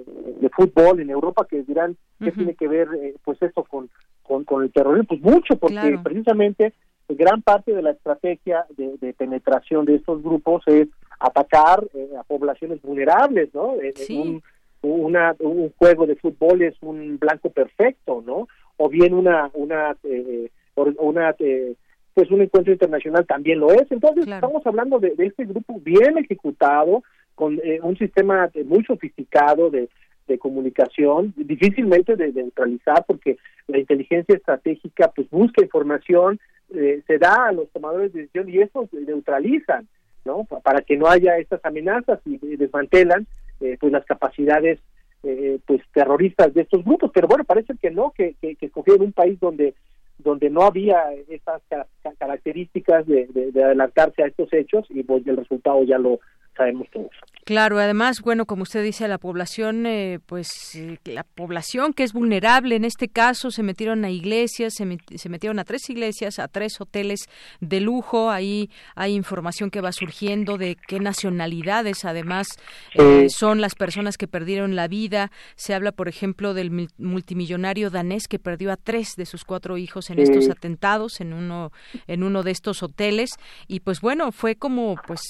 de 0.40 0.48
fútbol 0.48 1.00
en 1.00 1.10
Europa 1.10 1.46
que 1.46 1.62
dirán 1.64 1.98
qué 2.18 2.32
tiene 2.32 2.54
que 2.54 2.66
ver 2.66 2.88
eh, 2.98 3.14
pues 3.22 3.42
eso 3.42 3.64
con, 3.64 3.90
con, 4.22 4.62
el 4.62 4.72
terrorismo, 4.72 5.06
pues 5.06 5.20
mucho, 5.20 5.56
porque 5.56 5.98
precisamente 6.02 6.72
gran 7.06 7.42
parte 7.42 7.74
de 7.74 7.82
la 7.82 7.90
estrategia 7.90 8.64
de, 8.70 9.12
penetración 9.12 9.84
de 9.84 9.96
estos 9.96 10.22
grupos 10.22 10.62
es 10.64 10.88
atacar 11.20 11.84
a 12.18 12.22
poblaciones 12.22 12.80
vulnerables, 12.80 13.52
¿no? 13.52 13.74
Un, 14.08 14.42
una, 14.80 15.34
un 15.40 15.70
juego 15.76 16.06
de 16.06 16.16
fútbol 16.16 16.62
es 16.62 16.74
un 16.80 17.18
blanco 17.18 17.50
perfecto, 17.50 18.22
¿no? 18.24 18.48
O 18.76 18.88
bien 18.88 19.14
una 19.14 19.50
una 19.54 19.96
eh, 20.04 20.50
una 20.74 21.34
eh, 21.38 21.74
pues 22.12 22.30
un 22.30 22.42
encuentro 22.42 22.72
internacional 22.72 23.26
también 23.26 23.60
lo 23.60 23.72
es 23.72 23.90
entonces 23.90 24.26
estamos 24.26 24.66
hablando 24.66 24.98
de, 24.98 25.14
este 25.18 25.44
grupo 25.44 25.80
bien 25.80 26.18
ejecutado 26.18 27.02
con 27.34 27.60
eh, 27.64 27.80
un 27.82 27.96
sistema 27.96 28.50
muy 28.64 28.84
sofisticado 28.84 29.70
de 29.70 29.88
de 30.26 30.38
comunicación, 30.38 31.34
difícilmente 31.36 32.16
de, 32.16 32.32
neutralizar, 32.32 33.04
porque 33.06 33.36
la 33.66 33.78
inteligencia 33.78 34.34
estratégica 34.34 35.12
pues 35.14 35.28
busca 35.30 35.62
información, 35.62 36.40
eh, 36.74 37.02
se 37.06 37.18
da 37.18 37.48
a 37.48 37.52
los 37.52 37.68
tomadores 37.70 38.12
de 38.12 38.20
decisión 38.20 38.48
y 38.48 38.58
eso 38.58 38.88
neutralizan, 38.92 39.86
¿no? 40.24 40.44
Para 40.62 40.80
que 40.80 40.96
no 40.96 41.08
haya 41.08 41.36
estas 41.36 41.60
amenazas 41.64 42.20
y, 42.24 42.38
desmantelan 42.56 43.26
eh, 43.60 43.76
pues 43.78 43.92
las 43.92 44.04
capacidades 44.06 44.80
eh, 45.24 45.58
pues 45.66 45.80
terroristas 45.92 46.52
de 46.54 46.62
estos 46.62 46.84
grupos, 46.84 47.10
pero 47.12 47.28
bueno, 47.28 47.44
parece 47.44 47.74
que 47.80 47.90
no, 47.90 48.12
que, 48.12 48.34
que, 48.40 48.56
que 48.56 48.70
un 49.00 49.12
país 49.12 49.38
donde 49.40 49.74
donde 50.18 50.48
no 50.48 50.62
había 50.62 51.12
estas 51.28 51.60
características 52.18 53.06
de, 53.06 53.26
de, 53.26 53.64
adelantarse 53.64 54.22
a 54.22 54.26
estos 54.26 54.52
hechos 54.52 54.86
y 54.90 55.02
pues 55.02 55.26
el 55.26 55.36
resultado 55.36 55.82
ya 55.82 55.98
lo 55.98 56.20
sabemos 56.56 56.88
todos. 56.90 57.10
Claro, 57.44 57.78
además, 57.78 58.22
bueno, 58.22 58.46
como 58.46 58.62
usted 58.62 58.82
dice, 58.82 59.06
la 59.06 59.18
población, 59.18 59.84
eh, 59.84 60.18
pues 60.24 60.74
eh, 60.76 60.98
la 61.04 61.24
población 61.24 61.92
que 61.92 62.02
es 62.02 62.14
vulnerable 62.14 62.74
en 62.74 62.86
este 62.86 63.08
caso, 63.08 63.50
se 63.50 63.62
metieron 63.62 64.02
a 64.06 64.10
iglesias, 64.10 64.72
se, 64.74 64.86
metieron 65.28 65.58
a 65.58 65.64
tres 65.64 65.90
iglesias, 65.90 66.38
a 66.38 66.48
tres 66.48 66.80
hoteles 66.80 67.28
de 67.60 67.80
lujo. 67.80 68.30
Ahí 68.30 68.70
hay 68.94 69.12
información 69.12 69.70
que 69.70 69.82
va 69.82 69.92
surgiendo 69.92 70.56
de 70.56 70.78
qué 70.88 71.00
nacionalidades, 71.00 72.06
además, 72.06 72.46
eh, 72.94 73.26
son 73.28 73.60
las 73.60 73.74
personas 73.74 74.16
que 74.16 74.26
perdieron 74.26 74.74
la 74.74 74.88
vida. 74.88 75.30
Se 75.54 75.74
habla, 75.74 75.92
por 75.92 76.08
ejemplo, 76.08 76.54
del 76.54 76.88
multimillonario 76.96 77.90
danés 77.90 78.26
que 78.26 78.38
perdió 78.38 78.72
a 78.72 78.78
tres 78.78 79.16
de 79.18 79.26
sus 79.26 79.44
cuatro 79.44 79.76
hijos 79.76 80.08
en 80.08 80.18
estos 80.18 80.48
atentados 80.48 81.20
en 81.20 81.34
uno 81.34 81.72
en 82.06 82.22
uno 82.22 82.42
de 82.42 82.50
estos 82.50 82.82
hoteles 82.82 83.30
y 83.68 83.80
pues 83.80 84.00
bueno 84.00 84.32
fue 84.32 84.56
como 84.56 84.96
pues 85.06 85.20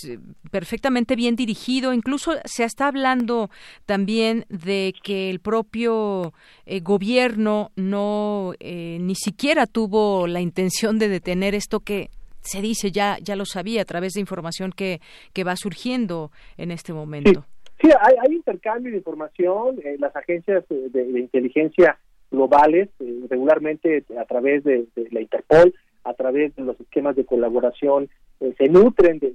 perfectamente 0.50 1.13
bien 1.16 1.36
dirigido 1.36 1.92
incluso 1.92 2.32
se 2.44 2.64
está 2.64 2.88
hablando 2.88 3.50
también 3.86 4.44
de 4.48 4.94
que 5.02 5.30
el 5.30 5.40
propio 5.40 6.32
eh, 6.66 6.80
gobierno 6.80 7.70
no 7.76 8.52
eh, 8.60 8.98
ni 9.00 9.14
siquiera 9.14 9.66
tuvo 9.66 10.26
la 10.26 10.40
intención 10.40 10.98
de 10.98 11.08
detener 11.08 11.54
esto 11.54 11.80
que 11.80 12.10
se 12.40 12.60
dice 12.60 12.90
ya 12.90 13.16
ya 13.22 13.36
lo 13.36 13.44
sabía 13.46 13.82
a 13.82 13.84
través 13.84 14.12
de 14.14 14.20
información 14.20 14.72
que, 14.72 15.00
que 15.32 15.44
va 15.44 15.56
surgiendo 15.56 16.30
en 16.56 16.70
este 16.70 16.92
momento. 16.92 17.44
Sí, 17.80 17.88
hay, 18.00 18.14
hay, 18.20 18.34
intercambio 18.36 18.92
de 18.92 18.98
información. 18.98 19.78
Eh, 19.84 19.96
las 19.98 20.14
agencias 20.14 20.64
de, 20.68 21.02
inteligencia 21.18 21.98
globales 22.30 22.88
regularmente 23.28 24.04
a 24.18 24.24
través 24.24 24.64
de, 24.64 24.86
la 25.10 25.20
Interpol, 25.20 25.74
a 26.04 26.14
través 26.14 26.54
de 26.56 26.62
los 26.62 26.80
esquemas 26.80 27.16
de 27.16 27.24
colaboración, 27.24 28.08
se 28.40 28.68
nutren 28.68 29.18
de, 29.18 29.34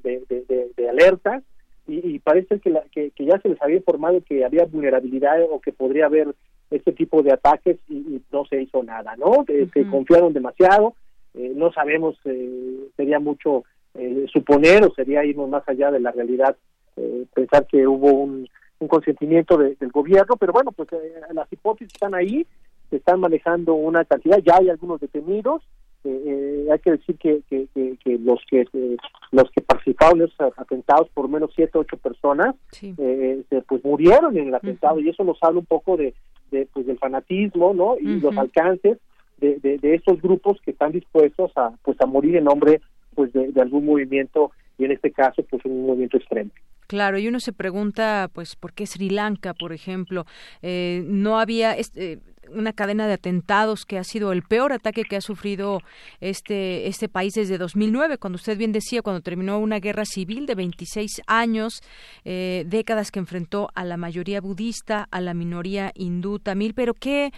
de 0.75 0.89
alertas 0.89 1.43
y, 1.89 2.19
parece 2.19 2.59
que, 2.59 2.71
que, 2.91 3.25
ya 3.25 3.39
se 3.39 3.49
les 3.49 3.61
había 3.61 3.77
informado 3.77 4.21
que 4.21 4.45
había 4.45 4.65
vulnerabilidad 4.65 5.41
o 5.49 5.59
que 5.59 5.71
podría 5.71 6.05
haber 6.05 6.35
este 6.69 6.91
tipo 6.91 7.23
de 7.23 7.33
ataques 7.33 7.77
y, 7.89 8.21
no 8.31 8.45
se 8.45 8.61
hizo 8.61 8.83
nada, 8.83 9.15
¿no? 9.17 9.43
Se 9.45 9.87
confiaron 9.87 10.33
demasiado, 10.33 10.93
eh, 11.33 11.53
no 11.55 11.71
sabemos, 11.71 12.17
eh, 12.25 12.87
sería 12.95 13.19
mucho 13.19 13.63
eh, 13.95 14.25
suponer 14.31 14.83
o 14.83 14.93
sería 14.93 15.25
irnos 15.25 15.49
más 15.49 15.63
allá 15.67 15.91
de 15.91 15.99
la 15.99 16.11
realidad, 16.11 16.55
pensar 17.33 17.65
que 17.65 17.87
hubo 17.87 18.11
un, 18.11 18.45
un 18.79 18.87
consentimiento 18.89 19.57
del 19.57 19.91
gobierno, 19.91 20.35
pero 20.37 20.51
bueno, 20.51 20.73
pues 20.73 20.89
las 21.31 21.51
hipótesis 21.51 21.93
están 21.93 22.13
ahí, 22.13 22.45
se 22.89 22.97
están 22.97 23.21
manejando 23.21 23.73
una 23.73 24.03
cantidad, 24.03 24.39
ya 24.39 24.57
hay 24.57 24.69
algunos 24.69 24.99
detenidos, 24.99 25.63
eh, 26.03 26.67
hay 26.71 26.79
que 26.79 26.91
decir 26.91 27.17
que, 27.17 27.41
que, 27.49 27.67
que, 27.73 28.17
los 28.19 28.39
que 28.49 28.61
eh, 28.73 28.97
los 29.31 29.51
que 29.51 29.61
participaron 29.61 30.21
en 30.21 30.27
esos 30.27 30.57
atentados 30.57 31.09
por 31.09 31.27
menos 31.27 31.51
siete 31.55 31.77
ocho 31.77 31.97
personas 31.97 32.55
eh, 32.81 33.43
pues 33.67 33.83
murieron 33.83 34.37
en 34.37 34.47
el 34.47 34.55
atentado 34.55 34.99
y 34.99 35.09
eso 35.09 35.23
nos 35.23 35.37
habla 35.41 35.59
un 35.59 35.65
poco 35.65 35.97
de, 35.97 36.13
de 36.51 36.67
pues 36.73 36.85
del 36.85 36.97
fanatismo 36.97 37.73
no 37.73 37.97
y 37.99 38.19
los 38.19 38.37
alcances 38.37 38.97
de, 39.39 39.59
de, 39.59 39.77
de 39.77 39.95
estos 39.95 40.21
grupos 40.21 40.59
que 40.61 40.71
están 40.71 40.91
dispuestos 40.91 41.51
a 41.55 41.71
pues 41.83 41.99
a 41.99 42.05
morir 42.05 42.37
en 42.37 42.45
nombre 42.45 42.81
pues 43.15 43.33
de, 43.33 43.51
algún 43.61 43.85
movimiento 43.85 44.51
y 44.77 44.85
en 44.85 44.91
este 44.91 45.11
caso 45.11 45.43
pues 45.43 45.63
un 45.65 45.85
movimiento 45.85 46.15
extremo. 46.15 46.51
Claro, 46.87 47.19
y 47.19 47.27
uno 47.27 47.39
se 47.39 47.53
pregunta, 47.53 48.31
pues, 48.33 48.55
¿por 48.55 48.73
qué 48.73 48.87
Sri 48.87 49.11
Lanka, 49.11 49.53
por 49.53 49.73
ejemplo? 49.73 50.25
Eh, 50.63 51.03
no 51.05 51.37
había, 51.37 51.73
este, 51.73 52.17
una 52.53 52.73
cadena 52.73 53.07
de 53.07 53.13
atentados 53.13 53.85
que 53.85 53.97
ha 53.97 54.03
sido 54.03 54.31
el 54.31 54.43
peor 54.43 54.73
ataque 54.73 55.03
que 55.03 55.15
ha 55.15 55.21
sufrido 55.21 55.79
este, 56.19 56.87
este 56.87 57.09
país 57.09 57.33
desde 57.33 57.57
2009, 57.57 58.17
cuando 58.17 58.37
usted 58.37 58.57
bien 58.57 58.71
decía, 58.71 59.01
cuando 59.01 59.21
terminó 59.21 59.59
una 59.59 59.79
guerra 59.79 60.05
civil 60.05 60.45
de 60.45 60.55
26 60.55 61.21
años, 61.27 61.81
eh, 62.25 62.63
décadas 62.67 63.11
que 63.11 63.19
enfrentó 63.19 63.69
a 63.75 63.85
la 63.85 63.97
mayoría 63.97 64.41
budista, 64.41 65.07
a 65.11 65.21
la 65.21 65.33
minoría 65.33 65.91
hindú 65.95 66.39
tamil. 66.39 66.73
Pero 66.73 66.93
¿qué, 66.93 67.31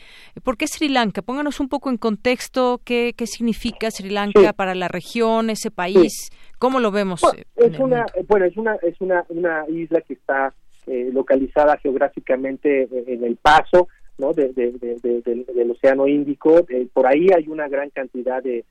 ¿por 0.44 0.58
qué 0.58 0.68
Sri 0.68 0.90
Lanka? 0.90 1.22
Pónganos 1.22 1.60
un 1.60 1.70
poco 1.70 1.90
en 1.90 1.98
contexto 1.98 2.82
qué, 2.84 3.14
qué 3.16 3.28
significa 3.28 3.92
Sri 3.92 4.10
Lanka 4.10 4.54
para 4.54 4.76
la 4.76 4.88
región, 4.88 5.50
ese 5.50 5.72
país. 5.72 6.30
¿Cómo 6.60 6.80
lo 6.80 6.92
vemos? 6.92 7.22
Bueno, 7.22 7.44
es 7.56 7.80
una, 7.80 8.06
bueno, 8.28 8.46
es 8.46 8.56
una, 8.58 8.76
es 8.84 9.02
una, 9.02 9.26
una 9.30 9.66
isla 9.68 10.02
que 10.02 10.14
está 10.14 10.54
eh, 10.88 11.10
localizada 11.12 11.78
geográficamente 11.78 12.84
eh, 12.84 13.04
en 13.08 13.24
el 13.24 13.36
paso 13.38 13.88
¿no? 14.22 14.34
De, 14.34 14.49
del 14.53 15.72
Océano 15.72 16.07
Índico. 16.07 16.60
Eh, 16.69 16.88
por 16.93 17.07
ahí 17.07 17.27
hay 17.35 17.48
una 17.48 17.68
gran 17.68 17.89
cantidad 17.89 18.41
de, 18.41 18.64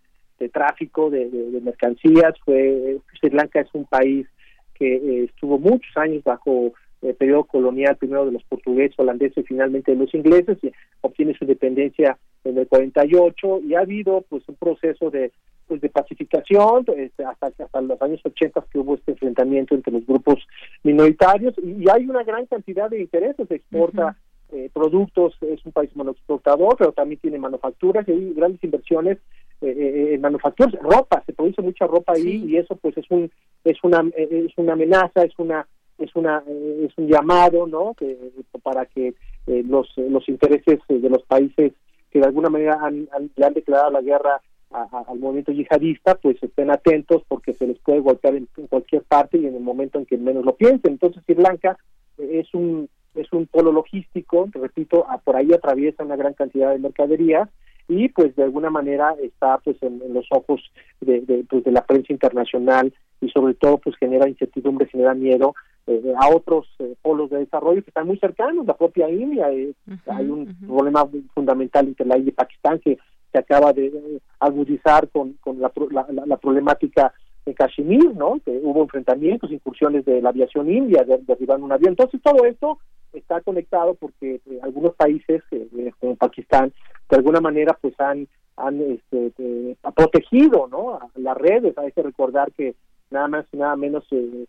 tráfico 0.52 1.10
de, 1.10 1.28
mercancías. 1.62 2.34
Fue, 2.44 2.98
Sri 3.18 3.30
Lanka 3.30 3.60
es 3.60 3.68
un 3.74 3.84
país 3.84 4.26
que 4.74 4.94
eh, 4.96 5.24
estuvo 5.24 5.58
muchos 5.58 5.94
años 5.96 6.24
bajo 6.24 6.72
el 7.02 7.14
periodo 7.14 7.44
colonial, 7.44 7.96
primero 7.96 8.26
de 8.26 8.32
los 8.32 8.44
portugueses, 8.44 8.98
holandeses 8.98 9.38
y 9.38 9.46
finalmente 9.46 9.92
de 9.92 9.98
los 9.98 10.14
ingleses, 10.14 10.58
y 10.62 10.72
obtiene 11.00 11.34
su 11.34 11.44
independencia 11.44 12.16
en 12.44 12.58
el 12.58 12.66
48 12.66 13.60
y 13.66 13.74
ha 13.74 13.80
habido 13.80 14.24
pues 14.28 14.42
un 14.48 14.54
proceso 14.56 15.10
de 15.10 15.32
pues 15.66 15.80
de 15.80 15.88
pacificación 15.88 16.84
este, 16.96 17.24
hasta 17.24 17.46
hasta 17.46 17.80
los 17.80 18.00
años 18.02 18.20
80 18.24 18.64
que 18.72 18.78
hubo 18.78 18.96
este 18.96 19.12
enfrentamiento 19.12 19.74
entre 19.74 19.92
los 19.92 20.04
grupos 20.04 20.38
minoritarios 20.82 21.54
y, 21.58 21.88
hay 21.88 22.06
una 22.06 22.24
gran 22.24 22.46
cantidad 22.46 22.90
de 22.90 23.02
intereses 23.02 23.46
se 23.46 23.54
exporta 23.56 24.16
eh, 24.52 24.70
productos, 24.72 25.34
es 25.42 25.64
un 25.64 25.72
país 25.72 25.94
monoexportador, 25.94 26.76
pero 26.76 26.92
también 26.92 27.20
tiene 27.20 27.38
manufacturas 27.38 28.06
y 28.08 28.12
hay 28.12 28.34
grandes 28.34 28.62
inversiones 28.64 29.18
eh, 29.60 29.68
eh, 29.68 30.14
en 30.14 30.20
manufacturas, 30.20 30.72
ropa, 30.80 31.22
se 31.26 31.32
produce 31.32 31.62
mucha 31.62 31.86
ropa 31.86 32.14
ahí 32.14 32.44
y 32.46 32.56
eso 32.56 32.76
pues 32.76 32.96
es 32.96 33.04
un 33.10 33.30
es 33.64 33.76
una 33.82 34.04
es 34.16 34.52
una 34.56 34.72
amenaza, 34.72 35.22
es 35.22 35.38
una 35.38 35.66
es 35.98 36.14
una 36.16 36.42
es 36.48 36.96
un 36.96 37.08
llamado, 37.08 37.66
¿no? 37.66 37.94
Que, 37.94 38.16
para 38.62 38.86
que 38.86 39.14
los 39.46 39.88
los 39.96 40.28
intereses 40.28 40.80
de 40.88 41.10
los 41.10 41.22
países 41.22 41.72
que 42.10 42.18
de 42.18 42.26
alguna 42.26 42.48
manera 42.48 42.78
han, 42.82 43.08
le 43.36 43.46
han 43.46 43.54
declarado 43.54 43.90
la 43.90 44.00
guerra 44.00 44.40
al 44.70 45.18
movimiento 45.18 45.52
yihadista, 45.52 46.14
pues 46.14 46.42
estén 46.42 46.70
atentos 46.70 47.22
porque 47.28 47.54
se 47.54 47.66
les 47.66 47.78
puede 47.78 48.00
golpear 48.00 48.36
en, 48.36 48.48
en, 48.56 48.66
cualquier 48.68 49.02
parte 49.02 49.36
y 49.38 49.46
en 49.46 49.56
el 49.56 49.62
momento 49.62 49.98
en 49.98 50.06
que 50.06 50.16
menos 50.16 50.44
lo 50.44 50.54
piensen. 50.54 50.92
Entonces, 50.92 51.22
Sri 51.24 51.34
Lanka 51.34 51.76
es 52.18 52.52
un 52.54 52.88
es 53.14 53.32
un 53.32 53.46
polo 53.46 53.72
logístico, 53.72 54.48
repito, 54.52 55.06
por 55.24 55.36
ahí 55.36 55.52
atraviesa 55.52 56.04
una 56.04 56.16
gran 56.16 56.34
cantidad 56.34 56.70
de 56.70 56.78
mercaderías 56.78 57.48
y 57.88 58.08
pues 58.08 58.36
de 58.36 58.44
alguna 58.44 58.70
manera 58.70 59.14
está 59.20 59.58
pues 59.58 59.76
en, 59.82 60.00
los 60.14 60.26
ojos 60.30 60.60
de, 61.00 61.44
pues, 61.48 61.64
de 61.64 61.72
la 61.72 61.84
prensa 61.84 62.12
internacional 62.12 62.92
y 63.20 63.28
sobre 63.30 63.54
todo 63.54 63.78
pues 63.78 63.96
genera 63.96 64.28
incertidumbre, 64.28 64.86
genera 64.86 65.12
miedo 65.14 65.54
eh, 65.88 66.14
a 66.16 66.28
otros 66.28 66.68
eh, 66.78 66.94
polos 67.02 67.30
de 67.30 67.38
desarrollo 67.38 67.82
que 67.82 67.90
están 67.90 68.06
muy 68.06 68.18
cercanos, 68.18 68.64
la 68.64 68.76
propia 68.76 69.10
India, 69.10 69.50
eh, 69.50 69.72
hay 70.06 70.26
un 70.26 70.54
problema 70.66 71.04
fundamental 71.34 71.88
entre 71.88 72.06
la 72.06 72.16
India 72.16 72.30
y 72.30 72.34
Pakistán 72.34 72.78
que 72.78 72.98
se 73.32 73.38
acaba 73.38 73.72
de 73.72 74.20
agudizar 74.38 75.08
con, 75.08 75.32
con 75.40 75.60
la, 75.60 75.72
la, 75.90 76.26
la 76.26 76.36
problemática 76.36 77.12
en 77.50 77.54
Kashmir, 77.54 78.14
¿no? 78.14 78.40
Que 78.44 78.58
hubo 78.62 78.82
enfrentamientos, 78.82 79.50
incursiones 79.50 80.04
de 80.04 80.22
la 80.22 80.30
aviación 80.30 80.70
india, 80.70 81.04
de, 81.04 81.18
derribando 81.18 81.66
un 81.66 81.72
avión. 81.72 81.90
Entonces, 81.90 82.20
todo 82.22 82.44
esto 82.44 82.78
está 83.12 83.40
conectado 83.40 83.94
porque 83.94 84.40
eh, 84.46 84.58
algunos 84.62 84.94
países, 84.94 85.42
eh, 85.50 85.68
eh, 85.76 85.92
como 85.98 86.16
Pakistán, 86.16 86.72
de 87.08 87.16
alguna 87.16 87.40
manera, 87.40 87.76
pues 87.80 87.98
han, 88.00 88.28
han 88.56 88.80
este, 88.80 89.76
protegido, 89.94 90.68
¿no? 90.68 90.94
A 90.94 91.08
las 91.16 91.36
redes. 91.36 91.76
Hay 91.76 91.92
que 91.92 92.02
recordar 92.02 92.52
que 92.52 92.74
nada 93.10 93.28
más 93.28 93.46
y 93.52 93.56
nada 93.56 93.76
menos 93.76 94.04
eh, 94.12 94.46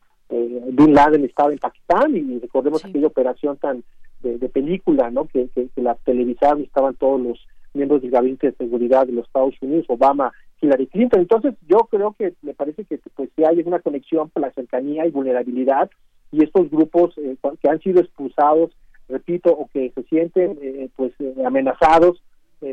Bin 0.72 0.94
Laden 0.94 1.26
estaba 1.26 1.52
en 1.52 1.60
Pakistán 1.60 2.16
y 2.16 2.40
recordemos 2.40 2.86
aquella 2.86 3.08
operación 3.08 3.58
tan 3.58 3.84
de, 4.22 4.38
película, 4.50 5.10
¿no? 5.10 5.26
Que, 5.26 5.50
que, 5.50 5.68
que 5.70 5.82
la 5.82 5.96
televisaban 5.96 6.62
estaban 6.62 6.96
todos 6.96 7.20
los 7.20 7.48
miembros 7.74 8.02
del 8.02 8.12
gabinete 8.12 8.52
de 8.52 8.58
seguridad 8.58 9.08
de 9.08 9.14
los 9.14 9.26
Estados 9.26 9.56
Unidos, 9.62 9.86
Obama, 9.90 10.32
Hillary 10.62 10.88
Clinton. 10.88 11.22
Entonces, 11.22 11.56
yo 11.68 11.80
creo 11.90 12.14
que 12.18 12.34
me 12.42 12.54
parece 12.54 12.86
que 12.86 13.00
pues 13.16 13.30
sí 13.36 13.44
hay 13.44 13.60
una 13.66 13.80
conexión 13.80 14.30
por 14.30 14.42
la 14.42 14.52
cercanía 14.52 15.06
y 15.06 15.12
vulnerabilidad 15.12 15.90
y 16.32 16.44
estos 16.44 16.70
grupos 16.70 17.18
eh, 17.18 17.36
que 17.62 17.70
han 17.70 17.80
sido 17.80 18.00
expulsados, 18.00 18.72
repito, 19.10 19.52
o 19.52 19.68
que 19.68 19.92
se 19.94 20.04
sienten 20.04 20.58
eh, 20.62 20.90
pues 20.96 21.14
eh, 21.20 21.36
amenazados 21.46 22.24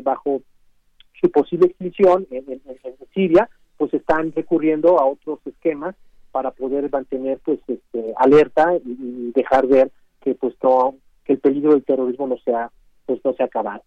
bajo 0.03 0.43
su 1.19 1.31
posible 1.31 1.65
extinción 1.65 2.27
en, 2.29 2.61
Siria, 3.11 3.49
pues 3.75 3.91
están 3.95 4.31
recurriendo 4.33 4.99
a 4.99 5.05
otros 5.05 5.39
esquemas 5.47 5.95
para 6.31 6.51
poder 6.51 6.91
mantener 6.91 7.39
pues 7.43 7.59
este, 7.67 8.13
alerta 8.17 8.75
y, 8.85 9.31
dejar 9.33 9.65
ver 9.65 9.91
que 10.21 10.35
pues 10.35 10.53
no 10.61 10.95
que 11.25 11.33
el 11.33 11.39
peligro 11.39 11.71
del 11.71 11.83
terrorismo 11.83 12.27
no 12.27 12.37
sea 12.37 12.71
pues 13.07 13.19
no 13.25 13.33
se 13.33 13.41
ha 13.41 13.47
acabado. 13.47 13.81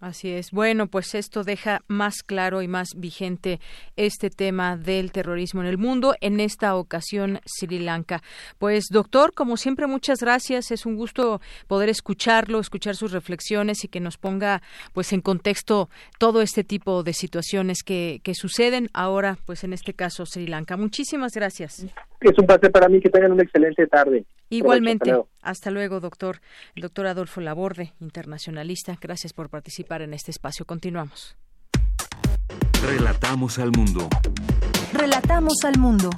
Así 0.00 0.30
es. 0.32 0.50
Bueno, 0.50 0.86
pues 0.86 1.14
esto 1.14 1.44
deja 1.44 1.82
más 1.86 2.22
claro 2.22 2.62
y 2.62 2.68
más 2.68 2.94
vigente 2.96 3.60
este 3.96 4.30
tema 4.30 4.78
del 4.78 5.12
terrorismo 5.12 5.60
en 5.60 5.66
el 5.66 5.76
mundo, 5.76 6.14
en 6.22 6.40
esta 6.40 6.74
ocasión 6.74 7.40
Sri 7.44 7.80
Lanka. 7.80 8.22
Pues 8.58 8.86
doctor, 8.90 9.34
como 9.34 9.58
siempre, 9.58 9.86
muchas 9.86 10.20
gracias. 10.20 10.70
Es 10.70 10.86
un 10.86 10.96
gusto 10.96 11.42
poder 11.66 11.90
escucharlo, 11.90 12.60
escuchar 12.60 12.96
sus 12.96 13.12
reflexiones 13.12 13.84
y 13.84 13.88
que 13.88 14.00
nos 14.00 14.16
ponga 14.16 14.62
pues 14.94 15.12
en 15.12 15.20
contexto 15.20 15.90
todo 16.18 16.40
este 16.40 16.64
tipo 16.64 17.02
de 17.02 17.12
situaciones 17.12 17.82
que, 17.82 18.20
que 18.24 18.34
suceden 18.34 18.88
ahora, 18.94 19.36
pues 19.44 19.64
en 19.64 19.74
este 19.74 19.92
caso 19.92 20.24
Sri 20.24 20.46
Lanka. 20.46 20.78
Muchísimas 20.78 21.34
gracias. 21.34 21.84
Es 22.20 22.38
un 22.38 22.46
placer 22.46 22.72
para 22.72 22.88
mí 22.88 23.00
que 23.00 23.10
tengan 23.10 23.32
una 23.32 23.42
excelente 23.42 23.86
tarde. 23.86 24.24
Igualmente. 24.50 25.14
Hasta 25.42 25.70
luego. 25.70 26.00
doctor. 26.00 26.40
El 26.74 26.82
doctor 26.82 27.06
Adolfo 27.06 27.40
Laborde, 27.40 27.94
internacionalista. 28.00 28.96
Gracias 29.00 29.32
por 29.32 29.48
participar 29.48 30.02
en 30.02 30.12
este 30.12 30.30
espacio. 30.30 30.66
Continuamos. 30.66 31.36
Relatamos 32.82 33.58
al 33.58 33.70
mundo. 33.70 34.08
Relatamos 34.92 35.64
al 35.64 35.78
mundo. 35.78 36.10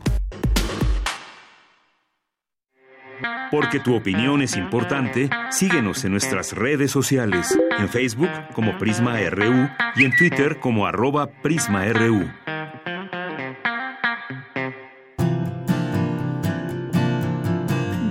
Porque 3.51 3.81
tu 3.81 3.95
opinión 3.95 4.41
es 4.41 4.57
importante, 4.57 5.29
síguenos 5.51 6.05
en 6.05 6.13
nuestras 6.13 6.53
redes 6.53 6.91
sociales, 6.91 7.57
en 7.79 7.89
Facebook 7.89 8.31
como 8.55 8.79
Prisma 8.79 9.19
RU 9.29 9.69
y 9.95 10.05
en 10.05 10.17
Twitter 10.17 10.59
como 10.59 10.87
arroba 10.87 11.27
PrismaRU. 11.43 12.31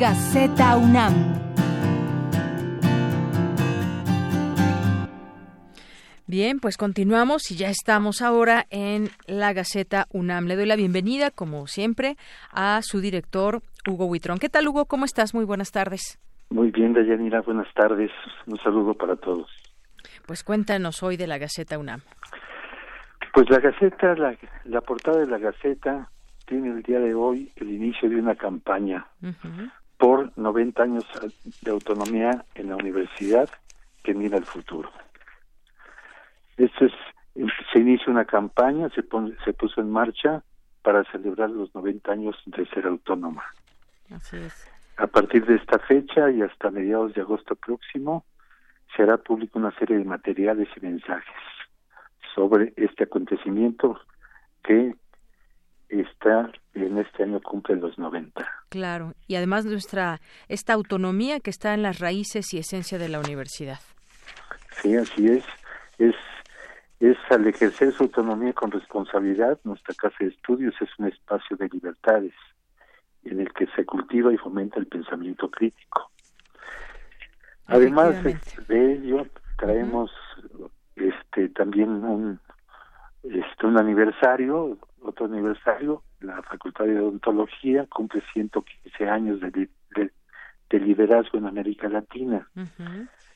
Gaceta 0.02 0.78
UNAM. 0.78 1.14
Bien, 6.26 6.60
pues 6.60 6.76
continuamos 6.76 7.52
y 7.52 7.56
ya 7.56 7.70
estamos 7.70 8.24
ahora 8.24 8.66
en 8.72 9.10
la 9.28 9.54
Gaceta 9.54 10.08
UNAM. 10.12 10.48
Le 10.48 10.56
doy 10.56 10.66
la 10.66 10.76
bienvenida, 10.76 11.30
como 11.30 11.68
siempre, 11.68 12.16
a 12.52 12.82
su 12.82 13.00
director, 13.00 13.62
Hugo 13.88 14.08
Huitrón. 14.08 14.40
¿Qué 14.40 14.50
tal, 14.50 14.68
Hugo? 14.68 14.86
¿Cómo 14.86 15.06
estás? 15.06 15.36
Muy 15.36 15.46
buenas 15.46 15.72
tardes. 15.72 16.18
Muy 16.50 16.72
bien, 16.72 16.94
Dayanira. 16.94 17.42
Buenas 17.42 17.72
tardes. 17.76 18.10
Un 18.48 18.58
saludo 18.58 18.96
para 18.96 19.16
todos. 19.18 19.52
Pues 20.26 20.44
cuéntanos 20.44 21.04
hoy 21.04 21.16
de 21.16 21.28
la 21.28 21.38
Gaceta 21.38 21.78
UNAM. 21.78 22.02
Pues 23.36 23.48
la 23.52 23.60
Gaceta, 23.60 24.16
la, 24.16 24.36
la 24.64 24.82
portada 24.82 25.20
de 25.20 25.28
la 25.28 25.38
Gaceta 25.38 26.10
tiene 26.48 26.70
el 26.70 26.82
día 26.82 27.00
de 27.00 27.14
hoy 27.14 27.52
el 27.58 27.70
inicio 27.70 28.10
de 28.10 28.16
una 28.16 28.34
campaña 28.34 29.06
por 30.02 30.36
90 30.36 30.82
años 30.82 31.06
de 31.62 31.70
autonomía 31.70 32.44
en 32.56 32.70
la 32.70 32.76
universidad 32.76 33.48
que 34.04 34.16
mira 34.16 34.36
el 34.36 34.46
futuro. 34.46 34.90
Esto 36.58 36.86
es, 36.86 36.94
se 37.72 37.80
inicia 37.80 38.12
una 38.12 38.26
campaña, 38.26 38.90
se, 38.90 39.04
se 39.46 39.54
puso 39.54 39.80
en 39.80 39.92
marcha 39.92 40.42
para 40.82 41.04
celebrar 41.12 41.52
los 41.52 41.76
90 41.76 42.12
años 42.12 42.36
de 42.48 42.66
ser 42.70 42.88
autónoma. 42.88 43.44
Así 44.12 44.38
es. 44.38 44.68
A 44.98 45.06
partir 45.06 45.46
de 45.46 45.58
esta 45.58 45.78
fecha 45.78 46.32
y 46.32 46.42
hasta 46.42 46.72
mediados 46.72 47.14
de 47.14 47.22
agosto 47.22 47.56
próximo, 47.56 48.26
se 48.96 49.04
hará 49.04 49.18
público 49.18 49.60
una 49.60 49.72
serie 49.78 50.00
de 50.00 50.04
materiales 50.04 50.68
y 50.76 50.80
mensajes 50.80 51.44
sobre 52.34 52.74
este 52.76 53.04
acontecimiento 53.04 54.02
que 54.64 54.96
está 56.00 56.50
en 56.74 56.98
este 56.98 57.24
año 57.24 57.42
cumple 57.42 57.76
los 57.76 57.98
90. 57.98 58.48
Claro, 58.70 59.14
y 59.28 59.36
además 59.36 59.66
nuestra 59.66 60.22
esta 60.48 60.74
autonomía 60.74 61.40
que 61.40 61.50
está 61.50 61.74
en 61.74 61.84
las 61.84 62.00
raíces 62.00 62.54
y 62.54 62.60
esencia 62.60 62.98
de 62.98 63.10
la 63.10 63.20
universidad. 63.20 63.80
Sí, 64.82 64.96
así 64.96 65.28
es. 65.28 65.46
Es 65.98 66.16
es 67.02 67.18
al 67.32 67.48
ejercer 67.48 67.92
su 67.94 68.04
autonomía 68.04 68.54
con 68.54 68.70
responsabilidad, 68.70 69.60
nuestra 69.64 69.96
casa 69.96 70.16
de 70.20 70.28
estudios 70.28 70.76
es 70.80 70.90
un 71.00 71.08
espacio 71.08 71.58
de 71.58 71.68
libertades 71.70 72.34
en 73.24 73.40
el 73.40 73.52
que 73.54 73.66
se 73.76 73.86
cultiva 73.86 74.32
y 74.32 74.38
fomenta 74.38 74.80
el 74.80 74.86
pensamiento 74.86 75.50
crítico. 75.50 76.12
Además 77.66 78.24
de 78.24 78.94
ello, 78.94 79.26
traemos 79.58 80.12
este 80.96 81.50
también 81.50 81.90
un 81.90 82.40
este 83.24 83.66
un 83.66 83.80
aniversario 83.80 84.78
otro 85.02 85.26
aniversario, 85.26 86.04
la 86.20 86.42
Facultad 86.44 86.86
de 86.86 87.00
Odontología 87.00 87.86
cumple 87.88 88.22
115 88.34 89.08
años 89.08 89.40
de, 89.42 89.70
de, 89.96 90.80
liderazgo 90.80 91.38
en 91.38 91.48
América 91.48 91.90
Latina. 91.90 92.48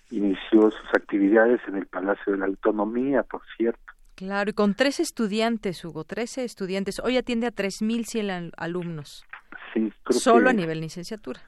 Inició 0.10 0.72
sus 0.72 0.90
actividades 0.94 1.60
en 1.68 1.76
el 1.76 1.88
Palacio 1.88 2.34
de 2.34 2.40
la 2.40 2.46
Autonomía, 2.46 3.24
por 3.24 3.42
cierto. 3.58 3.82
Claro, 4.16 4.50
y 4.50 4.54
con 4.54 4.76
tres 4.76 5.02
estudiantes, 5.02 5.84
Hugo, 5.84 6.06
13 6.06 6.46
estudiantes. 6.46 7.02
Hoy 7.04 7.18
atiende 7.18 7.48
a 7.48 7.52
3.100 7.52 8.52
alumnos. 8.56 9.26
Sí, 9.74 9.92
creo 10.04 10.20
Solo 10.20 10.50
a 10.50 10.54
nivel 10.54 10.80
licenciatura. 10.80 11.42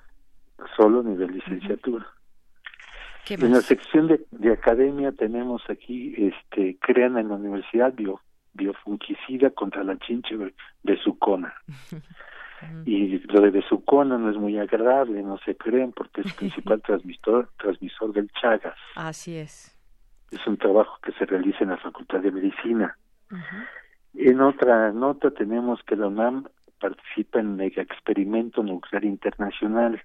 Solo 0.76 0.99
a 0.99 1.03
nivel 1.03 1.31
licenciatura. 1.31 2.06
en 3.30 3.52
la 3.52 3.61
sección 3.61 4.07
de, 4.07 4.26
de, 4.31 4.52
academia 4.52 5.14
tenemos 5.14 5.61
aquí, 5.69 6.14
este, 6.18 6.77
crean 6.81 7.18
en 7.18 7.30
la 7.30 7.35
Universidad 7.35 7.94
Bio, 7.94 8.19
biofungicida 8.58 9.52
contra 9.52 9.84
la 9.84 9.98
chinche 10.00 10.36
de 10.84 10.98
sucona. 10.98 11.54
y 12.86 13.20
lo 13.20 13.42
de 13.42 13.52
besucona 13.52 14.18
no 14.18 14.32
es 14.32 14.38
muy 14.38 14.58
agradable, 14.58 15.22
no 15.22 15.38
se 15.46 15.56
creen, 15.56 15.92
porque 15.94 16.22
es 16.22 16.28
el 16.28 16.34
principal 16.38 16.82
transmisor, 16.82 17.50
transmisor 17.58 18.14
del 18.14 18.30
Chagas. 18.32 18.78
Así 18.96 19.38
es. 19.38 19.78
Es 20.32 20.46
un 20.46 20.58
trabajo 20.58 20.98
que 21.02 21.14
se 21.14 21.26
realiza 21.26 21.60
en 21.62 21.70
la 21.70 21.78
Facultad 21.78 22.20
de 22.20 22.32
Medicina. 22.32 22.98
En 24.14 24.42
otra 24.42 24.92
nota 24.92 25.32
tenemos 25.32 25.82
que 25.84 25.96
la 25.96 26.08
UNAM 26.08 26.48
participa 26.80 27.40
en 27.40 27.60
el 27.60 27.80
experimento 27.80 28.64
nuclear 28.64 29.06
internacional 29.06 30.02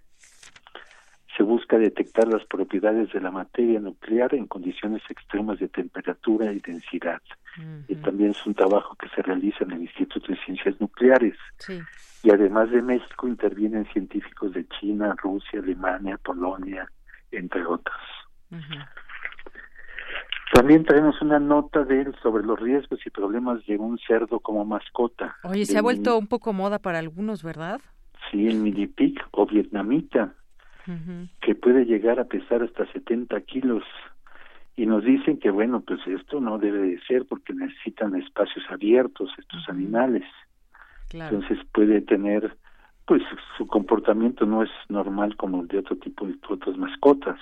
se 1.37 1.43
busca 1.43 1.79
detectar 1.79 2.29
las 2.29 2.45
propiedades 2.45 3.12
de 3.12 3.20
la 3.20 3.31
materia 3.31 3.81
nuclear 3.81 4.35
en 4.35 4.47
condiciones 4.47 5.03
extremas 5.09 5.59
de 5.59 5.69
temperatura 5.69 6.53
y 6.53 6.61
densidad. 6.61 7.23
Y 7.89 7.95
también 7.97 8.31
es 8.31 8.47
un 8.47 8.55
trabajo 8.55 8.97
que 8.97 9.09
se 9.11 9.23
realiza 9.23 9.65
en 9.65 9.73
el 9.73 9.83
Instituto 9.83 10.27
de 10.29 10.39
Ciencias 10.45 10.81
Nucleares. 10.81 11.37
Y 12.23 12.31
además 12.31 12.70
de 12.70 12.83
México 12.83 13.29
intervienen 13.29 13.87
científicos 13.93 14.53
de 14.53 14.66
China, 14.69 15.15
Rusia, 15.23 15.61
Alemania, 15.61 16.19
Polonia, 16.23 16.91
entre 17.31 17.65
otros. 17.66 18.01
También 20.53 20.85
tenemos 20.85 21.20
una 21.23 21.39
nota 21.39 21.83
de 21.85 22.03
él 22.03 22.15
sobre 22.23 22.45
los 22.45 22.61
riesgos 22.61 23.01
y 23.07 23.11
problemas 23.11 23.65
de 23.66 23.79
un 23.79 23.99
cerdo 23.99 24.39
como 24.39 24.65
mascota. 24.66 25.37
Oye, 25.45 25.65
se 25.65 25.79
ha 25.79 25.83
vuelto 25.83 26.19
un 26.19 26.27
poco 26.27 26.53
moda 26.53 26.79
para 26.79 26.99
algunos, 26.99 27.43
¿verdad? 27.43 27.81
Sí, 28.31 28.47
el 28.47 28.57
mini 28.57 28.87
pig 28.87 29.19
o 29.31 29.47
vietnamita 29.47 30.35
que 31.41 31.55
puede 31.55 31.85
llegar 31.85 32.20
a 32.20 32.24
pesar 32.24 32.62
hasta 32.62 32.91
70 32.93 33.41
kilos. 33.43 33.85
Y 34.77 34.86
nos 34.86 35.05
dicen 35.05 35.39
que, 35.39 35.51
bueno, 35.51 35.81
pues 35.81 36.01
esto 36.07 36.40
no 36.40 36.59
debe 36.59 36.78
de 36.78 37.01
ser 37.07 37.27
porque 37.27 37.53
necesitan 37.53 38.16
espacios 38.16 38.65
abiertos 38.70 39.31
estos 39.39 39.69
animales. 39.69 40.24
Entonces 41.12 41.59
puede 41.73 42.01
tener, 42.01 42.57
pues 43.07 43.23
su 43.59 43.66
comportamiento 43.66 44.47
no 44.47 44.62
es 44.62 44.70
normal 44.89 45.36
como 45.36 45.61
el 45.61 45.69
de 45.69 45.78
otro 45.78 45.97
tipo 45.97 46.27
de 46.27 46.36
otras 46.49 46.77
mascotas. 46.78 47.39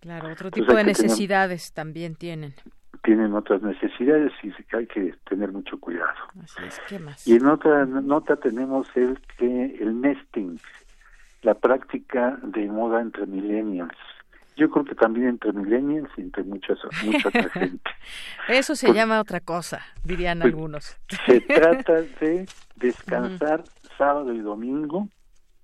Claro, 0.00 0.32
otro 0.32 0.50
tipo 0.50 0.72
de 0.72 0.84
necesidades 0.84 1.72
también 1.72 2.14
tienen. 2.14 2.54
Tienen 3.02 3.34
otras 3.34 3.62
necesidades 3.62 4.32
y 4.42 4.52
hay 4.76 4.86
que 4.86 5.14
tener 5.28 5.52
mucho 5.52 5.78
cuidado. 5.80 6.14
Así 6.42 6.62
es, 6.66 6.80
¿qué 6.88 6.98
más? 6.98 7.26
Y 7.26 7.34
en 7.34 7.46
otra 7.46 7.84
nota 7.86 8.36
tenemos 8.36 8.88
el 8.94 9.18
que 9.38 9.76
el 9.80 10.00
nesting, 10.00 10.58
la 11.42 11.54
práctica 11.54 12.38
de 12.42 12.66
moda 12.68 13.00
entre 13.00 13.26
millennials. 13.26 13.96
Yo 14.60 14.68
creo 14.68 14.84
que 14.84 14.94
también 14.94 15.28
entre 15.28 15.54
millennials 15.54 16.10
y 16.18 16.20
entre 16.20 16.42
muchas, 16.42 16.78
mucha 17.02 17.28
otra 17.28 17.48
gente. 17.54 17.90
Eso 18.46 18.76
se 18.76 18.92
llama 18.92 19.18
otra 19.18 19.40
cosa, 19.40 19.80
dirían 20.04 20.40
pues, 20.40 20.52
algunos. 20.52 20.98
Se 21.24 21.40
trata 21.40 22.02
de 22.20 22.46
descansar 22.76 23.64
sábado 23.96 24.34
y 24.34 24.40
domingo 24.40 25.08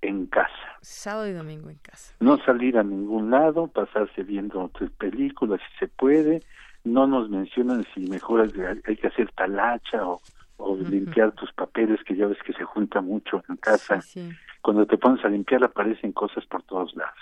en 0.01 0.25
casa. 0.25 0.79
Sábado 0.81 1.27
y 1.27 1.33
domingo 1.33 1.69
en 1.69 1.77
casa. 1.77 2.15
No 2.19 2.39
salir 2.39 2.75
a 2.79 2.83
ningún 2.83 3.29
lado, 3.29 3.67
pasarse 3.67 4.23
viendo 4.23 4.61
otras 4.61 4.89
películas 4.89 5.61
si 5.69 5.85
se 5.85 5.87
puede. 5.87 6.41
No 6.83 7.05
nos 7.05 7.29
mencionan 7.29 7.85
si 7.93 8.07
mejor 8.07 8.51
hay 8.83 8.95
que 8.95 9.07
hacer 9.07 9.31
talacha 9.33 10.07
o, 10.07 10.23
o 10.57 10.75
limpiar 10.75 11.33
tus 11.33 11.53
papeles, 11.53 12.03
que 12.03 12.15
ya 12.15 12.25
ves 12.25 12.39
que 12.43 12.53
se 12.53 12.63
junta 12.63 12.99
mucho 12.99 13.43
en 13.47 13.57
casa. 13.57 14.01
Sí, 14.01 14.23
sí 14.23 14.35
cuando 14.67 14.85
te 14.85 14.97
pones 14.97 15.23
a 15.23 15.29
limpiar 15.29 15.63
aparecen 15.63 16.11
cosas 16.11 16.45
por 16.45 16.61
todos 16.63 16.93
lados. 16.93 17.13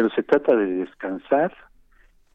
Pero 0.00 0.08
se 0.14 0.22
trata 0.22 0.56
de 0.56 0.64
descansar, 0.64 1.54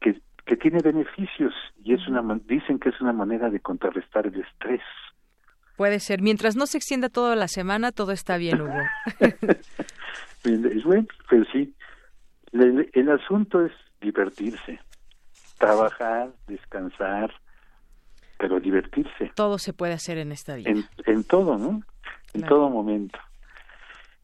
que, 0.00 0.20
que 0.44 0.56
tiene 0.56 0.78
beneficios 0.84 1.52
y 1.82 1.94
es 1.94 2.06
una 2.06 2.22
dicen 2.44 2.78
que 2.78 2.90
es 2.90 3.00
una 3.00 3.12
manera 3.12 3.50
de 3.50 3.58
contrarrestar 3.58 4.24
el 4.28 4.40
estrés. 4.40 4.82
Puede 5.76 5.98
ser, 5.98 6.22
mientras 6.22 6.54
no 6.54 6.66
se 6.66 6.78
extienda 6.78 7.08
toda 7.08 7.34
la 7.34 7.48
semana, 7.48 7.90
todo 7.90 8.12
está 8.12 8.36
bien, 8.36 8.60
Hugo. 8.60 8.78
es 10.44 10.84
bueno, 10.84 11.08
pero 11.28 11.44
sí, 11.50 11.74
el 12.52 13.10
asunto 13.10 13.66
es 13.66 13.72
divertirse, 14.00 14.78
trabajar, 15.58 16.30
descansar, 16.46 17.34
pero 18.38 18.60
divertirse. 18.60 19.32
Todo 19.34 19.58
se 19.58 19.72
puede 19.72 19.94
hacer 19.94 20.18
en 20.18 20.30
esta 20.30 20.54
vida. 20.54 20.70
En, 21.04 21.24
todo, 21.24 21.58
¿no? 21.58 21.82
En 22.32 22.42
todo 22.42 22.70
momento. 22.70 23.18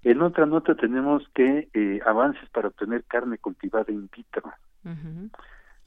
En 0.04 0.20
otra 0.22 0.46
nota 0.46 0.74
tenemos 0.74 1.22
que 1.34 1.68
eh, 1.72 2.00
avances 2.04 2.48
para 2.50 2.68
obtener 2.68 3.04
carne 3.04 3.38
cultivada 3.38 3.92
in 3.92 4.10
vitro. 4.14 4.52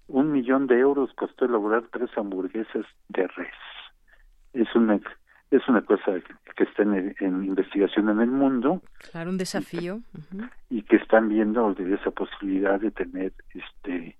Un 0.07 0.31
millón 0.31 0.67
de 0.67 0.79
euros 0.79 1.11
costó 1.15 1.45
elaborar 1.45 1.83
tres 1.91 2.09
hamburguesas 2.17 2.85
de 3.09 3.27
res. 3.27 3.53
Es 4.53 4.73
una 4.75 4.99
es 5.51 5.67
una 5.67 5.81
cosa 5.81 6.13
que 6.55 6.63
está 6.63 6.83
en, 6.83 7.15
investigación 7.45 8.09
en 8.09 8.19
el 8.19 8.31
mundo. 8.31 8.81
Claro, 9.11 9.29
un 9.29 9.37
desafío. 9.37 10.01
Y 10.69 10.81
que, 10.83 10.95
están 10.95 11.29
viendo 11.29 11.69
esa 11.77 12.11
posibilidad 12.11 12.79
de 12.79 12.91
tener, 12.91 13.31
este, 13.53 14.15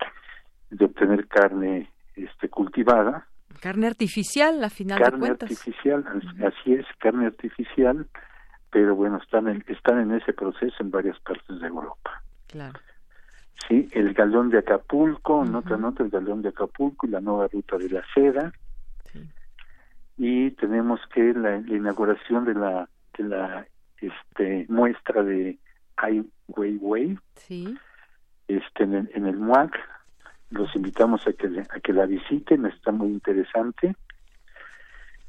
de 0.70 0.86
obtener 0.86 1.28
carne, 1.28 1.90
este, 2.16 2.48
cultivada 2.48 3.28
Carne 3.62 3.88
artificial, 3.88 4.64
a 4.64 4.70
final 4.70 5.00
de 5.00 5.18
cuentas. 5.18 5.50
Carne 5.50 5.56
artificial, 5.56 6.06
así 6.46 6.74
es, 6.74 6.86
carne 7.00 7.28
artificial, 7.28 8.08
pero 8.76 8.94
bueno, 8.94 9.20
están 9.24 9.48
en, 9.48 9.64
están 9.68 10.02
en 10.02 10.12
ese 10.12 10.34
proceso 10.34 10.76
en 10.82 10.92
varias 10.92 11.18
partes 11.22 11.62
de 11.62 11.66
Europa. 11.66 12.22
Claro. 12.48 12.78
Sí, 13.70 13.88
el 13.94 14.14
galón 14.14 14.50
de 14.50 14.58
Acapulco, 14.58 15.46
nota, 15.46 15.78
nota, 15.78 16.04
el 16.04 16.10
galón 16.10 16.42
de 16.42 16.50
Acapulco 16.50 17.08
y 17.08 17.12
la 17.12 17.22
nueva 17.22 17.48
ruta 17.48 17.78
de 17.78 17.90
la 17.90 18.04
seda. 18.14 18.52
Y 20.18 20.52
tenemos 20.52 21.00
que 21.14 21.34
la, 21.34 21.56
inauguración 21.56 22.44
de 22.44 22.54
la, 22.54 22.90
de 23.18 23.24
la 23.24 23.66
este, 24.02 24.66
muestra 24.68 25.24
de 25.24 25.58
Ai 25.96 26.30
Weiwei 26.50 27.18
sí. 27.36 27.78
este, 28.50 28.84
en, 28.84 28.94
el, 28.94 29.12
en 29.14 29.26
el 29.26 29.38
MUAC, 29.38 29.74
los 30.50 30.76
invitamos 30.76 31.26
a 31.28 31.32
que, 31.32 31.48
a 31.48 31.80
que 31.80 31.94
la 31.94 32.06
visiten, 32.08 32.66
está 32.66 32.92
muy 32.92 33.08
interesante. 33.08 33.96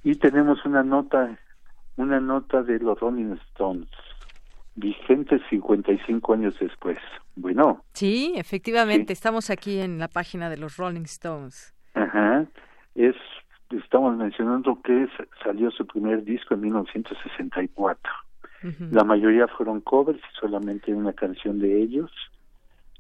Y 0.03 0.17
tenemos 0.17 0.65
una 0.65 0.83
nota, 0.83 1.39
una 1.97 2.21
nota 2.21 2.63
de 2.63 2.79
los 2.79 2.99
Rolling 3.01 3.37
Stones, 3.51 3.89
vigente 4.75 5.41
55 5.51 6.33
años 6.35 6.59
después. 6.59 6.99
Bueno. 7.35 7.83
Sí, 7.93 8.35
efectivamente, 8.37 9.13
estamos 9.13 9.51
aquí 9.51 9.81
en 9.81 9.99
la 9.99 10.09
página 10.09 10.49
de 10.51 10.57
los 10.57 10.77
Rolling 10.77 11.03
Stones. 11.03 11.75
Ajá, 11.95 12.47
es, 12.95 13.17
estamos 13.71 14.17
mencionando 14.17 14.81
que 14.83 15.09
salió 15.43 15.71
su 15.71 15.87
primer 15.87 16.25
disco 16.25 16.55
en 16.55 16.61
1964. 16.63 18.13
La 18.91 19.05
mayoría 19.05 19.47
fueron 19.47 19.81
covers 19.81 20.19
y 20.19 20.41
solamente 20.41 20.93
una 20.93 21.13
canción 21.13 21.61
de 21.61 21.83
ellos. 21.83 22.11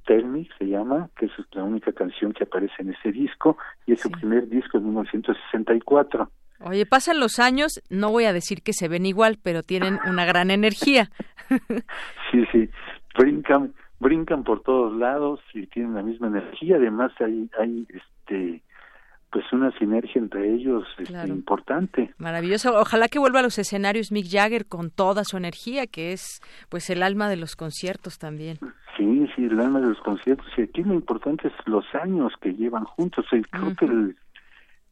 Tell 0.06 0.48
se 0.58 0.68
llama, 0.68 1.10
que 1.18 1.26
es 1.26 1.32
la 1.52 1.64
única 1.64 1.92
canción 1.92 2.32
que 2.32 2.44
aparece 2.44 2.74
en 2.78 2.90
ese 2.90 3.10
disco, 3.10 3.58
y 3.84 3.92
es 3.94 4.00
su 4.00 4.10
primer 4.10 4.48
disco 4.48 4.78
en 4.78 4.84
1964. 4.84 6.30
Oye, 6.60 6.86
pasan 6.86 7.20
los 7.20 7.38
años, 7.38 7.82
no 7.90 8.10
voy 8.10 8.24
a 8.24 8.32
decir 8.32 8.62
que 8.62 8.72
se 8.72 8.88
ven 8.88 9.06
igual, 9.06 9.38
pero 9.42 9.62
tienen 9.62 9.98
una 10.06 10.24
gran 10.24 10.50
energía. 10.50 11.10
sí, 12.30 12.44
sí, 12.52 12.68
brincan, 13.16 13.74
brincan 14.00 14.44
por 14.44 14.62
todos 14.62 14.96
lados 14.96 15.40
y 15.54 15.66
tienen 15.66 15.94
la 15.94 16.02
misma 16.02 16.28
energía. 16.28 16.76
Además, 16.76 17.12
hay, 17.20 17.50
hay 17.58 17.86
este, 17.90 18.62
pues 19.30 19.52
una 19.52 19.70
sinergia 19.78 20.20
entre 20.20 20.54
ellos 20.54 20.84
este, 20.98 21.28
importante. 21.28 22.14
Maravilloso. 22.18 22.78
Ojalá 22.78 23.08
que 23.08 23.18
vuelva 23.18 23.40
a 23.40 23.42
los 23.42 23.58
escenarios 23.58 24.12
Mick 24.12 24.28
Jagger 24.30 24.66
con 24.66 24.90
toda 24.90 25.24
su 25.24 25.36
energía, 25.36 25.86
que 25.86 26.12
es 26.12 26.40
pues 26.68 26.88
el 26.90 27.02
alma 27.02 27.28
de 27.28 27.36
los 27.36 27.56
conciertos 27.56 28.18
también. 28.18 28.58
Sí, 28.96 29.28
sí, 29.36 29.44
el 29.44 29.60
alma 29.60 29.80
de 29.80 29.88
los 29.88 30.00
conciertos. 30.00 30.46
Y 30.56 30.62
aquí 30.62 30.82
lo 30.82 30.94
importante 30.94 31.48
es 31.48 31.54
los 31.66 31.84
años 31.94 32.32
que 32.40 32.54
llevan 32.54 32.84
juntos. 32.84 33.26
Creo 33.28 33.76
que 33.76 33.84
el, 33.84 34.16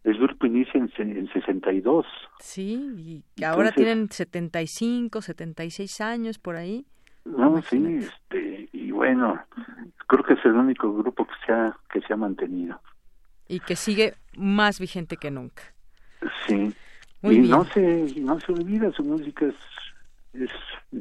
el 0.05 0.19
grupo 0.19 0.47
inicia 0.47 0.79
en, 0.79 0.91
en 0.99 1.33
62. 1.33 2.07
Sí, 2.39 3.23
y 3.37 3.45
ahora 3.45 3.73
tienen 3.73 4.11
75, 4.11 5.23
76 5.23 6.01
años 6.01 6.39
por 6.39 6.57
ahí. 6.57 6.87
No, 7.25 7.61
sí, 7.63 7.83
este, 8.01 8.69
y 8.73 8.91
bueno, 8.91 9.41
creo 10.07 10.25
que 10.25 10.35
es 10.35 10.45
el 10.45 10.53
único 10.53 10.93
grupo 10.93 11.27
que 11.27 11.35
se 11.47 11.53
ha, 11.53 11.77
que 11.91 12.01
se 12.03 12.13
ha 12.13 12.17
mantenido 12.17 12.81
y 13.49 13.61
que 13.61 13.77
sigue 13.77 14.15
más 14.37 14.81
vigente 14.81 15.17
que 15.17 15.31
nunca. 15.31 15.63
Sí. 16.47 16.75
y 17.23 17.39
no 17.41 17.65
se 17.65 18.15
no 18.21 18.41
se 18.41 18.53
olvida 18.53 18.91
su 18.93 19.05
música 19.05 19.47
es, 19.47 20.51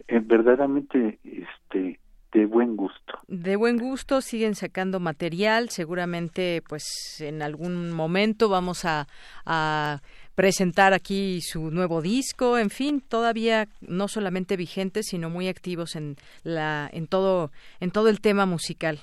es, 0.08 0.28
verdaderamente 0.28 1.20
este 1.24 2.00
de 2.34 2.46
buen 2.46 2.76
gusto. 2.76 3.20
De 3.28 3.56
buen 3.56 3.78
gusto, 3.78 4.22
siguen 4.22 4.56
sacando 4.56 5.00
material, 5.00 5.70
seguramente 5.70 6.62
pues 6.68 6.84
en 7.20 7.42
algún 7.42 7.92
momento 7.92 8.50
vamos 8.50 8.86
a, 8.86 9.08
a, 9.46 10.02
presentar 10.36 10.94
aquí 10.94 11.42
su 11.42 11.70
nuevo 11.70 12.02
disco, 12.02 12.58
en 12.58 12.72
fin, 12.72 13.02
todavía 13.02 13.68
no 13.82 14.08
solamente 14.08 14.58
vigentes, 14.58 15.06
sino 15.10 15.30
muy 15.30 15.48
activos 15.48 15.96
en 15.96 16.16
la 16.44 16.90
en 16.92 17.06
todo 17.08 17.52
en 17.80 17.92
todo 17.92 18.10
el 18.10 18.20
tema 18.20 18.48
musical. 18.48 19.00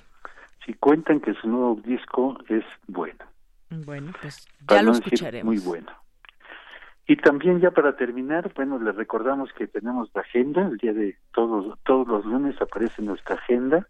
Si 0.66 0.74
cuentan 0.74 1.20
que 1.20 1.32
su 1.34 1.48
nuevo 1.48 1.80
disco 1.84 2.36
es 2.48 2.64
bueno. 2.88 3.24
Bueno, 3.70 4.12
pues 4.20 4.48
ya 4.68 4.82
lo 4.82 4.90
escucharemos. 4.90 5.54
Muy 5.54 5.62
bueno. 5.64 5.92
Y 7.10 7.16
también 7.16 7.58
ya 7.58 7.72
para 7.72 7.96
terminar, 7.96 8.52
bueno, 8.54 8.78
les 8.78 8.94
recordamos 8.94 9.52
que 9.54 9.66
tenemos 9.66 10.08
la 10.14 10.20
agenda, 10.20 10.68
el 10.68 10.76
día 10.76 10.92
de 10.92 11.16
todos, 11.34 11.76
todos 11.82 12.06
los 12.06 12.24
lunes 12.24 12.54
aparece 12.62 13.02
nuestra 13.02 13.34
agenda, 13.34 13.84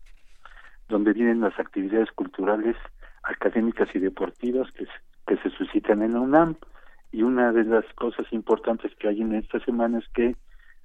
donde 0.88 1.12
vienen 1.12 1.42
las 1.42 1.60
actividades 1.60 2.10
culturales, 2.12 2.76
académicas 3.22 3.94
y 3.94 3.98
deportivas 3.98 4.72
que, 4.72 4.86
que 5.26 5.36
se 5.42 5.50
suscitan 5.50 6.00
en 6.00 6.14
la 6.14 6.20
UNAM. 6.20 6.56
Y 7.12 7.20
una 7.20 7.52
de 7.52 7.64
las 7.64 7.84
cosas 7.92 8.24
importantes 8.32 8.90
que 8.94 9.08
hay 9.08 9.20
en 9.20 9.34
esta 9.34 9.60
semana 9.66 9.98
es 9.98 10.08
que 10.14 10.34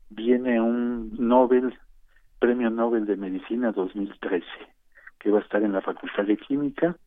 viene 0.09 0.59
un 0.59 1.15
Nobel, 1.17 1.79
Premio 2.39 2.69
Nobel 2.69 3.05
de 3.05 3.15
Medicina 3.15 3.71
2013, 3.71 4.45
que 5.19 5.31
va 5.31 5.39
a 5.39 5.41
estar 5.41 5.63
en 5.63 5.71
la 5.71 5.79
Facultad 5.79 6.25
de 6.25 6.35
Química 6.35 6.97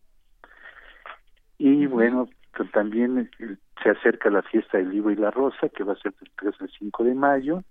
y 1.59 1.85
bueno, 1.87 2.29
también 2.67 3.31
eh, 3.39 3.57
se 3.83 3.91
acerca 3.91 4.31
la 4.31 4.43
fiesta 4.43 4.79
del 4.79 4.91
libro 4.91 5.11
y 5.11 5.17
la 5.17 5.31
rosa, 5.31 5.69
que 5.69 5.85
va 5.85 5.93
a 5.95 5.97
ser 5.97 6.13
del 6.15 6.31
3 6.37 6.55
al 6.61 6.71
5 6.79 7.05
de 7.05 7.15
mayo. 7.15 7.63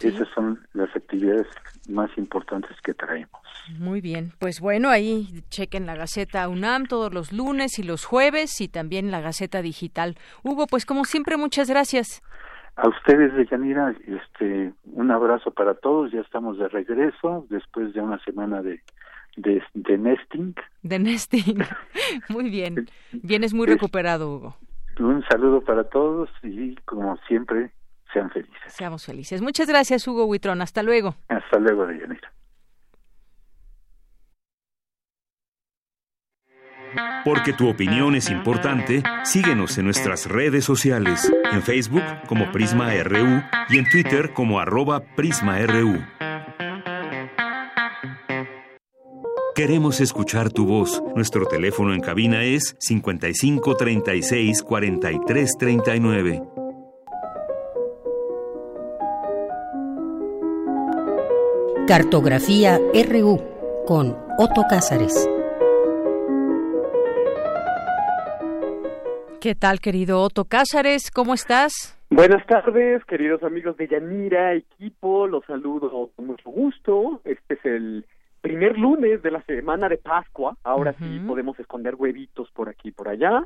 Esas 0.00 0.28
son 0.34 0.60
las 0.74 0.94
actividades 0.94 1.46
más 1.88 2.10
importantes 2.18 2.76
que 2.82 2.92
traemos. 2.92 3.40
Muy 3.78 4.00
bien, 4.00 4.32
pues 4.38 4.60
bueno, 4.60 4.90
ahí 4.90 5.42
chequen 5.48 5.86
la 5.86 5.94
Gaceta 5.94 6.48
UNAM 6.48 6.86
todos 6.86 7.14
los 7.14 7.32
lunes 7.32 7.78
y 7.78 7.84
los 7.84 8.04
jueves 8.04 8.60
y 8.60 8.68
también 8.68 9.10
la 9.10 9.20
Gaceta 9.20 9.62
Digital. 9.62 10.16
Hugo, 10.42 10.66
pues 10.66 10.84
como 10.84 11.04
siempre, 11.04 11.36
muchas 11.36 11.70
gracias. 11.70 12.22
A 12.76 12.88
ustedes, 12.88 13.32
Deyanira, 13.34 13.94
este, 14.06 14.72
un 14.84 15.10
abrazo 15.10 15.52
para 15.52 15.74
todos. 15.74 16.10
Ya 16.10 16.20
estamos 16.20 16.58
de 16.58 16.68
regreso 16.68 17.46
después 17.48 17.94
de 17.94 18.00
una 18.00 18.18
semana 18.24 18.62
de, 18.62 18.82
de, 19.36 19.62
de 19.74 19.98
nesting. 19.98 20.54
De 20.82 20.98
nesting. 20.98 21.58
muy 22.28 22.50
bien. 22.50 22.88
Vienes 23.12 23.54
muy 23.54 23.66
recuperado, 23.66 24.34
Hugo. 24.34 24.56
Un 24.98 25.24
saludo 25.28 25.60
para 25.62 25.84
todos 25.84 26.30
y, 26.42 26.76
como 26.84 27.16
siempre, 27.28 27.72
sean 28.12 28.30
felices. 28.30 28.58
Seamos 28.68 29.04
felices. 29.04 29.42
Muchas 29.42 29.68
gracias, 29.68 30.06
Hugo 30.06 30.24
Huitrón. 30.26 30.62
Hasta 30.62 30.82
luego. 30.82 31.16
Hasta 31.28 31.58
luego, 31.58 31.86
Deyanira. 31.86 32.32
Porque 37.24 37.52
tu 37.52 37.68
opinión 37.68 38.14
es 38.14 38.30
importante, 38.30 39.02
síguenos 39.24 39.78
en 39.78 39.86
nuestras 39.86 40.28
redes 40.28 40.64
sociales, 40.64 41.32
en 41.50 41.62
Facebook 41.62 42.04
como 42.28 42.52
Prisma 42.52 42.90
RU 43.02 43.42
y 43.70 43.78
en 43.78 43.88
Twitter 43.90 44.32
como 44.32 44.60
arroba 44.60 45.00
PrismaRU. 45.16 46.04
Queremos 49.54 50.00
escuchar 50.00 50.50
tu 50.50 50.66
voz. 50.66 51.00
Nuestro 51.14 51.46
teléfono 51.46 51.94
en 51.94 52.00
cabina 52.00 52.42
es 52.42 52.74
55 52.80 53.76
36 53.76 54.64
43 54.64 55.56
39. 55.56 56.42
Cartografía 61.86 62.80
RU 63.08 63.40
con 63.86 64.16
Otto 64.38 64.62
Cázares. 64.68 65.30
¿Qué 69.40 69.54
tal, 69.54 69.78
querido 69.78 70.20
Otto 70.20 70.46
Cázares? 70.46 71.12
¿Cómo 71.12 71.32
estás? 71.32 71.96
Buenas 72.10 72.44
tardes, 72.48 73.04
queridos 73.04 73.44
amigos 73.44 73.76
de 73.76 73.86
Yanira, 73.86 74.54
equipo, 74.54 75.28
los 75.28 75.44
saludo 75.44 76.10
con 76.16 76.26
mucho 76.26 76.50
gusto. 76.50 77.20
Este 77.24 77.54
es 77.54 77.64
el 77.64 78.04
primer 78.44 78.78
lunes 78.78 79.22
de 79.22 79.30
la 79.30 79.40
semana 79.44 79.88
de 79.88 79.96
Pascua. 79.96 80.54
Ahora 80.64 80.92
sí 80.98 81.18
podemos 81.26 81.58
esconder 81.58 81.94
huevitos 81.94 82.50
por 82.50 82.68
aquí 82.68 82.88
y 82.88 82.92
por 82.92 83.08
allá. 83.08 83.42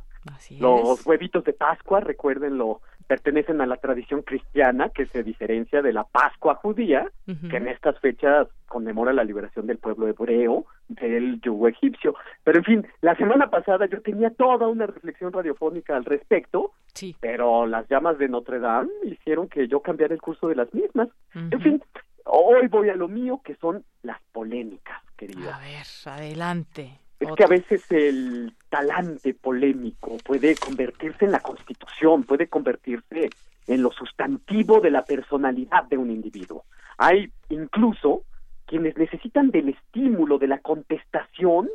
Los 0.59 1.07
huevitos 1.07 1.45
de 1.45 1.53
Pascua, 1.53 2.01
recuérdenlo, 2.01 2.81
pertenecen 3.07 3.61
a 3.61 3.67
la 3.67 3.77
tradición 3.77 4.23
cristiana 4.23 4.89
que 4.89 5.07
se 5.07 5.23
diferencia 5.23 5.83
de 5.83 5.93
la 5.93 6.03
Pascua 6.03 6.57
judía, 6.57 7.13
que 7.49 7.57
en 7.59 7.69
estas 7.69 7.97
fechas 8.01 8.49
conmemora 8.67 9.13
la 9.13 9.23
liberación 9.23 9.69
del 9.69 9.79
pueblo 9.79 10.09
hebreo 10.09 10.67
del 10.89 11.41
yugo 11.43 11.69
egipcio. 11.69 12.17
Pero 12.43 12.59
en 12.59 12.65
fin, 12.65 12.87
la 13.01 13.15
semana 13.15 13.51
pasada 13.51 13.87
yo 13.87 14.03
tenía 14.03 14.31
toda 14.31 14.67
una 14.67 14.87
reflexión 14.87 15.33
radiofónica 15.33 15.97
al 15.97 16.07
respecto, 16.07 16.73
sí. 16.93 17.15
pero 17.21 17.67
las 17.67 17.89
llamas 17.89 18.19
de 18.19 18.29
Notre 18.29 18.59
Dame 18.59 18.91
hicieron 19.05 19.49
que 19.49 19.69
yo 19.69 19.79
cambiara 19.79 20.13
el 20.13 20.21
curso 20.21 20.49
de 20.49 20.57
las 20.57 20.75
mismas. 20.75 21.09
En 21.35 21.61
fin, 21.61 21.83
hoy 22.29 22.69
voy 22.69 22.89
a 22.91 22.95
lo 22.95 23.09
mío, 23.09 23.41
que 23.45 23.55
son 23.57 23.85
las 24.03 24.21
polémicas, 24.33 25.03
querida. 25.17 25.57
A 25.57 25.61
ver, 25.61 25.87
adelante. 26.07 26.99
Es 27.21 27.29
que 27.33 27.45
a 27.45 27.49
veces 27.49 27.91
el 27.91 28.55
talante 28.69 29.35
polémico 29.35 30.17
puede 30.25 30.55
convertirse 30.55 31.25
en 31.25 31.33
la 31.33 31.41
constitución, 31.41 32.23
puede 32.23 32.47
convertirse 32.47 33.31
en 33.67 33.83
lo 33.83 33.91
sustantivo 33.91 34.81
de 34.81 34.91
la 34.91 35.05
personalidad 35.05 35.85
de 35.85 35.99
un 35.99 36.11
individuo. 36.11 36.65
Hay 36.97 37.33
incluso 37.49 38.23
quienes 38.67 38.97
necesitan 38.97 39.51
del 39.51 39.71
estímulo, 39.71 40.39
de 40.39 40.47
la 40.47 40.59
contestación 40.59 41.69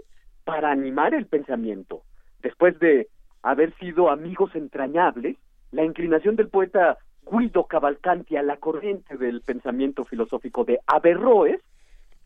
para 0.45 0.71
animar 0.71 1.13
el 1.13 1.25
pensamiento. 1.25 2.03
Después 2.41 2.79
de 2.79 3.09
haber 3.41 3.75
sido 3.77 4.09
amigos 4.09 4.55
entrañables, 4.55 5.37
la 5.71 5.83
inclinación 5.83 6.35
del 6.35 6.49
poeta 6.49 6.97
Guido 7.29 7.65
Cavalcanti 7.65 8.35
a 8.35 8.43
la 8.43 8.57
corriente 8.57 9.17
del 9.17 9.41
pensamiento 9.41 10.05
filosófico 10.05 10.63
de 10.63 10.79
Averroes 10.87 11.61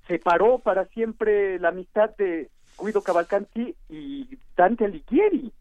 separó 0.07 0.59
para 0.59 0.85
siempre 0.85 1.59
la 1.59 1.69
amistad 1.69 2.15
de 2.17 2.49
Guido 2.79 3.01
Cavalcanti 3.01 3.75
y 3.89 4.37
Dante 4.55 4.85
Alighieri. 4.85 5.51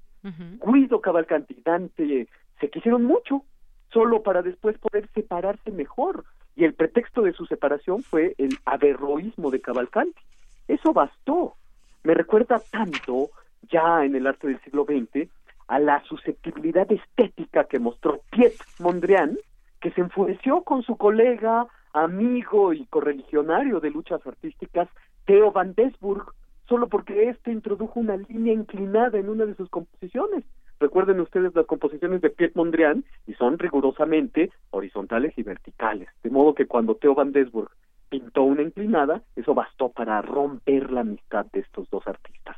Guido 0.65 1.01
Cavalcanti 1.01 1.55
y 1.55 1.63
Dante 1.63 2.29
se 2.61 2.71
quisieron 2.71 3.05
mucho, 3.05 3.45
solo 3.93 4.23
para 4.23 4.43
después 4.43 4.77
poder 4.79 5.09
separarse 5.15 5.71
mejor. 5.71 6.25
Y 6.57 6.65
el 6.65 6.75
pretexto 6.75 7.23
de 7.23 7.33
su 7.33 7.47
separación 7.47 8.03
fue 8.03 8.35
el 8.39 8.57
averroísmo 8.65 9.51
de 9.51 9.61
Cavalcanti. 9.61 10.21
Eso 10.69 10.93
bastó. 10.93 11.55
Me 12.03 12.15
recuerda 12.15 12.61
tanto, 12.71 13.31
ya 13.71 14.05
en 14.05 14.17
el 14.17 14.27
arte 14.27 14.49
del 14.49 14.61
siglo 14.63 14.85
XX, 14.85 15.29
a 15.69 15.79
la 15.79 16.03
susceptibilidad 16.05 16.91
estética 16.91 17.65
que 17.65 17.79
mostró 17.79 18.21
Piet 18.31 18.55
Mondrian, 18.79 19.37
que 19.81 19.91
se 19.93 20.01
enfureció 20.01 20.63
con 20.63 20.83
su 20.83 20.97
colega, 20.97 21.67
amigo 21.93 22.73
y 22.73 22.87
correligionario 22.87 23.81
de 23.81 23.91
luchas 23.91 24.25
artísticas, 24.27 24.89
Theo 25.25 25.51
van 25.51 25.75
Desburg, 25.75 26.33
solo 26.69 26.89
porque 26.89 27.29
éste 27.29 27.51
introdujo 27.51 28.01
una 28.01 28.17
línea 28.17 28.53
inclinada 28.53 29.19
en 29.19 29.29
una 29.29 29.47
de 29.47 29.55
sus 29.55 29.69
composiciones. 29.71 30.45
Recuerden 30.79 31.21
ustedes 31.21 31.55
las 31.55 31.67
composiciones 31.67 32.21
de 32.21 32.31
Piet 32.31 32.55
Mondrian 32.55 33.05
y 33.27 33.35
son 33.35 33.59
rigurosamente 33.59 34.51
horizontales 34.71 35.33
y 35.37 35.43
verticales, 35.43 36.09
de 36.23 36.31
modo 36.31 36.55
que 36.55 36.67
cuando 36.67 36.97
Theo 36.97 37.15
van 37.15 37.33
Desburg 37.33 37.71
pintó 38.09 38.43
una 38.43 38.63
inclinada, 38.63 39.23
eso 39.35 39.55
bastó 39.55 39.89
para 39.89 40.21
romper 40.23 40.91
la 40.93 41.01
amistad 41.01 41.47
de 41.53 41.61
estos 41.61 41.89
dos 41.91 42.07
artistas. 42.07 42.57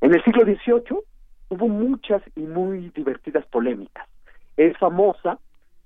En 0.00 0.14
el 0.14 0.24
siglo 0.24 0.44
XVIII 0.44 1.00
hubo 1.50 1.68
muchas 1.68 2.22
y 2.36 2.40
muy 2.40 2.90
divertidas 2.94 3.44
polémicas. 3.46 4.08
Es 4.56 4.76
famosa 4.78 5.38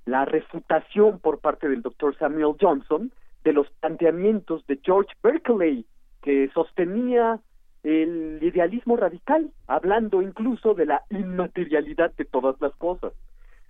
la 0.05 0.25
refutación 0.25 1.19
por 1.19 1.41
parte 1.41 1.69
del 1.69 1.83
doctor 1.83 2.17
Samuel 2.19 2.57
Johnson 2.61 3.11
de 3.43 3.53
los 3.53 3.69
planteamientos 3.81 4.67
de 4.67 4.79
George 4.83 5.13
Berkeley, 5.23 5.87
que 6.23 6.51
sostenía 6.55 7.41
el 7.83 8.39
idealismo 8.43 8.97
radical, 8.97 9.51
hablando 9.67 10.23
incluso 10.23 10.75
de 10.75 10.87
la 10.87 11.03
inmaterialidad 11.11 12.13
de 12.15 12.25
todas 12.25 12.59
las 12.61 12.75
cosas. 12.77 13.13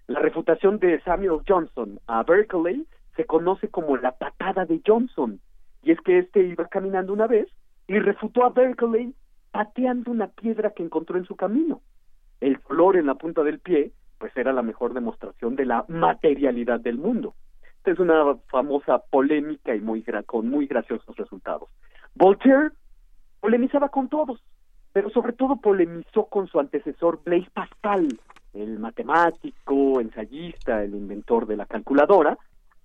La 0.06 0.20
refutación 0.20 0.78
de 0.78 1.00
Samuel 1.02 1.40
Johnson 1.46 1.98
a 2.06 2.22
Berkeley 2.22 2.86
se 3.16 3.24
conoce 3.24 3.68
como 3.68 3.96
la 3.96 4.12
patada 4.12 4.64
de 4.64 4.80
Johnson, 4.86 5.40
y 5.82 5.92
es 5.92 6.00
que 6.00 6.18
éste 6.18 6.40
iba 6.40 6.66
caminando 6.68 7.12
una 7.12 7.26
vez 7.26 7.48
y 7.86 7.98
refutó 7.98 8.44
a 8.44 8.50
Berkeley 8.50 9.14
pateando 9.54 10.10
una 10.10 10.26
piedra 10.26 10.70
que 10.70 10.82
encontró 10.82 11.16
en 11.16 11.26
su 11.26 11.36
camino. 11.36 11.80
El 12.40 12.60
color 12.60 12.96
en 12.96 13.06
la 13.06 13.14
punta 13.14 13.44
del 13.44 13.60
pie, 13.60 13.92
pues 14.18 14.36
era 14.36 14.52
la 14.52 14.62
mejor 14.62 14.94
demostración 14.94 15.54
de 15.54 15.64
la 15.64 15.84
materialidad 15.86 16.80
del 16.80 16.98
mundo. 16.98 17.36
Esta 17.76 17.92
es 17.92 18.00
una 18.00 18.34
famosa 18.48 18.98
polémica 18.98 19.72
y 19.76 19.80
muy 19.80 20.04
con 20.26 20.48
muy 20.48 20.66
graciosos 20.66 21.16
resultados. 21.16 21.70
Voltaire 22.16 22.70
polemizaba 23.38 23.90
con 23.90 24.08
todos, 24.08 24.42
pero 24.92 25.08
sobre 25.10 25.34
todo 25.34 25.60
polemizó 25.60 26.24
con 26.24 26.48
su 26.48 26.58
antecesor 26.58 27.22
Blaise 27.24 27.50
Pascal, 27.50 28.08
el 28.54 28.80
matemático, 28.80 30.00
ensayista, 30.00 30.82
el 30.82 30.96
inventor 30.96 31.46
de 31.46 31.58
la 31.58 31.66
calculadora, 31.66 32.36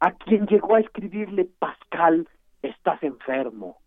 a 0.02 0.12
quien 0.12 0.46
llegó 0.46 0.76
a 0.76 0.82
escribirle 0.82 1.50
Pascal, 1.58 2.30
estás 2.62 3.02
enfermo. 3.02 3.80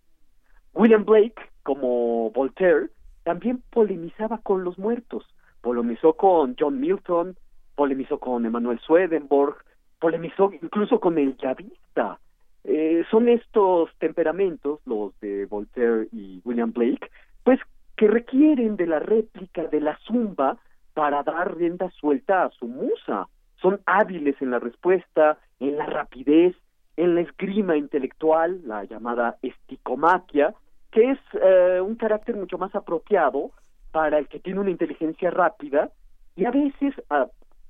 William 0.74 1.04
Blake, 1.04 1.34
como 1.62 2.30
Voltaire, 2.30 2.88
también 3.24 3.62
polemizaba 3.70 4.38
con 4.38 4.64
los 4.64 4.78
muertos, 4.78 5.24
polemizó 5.60 6.14
con 6.14 6.56
John 6.58 6.80
Milton, 6.80 7.36
polemizó 7.74 8.18
con 8.18 8.44
Emanuel 8.46 8.80
Swedenborg, 8.80 9.56
polemizó 10.00 10.50
incluso 10.52 10.98
con 10.98 11.18
el 11.18 11.36
chavista, 11.36 12.18
eh, 12.64 13.04
son 13.10 13.28
estos 13.28 13.90
temperamentos, 13.98 14.80
los 14.86 15.18
de 15.20 15.46
Voltaire 15.46 16.08
y 16.12 16.40
William 16.44 16.72
Blake, 16.72 17.10
pues 17.42 17.58
que 17.96 18.06
requieren 18.06 18.76
de 18.76 18.86
la 18.86 19.00
réplica 19.00 19.64
de 19.64 19.80
la 19.80 19.98
zumba 20.06 20.58
para 20.94 21.22
dar 21.22 21.56
rienda 21.56 21.90
suelta 21.90 22.44
a 22.44 22.50
su 22.50 22.66
musa. 22.68 23.28
Son 23.60 23.80
hábiles 23.86 24.40
en 24.40 24.50
la 24.50 24.58
respuesta, 24.58 25.38
en 25.60 25.76
la 25.76 25.86
rapidez, 25.86 26.56
en 26.96 27.14
la 27.14 27.22
esgrima 27.22 27.76
intelectual, 27.76 28.60
la 28.66 28.84
llamada 28.84 29.36
esticomaquia, 29.42 30.54
que 30.90 31.10
es 31.10 31.18
eh, 31.42 31.80
un 31.80 31.96
carácter 31.96 32.36
mucho 32.36 32.58
más 32.58 32.74
apropiado 32.74 33.50
para 33.92 34.18
el 34.18 34.28
que 34.28 34.40
tiene 34.40 34.60
una 34.60 34.70
inteligencia 34.70 35.30
rápida 35.30 35.90
y 36.36 36.44
a 36.44 36.50
veces, 36.50 36.94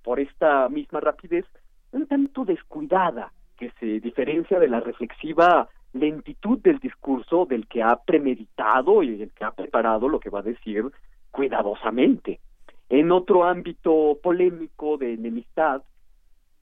por 0.02 0.20
esta 0.20 0.68
misma 0.68 1.00
rapidez, 1.00 1.44
un 1.92 2.06
tanto 2.06 2.44
descuidada 2.44 3.32
que 3.56 3.70
se 3.78 4.00
diferencia 4.00 4.58
de 4.58 4.68
la 4.68 4.80
reflexiva 4.80 5.68
lentitud 5.92 6.58
del 6.60 6.78
discurso 6.78 7.44
del 7.44 7.66
que 7.68 7.82
ha 7.82 7.96
premeditado 7.96 9.02
y 9.02 9.22
el 9.22 9.30
que 9.32 9.44
ha 9.44 9.50
preparado 9.50 10.08
lo 10.08 10.20
que 10.20 10.30
va 10.30 10.40
a 10.40 10.42
decir 10.42 10.84
cuidadosamente. 11.30 12.40
En 12.88 13.10
otro 13.10 13.44
ámbito 13.44 14.18
polémico 14.22 14.96
de 14.96 15.14
enemistad 15.14 15.82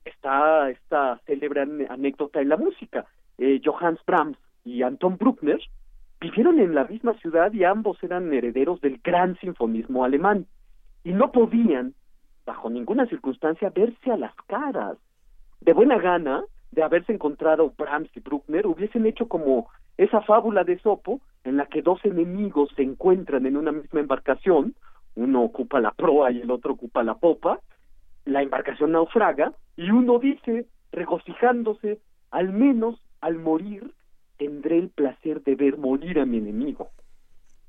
está 0.04 0.70
esta 0.70 1.20
célebre 1.26 1.62
anécdota 1.88 2.40
en 2.40 2.48
la 2.48 2.56
música. 2.56 3.06
Eh, 3.38 3.60
Johannes 3.64 4.00
Brahms 4.06 4.38
y 4.64 4.82
Anton 4.82 5.16
Bruckner 5.16 5.60
vivieron 6.20 6.60
en 6.60 6.74
la 6.74 6.84
misma 6.84 7.14
ciudad 7.14 7.52
y 7.52 7.64
ambos 7.64 8.02
eran 8.02 8.32
herederos 8.32 8.80
del 8.80 9.00
gran 9.02 9.38
sinfonismo 9.38 10.04
alemán 10.04 10.46
y 11.04 11.12
no 11.12 11.32
podían, 11.32 11.94
bajo 12.44 12.68
ninguna 12.68 13.06
circunstancia, 13.06 13.70
verse 13.70 14.10
a 14.10 14.16
las 14.16 14.34
caras. 14.46 14.98
De 15.60 15.72
buena 15.72 15.98
gana, 15.98 16.44
de 16.72 16.82
haberse 16.82 17.12
encontrado 17.12 17.72
Brahms 17.76 18.10
y 18.14 18.20
Bruckner, 18.20 18.66
hubiesen 18.66 19.06
hecho 19.06 19.28
como 19.28 19.68
esa 19.96 20.20
fábula 20.22 20.64
de 20.64 20.78
Sopo, 20.78 21.20
en 21.44 21.56
la 21.56 21.66
que 21.66 21.82
dos 21.82 22.04
enemigos 22.04 22.70
se 22.76 22.82
encuentran 22.82 23.46
en 23.46 23.56
una 23.56 23.72
misma 23.72 24.00
embarcación, 24.00 24.74
uno 25.14 25.42
ocupa 25.42 25.80
la 25.80 25.90
proa 25.90 26.30
y 26.30 26.40
el 26.40 26.50
otro 26.50 26.74
ocupa 26.74 27.02
la 27.02 27.14
popa, 27.14 27.60
la 28.24 28.42
embarcación 28.42 28.92
naufraga, 28.92 29.52
y 29.76 29.90
uno 29.90 30.18
dice, 30.18 30.66
regocijándose, 30.92 32.00
al 32.30 32.52
menos 32.52 33.00
al 33.20 33.38
morir 33.38 33.92
tendré 34.38 34.78
el 34.78 34.88
placer 34.88 35.42
de 35.42 35.54
ver 35.54 35.76
morir 35.76 36.18
a 36.18 36.26
mi 36.26 36.38
enemigo. 36.38 36.90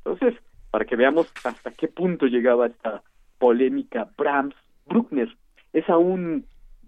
Entonces, 0.06 0.40
para 0.72 0.86
que 0.86 0.96
veamos 0.96 1.32
hasta 1.44 1.72
qué 1.72 1.88
punto 1.88 2.28
llegaba 2.28 2.68
esta 2.68 3.04
polémica 3.38 4.10
Brahms-Bruckner, 4.18 5.36
es 5.74 5.90
aún 5.90 6.46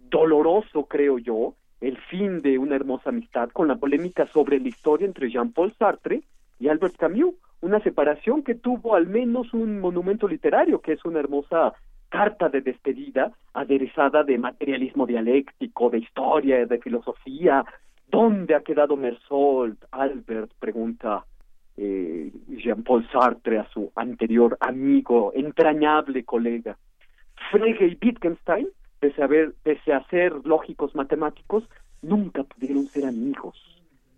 doloroso, 0.09 0.85
creo 0.85 1.17
yo, 1.17 1.55
el 1.81 1.97
fin 1.97 2.41
de 2.41 2.57
una 2.57 2.75
hermosa 2.75 3.09
amistad 3.09 3.49
con 3.49 3.67
la 3.67 3.75
polémica 3.75 4.25
sobre 4.27 4.59
la 4.59 4.69
historia 4.69 5.05
entre 5.05 5.29
Jean-Paul 5.29 5.73
Sartre 5.73 6.23
y 6.59 6.69
Albert 6.69 6.95
Camus, 6.95 7.35
una 7.59 7.81
separación 7.81 8.43
que 8.43 8.55
tuvo 8.55 8.95
al 8.95 9.07
menos 9.07 9.53
un 9.53 9.79
monumento 9.79 10.27
literario, 10.27 10.79
que 10.81 10.93
es 10.93 11.03
una 11.03 11.19
hermosa 11.19 11.73
carta 12.13 12.47
de 12.47 12.61
despedida 12.61 13.31
aderezada 13.55 14.23
de 14.23 14.37
materialismo 14.37 15.07
dialéctico, 15.07 15.89
de 15.89 15.97
historia, 15.97 16.63
de 16.63 16.77
filosofía. 16.77 17.65
¿Dónde 18.07 18.53
ha 18.53 18.61
quedado 18.61 18.95
Mersault? 18.95 19.83
Albert 19.89 20.51
pregunta 20.59 21.25
eh, 21.75 22.31
Jean-Paul 22.49 23.09
Sartre 23.11 23.57
a 23.57 23.67
su 23.69 23.91
anterior 23.95 24.55
amigo, 24.59 25.31
entrañable 25.33 26.23
colega. 26.23 26.77
Frege 27.49 27.87
y 27.87 27.97
Wittgenstein 27.99 28.67
pese 28.99 29.23
a, 29.23 29.27
pese 29.63 29.91
a 29.91 30.07
ser 30.09 30.33
lógicos 30.45 30.93
matemáticos, 30.93 31.67
nunca 32.03 32.43
pudieron 32.43 32.85
ser 32.85 33.05
amigos. 33.07 33.55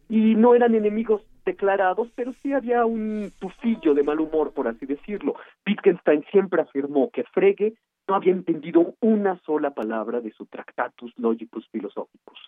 Y 0.10 0.36
no 0.36 0.54
eran 0.54 0.76
enemigos 0.76 1.22
declarados, 1.46 2.10
pero 2.16 2.34
sí 2.34 2.54
había 2.54 2.86
un 2.86 3.32
tufillo 3.40 3.94
de 3.94 4.04
mal 4.04 4.20
humor, 4.20 4.54
por 4.54 4.68
así 4.68 4.86
decirlo. 4.86 5.36
Wittgenstein 5.66 6.24
siempre 6.32 6.62
afirmó 6.62 7.10
que 7.12 7.24
Frege 7.26 7.76
no 8.08 8.16
había 8.16 8.34
entendido 8.34 8.96
una 9.00 9.40
sola 9.40 9.72
palabra 9.72 10.22
de 10.22 10.32
su 10.32 10.46
Tractatus 10.46 11.14
Logicus 11.18 11.68
Philosophicus. 11.70 12.40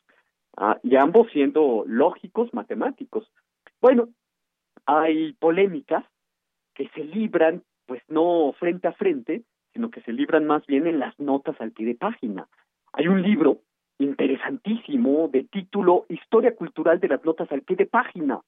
Ah, 0.56 0.80
y 0.84 0.96
ambos 0.96 1.32
siendo 1.32 1.84
lógicos 1.86 2.54
matemáticos. 2.54 3.32
Bueno, 3.80 4.10
hay 4.86 5.34
polémicas 5.34 6.04
que 6.74 6.90
se 6.90 7.04
libran, 7.04 7.64
pues 7.86 8.02
no 8.08 8.54
frente 8.60 8.88
a 8.88 8.94
frente, 8.94 9.44
sino 9.74 9.92
que 9.92 10.02
se 10.02 10.12
libran 10.12 10.46
más 10.46 10.66
bien 10.66 10.88
en 10.88 11.00
las 11.00 11.18
notas 11.20 11.60
al 11.60 11.72
pie 11.72 11.86
de 11.86 11.96
página. 11.96 12.48
Hay 12.94 13.08
un 13.08 13.22
libro 13.22 13.62
interesantísimo 14.00 15.28
de 15.28 15.44
título 15.44 16.06
Historia 16.10 16.56
Cultural 16.56 17.00
de 17.00 17.08
las 17.08 17.24
Notas 17.26 17.52
al 17.52 17.62
pie 17.62 17.76
de 17.76 17.86
página, 17.86 18.42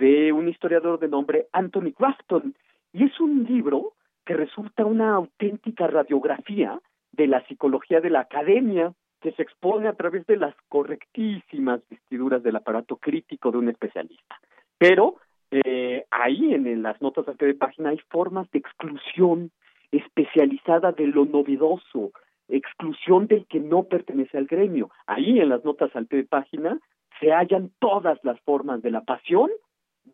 de 0.00 0.32
un 0.32 0.48
historiador 0.48 0.98
de 0.98 1.08
nombre 1.08 1.46
Anthony 1.52 1.92
Grafton, 1.96 2.54
y 2.92 3.04
es 3.04 3.20
un 3.20 3.44
libro 3.44 3.92
que 4.24 4.34
resulta 4.34 4.84
una 4.84 5.14
auténtica 5.14 5.86
radiografía 5.86 6.80
de 7.12 7.26
la 7.26 7.46
psicología 7.46 8.00
de 8.00 8.10
la 8.10 8.20
academia, 8.20 8.92
que 9.20 9.32
se 9.32 9.42
expone 9.42 9.86
a 9.86 9.92
través 9.92 10.26
de 10.26 10.38
las 10.38 10.54
correctísimas 10.68 11.82
vestiduras 11.90 12.42
del 12.42 12.56
aparato 12.56 12.96
crítico 12.96 13.50
de 13.50 13.58
un 13.58 13.68
especialista. 13.68 14.40
Pero 14.78 15.16
eh, 15.50 16.06
ahí 16.10 16.54
en, 16.54 16.82
las 16.82 17.00
notas 17.02 17.26
de 17.36 17.54
página 17.54 17.90
hay 17.90 17.98
formas 18.08 18.50
de 18.50 18.60
exclusión 18.60 19.50
especializada 19.92 20.92
de 20.92 21.08
lo 21.08 21.26
novedoso, 21.26 22.12
exclusión 22.48 23.26
del 23.26 23.46
que 23.46 23.60
no 23.60 23.82
pertenece 23.82 24.38
al 24.38 24.46
gremio. 24.46 24.90
Ahí 25.06 25.38
en 25.38 25.50
las 25.50 25.64
notas 25.64 25.94
al 25.94 26.06
pie 26.06 26.20
de 26.20 26.24
página 26.24 26.78
se 27.18 27.32
hallan 27.32 27.70
todas 27.78 28.18
las 28.22 28.40
formas 28.40 28.80
de 28.80 28.90
la 28.90 29.02
pasión 29.02 29.50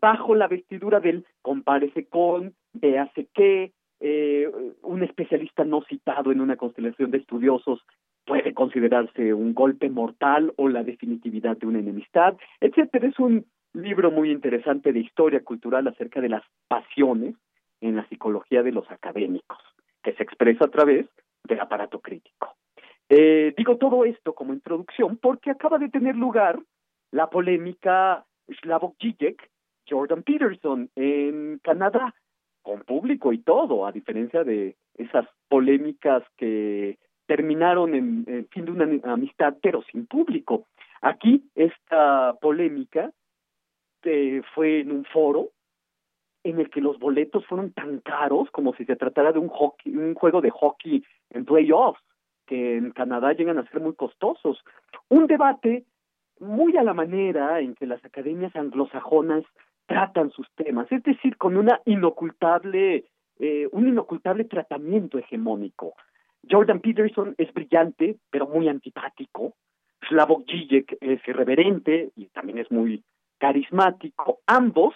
bajo 0.00 0.34
la 0.34 0.48
vestidura 0.48 1.00
del 1.00 1.24
compárese 1.42 2.06
con, 2.06 2.54
véase 2.72 3.28
qué, 3.34 3.72
eh, 4.00 4.50
un 4.82 5.02
especialista 5.02 5.64
no 5.64 5.82
citado 5.82 6.32
en 6.32 6.40
una 6.40 6.56
constelación 6.56 7.10
de 7.10 7.18
estudiosos 7.18 7.80
puede 8.26 8.52
considerarse 8.52 9.32
un 9.32 9.54
golpe 9.54 9.88
mortal 9.88 10.52
o 10.56 10.68
la 10.68 10.82
definitividad 10.82 11.56
de 11.56 11.66
una 11.66 11.78
enemistad, 11.78 12.36
etcétera. 12.60 13.08
Es 13.08 13.18
un 13.18 13.46
libro 13.72 14.10
muy 14.10 14.30
interesante 14.30 14.92
de 14.92 15.00
historia 15.00 15.42
cultural 15.42 15.86
acerca 15.86 16.20
de 16.20 16.28
las 16.28 16.42
pasiones 16.68 17.36
en 17.80 17.96
la 17.96 18.06
psicología 18.08 18.62
de 18.62 18.72
los 18.72 18.90
académicos, 18.90 19.58
que 20.02 20.12
se 20.14 20.22
expresa 20.22 20.64
a 20.64 20.70
través 20.70 21.06
del 21.44 21.60
aparato 21.60 22.00
crítico. 22.00 22.56
Eh, 23.08 23.54
digo 23.56 23.76
todo 23.76 24.04
esto 24.04 24.34
como 24.34 24.52
introducción 24.52 25.16
porque 25.18 25.50
acaba 25.50 25.78
de 25.78 25.88
tener 25.88 26.16
lugar 26.16 26.58
la 27.12 27.30
polémica 27.30 28.26
Slavoj 28.60 28.94
Žižek, 28.98 29.48
Jordan 29.88 30.22
Peterson 30.22 30.90
en 30.96 31.58
Canadá, 31.62 32.14
con 32.62 32.80
público 32.80 33.32
y 33.32 33.38
todo, 33.38 33.86
a 33.86 33.92
diferencia 33.92 34.44
de 34.44 34.76
esas 34.96 35.26
polémicas 35.48 36.22
que 36.36 36.98
terminaron 37.26 37.94
en, 37.94 38.48
fin 38.50 38.64
de 38.64 38.70
una 38.72 39.12
amistad, 39.12 39.56
pero 39.62 39.82
sin 39.90 40.06
público. 40.06 40.66
Aquí 41.02 41.44
esta 41.54 42.34
polémica 42.40 43.12
eh, 44.02 44.42
fue 44.54 44.80
en 44.80 44.92
un 44.92 45.04
foro 45.04 45.50
en 46.44 46.60
el 46.60 46.70
que 46.70 46.80
los 46.80 46.98
boletos 46.98 47.44
fueron 47.46 47.72
tan 47.72 47.98
caros 47.98 48.48
como 48.52 48.72
si 48.74 48.84
se 48.84 48.94
tratara 48.94 49.32
de 49.32 49.40
un 49.40 49.48
hockey, 49.48 49.96
un 49.96 50.14
juego 50.14 50.40
de 50.40 50.50
hockey 50.50 51.04
en 51.30 51.44
playoffs, 51.44 52.00
que 52.46 52.76
en 52.76 52.92
Canadá 52.92 53.32
llegan 53.32 53.58
a 53.58 53.68
ser 53.70 53.80
muy 53.80 53.94
costosos. 53.94 54.62
Un 55.08 55.26
debate 55.26 55.84
muy 56.38 56.76
a 56.76 56.84
la 56.84 56.94
manera 56.94 57.60
en 57.60 57.74
que 57.74 57.86
las 57.86 58.04
academias 58.04 58.54
anglosajonas 58.54 59.44
tratan 59.86 60.30
sus 60.30 60.46
temas, 60.54 60.90
es 60.90 61.02
decir, 61.02 61.36
con 61.36 61.56
una 61.56 61.80
inocultable, 61.84 63.04
eh, 63.38 63.68
un 63.72 63.88
inocultable 63.88 64.44
tratamiento 64.44 65.18
hegemónico. 65.18 65.94
Jordan 66.48 66.80
Peterson 66.80 67.34
es 67.38 67.52
brillante, 67.52 68.16
pero 68.30 68.46
muy 68.46 68.68
antipático. 68.68 69.54
Slavoj 70.08 70.44
Žižek 70.46 70.98
es 71.00 71.20
irreverente 71.26 72.10
y 72.14 72.26
también 72.26 72.58
es 72.58 72.70
muy 72.70 73.02
carismático. 73.38 74.40
Ambos 74.46 74.94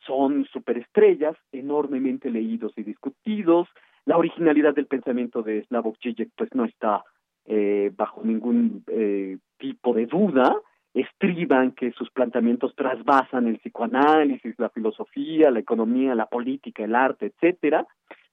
son 0.00 0.44
superestrellas, 0.52 1.36
enormemente 1.52 2.30
leídos 2.30 2.72
y 2.76 2.82
discutidos. 2.82 3.68
La 4.04 4.16
originalidad 4.16 4.74
del 4.74 4.86
pensamiento 4.86 5.42
de 5.42 5.64
Slavoj 5.66 5.96
Žižek 6.00 6.30
pues 6.36 6.54
no 6.54 6.64
está 6.64 7.02
eh, 7.44 7.90
bajo 7.96 8.22
ningún 8.22 8.84
eh, 8.88 9.38
tipo 9.58 9.94
de 9.94 10.06
duda. 10.06 10.56
Estriban 10.96 11.72
que 11.72 11.92
sus 11.92 12.10
planteamientos 12.10 12.74
trasvasan 12.74 13.48
el 13.48 13.58
psicoanálisis, 13.58 14.58
la 14.58 14.70
filosofía, 14.70 15.50
la 15.50 15.58
economía, 15.58 16.14
la 16.14 16.24
política, 16.24 16.84
el 16.84 16.94
arte, 16.94 17.26
etcétera. 17.26 17.86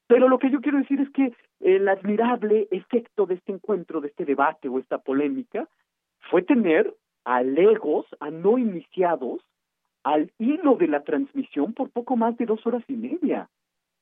Pero 0.07 0.30
lo 0.30 0.40
que 0.40 0.49
yo 0.49 0.61
quiero 0.61 0.77
decir 0.77 1.02
es 1.02 1.10
que 1.10 1.34
el 1.60 1.90
admirable 1.90 2.69
efecto 2.72 3.26
de 3.26 3.35
este 3.35 3.52
encuentro, 3.52 3.99
de 3.99 4.07
este 4.07 4.23
debate 4.23 4.69
o 4.69 4.80
esta 4.80 4.99
polémica, 4.99 5.68
fue 6.30 6.41
tener 6.41 6.95
a 7.26 7.44
legos, 7.44 8.06
a 8.22 8.30
no 8.30 8.57
iniciados, 8.57 9.41
al 10.03 10.31
hilo 10.40 10.76
de 10.76 10.88
la 10.88 11.03
transmisión 11.03 11.73
por 11.73 11.90
poco 11.90 12.15
más 12.15 12.38
de 12.38 12.45
dos 12.45 12.65
horas 12.65 12.84
y 12.88 12.94
media. 12.94 13.49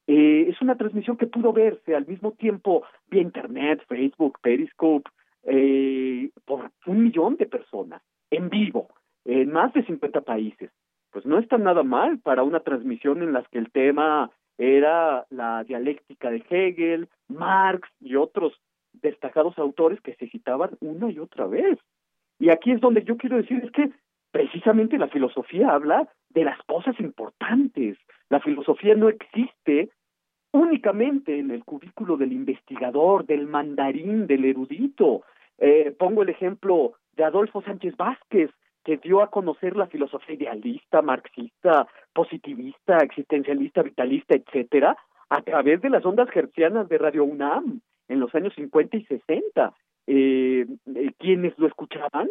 Eh, 0.06 0.46
es 0.50 0.62
una 0.62 0.76
transmisión 0.76 1.18
que 1.18 1.26
pudo 1.26 1.52
verse 1.52 1.96
al 1.96 2.06
mismo 2.06 2.34
tiempo 2.34 2.84
vía 3.10 3.24
Internet, 3.24 3.84
Facebook, 3.88 4.38
Periscope, 4.42 5.10
eh, 5.44 6.30
por 6.46 6.70
un 6.86 7.04
millón 7.04 7.36
de 7.38 7.48
personas, 7.48 8.04
en 8.32 8.50
vivo, 8.50 8.88
en 9.26 9.52
más 9.52 9.74
de 9.74 9.86
50 9.86 10.22
países. 10.22 10.72
Pues 11.12 11.26
no 11.26 11.38
está 11.38 11.58
nada 11.58 11.84
mal 11.84 12.20
para 12.20 12.44
una 12.44 12.62
transmisión 12.62 13.22
en 13.22 13.34
la 13.34 13.44
que 13.44 13.60
el 13.60 13.72
tema 13.72 14.32
era 14.58 15.26
la 15.30 15.64
dialéctica 15.64 16.30
de 16.30 16.44
Hegel, 16.50 17.10
Marx 17.28 17.88
y 18.00 18.16
otros 18.16 18.54
destacados 18.94 19.58
autores 19.58 20.00
que 20.02 20.16
se 20.16 20.30
citaban 20.30 20.72
una 20.80 21.10
y 21.10 21.20
otra 21.20 21.48
vez. 21.48 21.78
Y 22.40 22.50
aquí 22.50 22.72
es 22.72 22.82
donde 22.82 23.04
yo 23.04 23.18
quiero 23.18 23.38
decir, 23.38 23.62
es 23.64 23.72
que 23.72 23.92
precisamente 24.32 24.98
la 24.98 25.08
filosofía 25.10 25.72
habla 25.72 26.08
de 26.30 26.44
las 26.44 26.58
cosas 26.64 27.00
importantes. 27.00 27.98
La 28.30 28.40
filosofía 28.40 28.96
no 28.96 29.10
existe 29.10 29.90
únicamente 30.52 31.40
en 31.40 31.52
el 31.52 31.64
cubículo 31.64 32.18
del 32.18 32.34
investigador, 32.34 33.26
del 33.26 33.48
mandarín, 33.48 34.28
del 34.28 34.46
erudito. 34.46 35.24
Eh, 35.58 35.96
pongo 35.98 36.24
el 36.24 36.30
ejemplo 36.30 36.94
de 37.16 37.24
Adolfo 37.24 37.62
Sánchez 37.62 37.96
Vázquez, 37.98 38.52
que 38.84 38.98
dio 38.98 39.22
a 39.22 39.30
conocer 39.30 39.76
la 39.76 39.88
filosofía 39.88 40.36
idealista, 40.36 41.02
marxista, 41.02 41.88
positivista, 42.14 42.98
existencialista, 42.98 43.84
vitalista, 43.84 44.36
etcétera, 44.36 44.98
a 45.30 45.42
través 45.42 45.82
de 45.82 45.90
las 45.90 46.06
ondas 46.06 46.30
hertzianas 46.36 46.90
de 46.90 46.98
Radio 46.98 47.24
UNAM 47.24 47.82
en 48.08 48.20
los 48.20 48.34
años 48.36 48.54
50 48.56 48.98
y 48.98 49.06
60 49.06 49.74
eh, 50.08 50.66
eh, 50.96 51.12
quienes 51.18 51.58
lo 51.58 51.68
escuchaban 51.68 52.28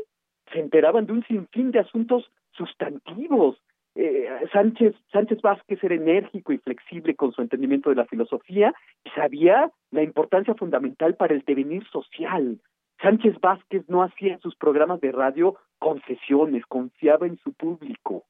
se 0.52 0.58
enteraban 0.58 1.06
de 1.06 1.12
un 1.12 1.24
sinfín 1.24 1.70
de 1.70 1.78
asuntos 1.78 2.30
sustantivos. 2.52 3.56
Eh, 3.94 4.28
Sánchez, 4.52 4.94
Sánchez 5.12 5.40
Vázquez 5.40 5.82
era 5.82 5.94
enérgico 5.94 6.52
y 6.52 6.58
flexible 6.58 7.14
con 7.14 7.32
su 7.32 7.42
entendimiento 7.42 7.90
de 7.90 7.96
la 7.96 8.06
filosofía 8.06 8.74
y 9.04 9.10
sabía 9.10 9.70
la 9.90 10.02
importancia 10.02 10.54
fundamental 10.54 11.14
para 11.14 11.34
el 11.34 11.42
devenir 11.46 11.86
social. 11.88 12.58
Sánchez 13.02 13.40
Vázquez 13.40 13.88
no 13.88 14.02
hacía 14.02 14.34
en 14.34 14.40
sus 14.40 14.54
programas 14.56 15.00
de 15.00 15.12
radio 15.12 15.56
concesiones, 15.78 16.66
confiaba 16.66 17.26
en 17.26 17.38
su 17.38 17.52
público. 17.54 18.24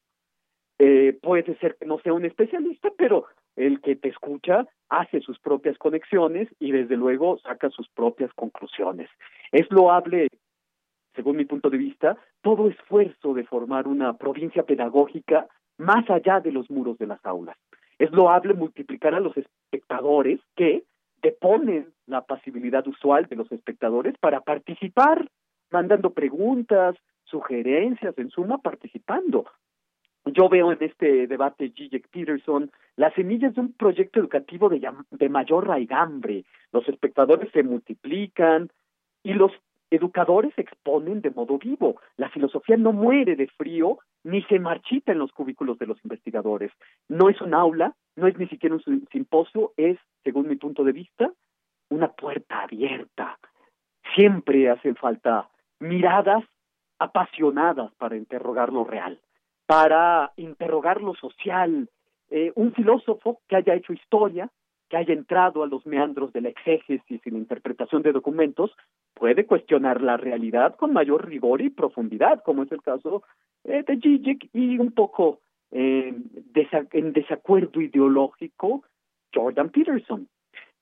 Eh, 0.79 1.19
puede 1.21 1.57
ser 1.59 1.77
que 1.77 1.87
no 1.87 1.99
sea 1.99 2.13
un 2.13 2.25
especialista, 2.25 2.91
pero 2.97 3.27
el 3.57 3.81
que 3.81 3.97
te 3.97 4.09
escucha 4.09 4.67
hace 4.89 5.21
sus 5.21 5.39
propias 5.41 5.77
conexiones 5.77 6.49
y 6.59 6.73
desde 6.73 6.97
luego 6.97 7.39
saca 7.39 7.69
sus 7.71 7.89
propias 7.91 8.33
conclusiones. 8.35 9.11
Es 9.53 9.71
loable, 9.71 10.29
según 11.15 11.37
mi 11.37 11.45
punto 11.45 11.69
de 11.69 11.79
vista, 11.79 12.17
todo 12.41 12.69
esfuerzo 12.69 13.35
de 13.35 13.45
formar 13.45 13.89
una 13.89 14.17
provincia 14.17 14.63
pedagógica 14.63 15.49
más 15.79 16.09
allá 16.09 16.41
de 16.41 16.53
los 16.53 16.71
muros 16.71 16.97
de 16.99 17.09
las 17.09 17.25
aulas. 17.27 17.57
Es 17.99 18.11
loable 18.13 18.55
multiplicar 18.55 19.15
a 19.15 19.21
los 19.21 19.37
espectadores 19.37 20.41
que 20.57 20.85
deponen 21.23 21.93
la 22.07 22.23
pasibilidad 22.23 22.87
usual 22.87 23.27
de 23.27 23.37
los 23.37 23.51
espectadores 23.53 24.15
para 24.19 24.41
participar, 24.41 25.29
mandando 25.71 26.11
preguntas, 26.11 26.97
sugerencias, 27.25 28.17
en 28.19 28.31
suma, 28.31 28.59
participando 28.59 29.47
yo 30.27 30.49
veo 30.49 30.73
en 30.73 30.79
este 30.81 31.27
debate 31.27 31.73
Zizek 31.77 32.09
Peterson 32.09 32.71
las 32.97 33.15
semillas 33.15 33.55
de 33.55 33.63
un 33.63 33.73
proyecto 33.73 34.21
educativo 34.21 34.69
de 34.69 35.29
mayor 35.29 35.67
raigambre. 35.67 36.45
Los 36.73 36.89
espectadores 36.89 37.51
se 37.53 37.63
multiplican 37.63 38.69
y 39.23 39.33
los 39.33 39.53
educadores 39.91 40.53
exponen 40.57 41.21
de 41.21 41.31
modo 41.31 41.59
vivo. 41.59 42.01
La 42.17 42.31
filosofía 42.31 42.77
no 42.77 42.93
muere 42.93 43.37
de 43.37 43.49
frío 43.49 43.99
ni 44.25 44.43
se 44.45 44.59
marchita 44.59 45.13
en 45.13 45.19
los 45.19 45.33
cubículos 45.33 45.79
de 45.79 45.87
los 45.87 46.03
investigadores. 46.05 46.73
No 47.09 47.29
es 47.29 47.41
un 47.41 47.55
aula, 47.55 47.95
no 48.17 48.27
es 48.27 48.39
ni 48.39 48.47
siquiera 48.49 48.77
un 48.77 49.09
simposio, 49.11 49.73
es, 49.77 49.99
según 50.25 50.49
mi 50.49 50.57
punto 50.57 50.85
de 50.85 50.93
vista, 50.93 51.33
una 51.89 52.13
puerta 52.13 52.63
abierta. 52.63 53.39
Siempre 54.15 54.71
hacen 54.71 54.97
falta 54.97 55.49
miradas 55.79 56.45
apasionadas 56.99 57.93
para 57.95 58.17
interrogar 58.17 58.73
lo 58.73 58.85
real 58.85 59.21
para 59.71 60.33
interrogar 60.35 61.01
lo 61.01 61.15
social. 61.15 61.89
Eh, 62.29 62.51
un 62.57 62.73
filósofo 62.73 63.41
que 63.47 63.55
haya 63.55 63.77
hecho 63.77 63.93
historia, 63.93 64.51
que 64.91 64.97
haya 64.99 65.15
entrado 65.15 65.63
a 65.63 65.67
los 65.67 65.87
meandros 65.87 66.33
de 66.33 66.43
la 66.43 66.51
exégesis 66.51 67.21
y 67.25 67.31
la 67.31 67.39
interpretación 67.39 68.03
de 68.03 68.13
documentos, 68.13 68.77
puede 69.15 69.47
cuestionar 69.47 70.03
la 70.03 70.19
realidad 70.19 70.75
con 70.77 70.93
mayor 70.93 71.27
rigor 71.27 71.63
y 71.63 71.71
profundidad, 71.71 72.43
como 72.43 72.65
es 72.65 72.73
el 72.73 72.83
caso 72.83 73.23
eh, 73.65 73.83
de 73.87 73.97
Zizek 73.99 74.51
y 74.53 74.79
un 74.79 74.93
poco 74.93 75.41
en 75.73 77.13
desacuerdo 77.13 77.81
ideológico 77.81 78.83
Jordan 79.33 79.71
Peterson. 79.71 80.29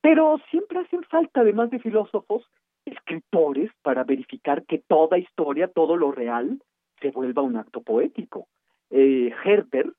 Pero 0.00 0.40
siempre 0.50 0.78
hacen 0.78 1.02
falta, 1.04 1.40
además 1.40 1.70
de 1.70 1.78
filósofos, 1.78 2.44
escritores 2.84 3.70
para 3.82 4.04
verificar 4.04 4.64
que 4.64 4.78
toda 4.78 5.18
historia, 5.18 5.68
todo 5.68 5.96
lo 5.96 6.12
real, 6.12 6.62
se 7.00 7.10
vuelva 7.10 7.42
un 7.42 7.56
acto 7.56 7.82
poético. 7.82 8.48
Eh, 8.90 9.32
Herder, 9.44 9.92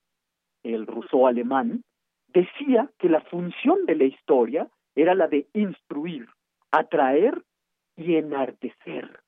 el 0.64 0.88
ruso 0.88 1.28
alemán, 1.28 1.84
decía 2.34 2.90
que 2.98 3.10
la 3.10 3.22
función 3.22 3.86
de 3.86 3.96
la 3.96 4.06
historia 4.06 4.68
era 4.96 5.16
la 5.16 5.28
de 5.28 5.48
instruir, 5.54 6.28
atraer 6.72 7.42
y 7.96 8.16
enardecer. 8.16 9.20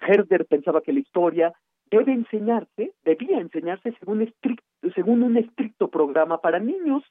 Herder 0.00 0.46
pensaba 0.46 0.80
que 0.82 0.92
la 0.92 1.00
historia 1.00 1.52
debe 1.90 2.12
enseñarse, 2.12 2.92
debía 3.04 3.38
enseñarse 3.38 3.92
según, 3.98 4.22
estricto, 4.22 4.64
según 4.94 5.22
un 5.22 5.36
estricto 5.36 5.88
programa 5.88 6.40
para 6.40 6.58
niños, 6.58 7.02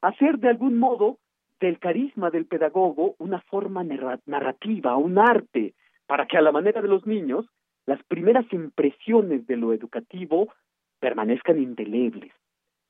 hacer 0.00 0.38
de 0.38 0.48
algún 0.48 0.78
modo 0.78 1.18
del 1.60 1.78
carisma 1.78 2.30
del 2.30 2.46
pedagogo 2.46 3.14
una 3.18 3.40
forma 3.42 3.84
narrativa, 3.84 4.96
un 4.96 5.18
arte, 5.18 5.74
para 6.06 6.26
que 6.26 6.36
a 6.36 6.42
la 6.42 6.52
manera 6.52 6.82
de 6.82 6.88
los 6.88 7.06
niños 7.06 7.46
las 7.86 8.02
primeras 8.04 8.50
impresiones 8.52 9.46
de 9.46 9.56
lo 9.56 9.72
educativo 9.72 10.52
permanezcan 11.00 11.60
indelebles. 11.60 12.32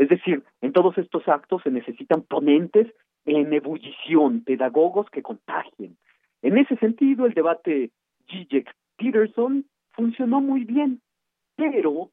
Es 0.03 0.09
decir, 0.09 0.43
en 0.61 0.73
todos 0.73 0.99
estos 0.99 1.29
actos 1.29 1.63
se 1.63 1.71
necesitan 1.71 2.23
ponentes 2.23 2.93
en 3.25 3.53
ebullición, 3.53 4.43
pedagogos 4.43 5.09
que 5.11 5.23
contagien. 5.23 5.97
En 6.43 6.59
ese 6.59 6.75
sentido, 6.79 7.25
el 7.25 7.35
debate 7.35 7.93
Zizek-Peterson 8.29 9.65
funcionó 9.93 10.41
muy 10.41 10.65
bien, 10.65 11.01
pero 11.55 12.11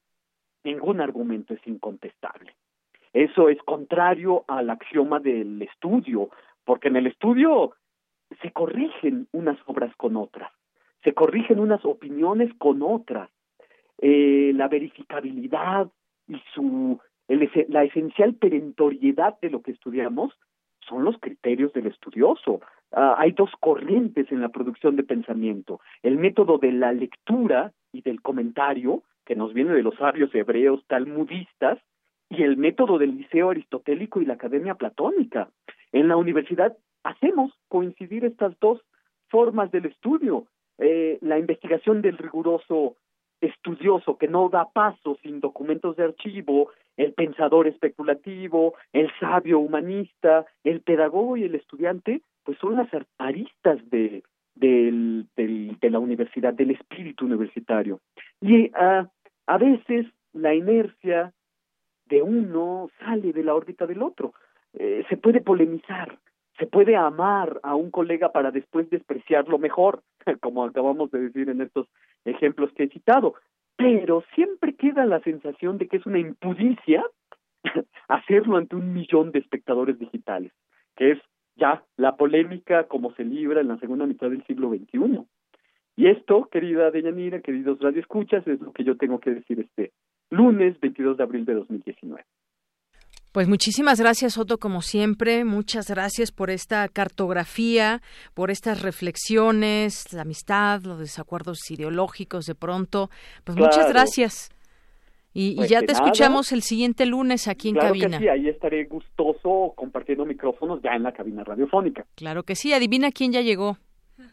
ningún 0.64 1.02
argumento 1.02 1.56
es 1.56 1.66
incontestable. 1.66 2.54
Eso 3.12 3.50
es 3.50 3.58
contrario 3.64 4.46
al 4.48 4.70
axioma 4.70 5.20
del 5.20 5.60
estudio, 5.64 6.30
porque 6.66 6.90
en 6.90 6.98
el 6.98 7.08
estudio 7.08 7.74
se 8.40 8.52
corrigen 8.52 9.28
unas 9.32 9.58
obras 9.66 9.96
con 9.96 10.16
otras, 10.16 10.52
se 11.04 11.16
corrigen 11.16 11.60
unas 11.60 11.84
opiniones 11.86 12.54
con 12.60 12.84
otras. 12.84 13.32
Eh, 13.98 14.52
la 14.54 14.68
verificabilidad 14.68 15.90
y 16.28 16.40
su 16.54 17.02
la 17.30 17.84
esencial 17.84 18.34
perentoriedad 18.36 19.40
de 19.42 19.50
lo 19.50 19.62
que 19.62 19.72
estudiamos 19.72 20.34
son 20.88 21.04
los 21.04 21.18
criterios 21.20 21.72
del 21.74 21.88
estudioso. 21.88 22.62
Ah, 22.92 23.16
hay 23.18 23.32
dos 23.32 23.52
corrientes 23.60 24.32
en 24.32 24.42
la 24.42 24.50
producción 24.50 24.96
de 24.96 25.04
pensamiento. 25.04 25.80
El 26.02 26.18
método 26.18 26.58
de 26.58 26.72
la 26.72 26.92
lectura 26.92 27.72
y 27.94 28.02
del 28.02 28.22
comentario, 28.22 29.04
que 29.26 29.36
nos 29.36 29.54
viene 29.54 29.74
de 29.74 29.84
los 29.84 29.96
sabios 29.96 30.34
hebreos 30.34 30.84
talmudistas, 30.88 31.80
y 32.30 32.44
el 32.44 32.58
método 32.58 32.98
del 32.98 33.18
liceo 33.18 33.50
aristotélico 33.50 34.22
y 34.22 34.26
la 34.26 34.36
academia 34.36 34.76
platónica. 34.76 35.50
En 35.92 36.08
la 36.08 36.16
universidad 36.16 36.78
hacemos 37.04 37.52
coincidir 37.68 38.26
estas 38.26 38.58
dos 38.60 38.82
formas 39.30 39.72
del 39.72 39.86
estudio. 39.86 40.46
Eh, 40.78 41.18
la 41.22 41.40
investigación 41.40 42.02
del 42.02 42.18
riguroso 42.18 42.96
estudioso 43.42 44.18
que 44.18 44.28
no 44.28 44.50
da 44.50 44.70
paso 44.72 45.18
sin 45.24 45.40
documentos 45.40 45.96
de 45.96 46.04
archivo, 46.04 46.70
el 47.00 47.14
pensador 47.14 47.66
especulativo, 47.66 48.76
el 48.92 49.10
sabio 49.22 49.60
humanista, 49.60 50.46
el 50.66 50.82
pedagogo 50.82 51.38
y 51.38 51.46
el 51.46 51.56
estudiante, 51.56 52.22
pues 52.44 52.58
son 52.58 52.76
las 52.76 52.90
aristas 53.18 53.80
de, 53.90 54.22
de 54.56 55.90
la 55.90 56.00
universidad, 56.00 56.54
del 56.54 56.72
espíritu 56.72 57.26
universitario. 57.26 58.02
Y 58.42 58.70
uh, 58.72 59.08
a 59.48 59.58
veces 59.58 60.08
la 60.34 60.54
inercia 60.54 61.32
de 62.08 62.22
uno 62.22 62.90
sale 63.00 63.32
de 63.32 63.46
la 63.46 63.56
órbita 63.56 63.88
del 63.88 64.02
otro. 64.02 64.34
Eh, 64.74 65.06
se 65.08 65.16
puede 65.16 65.40
polemizar, 65.40 66.20
se 66.58 66.68
puede 66.68 66.98
amar 66.98 67.62
a 67.64 67.76
un 67.76 67.92
colega 67.92 68.34
para 68.34 68.52
después 68.52 68.90
despreciarlo 68.90 69.58
mejor, 69.58 70.04
como 70.42 70.66
acabamos 70.66 71.12
de 71.12 71.22
decir 71.22 71.50
en 71.50 71.62
estos 71.62 71.88
ejemplos 72.26 72.74
que 72.74 72.84
he 72.84 72.90
citado, 72.90 73.36
pero 73.80 74.26
siempre 74.36 74.76
queda 74.76 75.06
la 75.06 75.22
sensación 75.22 75.78
de 75.78 75.88
que 75.88 75.96
es 75.96 76.06
una 76.06 76.20
impudicia 76.20 77.02
hacerlo 78.10 78.58
ante 78.58 78.76
un 78.76 78.94
millón 78.94 79.32
de 79.32 79.40
espectadores 79.40 79.98
digitales, 79.98 80.52
que 80.98 81.12
es 81.12 81.20
ya 81.56 81.82
la 81.96 82.18
polémica 82.18 82.90
como 82.90 83.14
se 83.14 83.24
libra 83.24 83.62
en 83.62 83.70
la 83.70 83.80
segunda 83.80 84.06
mitad 84.06 84.30
del 84.30 84.44
siglo 84.44 84.70
XXI. 84.70 85.22
Y 85.96 86.08
esto, 86.08 86.50
querida 86.52 86.92
Deyanira, 86.92 87.40
queridos 87.40 87.80
radioescuchas, 87.80 88.46
es 88.48 88.60
lo 88.60 88.74
que 88.74 88.84
yo 88.84 88.98
tengo 88.98 89.22
que 89.22 89.32
decir 89.32 89.62
este 89.62 89.94
lunes 90.30 90.78
22 90.82 91.16
de 91.16 91.24
abril 91.24 91.46
de 91.46 91.54
2019. 91.54 92.26
Pues 93.32 93.48
muchísimas 93.48 94.00
gracias, 94.00 94.38
Otto, 94.38 94.58
como 94.58 94.82
siempre. 94.82 95.46
Muchas 95.46 95.90
gracias 95.90 96.32
por 96.32 96.50
esta 96.50 96.88
cartografía, 96.88 98.02
por 98.34 98.50
estas 98.50 98.82
reflexiones, 98.82 100.12
la 100.14 100.24
amistad, 100.24 100.82
los 100.82 101.00
desacuerdos 101.00 101.60
ideológicos 101.70 102.46
de 102.46 102.56
pronto. 102.56 103.10
Pues 103.44 103.56
muchas 103.56 103.90
gracias. 103.90 104.50
Y, 105.32 105.56
pues 105.56 105.70
ya 105.70 105.82
te 105.82 105.92
escuchamos 105.92 106.52
el 106.52 106.64
siguiente 106.64 107.06
lunes 107.06 107.48
aquí 107.48 107.70
en 107.70 107.76
claro 107.76 107.90
cabina. 107.90 108.18
Que 108.18 108.24
sí, 108.24 108.30
ahí 108.30 108.50
estaré 108.50 108.86
gustoso 108.86 109.74
compartiendo 109.76 110.26
micrófonos 110.26 110.82
ya 110.82 110.96
en 110.96 111.04
la 111.04 111.14
cabina 111.14 111.44
radiofónica. 111.44 112.06
Claro 112.16 112.44
que 112.44 112.56
sí. 112.56 112.74
Adivina 112.74 113.12
quién 113.12 113.32
ya 113.32 113.42
llegó. 113.42 113.78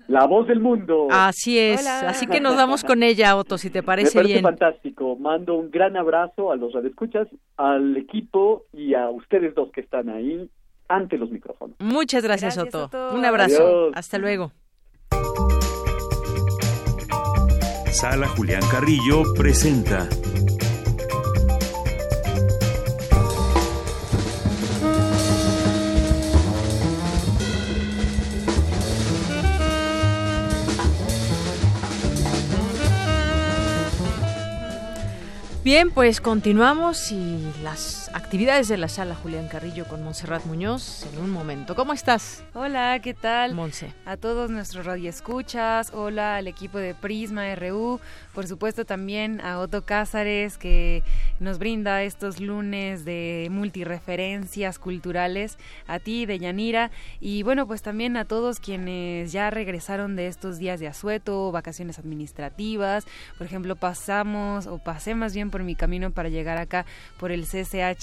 La 0.09 0.27
voz 0.27 0.47
del 0.47 0.61
mundo. 0.61 1.09
Así 1.11 1.59
es. 1.59 1.87
Así 1.87 2.27
que 2.27 2.41
nos 2.41 2.57
vamos 2.57 2.85
con 2.85 3.03
ella, 3.03 3.37
Otto, 3.37 3.59
si 3.59 3.71
te 3.71 3.83
parece, 3.83 4.11
Me 4.11 4.23
parece 4.23 4.33
bien. 4.35 4.43
fantástico. 4.45 5.17
Mando 5.17 5.55
un 5.55 5.71
gran 5.71 5.97
abrazo 5.97 6.53
a 6.53 6.57
los 6.57 6.73
radioescuchas, 6.73 7.29
al 7.57 7.97
equipo 7.97 8.65
y 8.73 8.95
a 8.95 9.11
ustedes 9.11 9.55
dos 9.55 9.71
que 9.73 9.81
están 9.81 10.09
ahí 10.09 10.49
ante 10.89 11.19
los 11.19 11.31
micrófonos. 11.31 11.77
Muchas 11.81 12.23
gracias, 12.23 12.57
Otto. 12.59 12.91
Un 13.13 13.25
abrazo. 13.25 13.91
Hasta 13.95 14.19
luego. 14.19 14.53
Sala 17.91 18.29
Julián 18.29 18.61
Carrillo 18.71 19.23
presenta 19.37 20.07
Bien, 35.67 35.91
pues 35.91 36.21
continuamos 36.21 37.11
y 37.11 37.41
las 37.65 38.06
actividades 38.13 38.69
de 38.69 38.77
la 38.77 38.89
sala 38.89 39.15
Julián 39.15 39.49
Carrillo 39.49 39.87
con 39.87 40.03
Montserrat 40.05 40.45
Muñoz 40.45 41.07
en 41.13 41.19
un 41.19 41.31
momento. 41.31 41.75
¿Cómo 41.75 41.93
estás? 41.93 42.45
Hola, 42.55 42.99
¿qué 43.03 43.15
tal? 43.15 43.55
Monse. 43.55 43.93
A 44.05 44.17
todos 44.17 44.51
nuestros 44.51 44.87
radioescuchas, 44.87 45.93
hola 45.95 46.37
al 46.37 46.47
equipo 46.47 46.79
de 46.79 46.95
Prisma 46.95 47.55
RU, 47.55 48.01
por 48.35 48.47
supuesto 48.47 48.85
también 48.85 49.41
a 49.41 49.59
Otto 49.59 49.85
Cázares 49.85 50.59
que 50.59 51.03
nos 51.41 51.59
brinda 51.59 52.03
estos 52.03 52.41
lunes 52.41 53.05
de 53.05 53.49
multireferencias 53.51 54.79
culturales, 54.79 55.59
a 55.87 55.99
ti, 55.99 56.27
de 56.27 56.39
Yanira, 56.39 56.91
y 57.21 57.43
bueno, 57.43 57.67
pues 57.67 57.83
también 57.83 58.17
a 58.17 58.25
todos 58.25 58.61
quienes 58.61 59.33
ya 59.33 59.51
regresaron 59.51 60.17
de 60.17 60.27
estos 60.27 60.59
días 60.59 60.81
de 60.81 60.89
asueto, 60.89 61.51
vacaciones 61.53 61.99
administrativas, 61.99 63.07
por 63.39 63.47
ejemplo, 63.47 63.77
pasamos 63.77 64.67
o 64.67 64.79
pasé 64.79 65.15
más 65.15 65.35
bien 65.35 65.51
por 65.51 65.63
mi 65.63 65.75
camino 65.75 66.11
para 66.11 66.29
llegar 66.29 66.59
acá 66.59 66.85
por 67.19 67.33
el 67.33 67.47
CCH 67.47 67.96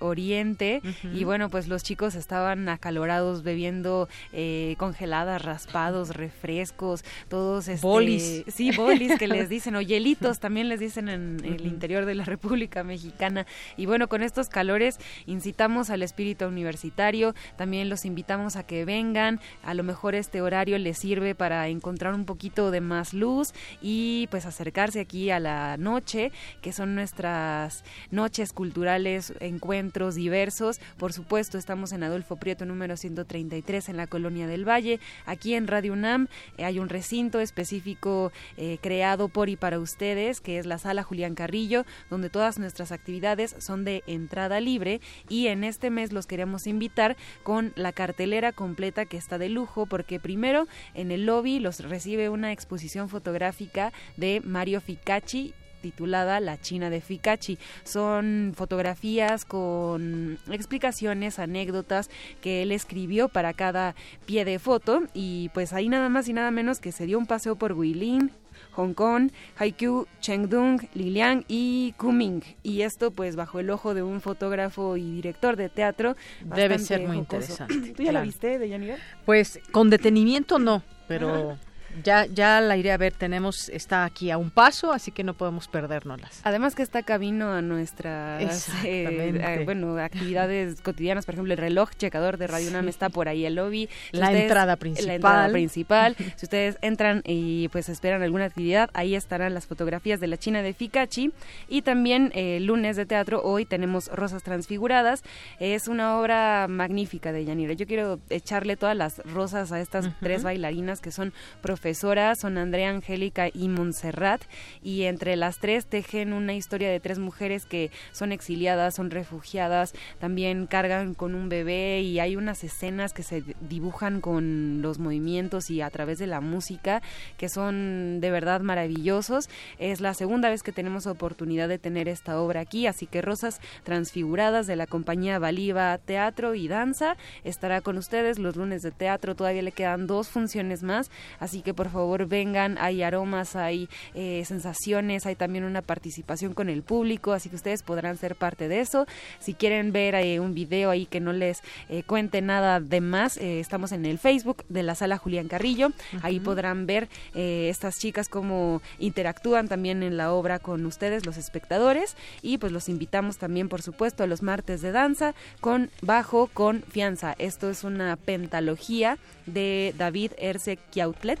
Oriente 0.00 0.82
y 1.12 1.24
bueno, 1.24 1.50
pues 1.50 1.68
los 1.68 1.82
chicos 1.82 2.14
estaban 2.14 2.68
acalorados 2.68 3.42
bebiendo 3.42 4.08
eh, 4.32 4.74
congeladas, 4.78 5.42
raspados, 5.42 6.10
refrescos, 6.10 7.04
todos 7.28 7.68
este, 7.68 7.86
Bolis. 7.86 8.44
Sí, 8.48 8.70
bolis 8.72 9.18
que 9.18 9.28
les 9.28 9.48
dicen, 9.48 9.76
o 9.76 9.80
hielitos 9.80 10.40
también 10.40 10.68
les 10.68 10.80
dicen 10.80 11.08
en 11.08 11.40
el 11.44 11.66
interior 11.66 12.04
de 12.04 12.14
la 12.14 12.24
República 12.24 12.84
Mexicana. 12.84 13.46
Y 13.76 13.86
bueno, 13.86 14.08
con 14.08 14.22
estos 14.22 14.48
calores 14.48 14.98
incitamos 15.26 15.90
al 15.90 16.02
espíritu 16.02 16.46
universitario, 16.46 17.34
también 17.56 17.88
los 17.88 18.04
invitamos 18.04 18.56
a 18.56 18.64
que 18.64 18.84
vengan, 18.84 19.40
a 19.62 19.74
lo 19.74 19.82
mejor 19.82 20.14
este 20.14 20.42
horario 20.42 20.78
les 20.78 20.98
sirve 20.98 21.34
para 21.34 21.68
encontrar 21.68 22.14
un 22.14 22.24
poquito 22.24 22.70
de 22.70 22.80
más 22.80 23.14
luz 23.14 23.52
y 23.80 24.28
pues 24.30 24.46
acercarse 24.46 25.00
aquí 25.00 25.30
a 25.30 25.40
la 25.40 25.76
noche, 25.76 26.32
que 26.62 26.72
son 26.72 26.94
nuestras 26.94 27.84
noches 28.10 28.52
culturales, 28.52 29.32
encuentros 29.40 30.14
diversos. 30.14 30.80
Por 30.96 31.12
supuesto, 31.12 31.58
estamos 31.58 31.92
en 31.92 32.02
Adolfo 32.02 32.36
Prieto 32.36 32.64
número 32.66 32.96
133 32.96 33.88
en 33.88 33.96
la 33.96 34.06
Colonia 34.06 34.46
del 34.46 34.68
Valle. 34.68 35.00
Aquí 35.26 35.54
en 35.54 35.66
Radio 35.66 35.92
UNAM 35.92 36.28
eh, 36.56 36.64
hay 36.64 36.78
un 36.78 36.88
recinto 36.88 37.40
específico 37.40 38.32
eh, 38.56 38.78
creado 38.80 39.28
por 39.28 39.48
y 39.48 39.56
para 39.56 39.78
ustedes, 39.78 40.40
que 40.40 40.58
es 40.58 40.66
la 40.66 40.78
Sala 40.78 41.02
Julián 41.02 41.34
Carrillo, 41.34 41.84
donde 42.08 42.30
todas 42.30 42.58
nuestras 42.58 42.92
actividades 42.92 43.56
son 43.58 43.84
de 43.84 44.02
entrada 44.06 44.60
libre 44.60 45.00
y 45.28 45.48
en 45.48 45.64
este 45.64 45.90
mes 45.90 46.12
los 46.12 46.26
queremos 46.26 46.66
invitar 46.66 47.16
con 47.42 47.72
la 47.76 47.92
cartelera 47.92 48.52
completa 48.52 49.06
que 49.06 49.16
está 49.16 49.38
de 49.38 49.48
lujo, 49.48 49.86
porque 49.86 50.20
primero 50.20 50.66
en 50.94 51.10
el 51.10 51.26
lobby 51.26 51.58
los 51.58 51.80
recibe 51.80 52.28
una 52.28 52.52
exposición 52.52 53.08
fotográfica 53.08 53.92
de 54.16 54.40
Mario 54.44 54.80
Ficacci 54.80 55.54
titulada 55.80 56.40
La 56.40 56.60
China 56.60 56.90
de 56.90 57.00
Fikachi. 57.00 57.58
Son 57.84 58.52
fotografías 58.56 59.44
con 59.44 60.38
explicaciones, 60.50 61.38
anécdotas 61.38 62.10
que 62.40 62.62
él 62.62 62.72
escribió 62.72 63.28
para 63.28 63.52
cada 63.52 63.94
pie 64.26 64.44
de 64.44 64.58
foto 64.58 65.02
y 65.14 65.50
pues 65.54 65.72
ahí 65.72 65.88
nada 65.88 66.08
más 66.08 66.28
y 66.28 66.32
nada 66.32 66.50
menos 66.50 66.80
que 66.80 66.92
se 66.92 67.06
dio 67.06 67.18
un 67.18 67.26
paseo 67.26 67.56
por 67.56 67.80
Guilin, 67.80 68.30
Hong 68.72 68.94
Kong, 68.94 69.30
Haikou, 69.56 70.06
Chengdung, 70.20 70.80
Liliang 70.94 71.44
y 71.48 71.94
Kuming. 71.96 72.42
Y 72.62 72.82
esto 72.82 73.10
pues 73.10 73.36
bajo 73.36 73.60
el 73.60 73.70
ojo 73.70 73.94
de 73.94 74.02
un 74.02 74.20
fotógrafo 74.20 74.96
y 74.96 75.10
director 75.16 75.56
de 75.56 75.68
teatro. 75.68 76.16
Debe 76.44 76.78
ser 76.78 77.06
muy 77.06 77.18
interesante. 77.18 77.92
¿Tú 77.92 78.02
ya 78.02 78.12
la 78.12 78.22
viste, 78.22 78.58
Deyanira? 78.58 78.96
Pues 79.24 79.60
con 79.72 79.90
detenimiento 79.90 80.58
no, 80.58 80.82
pero 81.08 81.58
ya, 82.04 82.26
ya 82.26 82.60
la 82.60 82.76
iré 82.76 82.92
a 82.92 82.96
ver, 82.96 83.12
tenemos, 83.12 83.68
está 83.68 84.04
aquí 84.04 84.30
a 84.30 84.38
un 84.38 84.50
paso, 84.50 84.92
así 84.92 85.10
que 85.10 85.24
no 85.24 85.34
podemos 85.34 85.68
perdérnoslas. 85.68 86.40
Además 86.44 86.74
que 86.74 86.82
está 86.82 87.02
camino 87.02 87.52
a 87.52 87.62
nuestras 87.62 88.68
eh, 88.84 89.62
bueno, 89.64 89.98
actividades 89.98 90.80
cotidianas, 90.82 91.26
por 91.26 91.34
ejemplo, 91.34 91.52
el 91.52 91.58
reloj 91.58 91.90
checador 91.96 92.36
de 92.38 92.46
Radio 92.46 92.70
UNAM 92.70 92.88
está 92.88 93.08
por 93.08 93.28
ahí, 93.28 93.44
el 93.44 93.56
lobby. 93.56 93.88
la 94.12 94.32
entrada 94.32 94.76
principal. 94.76 95.06
La 95.08 95.14
entrada 95.14 95.48
principal. 95.50 96.16
si 96.36 96.46
ustedes 96.46 96.78
entran 96.80 97.22
y 97.24 97.68
pues 97.68 97.88
esperan 97.88 98.22
alguna 98.22 98.44
actividad, 98.44 98.90
ahí 98.94 99.14
estarán 99.14 99.54
las 99.54 99.66
fotografías 99.66 100.20
de 100.20 100.28
la 100.28 100.36
China 100.36 100.62
de 100.62 100.72
Fikachi. 100.72 101.32
Y 101.68 101.82
también 101.82 102.30
eh, 102.34 102.60
lunes 102.60 102.96
de 102.96 103.06
teatro, 103.06 103.42
hoy 103.42 103.64
tenemos 103.64 104.08
Rosas 104.08 104.42
Transfiguradas. 104.42 105.22
Es 105.58 105.88
una 105.88 106.18
obra 106.18 106.66
magnífica 106.68 107.32
de 107.32 107.44
Yanira. 107.44 107.72
Yo 107.74 107.86
quiero 107.86 108.20
echarle 108.30 108.76
todas 108.76 108.96
las 108.96 109.18
rosas 109.26 109.72
a 109.72 109.80
estas 109.80 110.08
tres 110.20 110.42
bailarinas 110.42 111.00
que 111.00 111.10
son 111.10 111.32
profesionales 111.60 111.79
profesoras 111.80 112.38
son 112.38 112.58
Andrea, 112.58 112.90
Angélica 112.90 113.48
y 113.48 113.68
Montserrat 113.68 114.42
y 114.82 115.04
entre 115.04 115.34
las 115.34 115.56
tres 115.60 115.86
tejen 115.86 116.34
una 116.34 116.52
historia 116.52 116.90
de 116.90 117.00
tres 117.00 117.18
mujeres 117.18 117.64
que 117.64 117.90
son 118.12 118.32
exiliadas, 118.32 118.96
son 118.96 119.10
refugiadas, 119.10 119.94
también 120.18 120.66
cargan 120.66 121.14
con 121.14 121.34
un 121.34 121.48
bebé 121.48 122.02
y 122.02 122.20
hay 122.20 122.36
unas 122.36 122.64
escenas 122.64 123.14
que 123.14 123.22
se 123.22 123.42
dibujan 123.66 124.20
con 124.20 124.82
los 124.82 124.98
movimientos 124.98 125.70
y 125.70 125.80
a 125.80 125.88
través 125.88 126.18
de 126.18 126.26
la 126.26 126.42
música 126.42 127.00
que 127.38 127.48
son 127.48 128.20
de 128.20 128.30
verdad 128.30 128.60
maravillosos. 128.60 129.48
Es 129.78 130.02
la 130.02 130.12
segunda 130.12 130.50
vez 130.50 130.62
que 130.62 130.72
tenemos 130.72 131.06
oportunidad 131.06 131.66
de 131.66 131.78
tener 131.78 132.08
esta 132.08 132.38
obra 132.42 132.60
aquí, 132.60 132.88
así 132.88 133.06
que 133.06 133.22
Rosas 133.22 133.58
Transfiguradas 133.84 134.66
de 134.66 134.76
la 134.76 134.86
compañía 134.86 135.38
Baliva 135.38 135.96
Teatro 135.96 136.54
y 136.54 136.68
Danza 136.68 137.16
estará 137.42 137.80
con 137.80 137.96
ustedes 137.96 138.38
los 138.38 138.56
lunes 138.56 138.82
de 138.82 138.90
teatro, 138.90 139.34
todavía 139.34 139.62
le 139.62 139.72
quedan 139.72 140.06
dos 140.06 140.28
funciones 140.28 140.82
más, 140.82 141.10
así 141.38 141.62
que 141.62 141.69
por 141.74 141.90
favor 141.90 142.26
vengan, 142.26 142.78
hay 142.78 143.02
aromas, 143.02 143.56
hay 143.56 143.88
eh, 144.14 144.42
sensaciones, 144.46 145.26
hay 145.26 145.36
también 145.36 145.64
una 145.64 145.82
participación 145.82 146.54
con 146.54 146.68
el 146.68 146.82
público, 146.82 147.32
así 147.32 147.48
que 147.48 147.56
ustedes 147.56 147.82
podrán 147.82 148.16
ser 148.16 148.36
parte 148.36 148.68
de 148.68 148.80
eso. 148.80 149.06
Si 149.38 149.54
quieren 149.54 149.92
ver 149.92 150.14
eh, 150.14 150.40
un 150.40 150.54
video 150.54 150.90
ahí 150.90 151.06
que 151.06 151.20
no 151.20 151.32
les 151.32 151.62
eh, 151.88 152.02
cuente 152.04 152.42
nada 152.42 152.80
de 152.80 153.00
más, 153.00 153.36
estamos 153.36 153.92
en 153.92 154.06
el 154.06 154.18
Facebook 154.18 154.64
de 154.68 154.82
la 154.82 154.94
sala 154.94 155.18
Julián 155.18 155.48
Carrillo, 155.48 155.92
ahí 156.22 156.40
podrán 156.40 156.86
ver 156.86 157.08
estas 157.34 157.98
chicas 157.98 158.28
cómo 158.28 158.82
interactúan 158.98 159.68
también 159.68 160.02
en 160.02 160.16
la 160.16 160.32
obra 160.32 160.58
con 160.58 160.84
ustedes, 160.86 161.26
los 161.26 161.36
espectadores, 161.36 162.16
y 162.42 162.58
pues 162.58 162.72
los 162.72 162.88
invitamos 162.88 163.38
también, 163.38 163.68
por 163.68 163.82
supuesto, 163.82 164.22
a 164.22 164.26
los 164.26 164.42
martes 164.42 164.82
de 164.82 164.92
danza 164.92 165.34
con 165.60 165.90
Bajo 166.02 166.48
Confianza. 166.52 167.34
Esto 167.38 167.70
es 167.70 167.84
una 167.84 168.16
pentalogía 168.16 169.18
de 169.46 169.94
David 169.96 170.32
Erce 170.38 170.76
Kiautlet, 170.76 171.40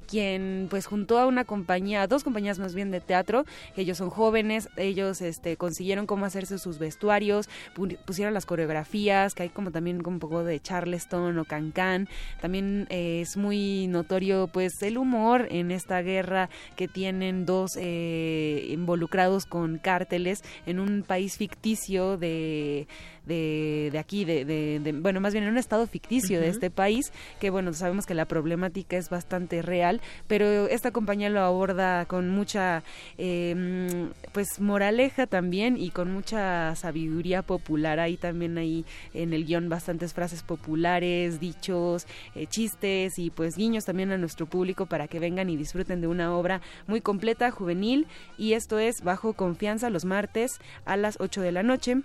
quien 0.11 0.67
pues 0.69 0.87
juntó 0.87 1.19
a 1.19 1.25
una 1.25 1.45
compañía, 1.45 2.01
a 2.01 2.07
dos 2.07 2.25
compañías 2.25 2.59
más 2.59 2.75
bien 2.75 2.91
de 2.91 2.99
teatro, 2.99 3.45
ellos 3.77 3.97
son 3.97 4.09
jóvenes, 4.09 4.67
ellos 4.75 5.21
este 5.21 5.55
consiguieron 5.55 6.05
cómo 6.05 6.25
hacerse 6.25 6.59
sus 6.59 6.79
vestuarios, 6.79 7.47
pusieron 8.05 8.33
las 8.33 8.45
coreografías, 8.45 9.33
que 9.33 9.43
hay 9.43 9.49
como 9.49 9.71
también 9.71 10.05
un 10.05 10.19
poco 10.19 10.43
de 10.43 10.59
Charleston 10.59 11.39
o 11.39 11.45
Cancan, 11.45 12.09
también 12.41 12.87
eh, 12.89 13.21
es 13.21 13.37
muy 13.37 13.87
notorio 13.87 14.49
pues 14.51 14.81
el 14.81 14.97
humor 14.97 15.47
en 15.49 15.71
esta 15.71 16.01
guerra 16.01 16.49
que 16.75 16.89
tienen 16.89 17.45
dos 17.45 17.77
eh, 17.77 18.67
involucrados 18.69 19.45
con 19.45 19.77
cárteles 19.77 20.43
en 20.65 20.81
un 20.81 21.03
país 21.03 21.37
ficticio 21.37 22.17
de 22.17 22.85
de, 23.25 23.89
de 23.91 23.99
aquí, 23.99 24.25
de, 24.25 24.45
de, 24.45 24.91
bueno, 24.93 25.19
más 25.21 25.33
bien 25.33 25.45
en 25.45 25.51
un 25.51 25.57
estado 25.57 25.85
ficticio 25.87 26.39
de 26.39 26.49
este 26.49 26.69
país, 26.69 27.11
que 27.39 27.49
bueno, 27.49 27.73
sabemos 27.73 28.05
que 28.05 28.13
la 28.13 28.25
problemática 28.25 28.97
es 28.97 29.09
bastante 29.09 29.61
real, 29.61 30.00
pero 30.27 30.67
esta 30.67 30.91
compañía 30.91 31.29
lo 31.29 31.41
aborda 31.41 32.05
con 32.05 32.29
mucha, 32.29 32.83
eh, 33.17 34.09
pues, 34.31 34.59
moraleja 34.59 35.27
también 35.27 35.77
y 35.77 35.89
con 35.91 36.11
mucha 36.11 36.75
sabiduría 36.75 37.41
popular. 37.41 37.99
Hay 37.99 38.17
también 38.17 38.57
ahí 38.57 38.85
en 39.13 39.33
el 39.33 39.45
guion 39.45 39.69
bastantes 39.69 40.13
frases 40.13 40.43
populares, 40.43 41.39
dichos, 41.39 42.07
eh, 42.35 42.47
chistes 42.47 43.17
y 43.17 43.29
pues 43.29 43.55
guiños 43.55 43.85
también 43.85 44.11
a 44.11 44.17
nuestro 44.17 44.45
público 44.45 44.85
para 44.85 45.07
que 45.07 45.19
vengan 45.19 45.49
y 45.49 45.57
disfruten 45.57 46.01
de 46.01 46.07
una 46.07 46.35
obra 46.35 46.61
muy 46.87 47.01
completa, 47.01 47.51
juvenil, 47.51 48.07
y 48.37 48.53
esto 48.53 48.79
es 48.79 49.01
Bajo 49.03 49.33
Confianza 49.33 49.89
los 49.89 50.05
martes 50.05 50.59
a 50.85 50.97
las 50.97 51.17
8 51.19 51.41
de 51.41 51.51
la 51.51 51.63
noche. 51.63 52.01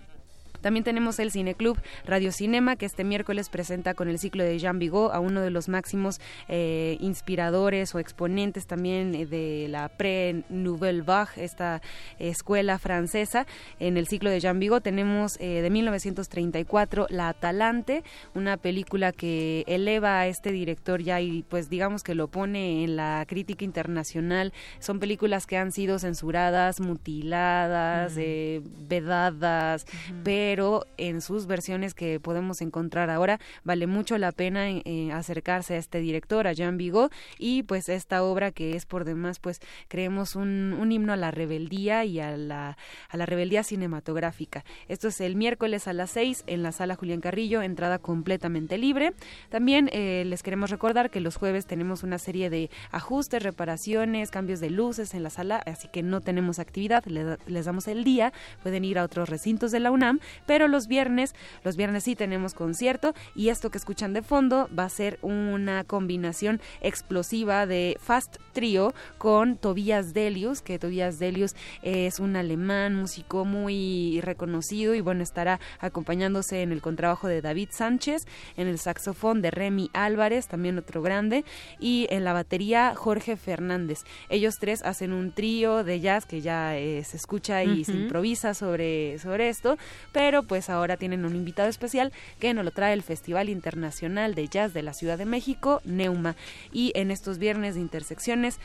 También 0.61 0.85
tenemos 0.85 1.19
el 1.19 1.31
Cineclub 1.31 1.79
Radio 2.05 2.33
Cinema, 2.33 2.77
que 2.77 2.87
este 2.87 3.05
miércoles 3.05 3.49
presenta 3.49 3.95
con 3.95 4.09
el 4.09 4.19
ciclo 4.19 4.45
de 4.45 4.59
Jean 4.59 4.79
Vigo 4.79 5.13
a 5.13 5.21
uno 5.21 5.41
de 5.41 5.51
los 5.51 5.69
máximos 5.69 6.21
eh, 6.49 6.97
inspiradores 7.01 7.95
o 7.95 7.99
exponentes 7.99 8.67
también 8.67 9.15
eh, 9.15 9.27
de 9.27 9.69
la 9.69 9.89
pre-Nouvelle 9.89 11.03
Vague, 11.03 11.45
esta 11.45 11.83
escuela 12.19 12.79
francesa. 12.79 13.47
En 13.79 13.97
el 13.97 14.07
ciclo 14.07 14.31
de 14.31 14.41
Jean 14.41 14.59
Vigo 14.59 14.81
tenemos 14.81 15.37
eh, 15.41 15.63
de 15.63 15.71
1934 15.71 17.07
La 17.11 17.29
Atalante, 17.29 18.03
una 18.35 18.57
película 18.57 19.13
que 19.13 19.65
eleva 19.67 20.21
a 20.21 20.27
este 20.27 20.53
director 20.53 21.03
ya 21.03 21.21
y 21.21 21.43
pues 21.43 21.69
digamos 21.69 22.03
que 22.03 22.15
lo 22.15 22.29
pone 22.29 22.85
en 22.85 22.97
la 22.97 23.25
crítica 23.29 23.65
internacional. 23.65 24.53
Son 24.79 24.99
películas 24.99 25.47
que 25.47 25.57
han 25.57 25.73
sido 25.73 25.99
censuradas, 25.99 26.81
mutiladas, 26.81 28.15
vedadas, 28.17 29.87
pero 30.25 30.56
pero 30.57 30.87
en 30.97 31.21
sus 31.21 31.47
versiones 31.47 31.93
que 31.93 32.19
podemos 32.19 32.63
encontrar 32.63 33.11
ahora 33.11 33.39
vale 33.63 33.87
mucho 33.87 34.17
la 34.17 34.33
pena 34.33 34.71
eh, 34.71 35.11
acercarse 35.13 35.75
a 35.75 35.77
este 35.77 36.01
director, 36.01 36.47
a 36.47 36.55
Jean 36.55 36.79
Vigo, 36.79 37.11
y 37.39 37.63
pues 37.65 37.91
esta 37.91 38.23
obra 38.23 38.53
que 38.53 38.75
es 38.75 38.87
por 38.87 39.05
demás, 39.05 39.39
pues 39.39 39.61
creemos 39.89 40.35
un, 40.35 40.91
himno 40.91 41.13
a 41.13 41.17
la 41.17 41.31
rebeldía 41.31 42.07
y 42.07 42.21
a 42.21 42.39
la, 42.39 42.79
a 43.11 43.17
la 43.19 43.27
rebeldía 43.27 43.65
cinematográfica. 43.65 44.65
Esto 44.89 45.09
es 45.09 45.21
el 45.21 45.37
miércoles 45.37 45.89
a 45.89 45.93
las 45.93 46.13
seis 46.13 46.43
en 46.47 46.63
la 46.63 46.73
sala 46.73 46.95
Julián 46.95 47.21
Carrillo, 47.21 47.61
entrada 47.61 47.99
completamente 47.99 48.79
libre. 48.79 49.13
También 49.51 49.91
eh, 49.93 50.25
les 50.25 50.43
queremos 50.43 50.71
recordar 50.71 51.11
que 51.11 51.21
los 51.21 51.37
jueves 51.37 51.67
tenemos 51.67 52.03
una 52.03 52.17
serie 52.17 52.49
de 52.49 52.71
ajustes, 52.93 53.43
reparaciones, 53.43 54.31
cambios 54.31 54.61
de 54.61 54.71
luces 54.71 55.13
en 55.13 55.23
la 55.23 55.29
sala, 55.29 55.63
así 55.67 55.89
que 55.89 56.03
no 56.03 56.23
tenemos 56.23 56.59
actividad, 56.59 57.05
les, 57.05 57.39
les 57.47 57.67
damos 57.67 57.89
el 57.89 58.05
día, 58.05 58.33
pueden 58.63 58.87
ir 58.87 58.99
a 58.99 59.05
otros 59.05 59.29
recintos 59.29 59.67
de 59.71 59.81
la 59.81 59.91
UNAM, 59.91 60.21
pero 60.45 60.69
los 60.69 60.87
viernes, 60.87 61.35
los 61.65 61.77
viernes 61.77 62.05
sí 62.05 62.17
tenemos 62.17 62.55
concierto 62.55 63.15
y 63.35 63.49
esto 63.49 63.71
que 63.71 63.79
escuchan 63.79 64.13
de 64.13 64.23
fondo 64.23 64.69
va 64.77 64.85
a 64.85 64.89
ser 64.89 65.19
una 65.23 65.85
combinación 65.85 66.61
explosiva 66.81 67.67
de 67.67 67.97
Fast 68.01 68.37
Trio 68.53 68.95
con 69.19 69.57
Tobias 69.57 70.13
Delius, 70.13 70.63
que 70.63 70.79
Tobias 70.79 71.19
Delius 71.19 71.55
es 71.83 72.21
un 72.21 72.37
alemán, 72.37 72.95
músico 72.95 73.45
muy 73.45 74.21
reconocido 74.23 74.95
y 74.95 75.01
bueno, 75.01 75.23
estará 75.23 75.61
acompañándose 75.79 76.63
en 76.63 76.73
el 76.73 76.81
contrabajo 76.81 77.29
de 77.29 77.43
David 77.43 77.69
Sánchez, 77.71 78.27
en 78.57 78.69
el 78.69 78.79
saxofón 78.79 79.43
de 79.43 79.51
Remy 79.51 79.91
Álvarez, 79.93 80.49
también 80.49 80.79
otro 80.79 81.03
grande, 81.03 81.45
y 81.79 82.07
en 82.11 82.25
la 82.25 82.33
batería 82.33 82.95
Jorge 82.97 83.37
Fernández. 83.37 84.01
Ellos 84.29 84.55
tres 84.59 84.83
hacen 84.83 85.13
un 85.13 85.33
trío 85.33 85.85
de 85.85 86.01
jazz 86.01 86.27
que 86.27 86.41
ya 86.41 86.77
eh, 86.77 87.05
se 87.05 87.17
escucha 87.17 87.63
y 87.65 87.85
se 87.85 87.93
improvisa 87.93 88.55
sobre, 88.55 89.19
sobre 89.19 89.49
esto, 89.49 89.77
pero 90.13 90.26
pues 90.43 90.71
ahora 90.71 90.97
tienen 90.97 91.25
un 91.25 91.37
invitado 91.37 91.69
especial 91.69 92.13
que 92.39 92.53
nos 92.55 92.65
lo 92.65 92.71
trae 92.71 92.93
el 92.93 93.03
Festival 93.03 93.49
Internacional 93.49 94.35
de 94.35 94.49
Jazz 94.49 94.75
de 94.75 94.83
la 94.83 94.93
Ciudad 94.93 95.19
de 95.19 95.25
México, 95.25 95.81
Neuma. 95.85 96.37
Y 96.73 96.93
en 96.95 97.11
estos 97.11 97.39
viernes 97.39 97.75
de 97.75 97.81
intersecciones, 97.81 98.59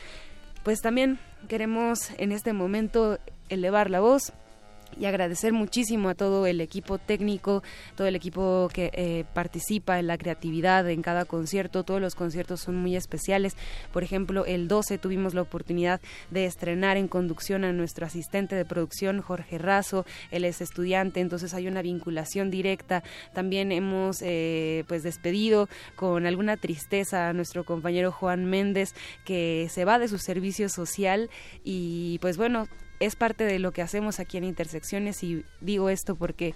pues 0.62 0.80
también 0.80 1.18
queremos 1.48 2.10
en 2.18 2.32
este 2.32 2.52
momento 2.52 3.18
elevar 3.48 3.90
la 3.90 4.00
voz 4.00 4.32
y 4.98 5.06
agradecer 5.06 5.52
muchísimo 5.52 6.08
a 6.08 6.14
todo 6.14 6.46
el 6.46 6.60
equipo 6.60 6.98
técnico, 6.98 7.62
todo 7.96 8.06
el 8.06 8.16
equipo 8.16 8.68
que 8.72 8.90
eh, 8.92 9.24
participa 9.34 9.98
en 9.98 10.06
la 10.06 10.18
creatividad 10.18 10.88
en 10.88 11.02
cada 11.02 11.24
concierto. 11.24 11.84
Todos 11.84 12.00
los 12.00 12.14
conciertos 12.14 12.60
son 12.60 12.76
muy 12.76 12.96
especiales. 12.96 13.56
Por 13.92 14.02
ejemplo, 14.02 14.44
el 14.44 14.68
12 14.68 14.98
tuvimos 14.98 15.34
la 15.34 15.42
oportunidad 15.42 16.00
de 16.30 16.46
estrenar 16.46 16.96
en 16.96 17.08
conducción 17.08 17.64
a 17.64 17.72
nuestro 17.72 18.06
asistente 18.06 18.54
de 18.54 18.64
producción, 18.64 19.20
Jorge 19.20 19.58
Razo. 19.58 20.04
Él 20.30 20.44
es 20.44 20.60
estudiante, 20.60 21.20
entonces 21.20 21.54
hay 21.54 21.68
una 21.68 21.82
vinculación 21.82 22.50
directa. 22.50 23.02
También 23.32 23.72
hemos 23.72 24.22
eh, 24.22 24.84
pues 24.88 25.02
despedido 25.02 25.68
con 25.96 26.26
alguna 26.26 26.56
tristeza 26.56 27.28
a 27.28 27.32
nuestro 27.32 27.64
compañero 27.64 28.12
Juan 28.12 28.46
Méndez, 28.46 28.94
que 29.24 29.68
se 29.70 29.84
va 29.84 29.98
de 29.98 30.08
su 30.08 30.18
servicio 30.18 30.68
social 30.68 31.30
y 31.64 32.18
pues 32.20 32.36
bueno, 32.36 32.68
es 33.06 33.16
parte 33.16 33.44
de 33.44 33.58
lo 33.58 33.72
que 33.72 33.82
hacemos 33.82 34.20
aquí 34.20 34.38
en 34.38 34.44
Intersecciones 34.44 35.22
y 35.24 35.44
digo 35.60 35.90
esto 35.90 36.14
porque 36.14 36.54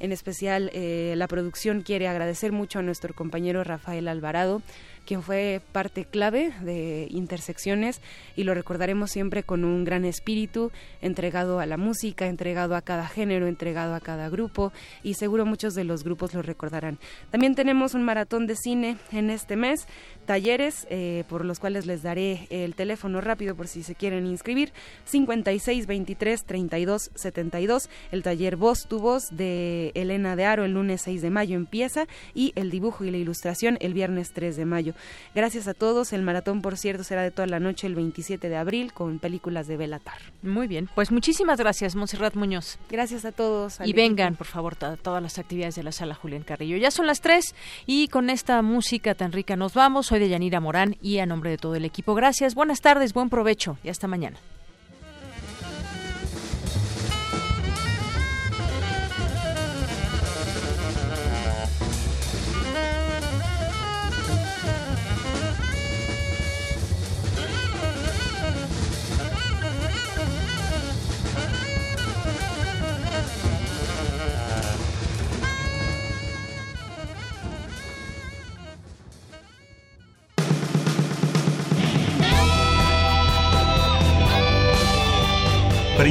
en 0.00 0.10
especial 0.10 0.70
eh, 0.72 1.14
la 1.16 1.28
producción 1.28 1.82
quiere 1.82 2.08
agradecer 2.08 2.50
mucho 2.50 2.80
a 2.80 2.82
nuestro 2.82 3.14
compañero 3.14 3.62
Rafael 3.62 4.08
Alvarado 4.08 4.60
quien 5.04 5.22
fue 5.22 5.60
parte 5.72 6.04
clave 6.04 6.52
de 6.62 7.06
Intersecciones 7.10 8.00
y 8.36 8.44
lo 8.44 8.54
recordaremos 8.54 9.10
siempre 9.10 9.42
con 9.42 9.64
un 9.64 9.84
gran 9.84 10.04
espíritu, 10.04 10.72
entregado 11.00 11.60
a 11.60 11.66
la 11.66 11.76
música, 11.76 12.26
entregado 12.26 12.74
a 12.76 12.82
cada 12.82 13.06
género, 13.06 13.46
entregado 13.46 13.94
a 13.94 14.00
cada 14.00 14.28
grupo 14.28 14.72
y 15.02 15.14
seguro 15.14 15.46
muchos 15.46 15.74
de 15.74 15.84
los 15.84 16.04
grupos 16.04 16.34
lo 16.34 16.42
recordarán. 16.42 16.98
También 17.30 17.54
tenemos 17.54 17.94
un 17.94 18.02
maratón 18.02 18.46
de 18.46 18.56
cine 18.56 18.96
en 19.12 19.30
este 19.30 19.56
mes, 19.56 19.86
talleres 20.26 20.86
eh, 20.90 21.24
por 21.28 21.44
los 21.44 21.58
cuales 21.60 21.86
les 21.86 22.02
daré 22.02 22.46
el 22.50 22.74
teléfono 22.74 23.20
rápido 23.20 23.54
por 23.54 23.68
si 23.68 23.82
se 23.82 23.94
quieren 23.94 24.26
inscribir, 24.26 24.72
56 25.04 25.86
23 25.86 26.44
32 26.44 27.10
72, 27.14 27.88
el 28.12 28.22
taller 28.22 28.56
Voz 28.56 28.86
tu 28.86 28.98
Voz 28.98 29.24
de 29.30 29.92
Elena 29.94 30.36
de 30.36 30.44
Aro 30.44 30.64
el 30.64 30.72
lunes 30.72 31.02
6 31.02 31.22
de 31.22 31.30
mayo 31.30 31.56
empieza 31.56 32.06
y 32.34 32.52
el 32.56 32.70
dibujo 32.70 33.04
y 33.04 33.10
la 33.10 33.16
ilustración 33.16 33.76
el 33.80 33.94
viernes 33.94 34.32
3 34.32 34.56
de 34.56 34.64
mayo. 34.64 34.93
Gracias 35.34 35.68
a 35.68 35.74
todos. 35.74 36.12
El 36.12 36.22
maratón, 36.22 36.62
por 36.62 36.76
cierto, 36.76 37.04
será 37.04 37.22
de 37.22 37.30
toda 37.30 37.46
la 37.46 37.60
noche 37.60 37.86
el 37.86 37.94
27 37.94 38.48
de 38.48 38.56
abril 38.56 38.92
con 38.92 39.18
películas 39.18 39.66
de 39.66 39.76
Belatar. 39.76 40.18
Muy 40.42 40.66
bien. 40.66 40.88
Pues 40.94 41.10
muchísimas 41.10 41.58
gracias, 41.58 41.96
Monserrat 41.96 42.34
Muñoz. 42.34 42.78
Gracias 42.90 43.24
a 43.24 43.32
todos. 43.32 43.78
Y 43.84 43.92
vengan, 43.92 44.36
por 44.36 44.46
favor, 44.46 44.76
a 44.80 44.96
todas 44.96 45.22
las 45.22 45.38
actividades 45.38 45.76
de 45.76 45.82
la 45.82 45.92
sala 45.92 46.14
Julián 46.14 46.42
Carrillo. 46.42 46.76
Ya 46.76 46.90
son 46.90 47.06
las 47.06 47.20
tres 47.20 47.54
y 47.86 48.08
con 48.08 48.30
esta 48.30 48.60
música 48.62 49.14
tan 49.14 49.32
rica 49.32 49.56
nos 49.56 49.74
vamos. 49.74 50.06
Soy 50.06 50.18
de 50.18 50.28
Yanira 50.28 50.60
Morán 50.60 50.96
y 51.00 51.18
a 51.18 51.26
nombre 51.26 51.50
de 51.50 51.58
todo 51.58 51.74
el 51.74 51.84
equipo, 51.84 52.14
gracias. 52.14 52.54
Buenas 52.54 52.80
tardes, 52.80 53.12
buen 53.12 53.30
provecho 53.30 53.78
y 53.82 53.88
hasta 53.88 54.08
mañana. 54.08 54.38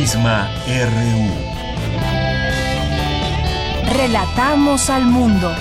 Prisma 0.03 0.51
RU. 0.67 1.29
Relatamos 3.95 4.89
al 4.89 5.05
mundo. 5.05 5.55